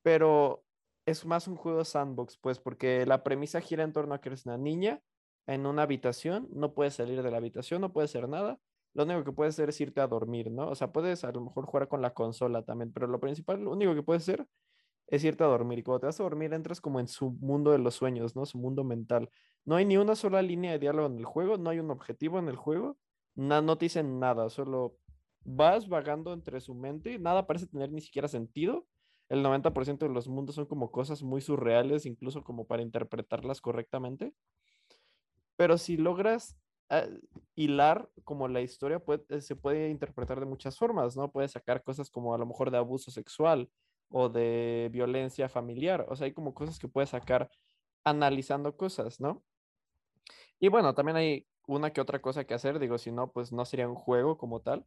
Pero 0.02 0.65
es 1.06 1.24
más 1.24 1.48
un 1.48 1.56
juego 1.56 1.84
sandbox, 1.84 2.36
pues, 2.36 2.58
porque 2.58 3.06
la 3.06 3.22
premisa 3.22 3.60
gira 3.60 3.84
en 3.84 3.92
torno 3.92 4.14
a 4.14 4.20
que 4.20 4.28
eres 4.28 4.44
una 4.44 4.58
niña 4.58 5.02
en 5.46 5.64
una 5.64 5.82
habitación, 5.82 6.48
no 6.52 6.74
puedes 6.74 6.94
salir 6.94 7.22
de 7.22 7.30
la 7.30 7.36
habitación, 7.36 7.80
no 7.80 7.92
puedes 7.92 8.10
hacer 8.10 8.28
nada. 8.28 8.58
Lo 8.94 9.04
único 9.04 9.24
que 9.24 9.32
puedes 9.32 9.54
hacer 9.54 9.68
es 9.68 9.80
irte 9.80 10.00
a 10.00 10.08
dormir, 10.08 10.50
¿no? 10.50 10.68
O 10.68 10.74
sea, 10.74 10.90
puedes 10.92 11.22
a 11.24 11.30
lo 11.30 11.40
mejor 11.42 11.66
jugar 11.66 11.86
con 11.88 12.02
la 12.02 12.12
consola 12.14 12.62
también, 12.62 12.92
pero 12.92 13.06
lo 13.06 13.20
principal, 13.20 13.62
lo 13.62 13.70
único 13.70 13.94
que 13.94 14.02
puedes 14.02 14.22
hacer 14.22 14.46
es 15.06 15.22
irte 15.24 15.44
a 15.44 15.46
dormir. 15.46 15.78
Y 15.78 15.82
cuando 15.84 16.00
te 16.00 16.06
vas 16.06 16.18
a 16.18 16.24
dormir, 16.24 16.52
entras 16.52 16.80
como 16.80 16.98
en 16.98 17.06
su 17.06 17.30
mundo 17.32 17.70
de 17.70 17.78
los 17.78 17.94
sueños, 17.94 18.34
¿no? 18.34 18.44
Su 18.46 18.58
mundo 18.58 18.82
mental. 18.82 19.30
No 19.64 19.76
hay 19.76 19.84
ni 19.84 19.96
una 19.98 20.16
sola 20.16 20.42
línea 20.42 20.72
de 20.72 20.78
diálogo 20.80 21.06
en 21.08 21.18
el 21.18 21.24
juego, 21.24 21.58
no 21.58 21.70
hay 21.70 21.78
un 21.78 21.90
objetivo 21.90 22.38
en 22.40 22.48
el 22.48 22.56
juego, 22.56 22.98
no 23.36 23.78
te 23.78 23.84
dicen 23.84 24.18
nada, 24.18 24.50
solo 24.50 24.96
vas 25.44 25.88
vagando 25.88 26.32
entre 26.32 26.60
su 26.60 26.74
mente, 26.74 27.18
nada 27.18 27.46
parece 27.46 27.66
tener 27.66 27.92
ni 27.92 28.00
siquiera 28.00 28.26
sentido 28.28 28.86
el 29.28 29.42
90% 29.42 30.06
de 30.06 30.08
los 30.08 30.28
mundos 30.28 30.54
son 30.54 30.66
como 30.66 30.90
cosas 30.90 31.22
muy 31.22 31.40
surreales, 31.40 32.06
incluso 32.06 32.44
como 32.44 32.66
para 32.66 32.82
interpretarlas 32.82 33.60
correctamente. 33.60 34.32
Pero 35.56 35.78
si 35.78 35.96
logras 35.96 36.56
ah, 36.90 37.06
hilar 37.54 38.08
como 38.24 38.48
la 38.48 38.60
historia, 38.60 39.02
eh, 39.28 39.40
se 39.40 39.56
puede 39.56 39.90
interpretar 39.90 40.38
de 40.38 40.46
muchas 40.46 40.78
formas, 40.78 41.16
¿no? 41.16 41.30
Puedes 41.32 41.52
sacar 41.52 41.82
cosas 41.82 42.10
como 42.10 42.34
a 42.34 42.38
lo 42.38 42.46
mejor 42.46 42.70
de 42.70 42.78
abuso 42.78 43.10
sexual 43.10 43.68
o 44.10 44.28
de 44.28 44.88
violencia 44.92 45.48
familiar. 45.48 46.06
O 46.08 46.16
sea, 46.16 46.26
hay 46.26 46.32
como 46.32 46.54
cosas 46.54 46.78
que 46.78 46.88
puedes 46.88 47.10
sacar 47.10 47.50
analizando 48.04 48.76
cosas, 48.76 49.20
¿no? 49.20 49.42
Y 50.60 50.68
bueno, 50.68 50.94
también 50.94 51.16
hay 51.16 51.46
una 51.66 51.92
que 51.92 52.00
otra 52.00 52.20
cosa 52.20 52.44
que 52.44 52.54
hacer, 52.54 52.78
digo, 52.78 52.98
si 52.98 53.10
no, 53.10 53.32
pues 53.32 53.52
no 53.52 53.64
sería 53.64 53.88
un 53.88 53.96
juego 53.96 54.38
como 54.38 54.60
tal, 54.60 54.86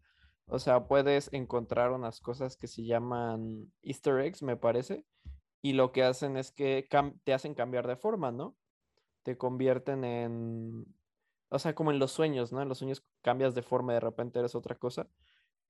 o 0.50 0.60
sea, 0.60 0.88
puedes 0.88 1.32
encontrar 1.32 1.92
unas 1.92 2.20
cosas 2.20 2.58
que 2.58 2.68
se 2.68 2.84
llaman 2.84 3.72
easter 3.84 4.20
eggs, 4.20 4.42
me 4.42 4.58
parece, 4.58 5.06
y 5.62 5.74
lo 5.74 5.92
que 5.92 6.04
hacen 6.04 6.38
es 6.38 6.52
que 6.52 6.88
te 7.24 7.34
hacen 7.34 7.54
cambiar 7.54 7.88
de 7.88 7.96
forma, 7.96 8.32
¿no? 8.32 8.56
Te 9.24 9.38
convierten 9.38 10.04
en, 10.04 10.86
o 11.50 11.60
sea, 11.60 11.76
como 11.76 11.92
en 11.92 12.00
los 12.00 12.12
sueños, 12.12 12.52
¿no? 12.52 12.62
En 12.62 12.70
los 12.70 12.80
sueños 12.80 13.06
cambias 13.22 13.54
de 13.54 13.62
forma 13.62 13.94
y 13.94 13.96
de 13.96 14.00
repente 14.00 14.40
eres 14.40 14.56
otra 14.56 14.76
cosa. 14.76 15.08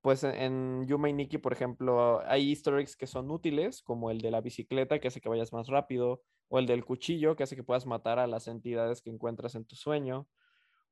Pues 0.01 0.23
en, 0.23 0.33
en 0.35 0.87
Yuma 0.87 1.09
y 1.09 1.13
Nikki, 1.13 1.39
por 1.39 1.51
ejemplo, 1.51 2.21
hay 2.25 2.49
easter 2.49 2.79
eggs 2.79 2.95
que 2.95 3.07
son 3.07 3.29
útiles, 3.31 3.81
como 3.81 4.11
el 4.11 4.21
de 4.21 4.31
la 4.31 4.39
bicicleta, 4.39 4.99
que 4.99 5.09
hace 5.09 5.19
que 5.19 5.29
vayas 5.29 5.51
más 5.51 5.67
rápido, 5.67 6.21
o 6.47 6.59
el 6.59 6.67
del 6.67 6.85
cuchillo, 6.85 7.35
que 7.35 7.43
hace 7.43 7.57
que 7.57 7.63
puedas 7.63 7.85
matar 7.85 8.17
a 8.17 8.27
las 8.27 8.47
entidades 8.47 9.01
que 9.01 9.09
encuentras 9.09 9.55
en 9.55 9.65
tu 9.65 9.75
sueño 9.75 10.27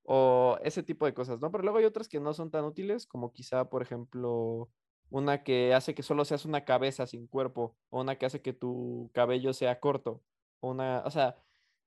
o 0.10 0.58
ese 0.64 0.84
tipo 0.84 1.05
de 1.05 1.14
cosas, 1.14 1.41
¿no? 1.41 1.51
Pero 1.51 1.64
luego 1.64 1.80
hay 1.80 1.86
otras 1.86 2.08
que 2.08 2.22
no 2.22 2.34
son 2.34 2.49
tan 2.49 2.64
útiles, 2.64 3.05
como 3.05 3.34
quizá, 3.34 3.70
por 3.70 3.82
ejemplo, 3.82 4.70
una 5.10 5.43
que 5.43 5.74
hace 5.74 5.93
que 5.93 6.01
solo 6.01 6.24
seas 6.24 6.45
una 6.45 6.64
cabeza 6.64 7.05
sin 7.05 7.28
cuerpo, 7.28 7.76
o 7.89 7.99
una 7.99 8.18
que 8.18 8.26
hace 8.26 8.41
que 8.41 8.53
tu 8.53 9.12
cabello 9.14 9.51
sea 9.51 9.82
corto, 9.82 10.24
o 10.62 10.70
una, 10.72 11.03
o 11.05 11.12
sea, 11.12 11.36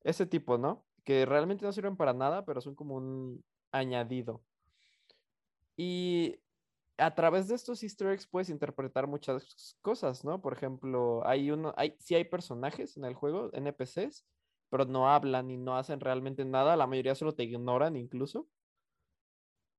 ese 0.04 0.26
tipo, 0.26 0.58
¿no? 0.58 0.84
Que 1.02 1.24
realmente 1.24 1.64
no 1.64 1.72
sirven 1.72 1.96
para 1.96 2.12
nada, 2.12 2.44
pero 2.44 2.60
son 2.60 2.74
como 2.74 2.96
un 2.96 3.42
añadido. 3.72 4.44
Y 5.78 6.40
a 6.98 7.14
través 7.14 7.48
de 7.48 7.54
estos 7.54 7.82
easter 7.82 8.08
eggs 8.08 8.26
puedes 8.26 8.50
interpretar 8.50 9.06
muchas 9.06 9.78
cosas, 9.80 10.26
¿no? 10.26 10.42
Por 10.42 10.52
ejemplo, 10.52 11.26
hay 11.26 11.50
uno, 11.50 11.72
hay, 11.78 11.96
sí 11.98 12.14
hay 12.16 12.24
personajes 12.24 12.98
en 12.98 13.06
el 13.06 13.14
juego, 13.14 13.50
NPCs, 13.54 14.26
pero 14.70 14.84
no 14.86 15.10
hablan 15.10 15.50
y 15.50 15.56
no 15.56 15.76
hacen 15.76 16.00
realmente 16.00 16.44
nada, 16.44 16.76
la 16.76 16.86
mayoría 16.86 17.14
solo 17.14 17.34
te 17.34 17.44
ignoran 17.44 17.96
incluso. 17.96 18.48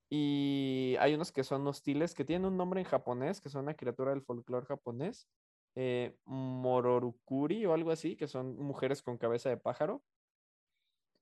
Y 0.09 0.97
hay 0.99 1.13
unos 1.13 1.31
que 1.31 1.43
son 1.43 1.65
hostiles, 1.67 2.13
que 2.13 2.25
tienen 2.25 2.45
un 2.45 2.57
nombre 2.57 2.81
en 2.81 2.85
japonés, 2.85 3.39
que 3.39 3.49
son 3.49 3.63
una 3.63 3.75
criatura 3.75 4.11
del 4.11 4.21
folclore 4.21 4.65
japonés, 4.65 5.29
eh, 5.75 6.17
Mororukuri 6.25 7.65
o 7.65 7.73
algo 7.73 7.91
así, 7.91 8.17
que 8.17 8.27
son 8.27 8.57
mujeres 8.57 9.01
con 9.01 9.17
cabeza 9.17 9.49
de 9.49 9.55
pájaro, 9.55 10.03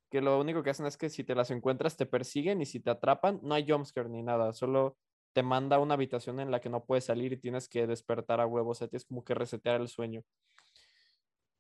que 0.10 0.22
lo 0.22 0.40
único 0.40 0.64
que 0.64 0.72
hacen 0.72 0.88
es 0.88 0.98
que 0.98 1.10
si 1.10 1.24
te 1.24 1.36
las 1.36 1.52
encuentras 1.52 1.98
te 1.98 2.08
persiguen 2.08 2.62
y 2.62 2.66
si 2.66 2.80
te 2.80 2.90
atrapan, 2.90 3.40
no 3.44 3.54
hay 3.54 3.70
jumpscare 3.70 4.10
ni 4.10 4.24
nada, 4.24 4.54
solo 4.54 4.98
te 5.34 5.44
manda 5.44 5.78
una 5.80 5.94
habitación 5.94 6.40
en 6.40 6.50
la 6.50 6.60
que 6.60 6.70
no 6.70 6.84
puedes 6.84 7.06
salir 7.06 7.32
y 7.32 7.38
tienes 7.38 7.70
que 7.70 7.86
despertar 7.86 8.42
a 8.42 8.48
huevos, 8.48 8.78
o 8.78 8.80
sea, 8.80 8.88
tienes 8.88 9.06
como 9.06 9.24
que 9.24 9.36
resetear 9.36 9.80
el 9.80 9.88
sueño. 9.88 10.24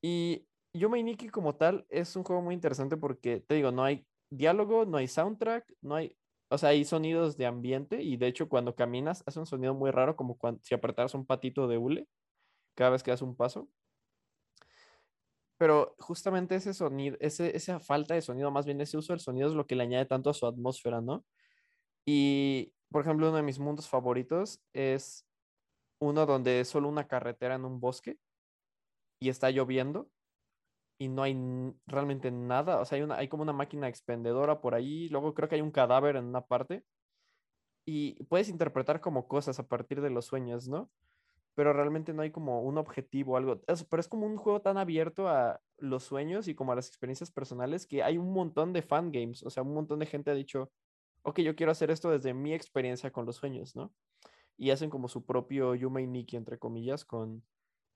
Y 0.01 0.47
Yuma 0.73 0.97
Nikki 0.97 1.29
como 1.29 1.55
tal 1.55 1.85
es 1.89 2.15
un 2.15 2.23
juego 2.23 2.41
muy 2.41 2.53
interesante 2.53 2.97
porque, 2.97 3.39
te 3.41 3.55
digo, 3.55 3.71
no 3.71 3.83
hay 3.83 4.05
diálogo, 4.29 4.85
no 4.85 4.97
hay 4.97 5.07
soundtrack, 5.07 5.65
no 5.81 5.95
hay, 5.95 6.17
o 6.49 6.57
sea, 6.57 6.69
hay 6.69 6.85
sonidos 6.85 7.37
de 7.37 7.45
ambiente 7.47 8.03
y 8.03 8.17
de 8.17 8.27
hecho 8.27 8.49
cuando 8.49 8.75
caminas 8.75 9.23
hace 9.25 9.39
un 9.39 9.45
sonido 9.45 9.73
muy 9.73 9.91
raro 9.91 10.15
como 10.15 10.37
cuando, 10.37 10.61
si 10.63 10.75
apretaras 10.75 11.13
un 11.15 11.25
patito 11.25 11.67
de 11.67 11.77
hule 11.77 12.07
cada 12.75 12.91
vez 12.91 13.03
que 13.03 13.11
das 13.11 13.21
un 13.21 13.35
paso. 13.35 13.69
Pero 15.57 15.95
justamente 15.99 16.55
ese 16.55 16.73
sonido, 16.73 17.17
ese, 17.19 17.55
esa 17.55 17.79
falta 17.79 18.13
de 18.13 18.21
sonido, 18.21 18.49
más 18.49 18.65
bien 18.65 18.79
ese 18.79 18.97
uso 18.97 19.11
del 19.11 19.19
sonido 19.19 19.49
es 19.49 19.55
lo 19.55 19.67
que 19.67 19.75
le 19.75 19.83
añade 19.83 20.05
tanto 20.05 20.29
a 20.29 20.33
su 20.33 20.47
atmósfera, 20.47 21.01
¿no? 21.01 21.25
Y, 22.05 22.73
por 22.89 23.01
ejemplo, 23.01 23.27
uno 23.27 23.37
de 23.37 23.43
mis 23.43 23.59
mundos 23.59 23.89
favoritos 23.89 24.61
es 24.71 25.27
uno 26.01 26.25
donde 26.25 26.61
es 26.61 26.69
solo 26.69 26.87
una 26.87 27.07
carretera 27.07 27.55
en 27.55 27.65
un 27.65 27.81
bosque 27.81 28.17
y 29.19 29.27
está 29.27 29.51
lloviendo 29.51 30.09
y 30.99 31.07
no 31.07 31.23
hay 31.23 31.35
realmente 31.87 32.29
nada. 32.29 32.79
O 32.79 32.85
sea, 32.85 32.97
hay, 32.97 33.01
una, 33.03 33.15
hay 33.15 33.29
como 33.29 33.41
una 33.41 33.53
máquina 33.53 33.87
expendedora 33.87 34.59
por 34.59 34.75
ahí. 34.75 35.07
Luego 35.07 35.33
creo 35.33 35.47
que 35.47 35.55
hay 35.55 35.61
un 35.61 35.71
cadáver 35.71 36.17
en 36.17 36.25
una 36.25 36.41
parte. 36.45 36.83
Y 37.85 38.21
puedes 38.25 38.49
interpretar 38.49 38.99
como 38.99 39.27
cosas 39.27 39.59
a 39.59 39.67
partir 39.67 40.01
de 40.01 40.09
los 40.09 40.25
sueños, 40.25 40.67
¿no? 40.67 40.91
Pero 41.55 41.71
realmente 41.73 42.13
no 42.13 42.21
hay 42.21 42.31
como 42.31 42.61
un 42.61 42.77
objetivo 42.77 43.33
o 43.33 43.37
algo. 43.37 43.61
pero 43.89 44.01
es 44.01 44.09
como 44.09 44.27
un 44.27 44.37
juego 44.37 44.61
tan 44.61 44.77
abierto 44.77 45.29
a 45.29 45.61
los 45.77 46.03
sueños 46.03 46.49
y 46.49 46.53
como 46.53 46.73
a 46.73 46.75
las 46.75 46.89
experiencias 46.89 47.31
personales 47.31 47.87
que 47.87 48.03
hay 48.03 48.17
un 48.17 48.33
montón 48.33 48.73
de 48.73 48.81
fan 48.81 49.11
games. 49.11 49.41
O 49.43 49.49
sea, 49.49 49.63
un 49.63 49.73
montón 49.73 49.99
de 49.99 50.05
gente 50.05 50.31
ha 50.31 50.35
dicho, 50.35 50.69
ok, 51.23 51.39
yo 51.39 51.55
quiero 51.55 51.71
hacer 51.71 51.91
esto 51.91 52.11
desde 52.11 52.33
mi 52.33 52.53
experiencia 52.53 53.09
con 53.11 53.25
los 53.25 53.37
sueños, 53.37 53.73
¿no? 53.73 53.93
Y 54.57 54.71
hacen 54.71 54.89
como 54.89 55.07
su 55.07 55.25
propio 55.25 55.75
Yuma 55.75 56.01
Nikki, 56.01 56.35
entre 56.35 56.59
comillas, 56.59 57.05
con, 57.05 57.43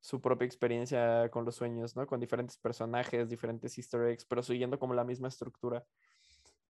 su 0.03 0.19
propia 0.19 0.45
experiencia 0.45 1.29
con 1.31 1.45
los 1.45 1.55
sueños, 1.55 1.95
¿no? 1.95 2.05
Con 2.05 2.19
diferentes 2.19 2.57
personajes, 2.57 3.29
diferentes 3.29 3.77
easter 3.77 4.01
eggs, 4.09 4.25
pero 4.25 4.43
siguiendo 4.43 4.77
como 4.77 4.93
la 4.93 5.05
misma 5.05 5.29
estructura. 5.29 5.85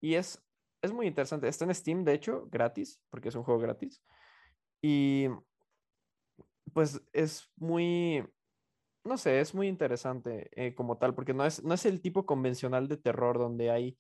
Y 0.02 0.16
es, 0.16 0.44
es 0.82 0.92
muy 0.92 1.08
interesante. 1.08 1.48
Está 1.48 1.64
en 1.64 1.74
Steam, 1.74 2.04
de 2.04 2.14
hecho, 2.14 2.50
gratis, 2.52 3.02
porque 3.10 3.30
es 3.30 3.36
un 3.36 3.44
juego 3.44 3.62
gratis. 3.62 4.04
Y 4.82 5.30
pues 6.74 7.02
es 7.14 7.50
muy, 7.56 8.22
no 9.06 9.18
sé, 9.18 9.40
es 9.40 9.56
muy 9.56 9.70
interesante 9.70 10.50
eh, 10.52 10.76
como 10.76 10.98
tal, 10.98 11.16
porque 11.16 11.34
no 11.34 11.46
es, 11.46 11.64
no 11.64 11.74
es 11.74 11.86
el 11.86 12.02
tipo 12.02 12.26
convencional 12.26 12.90
de 12.90 12.98
terror 12.98 13.38
donde 13.38 13.72
hay, 13.72 13.98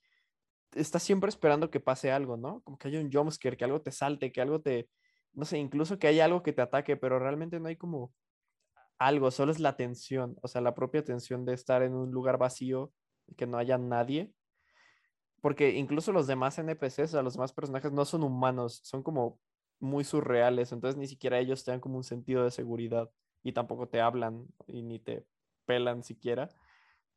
estás 0.75 1.03
siempre 1.03 1.29
esperando 1.29 1.71
que 1.71 1.79
pase 1.79 2.11
algo, 2.11 2.36
¿no? 2.36 2.61
Como 2.63 2.77
que 2.77 2.89
haya 2.89 2.99
un 2.99 3.09
jumpscare, 3.09 3.55
que 3.55 3.63
algo 3.63 3.82
te 3.82 3.93
salte, 3.93 4.34
que 4.34 4.41
algo 4.41 4.59
te, 4.59 4.89
no 5.32 5.45
sé, 5.45 5.57
incluso 5.57 5.97
que 5.99 6.07
haya 6.07 6.25
algo 6.25 6.43
que 6.43 6.51
te 6.51 6.61
ataque, 6.61 6.97
pero 6.97 7.17
realmente 7.17 7.61
no 7.61 7.69
hay 7.69 7.77
como 7.77 8.13
algo, 9.01 9.31
solo 9.31 9.51
es 9.51 9.59
la 9.59 9.75
tensión, 9.75 10.37
o 10.43 10.47
sea, 10.47 10.61
la 10.61 10.75
propia 10.75 11.03
tensión 11.03 11.43
de 11.43 11.53
estar 11.53 11.81
en 11.81 11.95
un 11.95 12.11
lugar 12.11 12.37
vacío, 12.37 12.93
que 13.35 13.47
no 13.47 13.57
haya 13.57 13.79
nadie. 13.79 14.31
Porque 15.41 15.71
incluso 15.71 16.11
los 16.11 16.27
demás 16.27 16.59
NPCs, 16.59 16.99
o 16.99 17.07
sea, 17.07 17.23
los 17.23 17.33
demás 17.33 17.51
personajes 17.51 17.91
no 17.91 18.05
son 18.05 18.23
humanos, 18.23 18.79
son 18.83 19.01
como 19.01 19.39
muy 19.79 20.03
surreales, 20.03 20.71
entonces 20.71 20.97
ni 20.99 21.07
siquiera 21.07 21.39
ellos 21.39 21.63
te 21.63 21.79
como 21.79 21.97
un 21.97 22.03
sentido 22.03 22.43
de 22.43 22.51
seguridad 22.51 23.09
y 23.41 23.53
tampoco 23.53 23.89
te 23.89 24.01
hablan 24.01 24.45
y 24.67 24.83
ni 24.83 24.99
te 24.99 25.25
pelan 25.65 26.03
siquiera. 26.03 26.49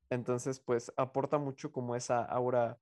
Entonces, 0.08 0.60
pues 0.60 0.90
aporta 0.96 1.36
mucho 1.36 1.70
como 1.70 1.96
esa 1.96 2.24
aura, 2.24 2.78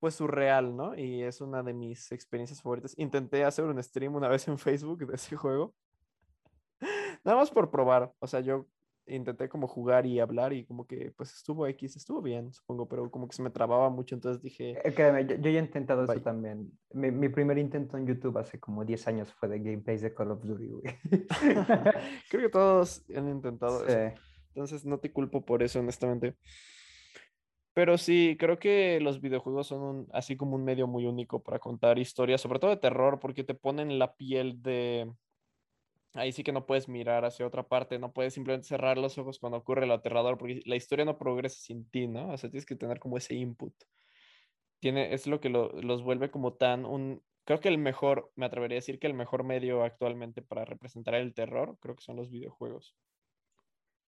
pues 0.00 0.14
surreal, 0.14 0.74
¿no? 0.74 0.96
Y 0.96 1.22
es 1.22 1.42
una 1.42 1.62
de 1.62 1.74
mis 1.74 2.12
experiencias 2.12 2.62
favoritas. 2.62 2.94
Intenté 2.96 3.44
hacer 3.44 3.66
un 3.66 3.82
stream 3.82 4.14
una 4.14 4.28
vez 4.28 4.48
en 4.48 4.58
Facebook 4.58 5.06
de 5.06 5.16
ese 5.16 5.36
juego 5.36 5.74
Nada 7.24 7.38
más 7.38 7.50
por 7.50 7.70
probar. 7.70 8.12
O 8.18 8.26
sea, 8.26 8.40
yo 8.40 8.66
intenté 9.06 9.48
como 9.48 9.66
jugar 9.66 10.06
y 10.06 10.20
hablar 10.20 10.52
y 10.52 10.64
como 10.64 10.86
que 10.86 11.12
pues 11.16 11.32
estuvo 11.34 11.66
X, 11.66 11.96
estuvo 11.96 12.22
bien, 12.22 12.52
supongo, 12.52 12.86
pero 12.88 13.10
como 13.10 13.28
que 13.28 13.36
se 13.36 13.42
me 13.42 13.50
trababa 13.50 13.90
mucho, 13.90 14.14
entonces 14.14 14.42
dije... 14.42 14.78
Eh, 14.84 14.94
créeme, 14.94 15.26
yo, 15.26 15.36
ya 15.36 15.58
he 15.58 15.62
intentado 15.62 16.04
eso 16.04 16.20
también. 16.20 16.70
Mi, 16.92 17.10
mi, 17.10 17.28
primer 17.28 17.58
intento 17.58 17.96
en 17.96 18.06
YouTube 18.06 18.38
hace 18.38 18.60
como 18.60 18.84
10 18.84 19.08
años 19.08 19.32
fue 19.32 19.48
de 19.48 19.58
gameplays 19.58 20.02
de 20.02 20.14
Call 20.14 20.30
of 20.30 20.44
Duty, 20.44 20.68
güey. 20.68 20.84
Creo 22.30 22.42
que 22.42 22.48
todos 22.48 23.04
han 23.14 23.28
intentado 23.28 23.84
eso. 23.86 24.20
Entonces 24.54 24.84
no 24.84 24.98
te 24.98 25.12
culpo 25.12 25.44
por 25.44 25.62
eso, 25.62 25.80
honestamente. 25.80 26.36
Pero 27.74 27.96
sí, 27.96 28.36
creo 28.38 28.58
que 28.58 29.00
los 29.00 29.22
videojuegos 29.22 29.66
son 29.68 30.06
así 30.12 30.36
como 30.36 30.56
un 30.56 30.64
medio 30.64 30.86
muy 30.86 31.06
único 31.06 31.42
para 31.42 31.58
contar 31.58 31.98
historias, 31.98 32.42
sobre 32.42 32.58
todo 32.58 32.70
de 32.70 32.76
terror, 32.76 33.18
porque 33.18 33.44
te 33.44 33.54
ponen 33.54 33.98
la 33.98 34.14
piel 34.14 34.60
de, 34.60 35.10
ahí 36.14 36.32
sí 36.32 36.44
que 36.44 36.52
no 36.52 36.66
puedes 36.66 36.88
mirar 36.88 37.24
hacia 37.24 37.46
otra 37.46 37.62
parte, 37.62 37.98
no 37.98 38.12
puedes 38.12 38.34
simplemente 38.34 38.68
cerrar 38.68 38.98
los 38.98 39.18
ojos 39.18 39.38
cuando 39.38 39.58
ocurre 39.58 39.86
lo 39.86 39.94
aterrador, 39.94 40.38
porque 40.38 40.62
la 40.66 40.76
historia 40.76 41.04
no 41.04 41.18
progresa 41.18 41.60
sin 41.60 41.88
ti, 41.88 42.06
¿no? 42.06 42.30
O 42.30 42.38
sea, 42.38 42.50
tienes 42.50 42.66
que 42.66 42.76
tener 42.76 42.98
como 42.98 43.16
ese 43.16 43.34
input. 43.34 43.74
Tiene, 44.80 45.14
es 45.14 45.26
lo 45.26 45.40
que 45.40 45.48
los 45.48 46.02
vuelve 46.02 46.30
como 46.30 46.54
tan 46.54 46.84
un, 46.84 47.22
creo 47.44 47.60
que 47.60 47.68
el 47.68 47.78
mejor, 47.78 48.32
me 48.36 48.46
atrevería 48.46 48.76
a 48.76 48.80
decir 48.80 48.98
que 48.98 49.06
el 49.06 49.14
mejor 49.14 49.44
medio 49.44 49.84
actualmente 49.84 50.42
para 50.42 50.64
representar 50.64 51.14
el 51.14 51.34
terror, 51.34 51.76
creo 51.80 51.96
que 51.96 52.02
son 52.02 52.16
los 52.16 52.30
videojuegos. 52.30 52.96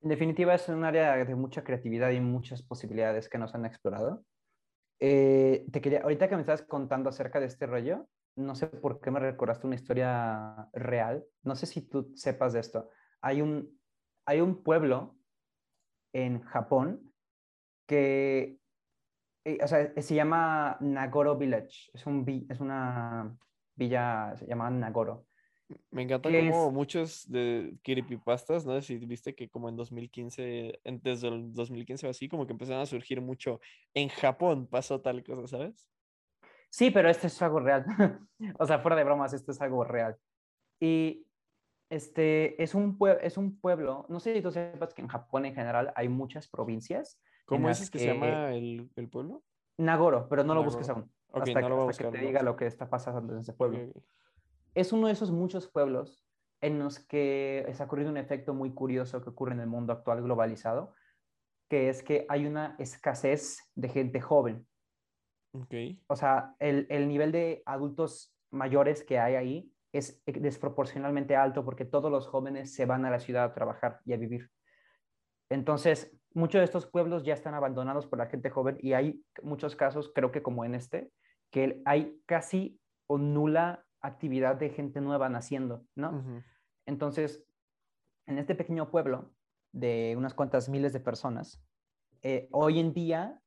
En 0.01 0.11
definitiva, 0.11 0.55
es 0.55 0.69
un 0.69 0.85
área 0.85 1.25
de 1.25 1.35
mucha 1.35 1.65
creatividad 1.65 2.11
y 2.11 2.21
muchas 2.21 2.63
posibilidades 2.63 3.29
que 3.29 3.39
nos 3.39 3.55
han 3.55 3.65
explorado. 3.65 4.25
Eh, 5.01 5.65
te 5.73 5.81
quería, 5.81 6.01
ahorita 6.01 6.29
que 6.29 6.35
me 6.35 6.43
estás 6.43 6.63
contando 6.63 7.09
acerca 7.09 7.41
de 7.41 7.47
este 7.47 7.67
rollo, 7.67 8.07
no 8.37 8.55
sé 8.55 8.67
por 8.67 9.01
qué 9.01 9.11
me 9.11 9.21
recordaste 9.21 9.67
una 9.67 9.77
historia 9.77 10.69
real. 10.73 11.25
No 11.43 11.55
sé 11.57 11.67
si 11.67 11.83
tú 11.83 12.13
sepas 12.15 12.53
de 12.53 12.61
esto. 12.61 12.91
Hay 13.21 13.41
un, 13.41 13.79
hay 14.27 14.41
un 14.41 14.63
pueblo 14.63 15.17
en 16.13 16.41
Japón 16.43 17.13
que 17.87 18.59
eh, 19.45 19.59
o 19.63 19.69
sea, 19.69 19.93
se 20.01 20.15
llama 20.15 20.77
Nagoro 20.81 21.37
Village. 21.37 21.91
Es, 21.93 22.07
un, 22.07 22.25
es 22.49 22.61
una 22.61 23.37
villa, 23.77 24.35
se 24.37 24.47
llama 24.47 24.71
Nagoro. 24.71 25.27
Me 25.91 26.03
encanta 26.03 26.31
como 26.31 26.71
muchos 26.71 27.31
de 27.31 27.77
creepypastas, 27.83 28.67
¿no? 28.67 28.81
Si 28.81 28.97
viste 28.99 29.35
que 29.35 29.49
como 29.49 29.69
en 29.69 29.77
2015, 29.77 30.81
desde 31.03 31.29
el 31.29 31.53
2015 31.55 32.07
o 32.07 32.11
así, 32.11 32.29
como 32.29 32.47
que 32.47 32.53
empezaron 32.53 32.83
a 32.83 32.87
surgir 32.87 33.21
mucho. 33.21 33.61
En 33.95 34.09
Japón 34.09 34.67
pasó 34.67 35.01
tal 35.01 35.25
cosa, 35.25 35.47
¿sabes? 35.47 35.89
Sí, 36.75 36.91
pero 36.91 37.09
esto 37.09 37.29
es 37.29 37.41
algo 37.41 37.61
real. 37.61 37.87
o 38.59 38.67
sea, 38.67 38.81
fuera 38.81 38.97
de 38.97 39.05
bromas, 39.05 39.33
esto 39.33 39.53
es 39.53 39.61
algo 39.61 39.85
real. 39.85 40.17
Y 40.81 41.25
este 41.89 42.61
es 42.61 42.75
un, 42.75 42.99
es 43.23 43.39
un 43.39 43.61
pueblo, 43.61 44.07
no 44.09 44.19
sé 44.19 44.35
si 44.35 44.43
tú 44.43 44.51
sepas 44.51 44.93
que 44.93 45.01
en 45.01 45.07
Japón 45.07 45.47
en 45.47 45.55
general 45.55 45.93
hay 45.95 46.09
muchas 46.09 46.49
provincias. 46.49 47.21
¿Cómo 47.47 47.71
es 47.71 47.89
que, 47.93 48.01
se 48.01 48.07
llama 48.07 48.53
el, 48.57 48.91
el, 48.97 49.09
pueblo? 49.09 49.45
Nagoro, 49.79 50.29
pero 50.29 50.43
no 50.43 50.53
lo 50.53 50.65
busques 50.65 50.89
aún. 50.89 51.09
hasta, 51.33 51.63
que, 51.63 52.11
te 52.11 52.19
diga 52.19 52.43
lo 52.43 52.57
que 52.57 52.67
está 52.67 52.91
pasando 52.91 53.35
en 53.35 53.39
ese 53.39 53.53
pueblo. 53.53 53.79
Es 54.75 54.93
uno 54.93 55.07
de 55.07 55.13
esos 55.13 55.31
muchos 55.31 55.69
pueblos 55.69 56.27
en 56.61 56.81
los 56.81 56.99
que 56.99 57.73
ha 57.79 57.85
ocurrido 57.85 58.11
un 58.11 58.17
efecto 58.17 58.53
muy 58.53 58.75
curioso 58.75 59.23
que 59.23 59.31
ocurre 59.31 59.53
en 59.53 59.61
el 59.61 59.69
mundo 59.69 59.93
actual 59.93 60.23
globalizado, 60.23 60.93
que 61.71 61.89
es 61.89 62.03
que 62.03 62.27
hay 62.29 62.47
una 62.47 62.75
escasez 62.81 63.61
de 63.77 63.89
gente 63.91 64.21
joven. 64.21 64.67
O 66.09 66.17
sea, 66.17 66.55
el, 66.59 66.87
el, 66.91 67.07
nivel 67.07 67.31
de 67.31 67.63
adultos 67.65 68.35
mayores 68.51 69.05
que 69.05 69.19
hay 69.19 69.37
ahí 69.37 69.73
es 69.93 70.21
desproporcionalmente 70.27 71.37
alto 71.37 71.65
porque 71.65 71.85
todos 71.85 72.11
los 72.11 72.27
jóvenes 72.27 72.75
se 72.75 72.87
van 72.87 73.05
a 73.05 73.11
la 73.11 73.21
ciudad 73.21 73.45
a 73.45 73.55
trabajar 73.55 74.01
y 74.05 74.13
a 74.13 74.17
vivir. 74.17 74.51
Entonces, 75.49 76.17
muchos 76.33 76.59
de 76.59 76.65
estos 76.65 76.87
pueblos 76.87 77.23
ya 77.23 77.35
están 77.35 77.55
abandonados 77.55 78.07
por 78.07 78.19
la 78.19 78.27
gente 78.27 78.51
joven 78.51 78.77
y 78.81 78.93
hay 78.93 79.25
muchos 79.43 79.77
casos, 79.77 80.11
creo 80.13 80.33
que 80.33 80.43
como 80.43 80.65
en 80.65 80.75
este, 80.75 81.13
que 81.51 81.81
hay 81.85 82.21
casi 82.27 82.81
o 83.07 83.19
nula 83.19 83.85
actividad 84.01 84.57
de 84.57 84.71
gente 84.71 85.01
nueva 85.01 85.29
naciendo, 85.29 85.87
¿no? 85.95 86.43
Entonces, 86.87 87.47
en 88.27 88.39
este 88.39 88.55
pequeño 88.55 88.91
pueblo 88.91 89.33
de 89.73 90.15
unas 90.17 90.35
cuantas 90.35 90.69
miles 90.69 90.93
de 90.93 91.01
personas, 91.01 91.63
eh, 92.23 92.49
hoy 92.51 92.81
en 92.81 92.93
día 92.93 93.41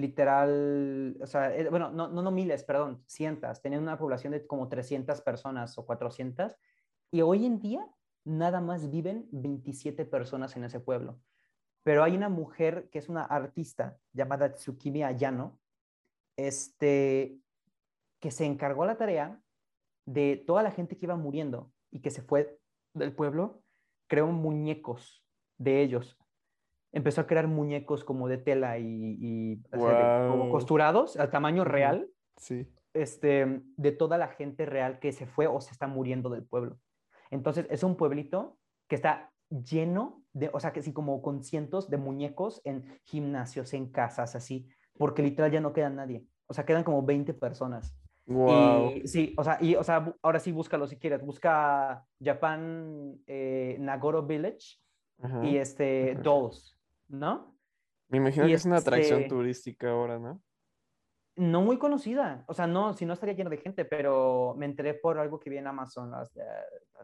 literal, 0.00 1.16
o 1.20 1.26
sea, 1.26 1.54
eh, 1.54 1.68
bueno, 1.70 1.90
no, 1.90 2.08
no, 2.08 2.22
no 2.22 2.30
miles, 2.30 2.64
perdón, 2.64 3.02
cientos, 3.06 3.60
tenían 3.60 3.82
una 3.82 3.98
población 3.98 4.32
de 4.32 4.46
como 4.46 4.68
300 4.68 5.20
personas 5.22 5.76
o 5.78 5.86
400, 5.86 6.56
y 7.10 7.22
hoy 7.22 7.46
en 7.46 7.60
día 7.60 7.86
nada 8.24 8.60
más 8.60 8.90
viven 8.90 9.28
27 9.30 10.04
personas 10.04 10.56
en 10.56 10.64
ese 10.64 10.80
pueblo. 10.80 11.20
Pero 11.82 12.02
hay 12.02 12.16
una 12.16 12.28
mujer 12.28 12.88
que 12.90 12.98
es 12.98 13.08
una 13.08 13.24
artista 13.24 13.98
llamada 14.12 14.52
Tsukimi 14.54 15.02
Ayano, 15.02 15.58
este, 16.36 17.38
que 18.20 18.30
se 18.30 18.46
encargó 18.46 18.86
la 18.86 18.96
tarea 18.96 19.40
de 20.06 20.42
toda 20.46 20.62
la 20.62 20.70
gente 20.70 20.96
que 20.96 21.06
iba 21.06 21.16
muriendo 21.16 21.70
y 21.90 22.00
que 22.00 22.10
se 22.10 22.22
fue 22.22 22.58
del 22.94 23.12
pueblo, 23.14 23.62
creó 24.06 24.28
muñecos 24.28 25.22
de 25.58 25.82
ellos. 25.82 26.18
Empezó 26.94 27.20
a 27.20 27.26
crear 27.26 27.48
muñecos 27.48 28.04
como 28.04 28.28
de 28.28 28.38
tela 28.38 28.78
y, 28.78 29.60
como 29.70 30.48
costurados 30.50 31.16
al 31.16 31.30
tamaño 31.30 31.64
real. 31.64 32.08
Sí. 32.36 32.66
Este, 32.94 33.62
de 33.76 33.92
toda 33.92 34.16
la 34.16 34.28
gente 34.28 34.64
real 34.64 35.00
que 35.00 35.10
se 35.10 35.26
fue 35.26 35.48
o 35.48 35.60
se 35.60 35.72
está 35.72 35.88
muriendo 35.88 36.30
del 36.30 36.44
pueblo. 36.44 36.78
Entonces, 37.32 37.66
es 37.68 37.82
un 37.82 37.96
pueblito 37.96 38.56
que 38.88 38.94
está 38.94 39.32
lleno 39.50 40.22
de, 40.32 40.50
o 40.52 40.60
sea, 40.60 40.72
que 40.72 40.82
sí, 40.82 40.92
como 40.92 41.20
con 41.20 41.42
cientos 41.42 41.90
de 41.90 41.96
muñecos 41.96 42.60
en 42.64 42.84
gimnasios, 43.02 43.74
en 43.74 43.90
casas, 43.90 44.36
así, 44.36 44.68
porque 44.96 45.22
literal 45.22 45.50
ya 45.50 45.60
no 45.60 45.72
queda 45.72 45.90
nadie. 45.90 46.24
O 46.46 46.54
sea, 46.54 46.64
quedan 46.64 46.84
como 46.84 47.02
20 47.02 47.34
personas. 47.34 47.96
Wow. 48.26 48.92
sí, 49.04 49.34
o 49.36 49.44
sea, 49.44 49.58
y, 49.60 49.74
o 49.74 49.82
sea, 49.82 50.14
ahora 50.22 50.38
sí 50.38 50.50
búscalo 50.50 50.86
si 50.86 50.96
quieres. 50.96 51.22
Busca 51.22 52.06
Japan 52.22 53.18
eh, 53.26 53.76
Nagoro 53.80 54.22
Village 54.22 54.78
y 55.42 55.56
este 55.56 56.16
Dolls, 56.22 56.73
¿no? 57.08 57.56
Me 58.08 58.18
imagino 58.18 58.46
que 58.46 58.54
es 58.54 58.64
una 58.64 58.76
atracción 58.76 59.22
este 59.22 59.28
turística 59.28 59.90
ahora, 59.90 60.18
¿no? 60.18 60.42
No 61.36 61.62
muy 61.62 61.78
conocida, 61.78 62.44
o 62.46 62.54
sea, 62.54 62.66
no, 62.66 62.92
si 62.92 63.06
no 63.06 63.12
estaría 63.12 63.34
lleno 63.34 63.50
de 63.50 63.56
gente, 63.56 63.84
pero 63.84 64.54
me 64.56 64.66
enteré 64.66 64.94
por 64.94 65.18
algo 65.18 65.40
que 65.40 65.50
vi 65.50 65.56
en 65.56 65.66
Amazon. 65.66 66.12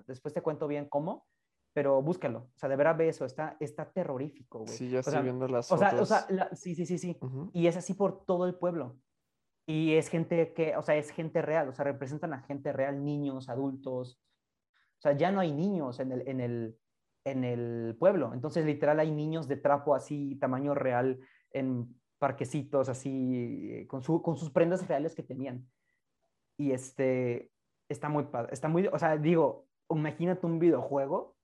Después 0.07 0.33
te 0.33 0.41
cuento 0.41 0.69
bien 0.69 0.89
cómo, 0.89 1.27
pero 1.73 2.01
búscalo. 2.01 2.51
O 2.55 2.59
sea, 2.59 2.69
de 2.69 2.77
verdad 2.77 2.97
ve 2.97 3.09
eso, 3.09 3.25
está, 3.25 3.57
está 3.59 3.91
terrorífico, 3.91 4.61
güey. 4.61 4.69
Sí, 4.69 4.89
ya 4.89 5.01
estoy 5.01 5.23
viendo 5.23 5.49
las 5.49 5.71
o 5.73 5.77
fotos. 5.77 6.09
Sea, 6.09 6.27
o 6.29 6.33
sea, 6.33 6.51
sí, 6.55 6.75
sí, 6.75 6.87
sí, 6.87 6.99
sí. 6.99 7.19
Y 7.53 7.67
es 7.67 7.77
así 7.77 7.95
por 7.95 8.25
todo 8.25 8.47
el 8.47 8.55
pueblo. 8.55 8.97
Y 9.67 9.95
es 9.95 10.09
gente 10.09 10.53
que, 10.53 10.77
o 10.77 10.83
sea, 10.83 10.97
es 10.97 11.11
gente 11.11 11.43
real, 11.43 11.69
o 11.69 11.73
sea, 11.73 11.85
representan 11.85 12.33
a 12.33 12.43
gente 12.43 12.73
real, 12.73 13.05
niños, 13.05 13.49
adultos. 13.49 14.21
O 14.99 15.01
sea, 15.01 15.17
ya 15.17 15.31
no 15.31 15.41
hay 15.41 15.53
niños 15.53 16.01
en 16.01 16.13
el, 16.13 16.29
en 16.29 16.41
el, 16.41 16.79
en 17.25 17.45
el 17.45 17.97
pueblo. 17.99 18.33
Entonces, 18.35 18.65
literal, 18.65 19.01
hay 19.01 19.11
niños 19.11 19.49
de 19.49 19.57
trapo 19.57 19.95
así, 19.95 20.37
tamaño 20.37 20.75
real, 20.75 21.21
en 21.53 21.95
parquecitos 22.19 22.89
así, 22.89 23.87
con, 23.89 24.03
su, 24.03 24.23
con 24.23 24.37
sus 24.37 24.51
prendas 24.51 24.87
reales 24.87 25.15
que 25.15 25.23
tenían. 25.23 25.67
Y 26.59 26.73
este, 26.73 27.51
está 27.89 28.09
muy 28.09 28.25
padre, 28.25 28.53
está 28.53 28.69
muy, 28.69 28.87
o 28.87 28.99
sea, 28.99 29.17
digo, 29.17 29.67
imagínate 29.89 30.47
un 30.47 30.59
videojuego 30.59 31.37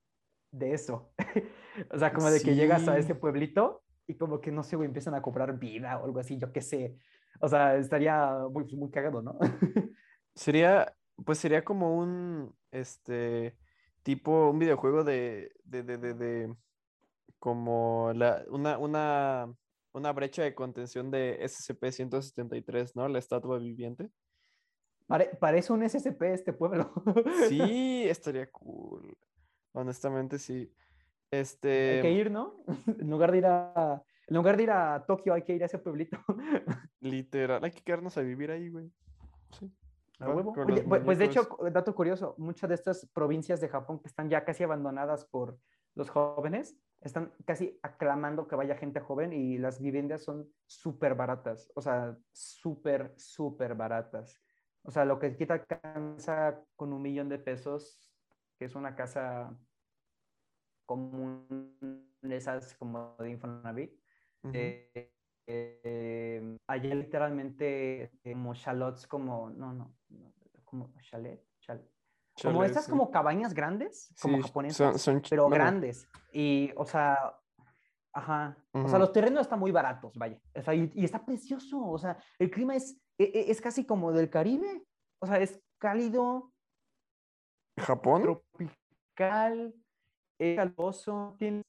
de 0.52 0.74
eso. 0.74 1.12
o 1.90 1.98
sea, 1.98 2.12
como 2.12 2.30
de 2.30 2.40
que 2.40 2.54
llegas 2.54 2.86
a 2.88 2.98
ese 2.98 3.14
pueblito 3.14 3.82
y 4.06 4.14
como 4.14 4.40
que, 4.40 4.52
no 4.52 4.62
sé, 4.62 4.76
güey, 4.76 4.86
empiezan 4.86 5.14
a 5.14 5.22
cobrar 5.22 5.58
vida 5.58 5.98
o 5.98 6.04
algo 6.04 6.20
así, 6.20 6.38
yo 6.38 6.52
qué 6.52 6.60
sé. 6.60 6.96
O 7.40 7.48
sea, 7.48 7.76
estaría 7.76 8.38
muy, 8.50 8.64
muy 8.76 8.90
cagado, 8.90 9.22
¿no? 9.22 9.38
sería, 10.34 10.94
pues 11.24 11.38
sería 11.38 11.64
como 11.64 11.96
un, 11.96 12.54
este, 12.70 13.56
tipo, 14.06 14.50
un 14.50 14.60
videojuego 14.60 15.02
de, 15.02 15.50
de, 15.64 15.82
de, 15.82 15.98
de, 15.98 16.14
de 16.14 16.54
como 17.40 18.12
la, 18.14 18.44
una, 18.50 18.78
una, 18.78 19.52
una 19.92 20.12
brecha 20.12 20.44
de 20.44 20.54
contención 20.54 21.10
de 21.10 21.40
SCP-173, 21.40 22.92
¿no? 22.94 23.08
La 23.08 23.18
estatua 23.18 23.58
viviente. 23.58 24.08
parece 25.40 25.72
un 25.72 25.82
SCP 25.82 26.22
este 26.22 26.52
pueblo. 26.52 26.92
sí, 27.48 28.04
estaría 28.08 28.48
cool. 28.52 29.18
Honestamente, 29.72 30.38
sí. 30.38 30.72
Este... 31.32 31.96
Hay 31.96 32.02
que 32.02 32.12
ir, 32.12 32.30
¿no? 32.30 32.62
En 33.00 33.10
lugar 33.10 33.32
de 33.32 33.38
ir 33.38 33.46
a, 33.46 34.04
en 34.28 34.36
lugar 34.36 34.56
de 34.56 34.62
ir 34.62 34.70
a 34.70 35.04
Tokio, 35.04 35.34
hay 35.34 35.42
que 35.42 35.56
ir 35.56 35.64
a 35.64 35.66
ese 35.66 35.78
pueblito. 35.78 36.16
Literal, 37.00 37.64
hay 37.64 37.72
que 37.72 37.82
quedarnos 37.82 38.16
a 38.16 38.22
vivir 38.22 38.52
ahí, 38.52 38.68
güey. 38.68 38.88
Sí. 39.58 39.68
Pues, 40.18 41.02
pues 41.04 41.18
de 41.18 41.24
hecho, 41.26 41.48
dato 41.72 41.94
curioso, 41.94 42.34
muchas 42.38 42.68
de 42.68 42.74
estas 42.74 43.06
provincias 43.12 43.60
de 43.60 43.68
Japón 43.68 43.98
que 44.00 44.08
están 44.08 44.30
ya 44.30 44.44
casi 44.44 44.64
abandonadas 44.64 45.26
por 45.26 45.58
los 45.94 46.10
jóvenes, 46.10 46.78
están 47.00 47.32
casi 47.44 47.78
aclamando 47.82 48.46
que 48.46 48.56
vaya 48.56 48.76
gente 48.76 49.00
joven 49.00 49.32
y 49.32 49.58
las 49.58 49.80
viviendas 49.80 50.24
son 50.24 50.48
súper 50.66 51.14
baratas, 51.14 51.70
o 51.74 51.80
sea, 51.80 52.16
súper, 52.32 53.14
súper 53.16 53.74
baratas. 53.74 54.40
O 54.82 54.90
sea, 54.90 55.04
lo 55.04 55.18
que 55.18 55.36
quita 55.36 55.64
casa 55.64 56.62
con 56.76 56.92
un 56.92 57.02
millón 57.02 57.28
de 57.28 57.38
pesos, 57.38 58.12
que 58.58 58.66
es 58.66 58.74
una 58.74 58.94
casa 58.94 59.56
común, 60.86 61.76
esas 62.22 62.74
como 62.74 63.16
de 63.18 63.30
Infonavit, 63.30 63.92
eh, 64.52 65.12
eh, 65.46 66.58
allá 66.66 66.94
literalmente 66.94 68.04
este, 68.04 68.32
como 68.32 68.54
chalots, 68.54 69.06
como, 69.06 69.50
no, 69.50 69.72
no, 69.72 69.94
como 70.64 70.92
chalet, 71.00 71.42
como 72.42 72.64
estas 72.64 72.88
como 72.88 73.10
cabañas 73.10 73.54
grandes, 73.54 74.12
como 74.20 74.42
japonesas, 74.42 75.00
son, 75.00 75.22
pero 75.28 75.48
grandes. 75.48 76.08
Y, 76.32 76.72
o 76.76 76.84
sea, 76.84 77.38
ajá, 78.12 78.58
o 78.72 78.88
sea, 78.88 78.98
los 78.98 79.12
terrenos 79.12 79.42
están 79.42 79.60
muy 79.60 79.70
baratos, 79.70 80.16
vaya. 80.16 80.40
y, 80.74 81.04
está 81.04 81.24
precioso, 81.24 81.80
o 81.80 81.98
sea, 81.98 82.18
el 82.38 82.50
clima 82.50 82.74
es, 82.74 83.00
e, 83.16 83.24
e, 83.24 83.50
es, 83.50 83.60
casi 83.60 83.86
como 83.86 84.12
del 84.12 84.28
Caribe, 84.28 84.84
o 85.20 85.26
sea, 85.26 85.38
es 85.38 85.62
cálido. 85.78 86.52
¿Japón? 87.78 88.22
Tropical, 88.22 89.74
es 90.38 90.56
calvoso, 90.56 91.36
tiene... 91.38 91.62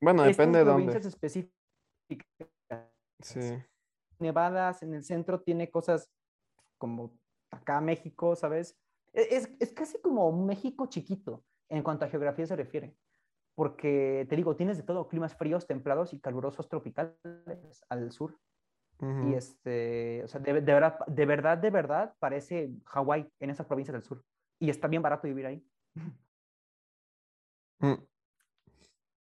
Bueno, 0.00 0.22
depende 0.22 0.60
de 0.60 0.64
dónde. 0.64 0.96
específicas 0.96 1.52
Sí. 3.20 3.40
Nevadas, 4.18 4.82
en 4.82 4.94
el 4.94 5.04
centro 5.04 5.40
tiene 5.40 5.70
cosas 5.70 6.10
como 6.78 7.18
acá 7.50 7.80
México, 7.80 8.36
¿sabes? 8.36 8.78
E-, 9.12 9.36
es, 9.36 9.50
es 9.60 9.72
casi 9.72 10.00
como 10.00 10.30
México 10.32 10.86
chiquito 10.86 11.44
en 11.68 11.82
cuanto 11.82 12.04
a 12.04 12.08
geografía 12.08 12.46
se 12.46 12.56
refiere. 12.56 12.96
Porque 13.54 14.26
te 14.28 14.36
digo, 14.36 14.54
tienes 14.54 14.76
de 14.76 14.84
todo, 14.84 15.08
climas 15.08 15.36
fríos, 15.36 15.66
templados 15.66 16.12
y 16.12 16.20
calurosos 16.20 16.68
tropicales 16.68 17.16
al 17.88 18.12
sur. 18.12 18.38
Y 19.00 19.34
este, 19.34 20.24
o 20.24 20.28
sea, 20.28 20.40
de, 20.40 20.54
de, 20.54 20.60
verdad, 20.60 20.98
de 21.06 21.26
verdad, 21.26 21.58
de 21.58 21.70
verdad, 21.70 22.14
parece 22.18 22.72
Hawái 22.86 23.28
en 23.38 23.50
esas 23.50 23.66
provincias 23.66 23.92
del 23.92 24.02
sur. 24.02 24.24
Y 24.58 24.70
está 24.70 24.88
bien 24.88 25.02
barato 25.02 25.28
vivir 25.28 25.46
ahí. 25.46 25.64
Mm. 27.80 27.94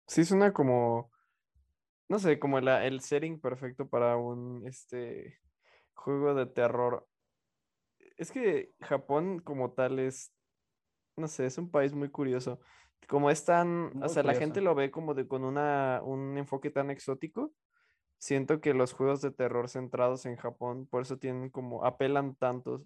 Sí, 0.07 0.25
suena 0.25 0.53
como 0.53 1.12
no 2.13 2.19
sé, 2.19 2.39
como 2.39 2.59
el 2.59 3.01
setting 3.01 3.41
perfecto 3.41 3.89
para 3.89 4.19
un 4.19 4.67
este, 4.67 5.39
juego 5.95 6.35
de 6.35 6.45
terror. 6.45 7.09
Es 8.19 8.31
que 8.31 8.75
Japón 8.83 9.39
como 9.39 9.73
tal 9.73 9.99
es, 9.99 10.31
no 11.17 11.27
sé, 11.27 11.47
es 11.47 11.57
un 11.57 11.71
país 11.71 11.95
muy 11.95 12.11
curioso. 12.11 12.61
Como 13.09 13.31
es 13.31 13.47
tan, 13.47 14.03
o 14.03 14.11
sea, 14.11 14.23
la 14.25 14.35
gente 14.35 14.61
lo 14.61 14.75
ve 14.75 14.91
como 14.91 15.15
de 15.15 15.27
con 15.27 15.43
una, 15.43 16.03
un 16.05 16.37
enfoque 16.37 16.69
tan 16.69 16.91
exótico. 16.91 17.55
Siento 18.19 18.61
que 18.61 18.75
los 18.75 18.93
juegos 18.93 19.23
de 19.23 19.31
terror 19.31 19.71
centrados 19.71 20.27
en 20.27 20.37
Japón, 20.37 20.87
por 20.89 21.05
eso 21.05 21.17
tienen 21.17 21.49
como, 21.49 21.83
apelan 21.83 22.35
tantos 22.35 22.83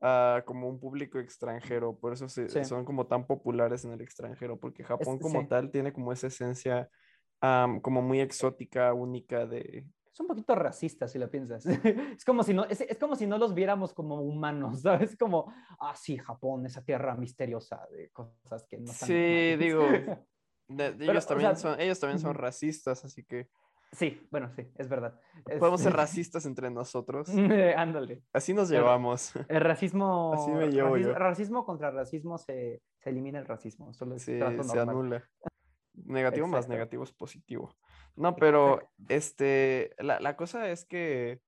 a 0.00 0.42
como 0.44 0.68
un 0.68 0.80
público 0.80 1.20
extranjero, 1.20 1.96
por 1.96 2.12
eso 2.12 2.28
son 2.28 2.84
como 2.84 3.06
tan 3.06 3.28
populares 3.28 3.84
en 3.84 3.92
el 3.92 4.00
extranjero, 4.00 4.58
porque 4.58 4.82
Japón 4.82 5.20
como 5.20 5.46
tal 5.46 5.70
tiene 5.70 5.92
como 5.92 6.12
esa 6.12 6.26
esencia 6.26 6.90
como 7.40 8.02
muy 8.02 8.20
exótica, 8.20 8.92
única 8.92 9.46
de... 9.46 9.86
Es 10.12 10.20
un 10.20 10.28
poquito 10.28 10.54
racista 10.54 11.08
si 11.08 11.18
lo 11.18 11.28
piensas. 11.28 11.66
es, 12.16 12.24
como 12.24 12.44
si 12.44 12.54
no, 12.54 12.64
es, 12.66 12.80
es, 12.80 12.98
como 12.98 13.16
si 13.16 13.26
no 13.26 13.36
los 13.36 13.52
viéramos 13.52 13.92
como 13.92 14.20
humanos, 14.20 14.80
¿sabes? 14.82 15.16
Como, 15.16 15.52
ah, 15.80 15.94
sí, 15.96 16.16
Japón, 16.16 16.66
esa 16.66 16.84
tierra 16.84 17.16
misteriosa 17.16 17.86
de 17.90 18.10
cosas 18.10 18.64
que 18.68 18.78
no 18.78 18.90
están 18.90 19.08
Sí, 19.08 19.56
digo, 19.56 19.82
ellos, 20.68 21.26
también 21.26 21.56
son, 21.56 21.80
ellos 21.80 21.98
también 21.98 22.20
son 22.20 22.34
racistas, 22.34 23.04
así 23.04 23.24
que... 23.24 23.48
Sí, 23.90 24.26
bueno, 24.30 24.50
sí, 24.56 24.66
es 24.76 24.88
verdad. 24.88 25.20
Podemos 25.58 25.80
ser 25.80 25.92
racistas 25.92 26.46
entre 26.46 26.68
nosotros. 26.68 27.28
Ándale. 27.76 28.24
Así 28.32 28.52
nos 28.52 28.68
llevamos. 28.68 29.32
El, 29.48 29.60
racismo. 29.60 30.32
Así 30.34 30.50
me 30.50 30.68
llevo 30.68 30.96
racismo, 30.96 31.14
racismo 31.14 31.64
contra 31.64 31.90
racismo 31.92 32.38
se, 32.38 32.82
se, 32.98 33.10
elimina 33.10 33.38
el 33.38 33.46
racismo. 33.46 33.92
Solo 33.94 34.18
sí, 34.18 34.36
se 34.36 34.80
anula. 34.80 35.22
Negativo 35.94 36.46
más 36.46 36.68
negativo 36.68 37.04
es 37.04 37.12
positivo. 37.12 37.74
No, 38.16 38.36
pero 38.36 38.90
este, 39.08 39.94
la, 39.98 40.20
la, 40.20 40.36
cosa 40.36 40.70
es 40.70 40.84
que, 40.84 41.40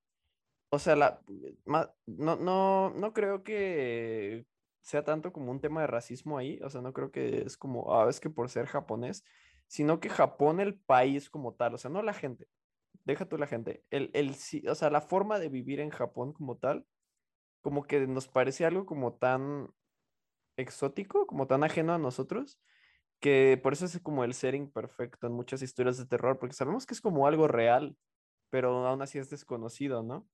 o 0.70 0.78
sea, 0.78 0.97
la, 0.97 1.20
no, 1.64 2.36
no, 2.36 2.90
no 2.90 3.12
creo 3.12 3.43
que 3.44 4.47
sea 4.81 5.05
tanto 5.05 5.32
como 5.32 5.51
un 5.51 5.60
tema 5.60 5.81
de 5.81 5.89
racismo 5.89 6.39
ahí, 6.39 6.60
o 6.62 6.70
sea, 6.70 6.81
no 6.81 6.93
creo 6.93 7.10
que 7.10 7.43
es 7.43 7.56
como, 7.56 7.93
ah, 7.94 8.09
es 8.09 8.20
que 8.20 8.31
por 8.31 8.48
ser 8.48 8.66
japonés, 8.66 9.24
sino 9.66 9.98
que 9.98 10.09
Japón, 10.09 10.60
el 10.60 10.78
país 10.78 11.28
como 11.28 11.55
tal, 11.55 11.74
o 11.74 11.78
sea, 11.78 11.90
no 11.90 12.02
la 12.02 12.12
gente, 12.12 12.48
deja 13.05 13.28
tú 13.28 13.36
la 13.36 13.48
gente, 13.48 13.85
el, 13.90 14.10
el, 14.14 14.36
o 14.68 14.74
sea, 14.74 14.90
la 14.90 15.01
forma 15.01 15.39
de 15.39 15.48
vivir 15.48 15.81
en 15.81 15.90
Japón 15.90 16.32
como 16.32 16.56
tal, 16.56 16.86
como 17.62 17.85
que 17.85 18.06
nos 18.06 18.28
parece 18.28 18.64
algo 18.64 18.86
como 18.86 19.14
tan 19.14 19.73
exótico, 20.56 21.27
como 21.27 21.47
tan 21.48 21.64
ajeno 21.64 21.93
a 21.93 21.98
nosotros, 21.98 22.60
que 23.20 23.59
por 23.62 23.72
eso 23.72 23.86
es 23.86 23.98
como 24.01 24.24
el 24.24 24.34
setting 24.34 24.70
perfecto 24.70 25.26
en 25.26 25.32
muchas 25.32 25.62
historias 25.62 25.98
de 25.98 26.06
terror, 26.06 26.38
porque 26.38 26.55
sabemos 26.55 26.86
que 26.86 26.94
es 26.94 27.01
como 27.01 27.26
algo 27.26 27.48
real, 27.48 27.97
pero 28.51 28.86
aún 28.86 29.02
así 29.02 29.18
es 29.18 29.30
desconocido, 29.30 30.02
¿no? 30.02 30.28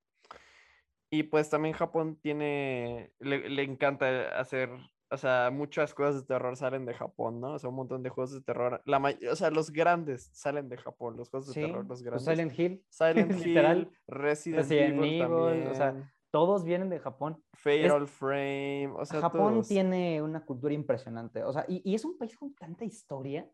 Y 1.10 1.24
pues 1.24 1.50
también 1.50 1.74
Japón 1.74 2.18
tiene, 2.20 3.12
le, 3.18 3.48
le 3.48 3.62
encanta 3.62 4.38
hacer 4.38 4.70
o 5.12 5.18
sea, 5.18 5.50
muchas 5.52 5.92
cosas 5.92 6.22
de 6.22 6.26
terror 6.26 6.56
salen 6.56 6.86
de 6.86 6.94
Japón, 6.94 7.38
¿no? 7.38 7.52
O 7.52 7.58
sea, 7.58 7.68
un 7.68 7.76
montón 7.76 8.02
de 8.02 8.08
juegos 8.08 8.32
de 8.32 8.40
terror. 8.40 8.80
La 8.86 9.14
o 9.30 9.36
sea, 9.36 9.50
los 9.50 9.70
grandes 9.70 10.30
salen 10.32 10.70
de 10.70 10.78
Japón, 10.78 11.18
los 11.18 11.28
juegos 11.28 11.48
de 11.48 11.60
terror, 11.60 11.80
los 11.80 11.86
pues 11.86 12.02
grandes. 12.02 12.24
Silent 12.24 12.58
Hill. 12.58 12.84
Silent 12.88 13.30
Hill, 13.46 13.90
Resident, 14.06 14.70
Evil, 14.70 15.18
también. 15.18 15.66
O 15.68 15.74
sea, 15.74 16.14
todos 16.32 16.64
vienen 16.64 16.88
de 16.88 16.98
Japón. 16.98 17.40
Fatal 17.52 18.08
Frame, 18.08 18.92
o 18.96 19.04
sea, 19.04 19.20
Japón 19.20 19.62
tiene 19.62 20.20
una 20.20 20.44
cultura 20.44 20.74
impresionante, 20.74 21.44
o 21.44 21.52
sea, 21.52 21.64
y, 21.68 21.88
y, 21.88 21.94
es 21.94 22.04
un 22.04 22.18
país 22.18 22.36
con 22.36 22.52
tanta 22.54 22.84
historia, 22.84 23.48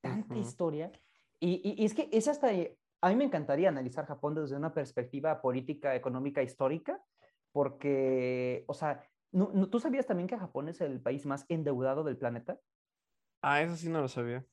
tanta 0.00 0.36
historia, 0.36 0.90
y, 1.38 1.60
y, 1.78 1.84
es 1.84 1.94
que 1.94 2.08
es 2.10 2.26
hasta, 2.26 2.48
a 2.48 3.08
mí 3.08 3.14
me 3.14 3.24
encantaría 3.24 3.68
analizar 3.68 4.06
Japón 4.06 4.34
desde 4.34 4.56
una 4.56 4.74
perspectiva 4.74 5.40
política, 5.40 5.94
económica, 5.94 6.42
histórica, 6.42 7.00
porque, 7.52 8.64
o 8.66 8.74
sea, 8.74 9.04
¿Tú 9.70 9.80
sabías 9.80 10.06
también 10.06 10.28
que 10.28 10.36
Japón 10.36 10.68
es 10.68 10.80
el 10.82 11.00
país 11.00 11.24
más 11.24 11.46
endeudado 11.48 12.04
del 12.04 12.18
planeta? 12.18 12.60
Ah, 13.40 13.62
eso 13.62 13.76
sí 13.76 13.88
no 13.88 14.02
lo 14.02 14.08
sabía. 14.08 14.44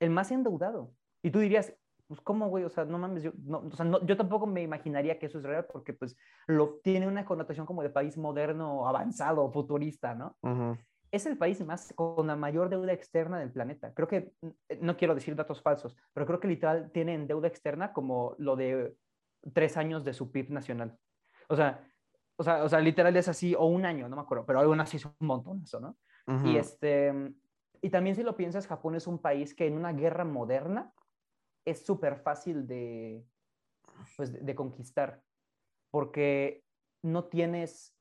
El 0.00 0.10
más 0.10 0.30
endeudado. 0.30 0.94
Y 1.22 1.30
tú 1.30 1.38
dirías, 1.38 1.74
pues, 2.12 2.20
¿cómo, 2.20 2.48
güey? 2.48 2.64
O 2.64 2.68
sea, 2.68 2.84
no 2.84 2.98
mames, 2.98 3.22
yo, 3.22 3.32
no, 3.44 3.60
o 3.60 3.74
sea, 3.74 3.86
yo 4.04 4.16
tampoco 4.18 4.46
me 4.46 4.60
imaginaría 4.60 5.18
que 5.18 5.24
eso 5.24 5.38
es 5.38 5.44
real 5.44 5.66
porque, 5.72 5.94
pues, 5.94 6.14
lo, 6.46 6.78
tiene 6.82 7.08
una 7.08 7.24
connotación 7.24 7.64
como 7.64 7.82
de 7.82 7.88
país 7.88 8.18
moderno, 8.18 8.86
avanzado, 8.86 9.50
futurista, 9.50 10.14
¿no? 10.14 10.36
Es 11.10 11.24
el 11.24 11.38
país 11.38 11.64
más 11.64 11.94
con 11.94 12.26
la 12.26 12.36
mayor 12.36 12.68
deuda 12.68 12.92
externa 12.92 13.38
del 13.38 13.50
planeta. 13.50 13.94
Creo 13.94 14.08
que, 14.08 14.34
eh, 14.68 14.78
no 14.82 14.98
quiero 14.98 15.14
decir 15.14 15.34
datos 15.34 15.62
falsos, 15.62 15.96
pero 16.12 16.26
creo 16.26 16.38
que 16.38 16.48
literal 16.48 16.90
tienen 16.92 17.26
deuda 17.26 17.48
externa 17.48 17.94
como 17.94 18.34
lo 18.36 18.56
de 18.56 18.94
tres 19.54 19.78
años 19.78 20.04
de 20.04 20.12
su 20.12 20.30
PIB 20.30 20.50
nacional. 20.50 20.98
O 21.48 21.56
sea, 21.56 21.82
o 22.36 22.44
sea, 22.44 22.62
o 22.62 22.68
sea, 22.68 22.80
literal 22.80 23.16
es 23.16 23.28
así, 23.28 23.54
o 23.54 23.64
un 23.64 23.86
año, 23.86 24.06
no 24.06 24.16
me 24.16 24.22
acuerdo, 24.22 24.44
pero 24.44 24.60
aún 24.60 24.80
así 24.80 24.98
es 24.98 25.06
un 25.06 25.14
montón 25.20 25.62
eso, 25.62 25.80
¿no? 25.80 25.96
Y 26.44 26.56
este, 26.56 27.34
y 27.80 27.90
también 27.90 28.14
si 28.14 28.22
lo 28.22 28.36
piensas, 28.36 28.66
Japón 28.66 28.94
es 28.94 29.06
un 29.06 29.18
país 29.18 29.54
que 29.54 29.66
en 29.66 29.78
una 29.78 29.92
guerra 29.92 30.24
moderna 30.24 30.92
es 31.64 31.84
súper 31.84 32.16
fácil 32.16 32.66
de, 32.66 33.24
pues, 34.16 34.32
de, 34.32 34.54
conquistar, 34.54 35.22
porque 35.90 36.64
no 37.02 37.24
tienes, 37.24 37.96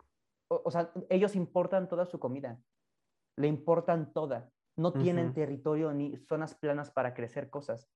o, 0.48 0.72
sea, 0.72 0.92
ellos 1.10 1.36
importan 1.36 1.88
toda 1.88 2.06
su 2.06 2.20
comida, 2.20 2.60
le 3.38 3.48
importan 3.48 4.14
toda, 4.14 4.52
no 4.78 4.94
tienen 4.94 5.34
territorio 5.34 5.94
ni 5.94 6.18
zonas 6.18 6.56
planas 6.56 6.92
para 6.92 7.14
crecer 7.14 7.50
cosas. 7.50 7.90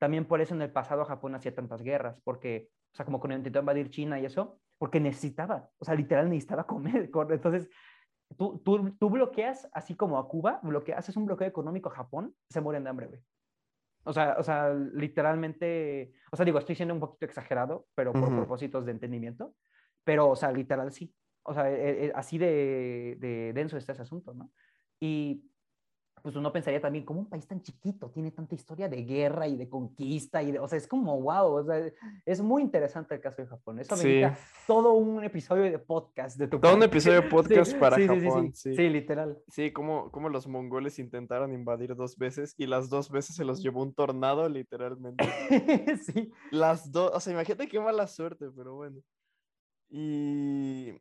También 0.00 0.26
por 0.26 0.40
eso 0.40 0.54
en 0.54 0.62
el 0.62 0.72
pasado 0.72 1.04
Japón 1.04 1.34
hacía 1.34 1.54
tantas 1.54 1.82
guerras, 1.82 2.20
porque, 2.22 2.70
o 2.92 2.96
sea, 2.96 3.04
como 3.04 3.20
cuando 3.20 3.36
intentó 3.36 3.60
invadir 3.60 3.90
China 3.90 4.20
y 4.20 4.24
eso, 4.24 4.60
porque 4.78 5.00
necesitaba, 5.00 5.70
o 5.78 5.84
sea, 5.84 5.94
literal 5.94 6.28
necesitaba 6.28 6.66
comer. 6.66 7.10
Entonces, 7.30 7.68
tú, 8.36 8.58
tú, 8.64 8.96
tú 8.98 9.10
bloqueas, 9.10 9.68
así 9.72 9.96
como 9.96 10.18
a 10.18 10.28
Cuba, 10.28 10.60
bloqueas, 10.62 11.00
haces 11.00 11.16
un 11.16 11.26
bloqueo 11.26 11.48
económico 11.48 11.88
a 11.88 11.94
Japón, 11.94 12.34
se 12.48 12.60
mueren 12.60 12.84
de 12.84 12.90
hambre, 12.90 13.06
güey. 13.06 13.20
O 14.04 14.12
sea, 14.12 14.36
o 14.38 14.42
sea, 14.42 14.72
literalmente, 14.72 16.12
o 16.32 16.36
sea, 16.36 16.44
digo, 16.44 16.58
estoy 16.58 16.74
siendo 16.74 16.94
un 16.94 17.00
poquito 17.00 17.26
exagerado, 17.26 17.86
pero 17.94 18.12
por 18.12 18.28
propósitos 18.28 18.86
de 18.86 18.92
entendimiento, 18.92 19.54
pero, 20.04 20.30
o 20.30 20.36
sea, 20.36 20.50
literal 20.52 20.92
sí. 20.92 21.14
O 21.42 21.54
sea, 21.54 21.70
e, 21.70 22.06
e, 22.06 22.12
así 22.14 22.38
de, 22.38 23.16
de 23.18 23.52
denso 23.52 23.76
está 23.76 23.92
ese 23.92 24.02
asunto, 24.02 24.34
¿no? 24.34 24.50
Y 25.00 25.44
pues 26.22 26.36
uno 26.36 26.52
pensaría 26.52 26.80
también, 26.80 27.04
¿cómo 27.04 27.20
un 27.20 27.28
país 27.28 27.46
tan 27.46 27.62
chiquito 27.62 28.10
tiene 28.10 28.30
tanta 28.30 28.54
historia 28.54 28.88
de 28.88 29.02
guerra 29.04 29.46
y 29.46 29.56
de 29.56 29.68
conquista? 29.68 30.42
Y 30.42 30.52
de, 30.52 30.58
o 30.58 30.68
sea, 30.68 30.78
es 30.78 30.86
como, 30.86 31.20
wow, 31.20 31.52
o 31.52 31.64
sea, 31.64 31.90
es 32.24 32.40
muy 32.40 32.62
interesante 32.62 33.14
el 33.14 33.20
caso 33.20 33.42
de 33.42 33.48
Japón. 33.48 33.78
Eso 33.78 33.96
sí. 33.96 34.22
todo 34.66 34.92
un 34.92 35.24
episodio 35.24 35.64
de 35.64 35.78
podcast 35.78 36.38
de 36.38 36.48
tu 36.48 36.58
Todo 36.58 36.74
un 36.74 36.82
episodio 36.82 37.22
de 37.22 37.28
podcast 37.28 37.74
para 37.78 37.96
sí, 37.96 38.06
Japón. 38.06 38.52
Sí, 38.54 38.74
sí, 38.74 38.88
literal. 38.88 39.38
Sí, 39.48 39.72
como, 39.72 40.10
como 40.10 40.28
los 40.28 40.46
mongoles 40.46 40.98
intentaron 40.98 41.52
invadir 41.52 41.94
dos 41.94 42.16
veces 42.16 42.54
y 42.56 42.66
las 42.66 42.88
dos 42.88 43.10
veces 43.10 43.36
se 43.36 43.44
los 43.44 43.62
llevó 43.62 43.82
un 43.82 43.94
tornado, 43.94 44.48
literalmente. 44.48 45.24
sí. 46.02 46.30
Las 46.50 46.90
dos, 46.92 47.12
o 47.14 47.20
sea, 47.20 47.32
imagínate 47.32 47.68
qué 47.68 47.80
mala 47.80 48.06
suerte, 48.06 48.46
pero 48.54 48.74
bueno. 48.74 49.00
Y 49.90 50.92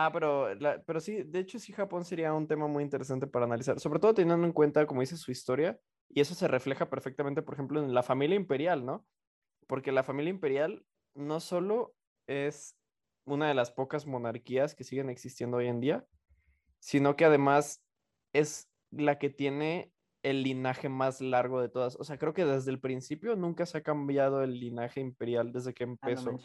Ah, 0.00 0.12
pero, 0.12 0.46
pero 0.86 1.00
sí, 1.00 1.24
de 1.24 1.40
hecho 1.40 1.58
sí 1.58 1.72
Japón 1.72 2.04
sería 2.04 2.32
un 2.32 2.46
tema 2.46 2.68
muy 2.68 2.84
interesante 2.84 3.26
para 3.26 3.46
analizar, 3.46 3.80
sobre 3.80 3.98
todo 3.98 4.14
teniendo 4.14 4.46
en 4.46 4.52
cuenta, 4.52 4.86
como 4.86 5.00
dice, 5.00 5.16
su 5.16 5.32
historia, 5.32 5.80
y 6.08 6.20
eso 6.20 6.36
se 6.36 6.46
refleja 6.46 6.88
perfectamente, 6.88 7.42
por 7.42 7.54
ejemplo, 7.54 7.82
en 7.82 7.92
la 7.92 8.04
familia 8.04 8.36
imperial, 8.36 8.86
¿no? 8.86 9.04
Porque 9.66 9.90
la 9.90 10.04
familia 10.04 10.30
imperial 10.30 10.86
no 11.16 11.40
solo 11.40 11.96
es 12.28 12.78
una 13.24 13.48
de 13.48 13.54
las 13.54 13.72
pocas 13.72 14.06
monarquías 14.06 14.76
que 14.76 14.84
siguen 14.84 15.10
existiendo 15.10 15.56
hoy 15.56 15.66
en 15.66 15.80
día, 15.80 16.06
sino 16.78 17.16
que 17.16 17.24
además 17.24 17.84
es 18.32 18.70
la 18.92 19.18
que 19.18 19.30
tiene 19.30 19.92
el 20.22 20.44
linaje 20.44 20.88
más 20.88 21.20
largo 21.20 21.60
de 21.60 21.70
todas. 21.70 21.96
O 21.96 22.04
sea, 22.04 22.18
creo 22.18 22.34
que 22.34 22.44
desde 22.44 22.70
el 22.70 22.78
principio 22.78 23.34
nunca 23.34 23.66
se 23.66 23.78
ha 23.78 23.82
cambiado 23.82 24.44
el 24.44 24.60
linaje 24.60 25.00
imperial 25.00 25.50
desde 25.50 25.74
que 25.74 25.82
ah, 25.82 25.88
empezó. 25.88 26.38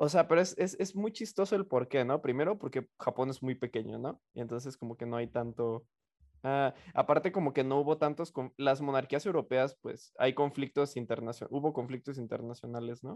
O 0.00 0.08
sea, 0.08 0.28
pero 0.28 0.40
es, 0.40 0.56
es, 0.58 0.76
es, 0.78 0.94
muy 0.94 1.12
chistoso 1.12 1.56
el 1.56 1.66
por 1.66 1.88
qué, 1.88 2.04
¿no? 2.04 2.22
Primero 2.22 2.56
porque 2.56 2.88
Japón 3.00 3.30
es 3.30 3.42
muy 3.42 3.56
pequeño, 3.56 3.98
¿no? 3.98 4.20
Y 4.32 4.40
entonces 4.40 4.76
como 4.76 4.96
que 4.96 5.06
no 5.06 5.16
hay 5.16 5.26
tanto... 5.26 5.84
Ah, 6.44 6.72
aparte 6.94 7.32
como 7.32 7.52
que 7.52 7.64
no 7.64 7.80
hubo 7.80 7.98
tantos... 7.98 8.30
Con... 8.30 8.54
Las 8.56 8.80
monarquías 8.80 9.26
europeas, 9.26 9.76
pues 9.82 10.12
hay 10.16 10.34
conflictos 10.34 10.96
internacionales, 10.96 11.52
hubo 11.52 11.72
conflictos 11.72 12.16
internacionales, 12.16 13.02
¿no? 13.02 13.14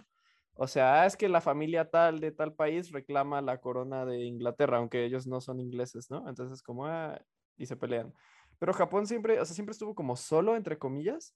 O 0.55 0.67
sea, 0.67 1.03
ah, 1.03 1.07
es 1.07 1.17
que 1.17 1.29
la 1.29 1.41
familia 1.41 1.89
tal 1.89 2.19
de 2.19 2.33
tal 2.33 2.53
país 2.53 2.91
reclama 2.91 3.41
la 3.43 3.61
corona 3.61 4.05
de 4.05 4.25
Inglaterra, 4.25 4.79
aunque 4.79 5.05
ellos 5.05 5.29
no 5.29 5.41
son 5.41 5.61
ingleses, 5.61 6.11
¿no? 6.11 6.29
Entonces 6.29 6.63
como, 6.63 6.87
ah, 6.87 7.21
y 7.57 7.67
se 7.67 7.77
pelean. 7.77 8.13
Pero 8.59 8.73
Japón 8.73 9.07
siempre, 9.07 9.41
o 9.41 9.45
sea, 9.45 9.55
siempre 9.55 9.73
estuvo 9.73 9.95
como 9.95 10.17
solo, 10.17 10.57
entre 10.57 10.79
comillas. 10.79 11.35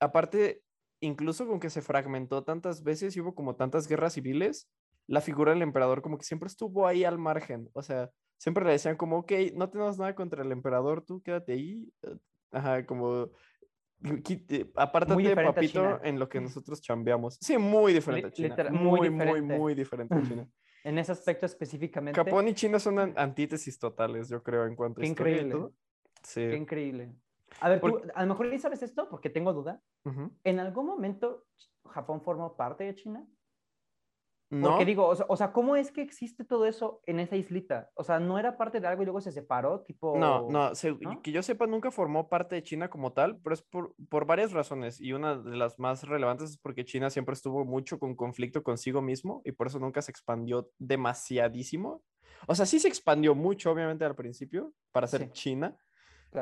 Aparte, 0.00 0.62
incluso 1.00 1.46
con 1.46 1.60
que 1.60 1.70
se 1.70 1.82
fragmentó 1.82 2.44
tantas 2.44 2.82
veces 2.82 3.16
y 3.16 3.20
hubo 3.20 3.34
como 3.34 3.56
tantas 3.56 3.88
guerras 3.88 4.14
civiles, 4.14 4.68
la 5.06 5.20
figura 5.20 5.52
del 5.52 5.62
emperador 5.62 6.02
como 6.02 6.18
que 6.18 6.24
siempre 6.24 6.46
estuvo 6.46 6.86
ahí 6.86 7.04
al 7.04 7.18
margen. 7.18 7.68
O 7.72 7.82
sea, 7.82 8.10
siempre 8.38 8.64
le 8.64 8.72
decían 8.72 8.96
como, 8.96 9.18
ok, 9.18 9.32
no 9.54 9.68
tenemos 9.70 9.98
nada 9.98 10.14
contra 10.14 10.42
el 10.42 10.52
emperador, 10.52 11.04
tú 11.04 11.22
quédate 11.22 11.52
ahí. 11.52 11.88
Eh, 12.02 12.16
ajá, 12.52 12.86
como, 12.86 13.30
apártate, 14.76 15.34
papito, 15.34 16.02
en 16.02 16.18
lo 16.18 16.28
que 16.28 16.40
nosotros 16.40 16.80
chambeamos. 16.80 17.38
Sí, 17.40 17.58
muy 17.58 17.92
diferente 17.92 18.28
a 18.28 18.30
China. 18.30 18.70
muy, 18.70 19.10
muy, 19.10 19.42
muy, 19.42 19.74
diferente 19.74 20.14
a 20.14 20.22
China. 20.22 20.48
en 20.84 20.98
ese 20.98 21.12
aspecto 21.12 21.46
específicamente. 21.46 22.22
Japón 22.22 22.48
y 22.48 22.54
China 22.54 22.78
son 22.78 22.98
antítesis 23.16 23.78
totales, 23.78 24.28
yo 24.28 24.42
creo, 24.42 24.66
en 24.66 24.76
cuanto 24.76 25.00
a 25.00 25.02
Qué 25.02 25.08
increíble. 25.08 25.68
Sí. 26.22 26.40
Qué 26.40 26.56
increíble. 26.56 27.14
A 27.60 27.68
ver, 27.68 27.80
tú, 27.80 28.00
a 28.14 28.22
lo 28.22 28.28
mejor 28.28 28.46
ni 28.46 28.58
sabes 28.58 28.82
esto 28.82 29.08
porque 29.08 29.30
tengo 29.30 29.52
duda. 29.52 29.80
¿En 30.44 30.60
algún 30.60 30.86
momento 30.86 31.44
Japón 31.88 32.20
formó 32.22 32.56
parte 32.56 32.84
de 32.84 32.94
China? 32.94 33.26
No. 34.50 34.68
Porque 34.68 34.84
digo, 34.84 35.08
o 35.08 35.36
sea, 35.36 35.52
¿cómo 35.52 35.74
es 35.74 35.90
que 35.90 36.02
existe 36.02 36.44
todo 36.44 36.66
eso 36.66 37.00
en 37.06 37.18
esa 37.18 37.34
islita? 37.34 37.90
O 37.94 38.04
sea, 38.04 38.20
¿no 38.20 38.38
era 38.38 38.56
parte 38.56 38.78
de 38.78 38.86
algo 38.86 39.02
y 39.02 39.06
luego 39.06 39.20
se 39.20 39.32
separó? 39.32 39.80
Tipo... 39.80 40.16
No, 40.16 40.48
no, 40.48 40.72
que 41.22 41.32
yo 41.32 41.42
sepa, 41.42 41.66
nunca 41.66 41.90
formó 41.90 42.28
parte 42.28 42.54
de 42.54 42.62
China 42.62 42.88
como 42.88 43.12
tal, 43.12 43.40
pero 43.42 43.54
es 43.54 43.62
por, 43.62 43.94
por, 44.08 44.26
varias 44.26 44.52
razones. 44.52 45.00
Y 45.00 45.12
una 45.12 45.36
de 45.36 45.56
las 45.56 45.78
más 45.78 46.04
relevantes 46.04 46.50
es 46.50 46.58
porque 46.58 46.84
China 46.84 47.10
siempre 47.10 47.32
estuvo 47.32 47.64
mucho 47.64 47.98
con 47.98 48.14
conflicto 48.14 48.62
consigo 48.62 49.02
mismo 49.02 49.42
y 49.44 49.52
por 49.52 49.66
eso 49.66 49.80
nunca 49.80 50.02
se 50.02 50.12
expandió 50.12 50.70
demasiadísimo. 50.78 52.02
O 52.46 52.54
sea, 52.54 52.66
sí 52.66 52.78
se 52.78 52.88
expandió 52.88 53.34
mucho, 53.34 53.72
obviamente, 53.72 54.04
al 54.04 54.14
principio, 54.14 54.72
para 54.92 55.06
ser 55.06 55.32
China, 55.32 55.76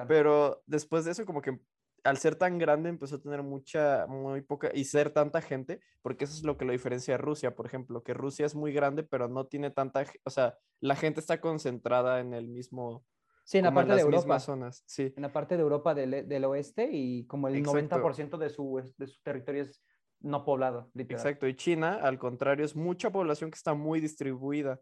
pero 0.09 0.63
después 0.67 1.05
de 1.05 1.13
eso, 1.13 1.25
como 1.25 1.43
que 1.43 1.59
al 2.05 2.17
ser 2.19 2.35
tan 2.35 2.59
grande 2.59 2.89
empezó 2.89 3.17
a 3.17 3.21
tener 3.21 3.43
mucha, 3.43 4.07
muy 4.07 4.41
poca, 4.41 4.71
y 4.75 4.85
ser 4.85 5.11
tanta 5.11 5.41
gente, 5.41 5.81
porque 6.03 6.25
eso 6.25 6.35
es 6.35 6.43
lo 6.43 6.57
que 6.57 6.65
lo 6.65 6.73
diferencia 6.73 7.15
de 7.15 7.19
Rusia, 7.19 7.55
por 7.55 7.67
ejemplo, 7.67 8.03
que 8.03 8.15
Rusia 8.15 8.47
es 8.47 8.55
muy 8.55 8.73
grande, 8.73 9.03
pero 9.03 9.29
no 9.29 9.47
tiene 9.47 9.71
tanta, 9.71 10.05
o 10.25 10.31
sea, 10.31 10.57
la 10.81 10.97
gente 10.97 11.21
está 11.21 11.41
concentrada 11.41 12.21
en 12.21 12.35
el 12.35 12.49
mismo... 12.49 13.05
Sí, 13.45 13.59
en 13.59 13.65
la 13.65 13.75
parte 13.75 13.95
de 13.95 14.01
Europa. 14.01 14.39
zonas, 14.39 14.85
sí. 14.87 15.13
En 15.17 15.23
la 15.23 15.33
parte 15.33 15.57
de 15.57 15.63
Europa 15.63 15.95
del, 15.95 16.29
del 16.29 16.45
oeste 16.45 16.89
y 16.93 17.27
como 17.27 17.49
el 17.49 17.65
90% 17.65 18.39
de 18.39 18.49
su, 18.49 18.95
de 18.97 19.07
su 19.07 19.21
territorio 19.23 19.63
es 19.63 19.83
no 20.21 20.45
poblado, 20.45 20.91
literal. 20.95 21.21
Exacto, 21.21 21.49
y 21.49 21.57
China, 21.57 21.99
al 22.03 22.19
contrario, 22.19 22.65
es 22.65 22.77
mucha 22.77 23.11
población 23.11 23.51
que 23.51 23.57
está 23.57 23.75
muy 23.75 24.01
distribuida. 24.01 24.81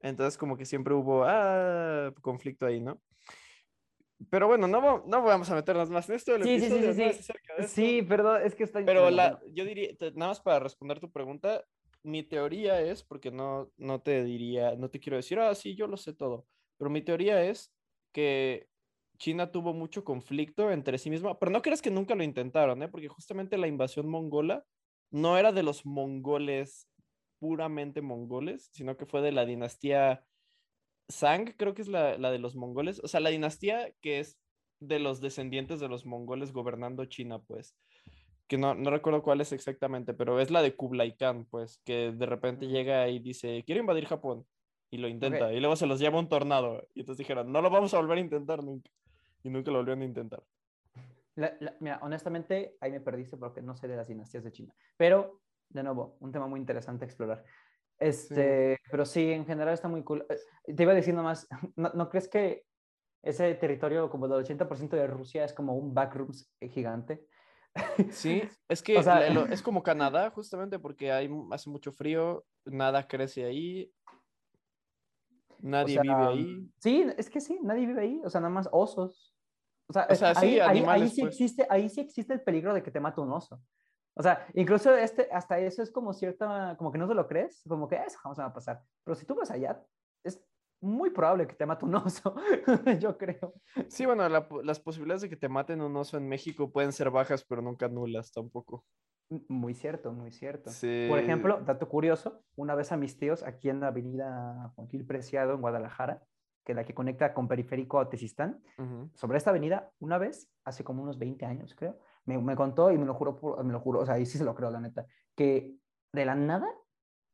Entonces, 0.00 0.38
como 0.38 0.56
que 0.56 0.64
siempre 0.64 0.94
hubo 0.94 1.24
ah, 1.24 2.12
conflicto 2.22 2.66
ahí, 2.66 2.80
¿no? 2.80 3.02
Pero 4.30 4.48
bueno, 4.48 4.66
no, 4.66 5.04
no 5.06 5.22
vamos 5.22 5.50
a 5.50 5.54
meternos 5.54 5.90
más 5.90 6.08
en 6.08 6.16
esto. 6.16 6.34
el 6.34 6.42
Sí, 6.42 6.60
sí, 6.60 6.70
sí, 6.70 6.92
sí, 6.92 7.12
sí. 7.12 7.68
Sí, 7.68 8.02
perdón, 8.02 8.42
es 8.44 8.54
que 8.54 8.64
está 8.64 8.84
Pero 8.84 9.10
la, 9.10 9.40
yo 9.52 9.64
diría, 9.64 9.90
nada 10.14 10.32
más 10.32 10.40
para 10.40 10.58
responder 10.58 10.98
tu 11.00 11.10
pregunta, 11.10 11.64
mi 12.02 12.22
teoría 12.22 12.80
es, 12.80 13.02
porque 13.02 13.30
no, 13.30 13.70
no 13.76 14.00
te 14.00 14.24
diría, 14.24 14.74
no 14.76 14.90
te 14.90 15.00
quiero 15.00 15.16
decir, 15.16 15.38
ah, 15.38 15.54
sí, 15.54 15.74
yo 15.76 15.86
lo 15.86 15.96
sé 15.96 16.14
todo, 16.14 16.46
pero 16.76 16.90
mi 16.90 17.02
teoría 17.02 17.42
es 17.44 17.72
que 18.12 18.68
China 19.18 19.50
tuvo 19.50 19.74
mucho 19.74 20.04
conflicto 20.04 20.70
entre 20.70 20.98
sí 20.98 21.10
misma, 21.10 21.38
pero 21.38 21.50
no 21.50 21.62
creas 21.62 21.82
que 21.82 21.90
nunca 21.90 22.14
lo 22.14 22.22
intentaron, 22.22 22.82
¿eh? 22.82 22.88
Porque 22.88 23.08
justamente 23.08 23.58
la 23.58 23.66
invasión 23.66 24.08
mongola 24.08 24.64
no 25.10 25.36
era 25.36 25.52
de 25.52 25.62
los 25.62 25.84
mongoles 25.84 26.88
puramente 27.38 28.00
mongoles, 28.00 28.68
sino 28.72 28.96
que 28.96 29.06
fue 29.06 29.20
de 29.20 29.32
la 29.32 29.44
dinastía 29.44 30.24
Zhang, 31.10 31.54
creo 31.56 31.74
que 31.74 31.82
es 31.82 31.88
la, 31.88 32.18
la 32.18 32.30
de 32.30 32.38
los 32.38 32.54
mongoles, 32.56 33.00
o 33.02 33.08
sea, 33.08 33.20
la 33.20 33.30
dinastía 33.30 33.92
que 34.00 34.20
es 34.20 34.38
de 34.80 34.98
los 34.98 35.20
descendientes 35.20 35.80
de 35.80 35.88
los 35.88 36.06
mongoles 36.06 36.52
gobernando 36.52 37.04
China, 37.06 37.40
pues 37.40 37.76
que 38.46 38.56
no, 38.56 38.74
no 38.74 38.90
recuerdo 38.90 39.22
cuál 39.22 39.40
es 39.40 39.52
exactamente, 39.52 40.14
pero 40.14 40.40
es 40.40 40.50
la 40.50 40.62
de 40.62 40.74
Kublai 40.74 41.16
Khan, 41.16 41.44
pues, 41.50 41.82
que 41.84 42.12
de 42.12 42.26
repente 42.26 42.66
Mm. 42.66 42.70
llega 42.70 43.08
y 43.08 43.18
dice, 43.18 43.62
quiero 43.66 43.80
invadir 43.82 44.06
Japón, 44.06 44.46
y 44.90 44.96
lo 44.96 45.08
intenta, 45.08 45.52
y 45.52 45.60
luego 45.60 45.76
se 45.76 45.86
los 45.86 46.00
lleva 46.00 46.18
un 46.18 46.30
tornado, 46.30 46.88
y 46.94 47.00
entonces 47.00 47.18
dijeron, 47.18 47.52
no 47.52 47.60
lo 47.60 47.68
vamos 47.68 47.92
a 47.92 47.98
volver 47.98 48.16
a 48.16 48.22
intentar 48.22 48.64
nunca, 48.64 48.90
y 49.42 49.50
nunca 49.50 49.70
lo 49.70 49.78
volvieron 49.78 50.00
a 50.02 50.06
intentar. 50.06 50.42
La- 51.34 51.56
la- 51.60 51.76
mira, 51.80 51.98
honestamente, 52.02 52.76
ahí 52.80 52.90
me 52.90 53.00
perdiste 53.00 53.36
porque 53.36 53.60
no 53.60 53.76
sé 53.76 53.86
de 53.86 53.96
las 53.96 54.08
dinastías 54.08 54.44
de 54.44 54.50
China. 54.50 54.74
Pero, 54.96 55.42
de 55.68 55.82
nuevo, 55.82 56.16
un 56.20 56.32
tema 56.32 56.46
muy 56.46 56.58
interesante 56.58 57.04
a 57.04 57.06
explorar. 57.06 57.44
Este, 57.98 58.78
Pero 58.90 59.04
sí, 59.04 59.30
en 59.32 59.44
general 59.46 59.74
está 59.74 59.88
muy 59.88 60.02
cool. 60.04 60.26
Eh, 60.28 60.74
Te 60.74 60.82
iba 60.82 60.92
a 60.92 60.94
decir 60.94 61.14
nomás, 61.14 61.46
¿no, 61.76 61.90
no 61.94 62.08
crees 62.08 62.28
que 62.28 62.64
ese 63.22 63.54
territorio, 63.54 64.08
como 64.10 64.28
del 64.28 64.38
80% 64.38 64.96
de 64.96 65.06
Rusia, 65.06 65.44
es 65.44 65.52
como 65.52 65.74
un 65.74 65.92
backrooms 65.94 66.52
gigante? 66.60 67.26
Sí, 68.10 68.42
es 68.68 68.82
que 68.82 68.98
O 68.98 69.02
sea- 69.02 69.20
es 69.52 69.62
como 69.62 69.82
Canadá, 69.82 70.30
justamente, 70.30 70.78
porque 70.78 71.12
hay, 71.12 71.28
hace 71.50 71.70
mucho 71.70 71.92
frío, 71.92 72.44
nada 72.64 73.06
crece 73.06 73.44
ahí, 73.44 73.92
O 75.58 75.62
nadie 75.62 75.94
sea, 75.94 76.02
vive 76.02 76.26
ahí. 76.26 76.68
Sí, 76.78 77.06
es 77.16 77.30
que 77.30 77.40
sí, 77.40 77.58
nadie 77.62 77.86
vive 77.86 78.00
ahí, 78.02 78.20
o 78.24 78.30
sea, 78.30 78.40
nada 78.40 78.52
más 78.52 78.68
osos. 78.72 79.34
O 79.88 79.92
sea, 79.92 80.06
O 80.10 80.14
sea, 80.14 80.34
sí, 80.34 80.46
ahí, 80.46 80.58
ahí- 80.58 80.60
ahí 80.60 80.70
animales, 80.70 81.12
sí 81.14 81.20
pues. 81.22 81.34
existe, 81.34 81.66
ahí 81.70 81.88
sí 81.88 82.00
existe 82.00 82.34
el 82.34 82.42
peligro 82.42 82.74
de 82.74 82.82
que 82.82 82.90
te 82.90 83.00
mate 83.00 83.20
un 83.20 83.32
oso. 83.32 83.60
O 84.18 84.22
sea, 84.22 84.48
incluso 84.54 84.92
este, 84.96 85.28
hasta 85.30 85.60
eso 85.60 85.80
es 85.80 85.92
como 85.92 86.12
cierta, 86.12 86.74
como 86.76 86.90
que 86.90 86.98
no 86.98 87.06
te 87.06 87.14
lo 87.14 87.28
crees, 87.28 87.62
como 87.68 87.86
que 87.86 87.94
eso 87.94 88.18
jamás 88.18 88.40
va 88.40 88.46
a 88.46 88.52
pasar. 88.52 88.82
Pero 89.04 89.14
si 89.14 89.24
tú 89.24 89.36
vas 89.36 89.50
allá, 89.52 89.80
es 90.24 90.44
muy 90.80 91.10
probable 91.10 91.46
que 91.46 91.54
te 91.54 91.64
mate 91.64 91.84
un 91.84 91.94
oso, 91.94 92.34
yo 92.98 93.16
creo. 93.16 93.54
Sí, 93.88 94.06
bueno, 94.06 94.28
la 94.28 94.48
las 94.64 94.80
posibilidades 94.80 95.22
de 95.22 95.28
que 95.28 95.36
te 95.36 95.48
maten 95.48 95.80
un 95.80 95.96
oso 95.96 96.16
en 96.16 96.28
México 96.28 96.72
pueden 96.72 96.92
ser 96.92 97.10
bajas, 97.10 97.44
pero 97.44 97.62
nunca 97.62 97.88
nulas 97.88 98.32
tampoco. 98.32 98.84
Muy 99.48 99.74
cierto, 99.74 100.10
muy 100.10 100.32
cierto. 100.32 100.70
Sí. 100.70 101.06
Por 101.08 101.20
ejemplo, 101.20 101.60
dato 101.60 101.88
curioso, 101.88 102.42
una 102.56 102.74
vez 102.74 102.90
a 102.90 102.96
mis 102.96 103.18
tíos 103.18 103.44
aquí 103.44 103.68
en 103.68 103.78
la 103.78 103.88
avenida 103.88 104.72
Juan 104.74 104.88
Gil 104.88 105.06
Preciado 105.06 105.54
en 105.54 105.60
Guadalajara, 105.60 106.24
que 106.64 106.72
es 106.72 106.76
la 106.76 106.84
que 106.84 106.94
conecta 106.94 107.34
con 107.34 107.46
Periférico 107.46 108.00
a 108.00 108.08
Tezistán, 108.08 108.62
Ujú. 108.78 109.10
sobre 109.14 109.38
esta 109.38 109.50
avenida, 109.50 109.92
una 110.00 110.18
vez, 110.18 110.50
hace 110.64 110.82
como 110.82 111.04
unos 111.04 111.18
20 111.18 111.44
años, 111.46 111.74
creo, 111.76 112.00
me, 112.28 112.38
me 112.38 112.54
contó 112.54 112.90
y 112.92 112.98
me 112.98 113.06
lo 113.06 113.14
juró, 113.14 113.36
por- 113.36 113.64
me 113.64 113.72
lo 113.72 113.80
juró, 113.80 114.00
o 114.00 114.06
sea, 114.06 114.18
y 114.18 114.26
sí 114.26 114.36
se 114.38 114.44
lo 114.44 114.54
creo, 114.54 114.70
la 114.70 114.80
neta, 114.80 115.06
que 115.34 115.74
de 116.12 116.24
la 116.24 116.34
nada 116.34 116.68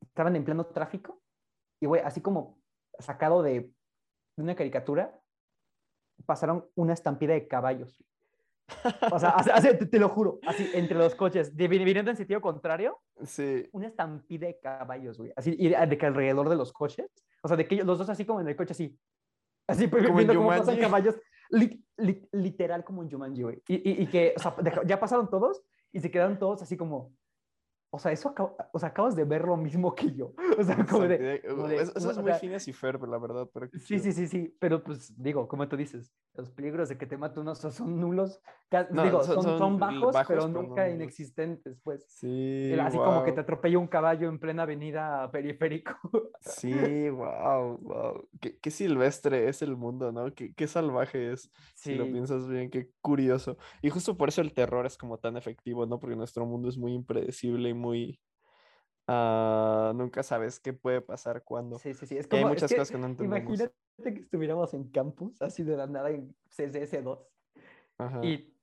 estaban 0.00 0.36
en 0.36 0.44
pleno 0.44 0.66
tráfico 0.66 1.20
y, 1.80 1.86
güey, 1.86 2.00
así 2.02 2.20
como 2.20 2.58
sacado 3.00 3.42
de, 3.42 3.72
de 4.36 4.42
una 4.42 4.54
caricatura, 4.54 5.20
pasaron 6.24 6.66
una 6.76 6.92
estampida 6.92 7.32
de 7.34 7.48
caballos. 7.48 8.02
O 9.12 9.18
sea, 9.18 9.30
hace- 9.30 9.74
te, 9.74 9.86
te 9.86 9.98
lo 9.98 10.08
juro, 10.08 10.38
así, 10.46 10.70
entre 10.74 10.96
los 10.96 11.14
coches, 11.14 11.54
viniendo 11.54 12.10
en 12.10 12.16
sentido 12.16 12.40
contrario, 12.40 13.00
Sí, 13.24 13.68
una 13.72 13.88
estampida 13.88 14.46
de 14.46 14.58
caballos, 14.60 15.18
güey, 15.18 15.32
así, 15.36 15.54
y 15.58 15.68
de, 15.68 15.98
que 15.98 16.06
alrededor 16.06 16.48
de 16.48 16.56
los 16.56 16.72
coches, 16.72 17.10
o 17.42 17.48
sea, 17.48 17.56
de 17.56 17.66
que 17.66 17.74
ellos- 17.74 17.86
los 17.86 17.98
dos 17.98 18.08
así 18.08 18.24
como 18.24 18.40
en 18.40 18.48
el 18.48 18.56
coche, 18.56 18.72
así, 18.72 18.96
así, 19.68 19.88
Como 19.88 20.06
en 20.06 20.14
viendo 20.16 20.34
cómo 20.36 20.48
pasan 20.48 20.78
caballos, 20.78 21.16
li- 21.54 21.84
li- 21.96 22.28
literal 22.32 22.84
como 22.84 23.02
en 23.02 23.10
Jumanji, 23.10 23.42
güey, 23.42 23.62
y, 23.68 24.02
y, 24.02 24.06
que, 24.06 24.34
ya 24.86 25.00
pasaron 25.00 25.28
todos 25.30 25.62
y 25.92 26.00
se 26.00 26.10
quedaron 26.10 26.38
todos 26.38 26.62
así 26.62 26.76
como, 26.76 27.12
o 27.94 27.98
sea, 27.98 28.12
eso, 28.12 28.34
o 28.72 28.78
sea, 28.78 28.88
acabas 28.90 29.16
de 29.16 29.24
ver 29.24 29.42
lo 29.44 29.56
mismo 29.56 29.94
que 29.94 30.12
yo, 30.14 30.32
o 30.58 30.62
sea, 30.62 30.84
como 30.84 31.06
de, 31.06 31.42
como 31.48 31.68
de- 31.68 31.76
eso, 31.76 31.92
eso 31.96 32.10
es 32.10 32.18
o 32.18 32.22
muy 32.22 32.30
sea, 32.32 32.40
Phineas 32.40 32.68
y 32.68 32.72
Ferb, 32.72 33.04
la 33.06 33.18
verdad, 33.18 33.48
pero 33.52 33.68
Sí, 33.78 33.98
sí, 33.98 34.12
sí, 34.12 34.26
sí, 34.26 34.56
pero 34.60 34.82
pues 34.82 35.14
digo, 35.20 35.48
como 35.48 35.68
tú 35.68 35.76
dices, 35.76 36.12
los 36.34 36.50
peligros 36.50 36.88
de 36.88 36.98
que 36.98 37.06
te 37.06 37.16
mate 37.16 37.40
un 37.40 37.48
oso 37.48 37.70
son 37.70 38.00
nulos, 38.00 38.40
No, 38.90 39.02
digo, 39.04 39.22
son- 39.22 39.42
son, 39.42 39.58
son 39.58 39.78
bajos, 39.78 40.12
bajos, 40.12 40.26
pero 40.28 40.48
no 40.48 40.62
nunca 40.62 40.82
nulos. 40.82 40.94
inexistentes, 40.96 41.80
pues. 41.82 42.04
Sí, 42.08 42.70
El- 42.72 42.80
Así 42.80 42.96
como 42.98 43.22
que 43.24 43.32
te 43.32 43.40
atropella 43.40 43.78
un 43.78 43.86
caballo 43.88 44.28
en 44.28 44.38
plena 44.38 44.64
avenida 44.64 45.30
periférico. 45.30 45.94
Sí, 46.40 47.08
wow, 47.08 47.78
wow. 47.80 48.28
Qué, 48.40 48.58
qué 48.58 48.70
silvestre 48.70 49.48
es 49.48 49.62
el 49.62 49.76
mundo, 49.76 50.12
¿no? 50.12 50.32
Qué, 50.34 50.52
qué 50.54 50.66
salvaje 50.66 51.32
es, 51.32 51.50
si 51.74 51.94
lo 51.94 52.04
Sí. 52.04 52.12
piensas 52.12 52.48
bien, 52.48 52.68
qué 52.70 52.90
curioso. 53.00 53.56
Y 53.80 53.90
justo 53.90 54.16
por 54.16 54.28
eso 54.28 54.42
el 54.42 54.52
terror 54.52 54.84
es 54.86 54.98
como 54.98 55.18
tan 55.18 55.36
efectivo, 55.36 55.86
¿no? 55.86 55.98
Porque 56.00 56.16
nuestro 56.16 56.44
mundo 56.44 56.68
es 56.68 56.76
muy 56.76 56.92
impredecible 56.92 57.68
y 57.70 57.74
muy... 57.74 57.83
ah, 59.06 59.92
nunca 59.94 60.22
sabes 60.22 60.60
qué 60.60 60.72
puede 60.72 61.00
pasar 61.00 61.42
cuándo. 61.44 61.78
Sí, 61.78 61.94
sí, 61.94 62.06
sí. 62.06 62.16
Es 62.16 62.26
Y 62.30 62.36
hay 62.36 62.42
como, 62.42 62.54
es 62.54 62.54
muchas 62.54 62.70
que 62.70 62.76
cosas 62.76 62.90
que 62.90 62.98
no 62.98 63.06
entendemos. 63.06 63.58
imagínate 63.58 63.74
que 64.14 64.20
estuviéramos 64.20 64.74
en 64.74 64.90
campus, 64.90 65.40
así 65.42 65.62
de 65.62 65.76
la 65.76 65.86
nada, 65.86 66.10
en 66.10 66.34
CSS2, 66.50 67.18
Ajá. 67.98 68.24
y 68.24 68.53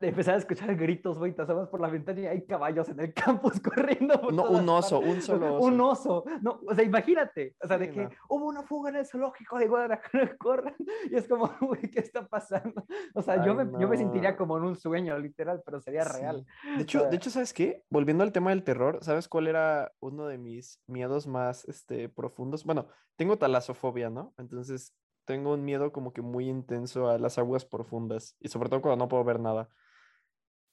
empezar 0.00 0.34
a 0.34 0.38
escuchar 0.38 0.74
gritos, 0.76 1.18
güey, 1.18 1.32
te 1.34 1.42
asomas 1.42 1.68
por 1.68 1.80
la 1.80 1.88
ventana 1.88 2.20
y 2.20 2.26
hay 2.26 2.44
caballos 2.44 2.88
en 2.90 3.00
el 3.00 3.14
campus 3.52 3.60
corriendo 3.60 4.20
por 4.20 4.32
No, 4.34 4.50
un 4.50 4.68
oso, 4.68 5.00
partes. 5.00 5.14
un 5.16 5.22
solo 5.22 5.54
oso. 5.56 5.66
Un 5.66 5.80
oso. 5.80 6.24
No, 6.42 6.60
o 6.66 6.74
sea, 6.74 6.84
imagínate. 6.84 7.56
O 7.62 7.66
sea, 7.66 7.78
de 7.78 7.90
que 7.90 8.08
hubo 8.28 8.46
una 8.46 8.62
fuga 8.64 8.90
en 8.90 8.96
el 8.96 9.06
zoológico 9.06 9.58
de 9.58 9.68
Guadalajara, 9.68 10.36
corran. 10.38 10.74
Y 11.10 11.14
es 11.16 11.26
como, 11.28 11.48
güey, 11.60 11.90
¿qué 11.90 12.00
está 12.00 12.26
pasando? 12.26 12.84
O 13.14 13.22
sea, 13.22 13.44
yo, 13.44 13.54
me, 13.54 13.64
yo 13.80 13.88
me 13.88 13.96
sentiría 13.96 14.36
como 14.36 14.58
en 14.58 14.64
un 14.64 14.76
sueño, 14.76 15.18
literal, 15.18 15.62
pero 15.64 15.80
sería 15.80 16.04
Sí. 16.04 16.20
real. 16.20 16.44
De 16.76 16.82
hecho, 16.82 16.98
de 17.00 17.04
sea- 17.08 17.14
hecho, 17.16 17.30
¿sabes 17.30 17.52
qué? 17.54 17.82
Volviendo 17.88 18.24
al 18.24 18.32
tema 18.32 18.50
del 18.50 18.64
terror, 18.64 18.98
¿sabes 19.02 19.28
cuál 19.28 19.46
era 19.46 19.92
uno 20.00 20.26
de 20.26 20.38
mis 20.38 20.80
miedos 20.86 21.26
más 21.26 21.64
este, 21.66 22.08
profundos? 22.08 22.64
Bueno, 22.64 22.88
tengo 23.16 23.38
talasofobia, 23.38 24.10
¿no? 24.10 24.34
Entonces, 24.38 24.94
tengo 25.24 25.54
un 25.54 25.64
miedo 25.64 25.90
como 25.92 26.12
que 26.12 26.20
muy 26.20 26.48
intenso 26.50 27.08
a 27.08 27.16
las 27.18 27.38
aguas 27.38 27.64
profundas 27.64 28.36
y 28.40 28.48
sobre 28.48 28.68
todo 28.68 28.82
cuando 28.82 29.04
no 29.04 29.08
puedo 29.08 29.24
ver 29.24 29.40
nada. 29.40 29.70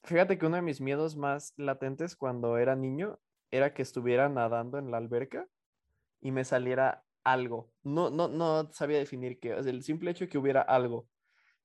Fíjate 0.04 0.38
que 0.38 0.46
uno 0.46 0.56
de 0.56 0.62
mis 0.64 0.82
miedos 0.82 1.16
más 1.16 1.54
latentes 1.58 2.16
cuando 2.16 2.58
era 2.58 2.76
niño 2.76 3.20
era 3.52 3.74
que 3.74 3.82
estuviera 3.82 4.30
nadando 4.30 4.78
en 4.78 4.90
la 4.92 4.98
alberca 4.98 5.48
y 6.22 6.32
me 6.32 6.44
saliera 6.44 7.06
algo. 7.24 7.72
No, 7.84 8.10
no, 8.10 8.28
no 8.28 8.72
sabía 8.74 8.98
definir 8.98 9.40
qué, 9.40 9.52
el 9.54 9.84
simple 9.84 10.12
hecho 10.12 10.26
de 10.26 10.30
que 10.30 10.38
hubiera 10.38 10.62
algo. 10.62 11.08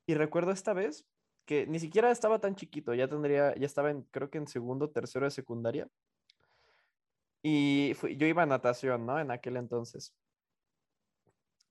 Y 0.06 0.14
recuerdo 0.14 0.52
esta 0.52 0.72
vez 0.74 1.06
que 1.46 1.66
ni 1.66 1.78
siquiera 1.78 2.10
estaba 2.10 2.40
tan 2.40 2.56
chiquito, 2.56 2.94
ya 2.94 3.08
tendría, 3.08 3.54
ya 3.56 3.66
estaba 3.66 3.90
en, 3.90 4.02
creo 4.04 4.30
que 4.30 4.38
en 4.38 4.46
segundo, 4.48 4.90
tercero 4.90 5.26
de 5.26 5.30
secundaria. 5.30 5.88
Y 7.42 7.92
fui- 7.94 8.16
yo 8.16 8.26
iba 8.26 8.42
a 8.42 8.46
natación, 8.46 9.06
¿no? 9.06 9.18
En 9.20 9.30
aquel 9.30 9.56
entonces. 9.56 10.14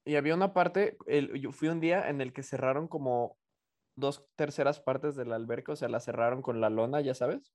Y 0.05 0.15
había 0.15 0.35
una 0.35 0.53
parte, 0.53 0.97
el- 1.07 1.39
yo 1.41 1.51
fui 1.51 1.67
un 1.67 1.79
día 1.79 2.09
en 2.09 2.21
el 2.21 2.31
que 2.33 2.43
cerraron 2.43 2.87
como 2.87 3.37
dos 3.95 4.27
terceras 4.35 4.79
partes 4.79 5.15
de 5.15 5.25
la 5.25 5.35
alberca, 5.35 5.73
o 5.73 5.75
sea, 5.75 5.89
la 5.89 5.99
cerraron 5.99 6.41
con 6.41 6.61
la 6.61 6.69
lona, 6.69 7.01
ya 7.01 7.13
sabes. 7.13 7.53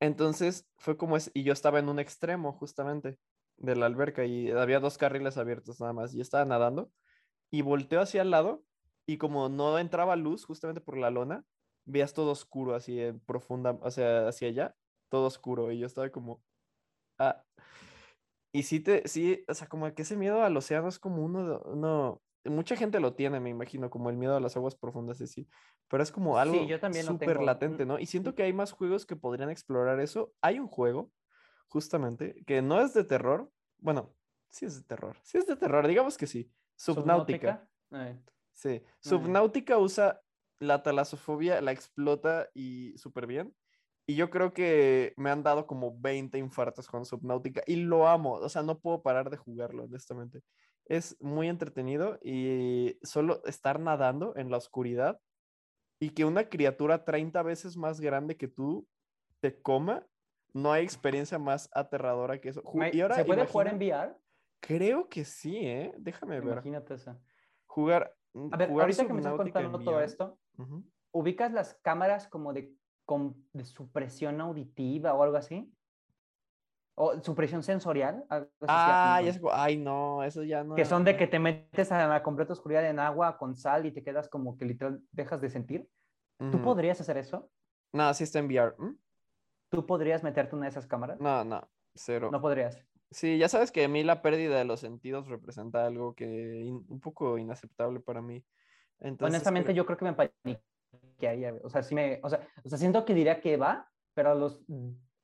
Entonces 0.00 0.68
fue 0.76 0.96
como 0.96 1.16
es, 1.16 1.30
y 1.34 1.42
yo 1.42 1.52
estaba 1.52 1.78
en 1.78 1.88
un 1.88 1.98
extremo 1.98 2.52
justamente 2.52 3.18
de 3.56 3.76
la 3.76 3.86
alberca 3.86 4.24
y 4.24 4.50
había 4.50 4.80
dos 4.80 4.98
carriles 4.98 5.38
abiertos 5.38 5.80
nada 5.80 5.92
más 5.94 6.14
y 6.14 6.20
estaba 6.20 6.44
nadando 6.44 6.90
y 7.50 7.62
volteo 7.62 8.00
hacia 8.00 8.22
el 8.22 8.30
lado 8.30 8.62
y 9.06 9.18
como 9.18 9.48
no 9.48 9.78
entraba 9.78 10.16
luz 10.16 10.44
justamente 10.44 10.80
por 10.80 10.98
la 10.98 11.10
lona, 11.10 11.44
veías 11.86 12.12
todo 12.12 12.32
oscuro 12.32 12.74
así 12.74 13.00
en 13.00 13.20
profunda, 13.20 13.78
o 13.80 13.90
sea, 13.90 14.28
hacia 14.28 14.48
allá, 14.48 14.76
todo 15.08 15.26
oscuro 15.26 15.72
y 15.72 15.78
yo 15.78 15.86
estaba 15.86 16.10
como, 16.10 16.42
ah, 17.18 17.44
y 18.52 18.64
sí 18.64 18.80
te, 18.80 19.06
sí, 19.06 19.44
o 19.48 19.54
sea, 19.54 19.68
como 19.68 19.92
que 19.94 20.02
ese 20.02 20.16
miedo 20.16 20.42
al 20.42 20.56
océano 20.56 20.88
es 20.88 20.98
como 20.98 21.24
uno, 21.24 21.60
uno, 21.66 22.22
mucha 22.48 22.76
gente 22.76 23.00
lo 23.00 23.14
tiene, 23.14 23.40
me 23.40 23.50
imagino, 23.50 23.90
como 23.90 24.10
el 24.10 24.16
miedo 24.16 24.36
a 24.36 24.40
las 24.40 24.56
aguas 24.56 24.74
profundas, 24.74 25.20
y 25.20 25.26
sí, 25.26 25.48
pero 25.88 26.02
es 26.02 26.12
como 26.12 26.38
algo 26.38 26.54
Sí, 26.54 26.66
súper 27.02 27.42
latente, 27.42 27.84
Mm, 27.84 27.88
¿no? 27.88 27.98
Y 27.98 28.06
siento 28.06 28.34
que 28.34 28.42
hay 28.42 28.52
más 28.52 28.72
juegos 28.72 29.06
que 29.06 29.16
podrían 29.16 29.50
explorar 29.50 30.00
eso. 30.00 30.32
Hay 30.40 30.58
un 30.58 30.68
juego, 30.68 31.12
justamente, 31.68 32.42
que 32.46 32.62
no 32.62 32.80
es 32.80 32.94
de 32.94 33.04
terror, 33.04 33.50
bueno, 33.78 34.14
sí 34.48 34.66
es 34.66 34.76
de 34.76 34.84
terror, 34.84 35.16
sí 35.22 35.38
es 35.38 35.46
de 35.46 35.56
terror, 35.56 35.86
digamos 35.86 36.16
que 36.16 36.26
sí, 36.26 36.52
Subnáutica. 36.76 37.68
Eh, 37.92 38.20
Sí, 38.52 38.82
Subnáutica 39.00 39.76
usa 39.76 40.22
la 40.60 40.82
talasofobia, 40.82 41.60
la 41.60 41.72
explota 41.72 42.48
y 42.54 42.96
súper 42.96 43.26
bien. 43.26 43.54
Y 44.06 44.14
yo 44.14 44.30
creo 44.30 44.54
que 44.54 45.12
me 45.16 45.30
han 45.30 45.42
dado 45.42 45.66
como 45.66 45.98
20 46.00 46.38
infartos 46.38 46.86
con 46.86 47.04
Subnautica 47.04 47.62
y 47.66 47.76
lo 47.76 48.06
amo. 48.08 48.34
O 48.34 48.48
sea, 48.48 48.62
no 48.62 48.78
puedo 48.78 49.02
parar 49.02 49.28
de 49.30 49.36
jugarlo, 49.36 49.84
honestamente. 49.84 50.42
Es 50.88 51.16
muy 51.20 51.48
entretenido 51.48 52.18
y 52.22 52.98
solo 53.02 53.42
estar 53.44 53.80
nadando 53.80 54.34
en 54.36 54.50
la 54.50 54.56
oscuridad 54.56 55.20
y 56.00 56.10
que 56.10 56.24
una 56.24 56.48
criatura 56.48 57.04
30 57.04 57.42
veces 57.42 57.76
más 57.76 58.00
grande 58.00 58.36
que 58.36 58.46
tú 58.48 58.86
te 59.40 59.60
coma, 59.60 60.06
no 60.52 60.72
hay 60.72 60.84
experiencia 60.84 61.38
más 61.38 61.68
aterradora 61.72 62.40
que 62.40 62.50
eso. 62.50 62.62
Y 62.92 63.00
ahora 63.00 63.16
¿Se 63.16 63.24
puede 63.24 63.46
jugar 63.46 63.68
en 63.68 63.74
imagina- 63.82 63.96
VR? 64.12 64.16
Creo 64.60 65.08
que 65.08 65.24
sí, 65.24 65.56
¿eh? 65.58 65.92
Déjame 65.98 66.40
ver. 66.40 66.52
Imagínate 66.54 66.94
eso. 66.94 67.18
Jugar. 67.66 68.14
mm, 68.32 68.48
A 68.52 68.56
ver, 68.56 68.68
jugar 68.68 68.84
ahorita 68.84 69.06
que 69.06 69.12
me 69.12 69.18
estás 69.20 69.36
contando 69.36 69.78
todo 69.80 70.00
esto, 70.00 70.38
Ujú. 70.58 70.84
¿ubicas 71.12 71.52
las 71.52 71.74
cámaras 71.82 72.26
como 72.28 72.52
de, 72.52 72.72
com- 73.04 73.34
de 73.52 73.64
supresión 73.64 74.40
auditiva 74.40 75.14
o 75.14 75.22
algo 75.22 75.36
así? 75.36 75.70
¿O 76.98 77.20
supresión 77.22 77.62
sensorial? 77.62 78.24
algo 78.30 78.48
Ah, 78.66 79.20
cu- 79.40 79.50
Ay, 79.52 79.76
no, 79.76 80.22
eso 80.24 80.42
ya 80.42 80.64
no. 80.64 80.74
Que 80.74 80.86
son 80.86 81.04
de 81.04 81.14
que 81.16 81.26
te 81.26 81.38
metes 81.38 81.92
a 81.92 82.08
la 82.08 82.22
completa 82.22 82.54
oscuridad 82.54 82.88
en 82.88 82.98
agua 82.98 83.36
con 83.36 83.54
sal 83.54 83.84
y 83.84 83.92
te 83.92 84.02
quedas 84.02 84.28
como 84.30 84.56
que 84.56 84.64
literal 84.64 85.02
dejas 85.12 85.42
de 85.42 85.50
sentir. 85.50 85.88
¿Tú 86.38 86.46
Ujú. 86.56 86.62
podrías 86.62 86.98
hacer 87.00 87.18
eso? 87.18 87.50
No, 87.92 88.12
sí 88.14 88.24
está 88.24 88.38
en 88.38 88.46
VR. 88.46 88.74
¿Mm? 88.78 88.96
¿Tú 89.70 89.84
podrías 89.86 90.22
meterte 90.22 90.54
una 90.56 90.64
de 90.64 90.70
esas 90.70 90.86
cámaras? 90.86 91.20
No, 91.20 91.44
no, 91.44 91.68
cero. 91.94 92.30
No 92.32 92.40
podrías. 92.40 92.78
Sí, 93.10 93.36
ya 93.36 93.48
sabes 93.48 93.70
que 93.70 93.84
a 93.84 93.88
mí 93.88 94.02
la 94.02 94.22
pérdida 94.22 94.56
de 94.56 94.64
los 94.64 94.80
sentidos 94.80 95.28
representa 95.28 95.86
algo 95.86 96.14
que 96.14 96.24
in- 96.62 96.84
un 96.88 97.00
poco 97.00 97.36
inaceptable 97.36 98.00
para 98.00 98.22
mí. 98.22 98.42
Entonces, 99.00 99.34
Honestamente, 99.34 99.74
yo 99.74 99.84
creo 99.84 99.98
que 99.98 100.04
me 100.06 100.14
paniquearía. 100.14 101.54
O 101.62 101.68
sea, 101.68 101.82
sí 101.82 101.94
me, 101.94 102.20
o 102.22 102.30
sea, 102.30 102.40
o 102.64 102.68
sea, 102.68 102.78
siento 102.78 103.04
que 103.04 103.12
diría 103.14 103.40
que 103.40 103.56
va, 103.58 103.90
pero 104.14 104.30
a 104.30 104.34
los 104.34 104.62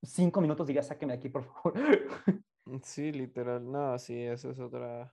cinco 0.02 0.40
minutos 0.40 0.66
diría, 0.66 0.82
sáqueme 0.82 1.12
de 1.14 1.18
aquí, 1.18 1.28
por 1.28 1.44
favor. 1.44 1.74
Sí, 2.84 3.10
literal. 3.12 3.70
No, 3.70 3.98
sí, 3.98 4.16
eso 4.22 4.50
es 4.50 4.60
otra. 4.60 5.12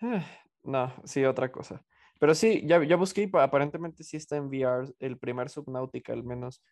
Ah, 0.00 0.24
No, 0.62 0.92
sí, 1.04 1.24
otra 1.24 1.52
cosa. 1.52 1.84
Pero 2.18 2.34
sí, 2.34 2.64
ya, 2.66 2.82
ya 2.82 2.96
busqué 2.96 3.30
aparentemente 3.34 4.02
sí 4.02 4.16
está 4.16 4.36
en 4.36 4.46
VR, 4.46 4.92
el 4.98 5.18
primer 5.18 5.50
Subnautica 5.50 6.12
al 6.12 6.24
menos. 6.24 6.64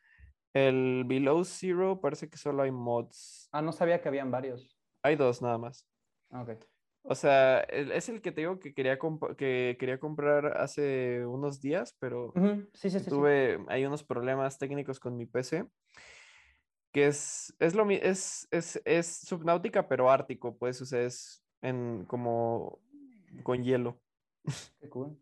El 0.55 1.05
Below 1.07 1.45
Zero 1.45 2.01
parece 2.01 2.29
que 2.31 2.39
solo 2.39 2.63
hay 2.63 2.71
mods. 2.71 3.49
ah, 3.53 3.63
no 3.63 3.71
sabía 3.73 4.01
que 4.01 4.09
habían 4.09 4.31
varios. 4.31 4.79
Hay 5.03 5.17
dos 5.17 5.43
nada 5.43 5.59
más. 5.59 5.87
Ah, 6.31 6.43
Ok. 6.43 6.65
O 7.09 7.15
sea, 7.15 7.61
es 7.61 8.09
el 8.09 8.21
que 8.21 8.33
te 8.33 8.41
digo 8.41 8.59
que 8.59 8.75
quería, 8.75 8.99
que 9.39 9.77
quería 9.79 10.01
comprar 10.01 10.57
hace 10.57 11.25
unos 11.25 11.61
días, 11.61 11.95
pero 12.01 12.33
Ujú, 12.35 12.69
Sí, 12.75 12.91
sí, 12.91 12.99
sí. 12.99 13.05
sí. 13.05 13.11
tuve 13.11 13.65
hay 13.69 13.85
unos 13.87 14.03
problemas 14.03 14.59
técnicos 14.59 14.99
con 14.99 15.17
mi 15.17 15.27
PC. 15.27 15.69
Que 16.97 17.09
es, 17.09 17.55
es 17.59 17.75
lo 17.75 17.87
es, 17.91 18.49
es, 18.51 18.81
es 18.87 19.07
Subnautica, 19.19 19.87
pero 19.87 20.11
ártico, 20.11 20.57
pues, 20.57 20.81
o 20.81 20.87
sea, 20.87 21.03
es 21.03 21.45
en 21.61 22.07
como 22.07 22.81
con 23.43 23.63
hielo. 23.63 24.01
Qué 24.81 24.89
cool. 24.89 25.15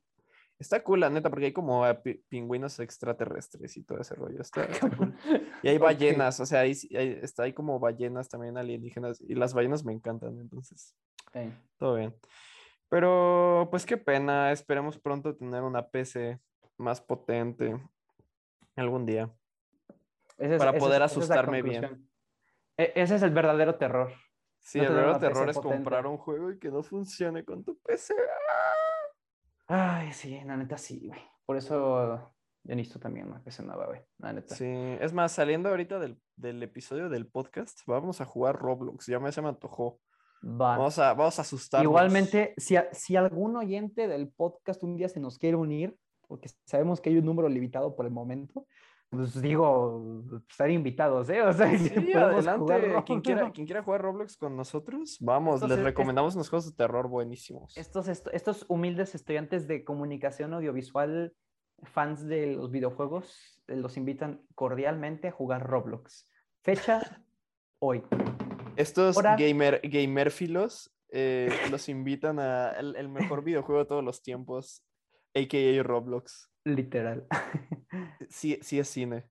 Está 0.56 0.84
cool, 0.84 1.00
la 1.00 1.10
neta, 1.10 1.30
porque 1.30 1.46
hay 1.46 1.52
como 1.52 1.84
ah, 1.84 2.00
pi- 2.00 2.22
pingüinos 2.28 2.78
extraterrestres 2.78 3.76
y 3.76 3.82
todo 3.82 3.98
ese 3.98 4.14
rollo. 4.14 4.40
Está, 4.40 4.62
está 4.66 4.88
cool. 4.88 5.16
Y 5.64 5.68
hay 5.68 5.78
ballenas, 5.78 6.38
o 6.38 6.46
sea, 6.46 6.60
ahí 6.60 6.78
está, 6.92 7.42
hay 7.42 7.52
como 7.52 7.80
ballenas 7.80 8.28
también 8.28 8.56
alienígenas, 8.56 9.20
y 9.20 9.34
las 9.34 9.52
ballenas 9.52 9.84
me 9.84 9.92
encantan, 9.94 10.38
entonces, 10.38 10.94
Sí. 11.32 11.52
todo 11.76 11.96
bien. 11.96 12.14
Pero, 12.88 13.66
pues 13.72 13.84
qué 13.84 13.96
pena, 13.96 14.52
esperemos 14.52 14.96
pronto 14.96 15.34
tener 15.34 15.64
una 15.64 15.88
PC 15.88 16.38
más 16.76 17.00
potente 17.00 17.74
algún 18.76 19.06
día. 19.06 19.34
Ese 20.38 20.54
es- 20.54 20.58
Para 20.58 20.70
ese 20.72 20.80
poder 20.80 21.02
es 21.02 21.10
asustarme 21.12 21.62
bien. 21.62 22.08
E- 22.76 22.92
ese 22.96 23.14
es 23.16 23.22
el 23.22 23.30
verdadero 23.30 23.76
terror. 23.76 24.12
Sí, 24.60 24.78
No 24.78 24.84
el 24.88 24.94
verdadero 24.94 25.18
terror 25.20 25.48
es 25.50 25.56
potente. 25.56 25.76
comprar 25.76 26.06
un 26.06 26.16
juego 26.18 26.50
y 26.50 26.58
que 26.58 26.70
no 26.70 26.82
funcione 26.82 27.44
con 27.44 27.62
tu 27.64 27.78
PC. 27.80 28.14
Ay, 29.66 30.12
sí, 30.12 30.38
la 30.44 30.56
neta 30.56 30.76
sí, 30.76 31.06
güey. 31.08 31.20
Por 31.46 31.56
eso 31.56 32.32
yo 32.64 32.74
necesito 32.74 32.98
también 32.98 33.28
una 33.28 33.42
PC 33.42 33.62
nueva, 33.62 33.86
güey. 33.86 34.00
La 34.18 34.32
neta. 34.32 34.54
Sí, 34.54 34.66
es 35.00 35.12
más, 35.12 35.32
saliendo 35.32 35.68
ahorita 35.68 35.98
del, 35.98 36.18
del 36.36 36.62
episodio 36.62 37.08
del 37.08 37.26
podcast, 37.26 37.80
vamos 37.86 38.20
a 38.20 38.24
jugar 38.24 38.56
Roblox. 38.56 39.06
Ya 39.06 39.18
me, 39.20 39.32
se 39.32 39.42
me 39.42 39.48
antojó. 39.48 40.00
Va. 40.42 40.76
Vamos 40.76 40.98
a, 40.98 41.14
vamos 41.14 41.38
a 41.38 41.42
asustarnos. 41.42 41.84
Igualmente, 41.84 42.54
si, 42.58 42.76
a- 42.76 42.88
si 42.92 43.16
algún 43.16 43.56
oyente 43.56 44.08
del 44.08 44.28
podcast 44.30 44.82
un 44.82 44.96
día 44.96 45.08
se 45.08 45.20
nos 45.20 45.38
quiere 45.38 45.56
unir, 45.56 45.96
porque 46.26 46.50
sabemos 46.66 47.00
que 47.00 47.10
hay 47.10 47.18
un 47.18 47.24
número 47.24 47.48
limitado 47.48 47.94
por 47.96 48.04
el 48.06 48.12
momento, 48.12 48.66
pues 49.14 49.40
digo, 49.40 50.22
estar 50.48 50.70
invitados, 50.70 51.28
¿eh? 51.30 51.42
O 51.42 51.52
sea, 51.52 51.76
Sí, 51.78 51.88
adelante. 52.14 53.02
Quien 53.06 53.20
quiera, 53.20 53.40
Roblox. 53.40 53.54
quien 53.54 53.66
quiera 53.66 53.82
jugar 53.82 54.02
Roblox 54.02 54.36
con 54.36 54.56
nosotros, 54.56 55.16
vamos, 55.20 55.54
Estos 55.56 55.68
les 55.70 55.78
es- 55.78 55.80
es- 55.80 55.84
recomendamos 55.84 56.34
unos 56.34 56.48
juegos 56.48 56.66
de 56.70 56.76
terror 56.76 57.08
buenísimos. 57.08 57.76
Estos, 57.76 58.08
est- 58.08 58.28
estos 58.32 58.64
humildes 58.68 59.14
estudiantes 59.14 59.66
de 59.68 59.84
comunicación 59.84 60.54
audiovisual, 60.54 61.34
fans 61.82 62.26
de 62.26 62.54
los 62.54 62.70
videojuegos, 62.70 63.60
eh, 63.68 63.76
los 63.76 63.96
invitan 63.96 64.42
cordialmente 64.54 65.28
a 65.28 65.32
jugar 65.32 65.66
Roblox. 65.66 66.28
Fecha 66.62 67.00
hoy. 67.80 68.02
Estos 68.76 69.16
gamer, 69.38 69.80
gamerfilos 69.84 70.90
eh, 71.10 71.48
los 71.70 71.88
invitan 71.88 72.40
a 72.40 72.70
el, 72.72 72.96
el 72.96 73.08
mejor 73.08 73.44
videojuego 73.44 73.80
de 73.82 73.86
todos 73.86 74.02
los 74.02 74.20
tiempos, 74.22 74.82
a.k.a. 75.34 75.82
Roblox. 75.82 76.50
Literal. 76.64 77.26
Sí, 78.28 78.58
sí 78.62 78.78
es 78.80 78.88
cine. 78.88 79.30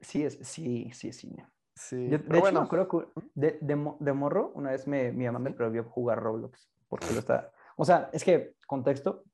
Sí, 0.00 0.24
es, 0.24 0.38
sí, 0.42 0.90
sí, 0.92 1.08
es 1.08 1.16
cine. 1.16 1.46
Sí. 1.74 2.08
Yo, 2.10 2.18
de 2.18 2.24
hecho, 2.24 2.40
bueno, 2.40 2.60
acuerdo 2.60 2.88
que 2.88 3.06
de, 3.34 3.58
de, 3.62 3.92
de 4.00 4.12
morro, 4.12 4.52
una 4.54 4.72
vez 4.72 4.86
me, 4.86 5.12
mi 5.12 5.24
mamá 5.24 5.38
me 5.38 5.52
prohibió 5.52 5.84
jugar 5.84 6.20
Roblox. 6.20 6.70
Porque 6.88 7.06
lo 7.12 7.18
está. 7.20 7.50
O 7.76 7.84
sea, 7.84 8.10
es 8.12 8.22
que, 8.24 8.54
contexto, 8.66 9.24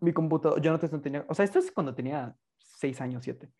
mi 0.00 0.12
computador, 0.12 0.60
yo 0.62 0.70
no 0.70 0.78
te- 0.78 0.88
no 0.88 1.00
tenía. 1.00 1.24
O 1.28 1.34
sea, 1.34 1.44
esto 1.44 1.58
es 1.58 1.70
cuando 1.70 1.94
tenía 1.94 2.34
seis 2.56 3.00
años, 3.00 3.24
siete. 3.24 3.50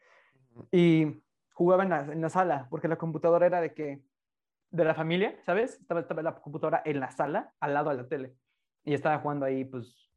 Y 0.73 1.23
jugaba 1.53 1.83
en 1.83 1.91
la, 1.91 2.01
en 2.13 2.21
la 2.23 2.31
sala, 2.31 2.67
porque 2.71 2.89
la 2.89 2.97
computadora 2.97 3.47
era 3.47 3.61
de 3.61 3.75
que. 3.75 4.03
de 4.71 4.85
la 4.85 4.95
familia, 4.95 5.37
¿sabes? 5.45 5.79
Estaba, 5.81 6.01
estaba 6.01 6.23
la 6.23 6.35
computadora 6.41 6.83
en 6.85 7.01
la 7.01 7.11
sala, 7.11 7.53
al 7.61 7.75
lado 7.75 7.91
de 7.91 7.97
la 7.97 8.09
tele. 8.09 8.35
Y 8.85 8.95
estaba 8.95 9.19
jugando 9.19 9.45
ahí, 9.45 9.65
pues, 9.65 10.11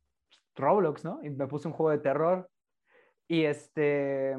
Roblox, 0.56 1.04
¿no? 1.04 1.20
Y 1.24 1.30
me 1.30 1.48
puse 1.48 1.68
un 1.68 1.74
juego 1.74 1.90
de 1.92 2.00
terror. 2.00 2.50
Y 3.32 3.46
este. 3.46 4.36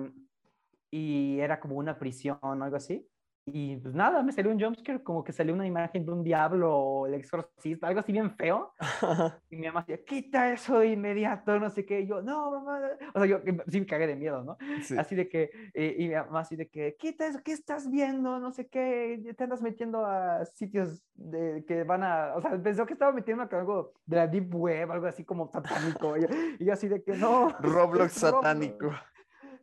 Y 0.90 1.40
era 1.40 1.60
como 1.60 1.76
una 1.76 1.98
prisión 1.98 2.38
o 2.42 2.52
algo 2.52 2.76
así. 2.76 3.08
Y 3.44 3.76
pues 3.78 3.92
nada, 3.92 4.22
me 4.22 4.30
salió 4.30 4.52
un 4.52 4.60
jumpscare, 4.60 5.02
como 5.02 5.24
que 5.24 5.32
salió 5.32 5.52
una 5.52 5.66
imagen 5.66 6.06
de 6.06 6.12
un 6.12 6.22
diablo 6.22 6.76
o 6.76 7.06
el 7.08 7.14
exorcista, 7.14 7.88
algo 7.88 7.98
así 7.98 8.12
bien 8.12 8.30
feo. 8.36 8.72
Y 9.50 9.56
mi 9.56 9.66
mamá 9.66 9.80
decía, 9.80 10.04
quita 10.04 10.52
eso 10.52 10.78
de 10.78 10.88
inmediato, 10.92 11.58
no 11.58 11.68
sé 11.68 11.84
qué. 11.84 12.00
Y 12.02 12.06
yo, 12.06 12.22
no, 12.22 12.52
mamá. 12.52 12.80
O 13.14 13.18
sea, 13.18 13.26
yo 13.26 13.40
sí 13.68 13.80
me 13.80 13.86
cagué 13.86 14.06
de 14.06 14.14
miedo, 14.16 14.44
¿no? 14.44 14.56
sí. 14.82 14.96
Así 14.96 15.16
de 15.16 15.28
que, 15.28 15.50
eh, 15.74 15.96
y 15.98 16.08
mi 16.08 16.14
mamá 16.14 16.40
así 16.40 16.54
de 16.54 16.68
que, 16.68 16.96
quita 16.96 17.26
eso, 17.26 17.40
¿qué 17.44 17.52
estás 17.52 17.90
viendo? 17.90 18.38
No 18.38 18.52
sé 18.52 18.68
qué, 18.68 19.34
te 19.36 19.44
andas 19.44 19.60
metiendo 19.60 20.06
a 20.06 20.44
sitios 20.46 21.02
de, 21.14 21.64
que 21.66 21.82
van 21.82 22.04
a, 22.04 22.34
o 22.36 22.40
sea, 22.40 22.56
pensó 22.62 22.86
que 22.86 22.92
estaba 22.92 23.12
metiendo 23.12 23.42
a 23.42 23.48
algo 23.58 23.92
de 24.06 24.16
la 24.16 24.26
Deep 24.28 24.54
Web, 24.54 24.92
algo 24.92 25.06
así 25.06 25.24
como 25.24 25.48
satánico. 25.48 26.16
Y 26.16 26.22
yo, 26.22 26.28
y 26.60 26.64
yo 26.64 26.72
así 26.72 26.86
de 26.86 27.02
que, 27.02 27.16
no. 27.16 27.48
Roblox 27.58 28.12
satánico. 28.12 28.92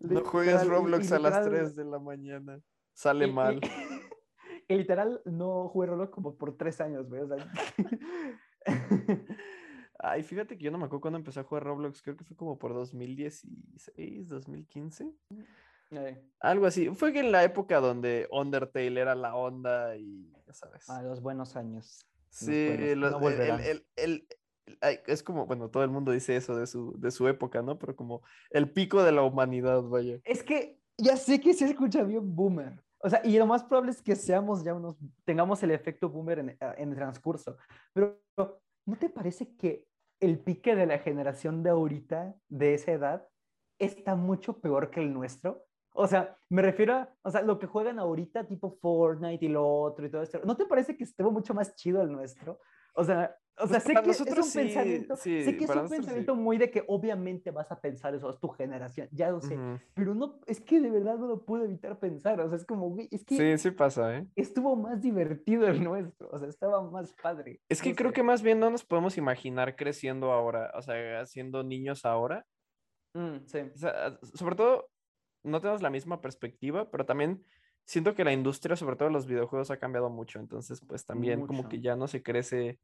No 0.02 0.20
y- 0.20 0.68
Roblox 0.68 1.10
y 1.10 1.14
a 1.14 1.20
las 1.20 1.34
literal- 1.34 1.50
3 1.50 1.76
de 1.76 1.86
la 1.86 2.00
mañana. 2.00 2.60
Sale 3.00 3.28
y- 3.28 3.32
mal. 3.32 3.62
y 4.68 4.76
literal, 4.76 5.22
no 5.24 5.70
jugué 5.70 5.88
Roblox 5.88 6.12
como 6.12 6.36
por 6.36 6.58
tres 6.58 6.82
años, 6.82 7.08
güey. 7.08 7.22
O 7.22 7.28
sea, 7.30 7.38
Ay, 10.02 10.24
fíjate 10.24 10.58
que 10.58 10.66
yo 10.66 10.72
no 10.72 10.78
me 10.78 10.86
acuerdo 10.86 11.02
cuando 11.02 11.18
empecé 11.20 11.40
a 11.40 11.44
jugar 11.44 11.64
Roblox. 11.64 12.02
Creo 12.02 12.18
que 12.18 12.26
fue 12.26 12.36
como 12.36 12.60
por 12.60 12.74
2016, 12.74 14.28
2015. 14.28 15.14
eh, 15.92 16.22
Algo 16.42 16.66
así. 16.66 16.90
Fue 16.90 17.14
que 17.14 17.20
en 17.22 17.32
la 17.32 17.44
época 17.46 17.80
donde 17.80 18.28
Undertale 18.32 19.00
era 19.00 19.16
la 19.16 19.34
onda 19.36 19.96
y 19.96 20.30
ya 20.46 20.54
sabes. 20.54 20.90
a 20.90 21.02
los 21.02 21.22
buenos 21.22 21.56
años. 21.56 22.06
Sí, 22.30 22.68
buenos, 22.68 22.98
lo- 22.98 23.20
no 23.20 23.30
el- 23.30 23.42
el- 23.42 23.86
el- 23.96 24.28
es 25.08 25.24
como, 25.24 25.46
bueno, 25.48 25.70
todo 25.70 25.84
el 25.86 25.90
mundo 25.90 26.12
dice 26.12 26.36
eso 26.36 26.56
de 26.58 26.68
su, 26.68 26.94
de 27.00 27.12
su 27.12 27.28
época, 27.30 27.62
¿no? 27.62 27.80
Pero 27.80 27.96
como 27.96 28.24
el 28.52 28.70
pico 28.72 29.04
de 29.04 29.14
la 29.14 29.24
humanidad, 29.24 29.82
vaya. 29.84 30.20
Es 30.26 30.44
que 30.44 30.80
ya 30.98 31.16
sé 31.18 31.40
que 31.40 31.54
se 31.54 31.66
escucha 31.66 32.04
bien 32.04 32.36
boomer. 32.36 32.84
O 33.02 33.10
sea, 33.10 33.22
y 33.24 33.38
lo 33.38 33.46
más 33.46 33.64
probable 33.64 33.92
es 33.92 34.02
que 34.02 34.16
seamos 34.16 34.64
ya 34.64 34.74
unos, 34.74 34.98
tengamos 35.26 35.64
el 35.64 35.72
efecto 35.72 36.10
boomer 36.10 36.40
en, 36.40 36.58
en 36.60 36.90
el 36.90 36.96
transcurso. 36.96 37.58
Pero, 37.94 38.20
¿no 38.86 38.96
te 38.98 39.10
parece 39.10 39.56
que 39.56 39.88
el 40.20 40.40
pique 40.40 40.76
de 40.76 40.86
la 40.86 41.00
generación 41.00 41.64
de 41.64 41.70
ahorita, 41.70 42.36
de 42.50 42.74
esa 42.74 42.92
edad, 42.92 43.28
está 43.78 44.16
mucho 44.16 44.60
peor 44.60 44.90
que 44.90 45.00
el 45.00 45.14
nuestro? 45.14 45.66
O 45.94 46.08
sea, 46.08 46.38
me 46.50 46.62
refiero 46.62 46.94
a, 46.94 47.14
o 47.24 47.32
sea, 47.32 47.42
lo 47.42 47.58
que 47.58 47.68
juegan 47.68 48.00
ahorita, 48.00 48.46
tipo 48.46 48.78
Fortnite 48.82 49.46
y 49.46 49.50
lo 49.50 49.68
otro 49.68 50.06
y 50.06 50.12
todo 50.12 50.22
esto. 50.22 50.40
¿No 50.44 50.56
te 50.56 50.66
parece 50.66 50.96
que 50.96 51.04
estuvo 51.04 51.32
mucho 51.32 51.54
más 51.54 51.76
chido 51.76 52.02
el 52.02 52.12
nuestro? 52.12 52.60
O 52.94 53.04
sea, 53.04 53.36
o 53.58 53.68
sea, 53.68 53.80
Pues 53.80 53.84
sé 53.84 54.02
que 54.02 54.08
nosotros 54.08 54.48
sí, 54.48 54.54
pensamiento, 54.54 55.16
sí, 55.16 55.44
sé 55.44 55.58
que 55.58 55.66
es 55.66 55.76
un 55.76 55.90
sí. 55.90 55.90
pensamiento 55.90 56.36
muy 56.36 56.58
de 56.58 56.72
que 56.72 56.84
obviamente 56.88 57.52
vas 57.52 57.72
a 57.72 57.80
pensar 57.82 58.16
eso, 58.16 58.30
es 58.30 58.40
tu 58.40 58.50
generación, 58.50 59.10
ya 59.12 59.30
lo 59.32 59.42
sé, 59.42 59.56
Ujú. 59.56 59.80
pero 59.94 60.16
no, 60.16 60.40
es 60.48 60.62
que 60.62 60.80
de 60.80 60.90
verdad 60.92 61.18
no 61.18 61.28
lo 61.28 61.46
puedo 61.46 61.66
evitar 61.66 62.00
pensar, 62.00 62.40
o 62.42 62.48
sea, 62.50 62.58
es 62.58 62.66
como, 62.66 62.90
güey, 62.90 63.08
es 63.12 63.26
que 63.26 63.38
Sí, 63.38 63.58
sí 63.58 63.72
pasa, 63.72 64.18
¿eh? 64.18 64.28
estuvo 64.36 64.76
más 64.76 65.02
divertido 65.02 65.68
el 65.68 65.84
nuestro, 65.84 66.30
o 66.32 66.40
sea, 66.40 66.50
estaba 66.50 66.82
más 66.90 67.14
padre. 67.14 67.62
Es 67.70 67.82
que 67.82 67.90
no 67.90 67.96
creo 67.96 68.12
sé. 68.12 68.14
que 68.14 68.24
más 68.24 68.42
bien 68.44 68.60
no 68.60 68.70
nos 68.70 68.84
podemos 68.86 69.18
imaginar 69.18 69.76
creciendo 69.76 70.32
ahora, 70.32 70.72
o 70.76 70.82
sea, 70.82 71.26
siendo 71.26 71.64
niños 71.64 72.06
ahora. 72.06 72.46
Mm, 73.16 73.46
sí. 73.48 73.60
O 73.74 73.78
sea, 73.78 74.18
sobre 74.34 74.56
todo, 74.56 74.90
no 75.44 75.62
tenemos 75.62 75.82
la 75.82 75.90
misma 75.90 76.22
perspectiva, 76.22 76.90
pero 76.92 77.06
también 77.06 77.46
siento 77.86 78.16
que 78.16 78.24
la 78.24 78.34
industria, 78.34 78.76
sobre 78.76 78.96
todo 78.96 79.10
los 79.10 79.28
videojuegos, 79.28 79.72
ha 79.72 79.78
cambiado 79.80 80.10
mucho. 80.10 80.40
Entonces, 80.40 80.82
pues 80.88 81.06
también 81.06 81.44
como 81.44 81.68
que 81.68 81.78
Mucho. 81.78 81.82
ya 81.82 81.96
no 81.96 82.08
se 82.08 82.24
crece 82.24 82.80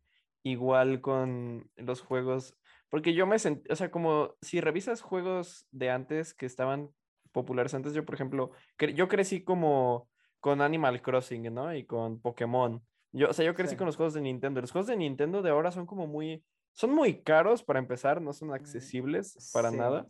igual 0.46 1.02
con 1.02 1.70
los 1.76 2.02
juegos. 2.02 2.56
Porque 2.90 3.14
yo 3.14 3.26
me 3.26 3.40
sentí, 3.40 3.70
o 3.72 3.76
sea, 3.76 3.90
como 3.90 4.36
si 4.42 4.62
revisas 4.62 5.02
juegos 5.02 5.68
de 5.72 5.90
antes 5.90 6.34
que 6.34 6.46
estaban 6.46 6.92
populares 7.32 7.74
antes, 7.74 7.94
yo, 7.94 8.06
por 8.06 8.16
ejemplo, 8.16 8.52
cre- 8.78 8.94
yo 8.94 9.08
crecí 9.08 9.44
como 9.44 10.08
con 10.40 10.62
Animal 10.62 11.02
Crossing, 11.02 11.52
¿no? 11.54 11.74
Y 11.76 11.86
con 11.86 12.22
Pokémon. 12.22 12.86
Yo, 13.12 13.30
o 13.30 13.34
sea, 13.34 13.44
yo 13.44 13.56
crecí 13.56 13.72
Sí. 13.72 13.78
con 13.78 13.88
los 13.88 13.96
juegos 13.96 14.14
de 14.14 14.22
Nintendo. 14.22 14.62
Los 14.62 14.72
juegos 14.72 14.88
de 14.88 14.96
Nintendo 14.96 15.42
de 15.42 15.50
ahora 15.50 15.72
son 15.72 15.88
como 15.88 16.06
muy, 16.06 16.46
son 16.74 16.92
muy 16.92 17.24
caros 17.24 17.64
para 17.64 17.80
empezar, 17.80 18.22
no 18.22 18.32
son 18.32 18.54
accesibles 18.54 19.50
para 19.52 19.72
sí. 19.72 19.78
nada. 19.78 20.08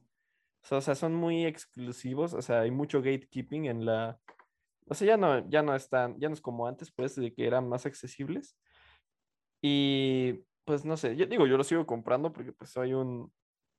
O 0.69 0.81
sea, 0.81 0.95
son 0.95 1.15
muy 1.15 1.45
exclusivos, 1.45 2.33
o 2.33 2.41
sea, 2.41 2.61
hay 2.61 2.71
mucho 2.71 2.99
gatekeeping 3.01 3.65
en 3.65 3.85
la... 3.85 4.19
O 4.87 4.93
sea, 4.93 5.07
ya 5.07 5.17
no, 5.17 5.47
ya 5.49 5.63
no 5.63 5.73
están, 5.75 6.19
ya 6.19 6.27
no 6.27 6.33
es 6.33 6.41
como 6.41 6.67
antes, 6.67 6.91
pues, 6.91 7.15
de 7.15 7.33
que 7.33 7.47
eran 7.47 7.69
más 7.69 7.85
accesibles. 7.85 8.57
Y 9.67 10.43
pues 10.63 10.85
no 10.85 10.95
sé, 10.95 11.15
yo 11.15 11.25
digo, 11.25 11.47
yo 11.47 11.57
lo 11.57 11.63
sigo 11.63 11.87
comprando 11.87 12.31
porque 12.31 12.53
pues 12.53 12.69
soy 12.69 12.93
un... 12.93 13.31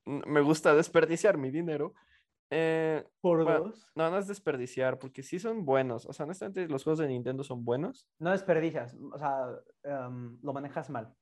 Me 0.04 0.40
gusta 0.40 0.74
desperdiciar 0.74 1.36
mi 1.38 1.50
dinero. 1.52 1.94
Eh, 2.50 3.04
Por 3.20 3.44
bueno, 3.44 3.64
dos. 3.66 3.86
no, 3.94 4.10
no 4.10 4.18
es 4.18 4.26
desperdiciar, 4.26 4.98
porque 4.98 5.22
sí 5.22 5.38
son 5.38 5.64
buenos. 5.64 6.06
O 6.06 6.12
sea, 6.12 6.24
honestamente, 6.24 6.66
los 6.68 6.82
juegos 6.82 6.98
de 6.98 7.06
Nintendo 7.08 7.44
son 7.44 7.64
buenos. 7.64 8.08
No 8.20 8.30
desperdicias, 8.32 8.96
o 9.12 9.16
sea, 9.18 9.46
em, 9.84 10.38
lo 10.42 10.52
manejas 10.52 10.90
mal. 10.90 11.14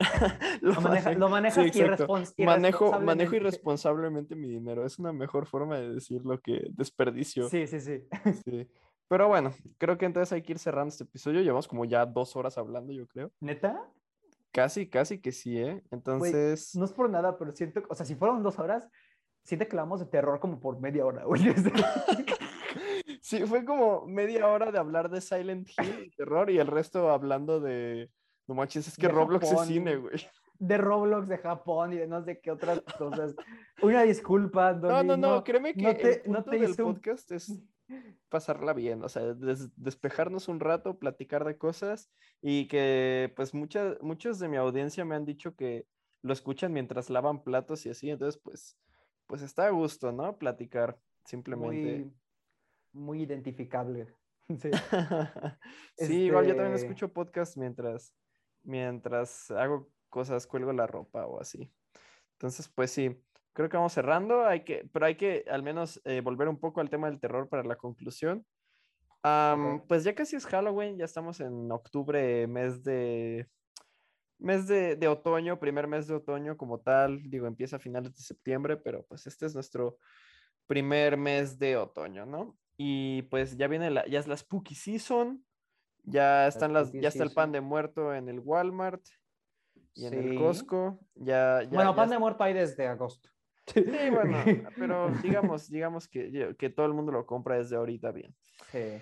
Lo 0.62 0.74
maneja- 0.80 1.10
mane- 1.10 1.18
lo 1.18 1.26
sí, 1.28 1.32
manejas 1.32 1.58
irrespons- 1.76 2.34
Manejo, 2.44 3.00
manejo 3.00 3.34
irresponsablemente. 3.36 3.36
irresponsablemente 3.36 4.36
mi 4.36 4.48
dinero. 4.48 4.84
Es 4.86 4.98
una 4.98 5.12
mejor 5.12 5.46
forma 5.46 5.78
de 5.78 5.94
decirlo 5.94 6.40
que 6.40 6.66
desperdicio. 6.70 7.48
Sí, 7.48 7.66
sí, 7.66 7.80
sí. 7.80 8.04
Sí. 8.44 8.68
Pero 9.08 9.28
bueno, 9.28 9.52
creo 9.78 9.96
que 9.96 10.06
entonces 10.06 10.32
hay 10.32 10.42
que 10.42 10.52
ir 10.52 10.58
cerrando 10.58 10.88
este 10.88 11.04
episodio. 11.04 11.40
Llevamos 11.42 11.68
como 11.68 11.84
ya 11.84 12.04
dos 12.06 12.34
horas 12.36 12.58
hablando, 12.58 12.92
yo 12.92 13.06
creo. 13.06 13.30
¿Neta? 13.40 13.88
Casi, 14.54 14.88
casi 14.88 15.18
que 15.20 15.32
sí, 15.32 15.58
¿eh? 15.58 15.64
Güey, 15.72 15.82
Entonces, 15.90 16.76
no 16.76 16.84
es 16.84 16.92
por 16.92 17.10
nada, 17.10 17.36
pero 17.36 17.50
siento, 17.50 17.82
o 17.88 17.94
sea, 17.96 18.06
si 18.06 18.14
fueron 18.14 18.40
dos 18.44 18.56
horas, 18.60 18.88
siento 19.42 19.66
que 19.66 19.72
hablamos 19.72 19.98
de 19.98 20.06
terror 20.06 20.38
como 20.38 20.60
por 20.60 20.78
media 20.78 21.04
hora, 21.04 21.24
güey. 21.24 21.42
sí, 23.20 23.44
fue 23.46 23.64
como 23.64 24.06
media 24.06 24.46
hora 24.46 24.70
de 24.70 24.78
hablar 24.78 25.10
de 25.10 25.20
Silent 25.20 25.68
Hill 25.76 26.04
y 26.06 26.10
terror 26.16 26.50
y 26.50 26.58
el 26.58 26.68
resto 26.68 27.10
hablando 27.10 27.58
de... 27.58 28.10
No 28.46 28.54
manches, 28.54 28.86
es 28.86 28.96
que 28.96 29.08
De 29.08 29.12
Roblox 29.12 29.50
es 29.50 29.60
cine, 29.62 29.96
güey. 29.96 30.20
De 30.60 30.78
Roblox, 30.78 31.26
de 31.28 31.38
Japón 31.38 31.94
y 31.94 31.96
de 31.96 32.06
no 32.06 32.22
sé 32.22 32.38
qué 32.40 32.52
otras 32.52 32.80
cosas. 32.96 33.34
Una 33.82 34.02
disculpa, 34.02 34.72
No, 34.72 34.88
Dolly, 34.88 35.08
no, 35.08 35.16
no, 35.16 35.42
créeme 35.42 35.74
que 35.74 35.82
no 35.82 35.90
el 35.90 35.96
te- 35.96 36.22
no 36.26 36.34
punto 36.36 36.50
te 36.50 36.58
del 36.60 36.70
hice 36.70 36.82
un- 36.84 36.94
podcast 36.94 37.32
es 37.32 37.60
pasarla 38.28 38.72
bien, 38.72 39.02
o 39.02 39.08
sea, 39.08 39.34
des- 39.34 39.70
despejarnos 39.76 40.48
un 40.48 40.60
rato, 40.60 40.98
platicar 40.98 41.44
de 41.44 41.56
cosas 41.58 42.10
y 42.42 42.68
que 42.68 43.32
pues 43.36 43.54
muchas, 43.54 44.00
muchos 44.02 44.38
de 44.38 44.48
mi 44.48 44.56
audiencia 44.56 45.04
me 45.04 45.14
han 45.14 45.24
dicho 45.24 45.54
que 45.54 45.86
lo 46.22 46.32
escuchan 46.32 46.72
mientras 46.72 47.10
lavan 47.10 47.42
platos 47.44 47.84
y 47.86 47.90
así, 47.90 48.10
entonces 48.10 48.40
pues, 48.42 48.78
pues 49.26 49.42
está 49.42 49.66
a 49.66 49.70
gusto, 49.70 50.12
¿no? 50.12 50.36
Platicar 50.38 50.98
simplemente. 51.24 51.98
Muy, 51.98 52.12
muy 52.92 53.22
identificable. 53.22 54.14
Sí. 54.60 54.70
Sí, 55.96 56.14
igual 56.24 56.46
yo 56.46 56.54
también 56.54 56.74
Este- 56.74 56.86
escucho 56.86 57.12
podcast 57.12 57.56
mientras, 57.56 58.14
mientras 58.62 59.50
hago 59.50 59.88
cosas, 60.10 60.46
cuelgo 60.46 60.72
la 60.72 60.86
ropa 60.86 61.26
o 61.26 61.40
así. 61.40 61.72
Entonces, 62.32 62.68
pues 62.68 62.90
sí, 62.90 63.18
creo 63.54 63.68
que 63.68 63.76
vamos 63.76 63.92
cerrando, 63.92 64.44
hay 64.44 64.64
que, 64.64 64.86
pero 64.92 65.06
hay 65.06 65.14
que 65.14 65.44
al 65.48 65.62
menos 65.62 66.00
eh, 66.04 66.20
volver 66.20 66.48
un 66.48 66.58
poco 66.58 66.80
al 66.80 66.90
tema 66.90 67.08
del 67.08 67.20
terror 67.20 67.48
para 67.48 67.64
la 67.64 67.76
conclusión. 67.76 68.44
Ok. 69.22 69.86
Pues 69.88 70.04
ya 70.04 70.14
casi 70.14 70.36
es 70.36 70.44
Halloween, 70.44 70.98
ya 70.98 71.06
estamos 71.06 71.40
en 71.40 71.72
octubre, 71.72 72.46
mes 72.46 72.84
de, 72.84 73.48
mes 74.38 74.66
de, 74.66 74.96
de 74.96 75.08
otoño, 75.08 75.58
primer 75.58 75.86
mes 75.86 76.06
de 76.06 76.14
otoño 76.14 76.58
como 76.58 76.80
tal, 76.80 77.22
digo, 77.30 77.46
empieza 77.46 77.76
a 77.76 77.78
finales 77.78 78.14
de 78.14 78.22
septiembre, 78.22 78.76
pero 78.76 79.06
pues 79.06 79.26
este 79.26 79.46
es 79.46 79.54
nuestro 79.54 79.96
primer 80.66 81.16
mes 81.16 81.58
de 81.58 81.76
otoño, 81.78 82.26
¿no? 82.26 82.56
Y 82.76 83.22
pues 83.22 83.56
ya 83.56 83.68
viene 83.68 83.90
la, 83.90 84.04
ya 84.06 84.18
es 84.18 84.26
la 84.26 84.36
spooky 84.36 84.74
season, 84.74 85.42
ya 86.02 86.46
están 86.46 86.72
las, 86.72 86.88
spooky 86.88 87.02
ya 87.02 87.08
está 87.08 87.24
el 87.24 87.32
pan 87.32 87.52
de 87.52 87.60
muerto 87.60 88.12
en 88.12 88.28
el 88.28 88.40
Walmart 88.40 89.02
y 89.94 90.06
en 90.06 90.14
el 90.14 90.30
Sí. 90.30 90.36
Costco, 90.36 90.98
ya, 91.14 91.62
ya, 91.62 91.68
bueno, 91.68 91.92
ya 91.92 91.96
pan 91.96 92.10
de 92.10 92.18
muerto 92.18 92.44
hay 92.44 92.52
desde 92.52 92.88
agosto. 92.88 93.30
Sí, 93.66 93.82
bueno, 94.10 94.36
pero 94.78 95.10
digamos, 95.22 95.70
digamos 95.70 96.08
que, 96.08 96.54
que 96.58 96.70
todo 96.70 96.86
el 96.86 96.94
mundo 96.94 97.12
lo 97.12 97.26
compra 97.26 97.56
desde 97.56 97.76
ahorita 97.76 98.12
bien. 98.12 98.34
Sí. 98.70 99.00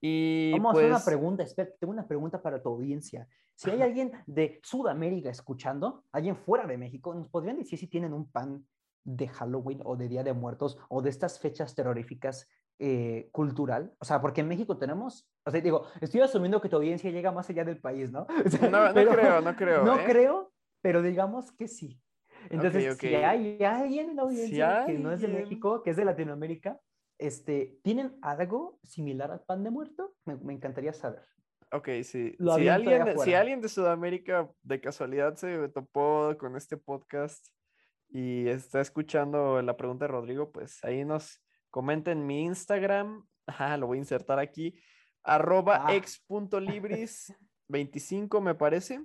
Y 0.00 0.52
Vamos 0.52 0.70
a 0.70 0.72
pues, 0.74 0.84
hacer 0.84 0.96
una 0.96 1.04
pregunta, 1.04 1.42
espera, 1.44 1.70
tengo 1.80 1.92
una 1.92 2.06
pregunta 2.06 2.42
para 2.42 2.60
tu 2.60 2.68
audiencia. 2.68 3.26
Si 3.54 3.70
hay 3.70 3.80
alguien 3.80 4.12
de 4.26 4.60
Sudamérica 4.62 5.30
escuchando, 5.30 6.04
alguien 6.12 6.36
fuera 6.36 6.66
de 6.66 6.76
México, 6.76 7.14
¿nos 7.14 7.28
podrían 7.28 7.56
decir 7.56 7.78
si 7.78 7.86
tienen 7.86 8.12
un 8.12 8.30
pan 8.30 8.66
de 9.04 9.28
Halloween 9.28 9.80
o 9.84 9.96
de 9.96 10.08
Día 10.08 10.22
de 10.22 10.34
Muertos 10.34 10.76
o 10.90 11.00
de 11.00 11.08
estas 11.08 11.38
fechas 11.38 11.74
terroríficas 11.74 12.50
eh, 12.78 13.30
cultural? 13.32 13.94
O 13.98 14.04
sea, 14.04 14.20
porque 14.20 14.42
en 14.42 14.48
México 14.48 14.76
tenemos, 14.76 15.26
o 15.46 15.50
sea, 15.50 15.60
digo, 15.62 15.86
estoy 16.02 16.20
asumiendo 16.20 16.60
que 16.60 16.68
tu 16.68 16.76
audiencia 16.76 17.10
llega 17.10 17.32
más 17.32 17.48
allá 17.48 17.64
del 17.64 17.80
país, 17.80 18.10
¿no? 18.10 18.26
O 18.44 18.50
sea, 18.50 18.68
No, 18.68 18.88
no 18.88 18.92
creo, 18.92 19.40
no 19.40 19.56
creo, 19.56 19.84
No 19.84 20.00
¿eh? 20.00 20.04
creo, 20.04 20.52
pero 20.82 21.00
digamos 21.00 21.50
que 21.52 21.66
sí. 21.66 21.98
Entonces, 22.50 22.96
si 22.98 23.14
hay 23.14 23.62
alguien 23.62 24.10
en 24.10 24.16
la 24.16 24.22
audiencia 24.22 24.84
que 24.86 24.98
no 24.98 25.12
es 25.12 25.20
de. 25.20 25.28
México, 25.28 25.82
que 25.82 25.90
es 25.90 25.96
de 25.96 26.04
Latinoamérica, 26.04 26.80
este, 27.18 27.78
¿tienen 27.82 28.16
algo 28.22 28.78
similar 28.82 29.30
al 29.30 29.40
pan 29.42 29.62
de 29.64 29.70
muerto? 29.70 30.14
Me, 30.24 30.36
me 30.36 30.52
encantaría 30.52 30.92
saber. 30.92 31.22
Ok, 31.72 31.88
sí. 32.02 32.36
Si 32.56 32.68
alguien, 32.68 33.04
de- 33.04 33.18
si 33.18 33.34
alguien 33.34 33.60
de 33.60 33.68
Sudamérica 33.68 34.48
de 34.62 34.80
casualidad 34.80 35.34
se 35.36 35.68
topó 35.68 36.34
con 36.38 36.56
este 36.56 36.76
podcast 36.76 37.48
y 38.08 38.46
está 38.48 38.80
escuchando 38.80 39.60
la 39.62 39.76
pregunta 39.76 40.04
de 40.04 40.12
Rodrigo, 40.12 40.50
pues 40.52 40.82
ahí 40.84 41.04
nos 41.04 41.42
comenta 41.70 42.12
en 42.12 42.26
mi 42.26 42.44
Instagram. 42.44 43.26
Ajá, 43.46 43.76
lo 43.76 43.86
voy 43.88 43.98
a 43.98 44.00
insertar 44.00 44.38
aquí. 44.38 44.74
Arroba 45.24 45.86
Ah. 45.88 45.94
ex.libris25, 45.94 48.40
me 48.40 48.54
parece. 48.54 49.04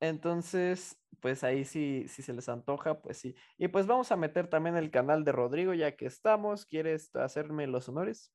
Entonces, 0.00 1.00
pues 1.20 1.44
ahí 1.44 1.64
sí, 1.64 2.06
si 2.08 2.22
se 2.22 2.32
les 2.32 2.48
antoja, 2.48 3.00
pues 3.00 3.18
sí. 3.18 3.34
Y 3.58 3.68
pues 3.68 3.86
vamos 3.86 4.12
a 4.12 4.16
meter 4.16 4.48
también 4.48 4.76
el 4.76 4.90
canal 4.90 5.24
de 5.24 5.32
Rodrigo, 5.32 5.74
ya 5.74 5.96
que 5.96 6.06
estamos. 6.06 6.66
¿Quieres 6.66 7.14
hacerme 7.14 7.66
los 7.66 7.88
honores? 7.88 8.32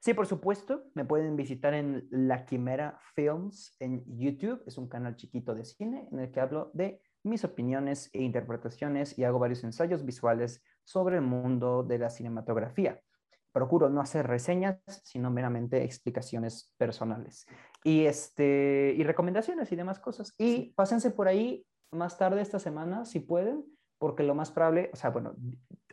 Sí, 0.00 0.12
por 0.12 0.26
supuesto, 0.26 0.84
me 0.94 1.06
pueden 1.06 1.34
visitar 1.34 1.72
en 1.72 2.06
La 2.10 2.44
Quimera 2.44 2.98
Films 3.14 3.74
en 3.80 4.04
YouTube. 4.18 4.62
Es 4.66 4.76
un 4.76 4.88
canal 4.88 5.16
chiquito 5.16 5.54
de 5.54 5.64
cine 5.64 6.08
en 6.12 6.18
el 6.18 6.30
que 6.30 6.40
hablo 6.40 6.70
de 6.74 7.00
mis 7.22 7.42
opiniones 7.42 8.10
e 8.12 8.22
interpretaciones 8.22 9.18
y 9.18 9.24
hago 9.24 9.38
varios 9.38 9.64
ensayos 9.64 10.04
visuales 10.04 10.62
sobre 10.84 11.16
el 11.16 11.22
mundo 11.22 11.82
de 11.82 11.98
la 11.98 12.10
cinematografía. 12.10 13.00
Procuro 13.54 13.88
no 13.88 14.00
hacer 14.00 14.26
reseñas, 14.26 14.80
sino 15.04 15.30
meramente 15.30 15.84
explicaciones 15.84 16.74
personales 16.76 17.46
y, 17.84 18.06
este, 18.06 18.92
y 18.96 19.04
recomendaciones 19.04 19.70
y 19.70 19.76
demás 19.76 20.00
cosas. 20.00 20.34
Y 20.38 20.72
pásense 20.74 21.12
por 21.12 21.28
ahí 21.28 21.64
más 21.92 22.18
tarde 22.18 22.40
esta 22.42 22.58
semana, 22.58 23.04
si 23.04 23.20
pueden, 23.20 23.64
porque 23.98 24.24
lo 24.24 24.34
más 24.34 24.50
probable, 24.50 24.90
o 24.92 24.96
sea, 24.96 25.10
bueno, 25.10 25.36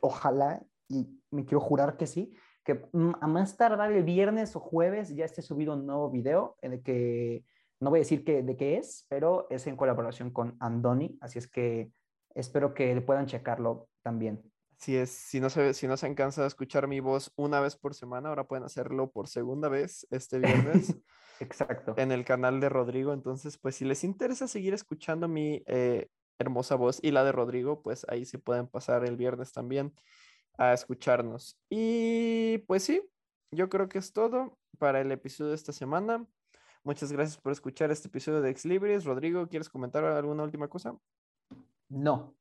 ojalá, 0.01 0.63
y 0.87 1.21
me 1.29 1.45
quiero 1.45 1.59
jurar 1.59 1.97
que 1.97 2.07
sí, 2.07 2.33
que 2.63 2.83
a 2.93 3.27
más 3.27 3.57
tardar 3.57 3.91
el 3.91 4.03
viernes 4.03 4.55
o 4.55 4.59
jueves 4.59 5.15
ya 5.15 5.25
esté 5.25 5.43
subido 5.43 5.73
un 5.73 5.85
nuevo 5.85 6.09
video 6.09 6.55
en 6.61 6.73
el 6.73 6.81
que 6.81 7.45
no 7.79 7.91
voy 7.91 7.99
a 7.99 8.01
decir 8.01 8.23
que, 8.23 8.41
de 8.41 8.55
qué 8.55 8.77
es, 8.77 9.05
pero 9.07 9.45
es 9.51 9.67
en 9.67 9.75
colaboración 9.75 10.31
con 10.31 10.55
Andoni, 10.59 11.17
así 11.21 11.37
es 11.37 11.47
que 11.47 11.91
espero 12.33 12.73
que 12.73 12.99
puedan 13.01 13.25
checarlo 13.27 13.87
también. 14.01 14.50
Así 14.81 14.97
es, 14.97 15.11
si 15.11 15.39
no, 15.39 15.51
se, 15.51 15.75
si 15.75 15.87
no 15.87 15.95
se 15.95 16.07
han 16.07 16.15
cansado 16.15 16.45
de 16.45 16.47
escuchar 16.47 16.87
mi 16.87 17.01
voz 17.01 17.31
una 17.35 17.59
vez 17.59 17.75
por 17.75 17.93
semana, 17.93 18.29
ahora 18.29 18.47
pueden 18.47 18.63
hacerlo 18.63 19.11
por 19.11 19.27
segunda 19.27 19.69
vez 19.69 20.07
este 20.09 20.39
viernes 20.39 20.97
Exacto. 21.39 21.93
en 21.97 22.11
el 22.11 22.25
canal 22.25 22.59
de 22.59 22.67
Rodrigo. 22.67 23.13
Entonces, 23.13 23.59
pues 23.59 23.75
si 23.75 23.85
les 23.85 24.03
interesa 24.03 24.47
seguir 24.47 24.73
escuchando 24.73 25.27
mi 25.27 25.61
eh, 25.67 26.07
hermosa 26.39 26.73
voz 26.77 26.97
y 27.03 27.11
la 27.11 27.23
de 27.23 27.31
Rodrigo, 27.31 27.83
pues 27.83 28.07
ahí 28.09 28.25
se 28.25 28.39
pueden 28.39 28.65
pasar 28.67 29.05
el 29.05 29.17
viernes 29.17 29.51
también 29.51 29.93
a 30.57 30.73
escucharnos. 30.73 31.59
Y 31.69 32.57
pues 32.65 32.81
sí, 32.81 33.07
yo 33.51 33.69
creo 33.69 33.87
que 33.87 33.99
es 33.99 34.13
todo 34.13 34.57
para 34.79 34.99
el 34.99 35.11
episodio 35.11 35.49
de 35.49 35.57
esta 35.57 35.73
semana. 35.73 36.25
Muchas 36.83 37.11
gracias 37.11 37.39
por 37.39 37.51
escuchar 37.51 37.91
este 37.91 38.07
episodio 38.07 38.41
de 38.41 38.49
Ex 38.49 38.65
Libris. 38.65 39.05
Rodrigo, 39.05 39.47
¿quieres 39.47 39.69
comentar 39.69 40.03
alguna 40.03 40.41
última 40.41 40.67
cosa? 40.69 40.97
No. 41.87 42.35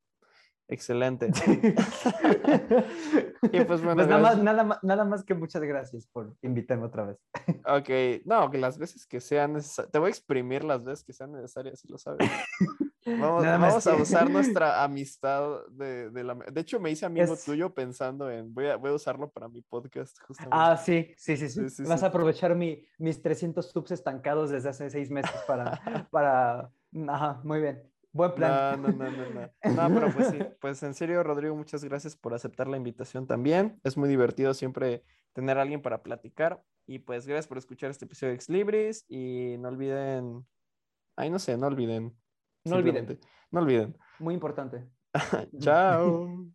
Excelente. 0.71 1.31
y 3.53 3.61
pues 3.65 3.81
bueno, 3.83 3.97
Pues 3.97 4.09
nada 4.09 4.19
más, 4.23 4.39
nada, 4.43 4.65
más, 4.65 4.79
nada 4.83 5.05
más 5.05 5.25
que 5.25 5.35
muchas 5.35 5.63
gracias 5.63 6.07
por 6.07 6.35
invitarme 6.43 6.87
otra 6.87 7.05
vez. 7.07 7.19
Ok, 7.67 8.25
no, 8.25 8.51
que 8.51 8.59
las 8.59 8.79
veces 8.79 9.07
que 9.07 9.21
sean 9.21 9.55
necesarias, 9.55 9.91
te 9.93 9.99
voy 9.99 10.07
a 10.09 10.11
exprimir 10.11 10.65
las 10.65 10.83
veces 10.85 11.05
que 11.05 11.13
sean 11.13 11.33
necesarias, 11.33 11.81
si 11.81 11.89
lo 11.89 11.99
sabes. 11.99 12.29
Vamos, 13.07 13.43
vamos 13.43 13.87
a 13.87 13.97
que- 13.97 14.03
usar 14.03 14.29
nuestra 14.31 14.85
amistad 14.85 15.67
de, 15.71 16.11
de 16.11 16.23
la... 16.23 16.35
De 16.35 16.61
hecho, 16.61 16.79
me 16.79 16.91
hice 16.91 17.07
amigo 17.07 17.33
Es- 17.33 17.45
tuyo 17.45 17.73
pensando 17.73 18.31
en, 18.31 18.53
voy 18.53 18.67
a, 18.67 18.77
voy 18.77 18.91
a 18.91 18.95
usarlo 18.95 19.31
para 19.31 19.49
mi 19.49 19.63
podcast, 19.63 20.19
justamente. 20.29 20.55
Ah, 20.57 20.77
sí, 20.77 21.11
sí, 21.17 21.35
sí, 21.39 21.49
sí. 21.49 21.63
Sí, 21.63 21.77
sí, 21.77 21.83
Vas 21.85 22.01
sí. 22.01 22.05
a 22.07 22.11
aprovechar 22.11 22.55
mi, 22.55 22.87
mis 22.99 23.23
300 23.23 23.71
subs 23.71 23.93
estancados 23.93 24.51
desde 24.51 24.69
hace 24.69 24.91
seis 24.91 25.11
meses 25.11 25.35
para, 25.47 25.81
para... 26.11 26.71
Ajá, 27.09 27.41
muy 27.43 27.61
bien. 27.63 27.90
Buen 28.13 28.35
plan. 28.35 28.83
No, 28.83 28.89
no, 28.89 29.11
no, 29.11 29.11
no, 29.11 29.31
no. 29.31 29.89
No, 29.89 29.95
pero 29.95 30.13
pues 30.13 30.29
sí, 30.29 30.39
pues 30.61 30.83
en 30.83 30.95
serio, 30.95 31.23
Rodrigo, 31.23 31.55
muchas 31.55 31.85
gracias 31.85 32.17
por 32.17 32.35
aceptar 32.35 32.67
la 32.67 32.77
invitación 32.77 33.27
también. 33.27 33.81
Es 33.85 33.97
muy 33.97 34.09
divertido 34.09 34.53
siempre 34.55 35.05
tener 35.33 35.59
a 35.59 35.63
alguien 35.63 35.83
para 35.83 36.03
platicar. 36.03 36.63
Y 36.87 36.99
pues 37.01 37.27
gracias 37.27 37.47
por 37.47 37.59
escuchar 37.59 37.91
este 37.91 38.07
episodio 38.07 38.31
de 38.31 38.37
Ex 38.37 38.49
Libris. 38.49 39.05
Y 39.09 39.57
no 39.59 39.69
olviden. 39.69 40.45
Ay, 41.17 41.31
no 41.31 41.39
sé, 41.39 41.57
no 41.57 41.69
olviden. 41.69 42.17
No 42.65 42.77
olviden. 42.77 43.19
No 43.51 43.61
olviden. 43.61 43.97
Muy 44.19 44.35
importante. 44.35 44.89
Chao. 45.61 46.51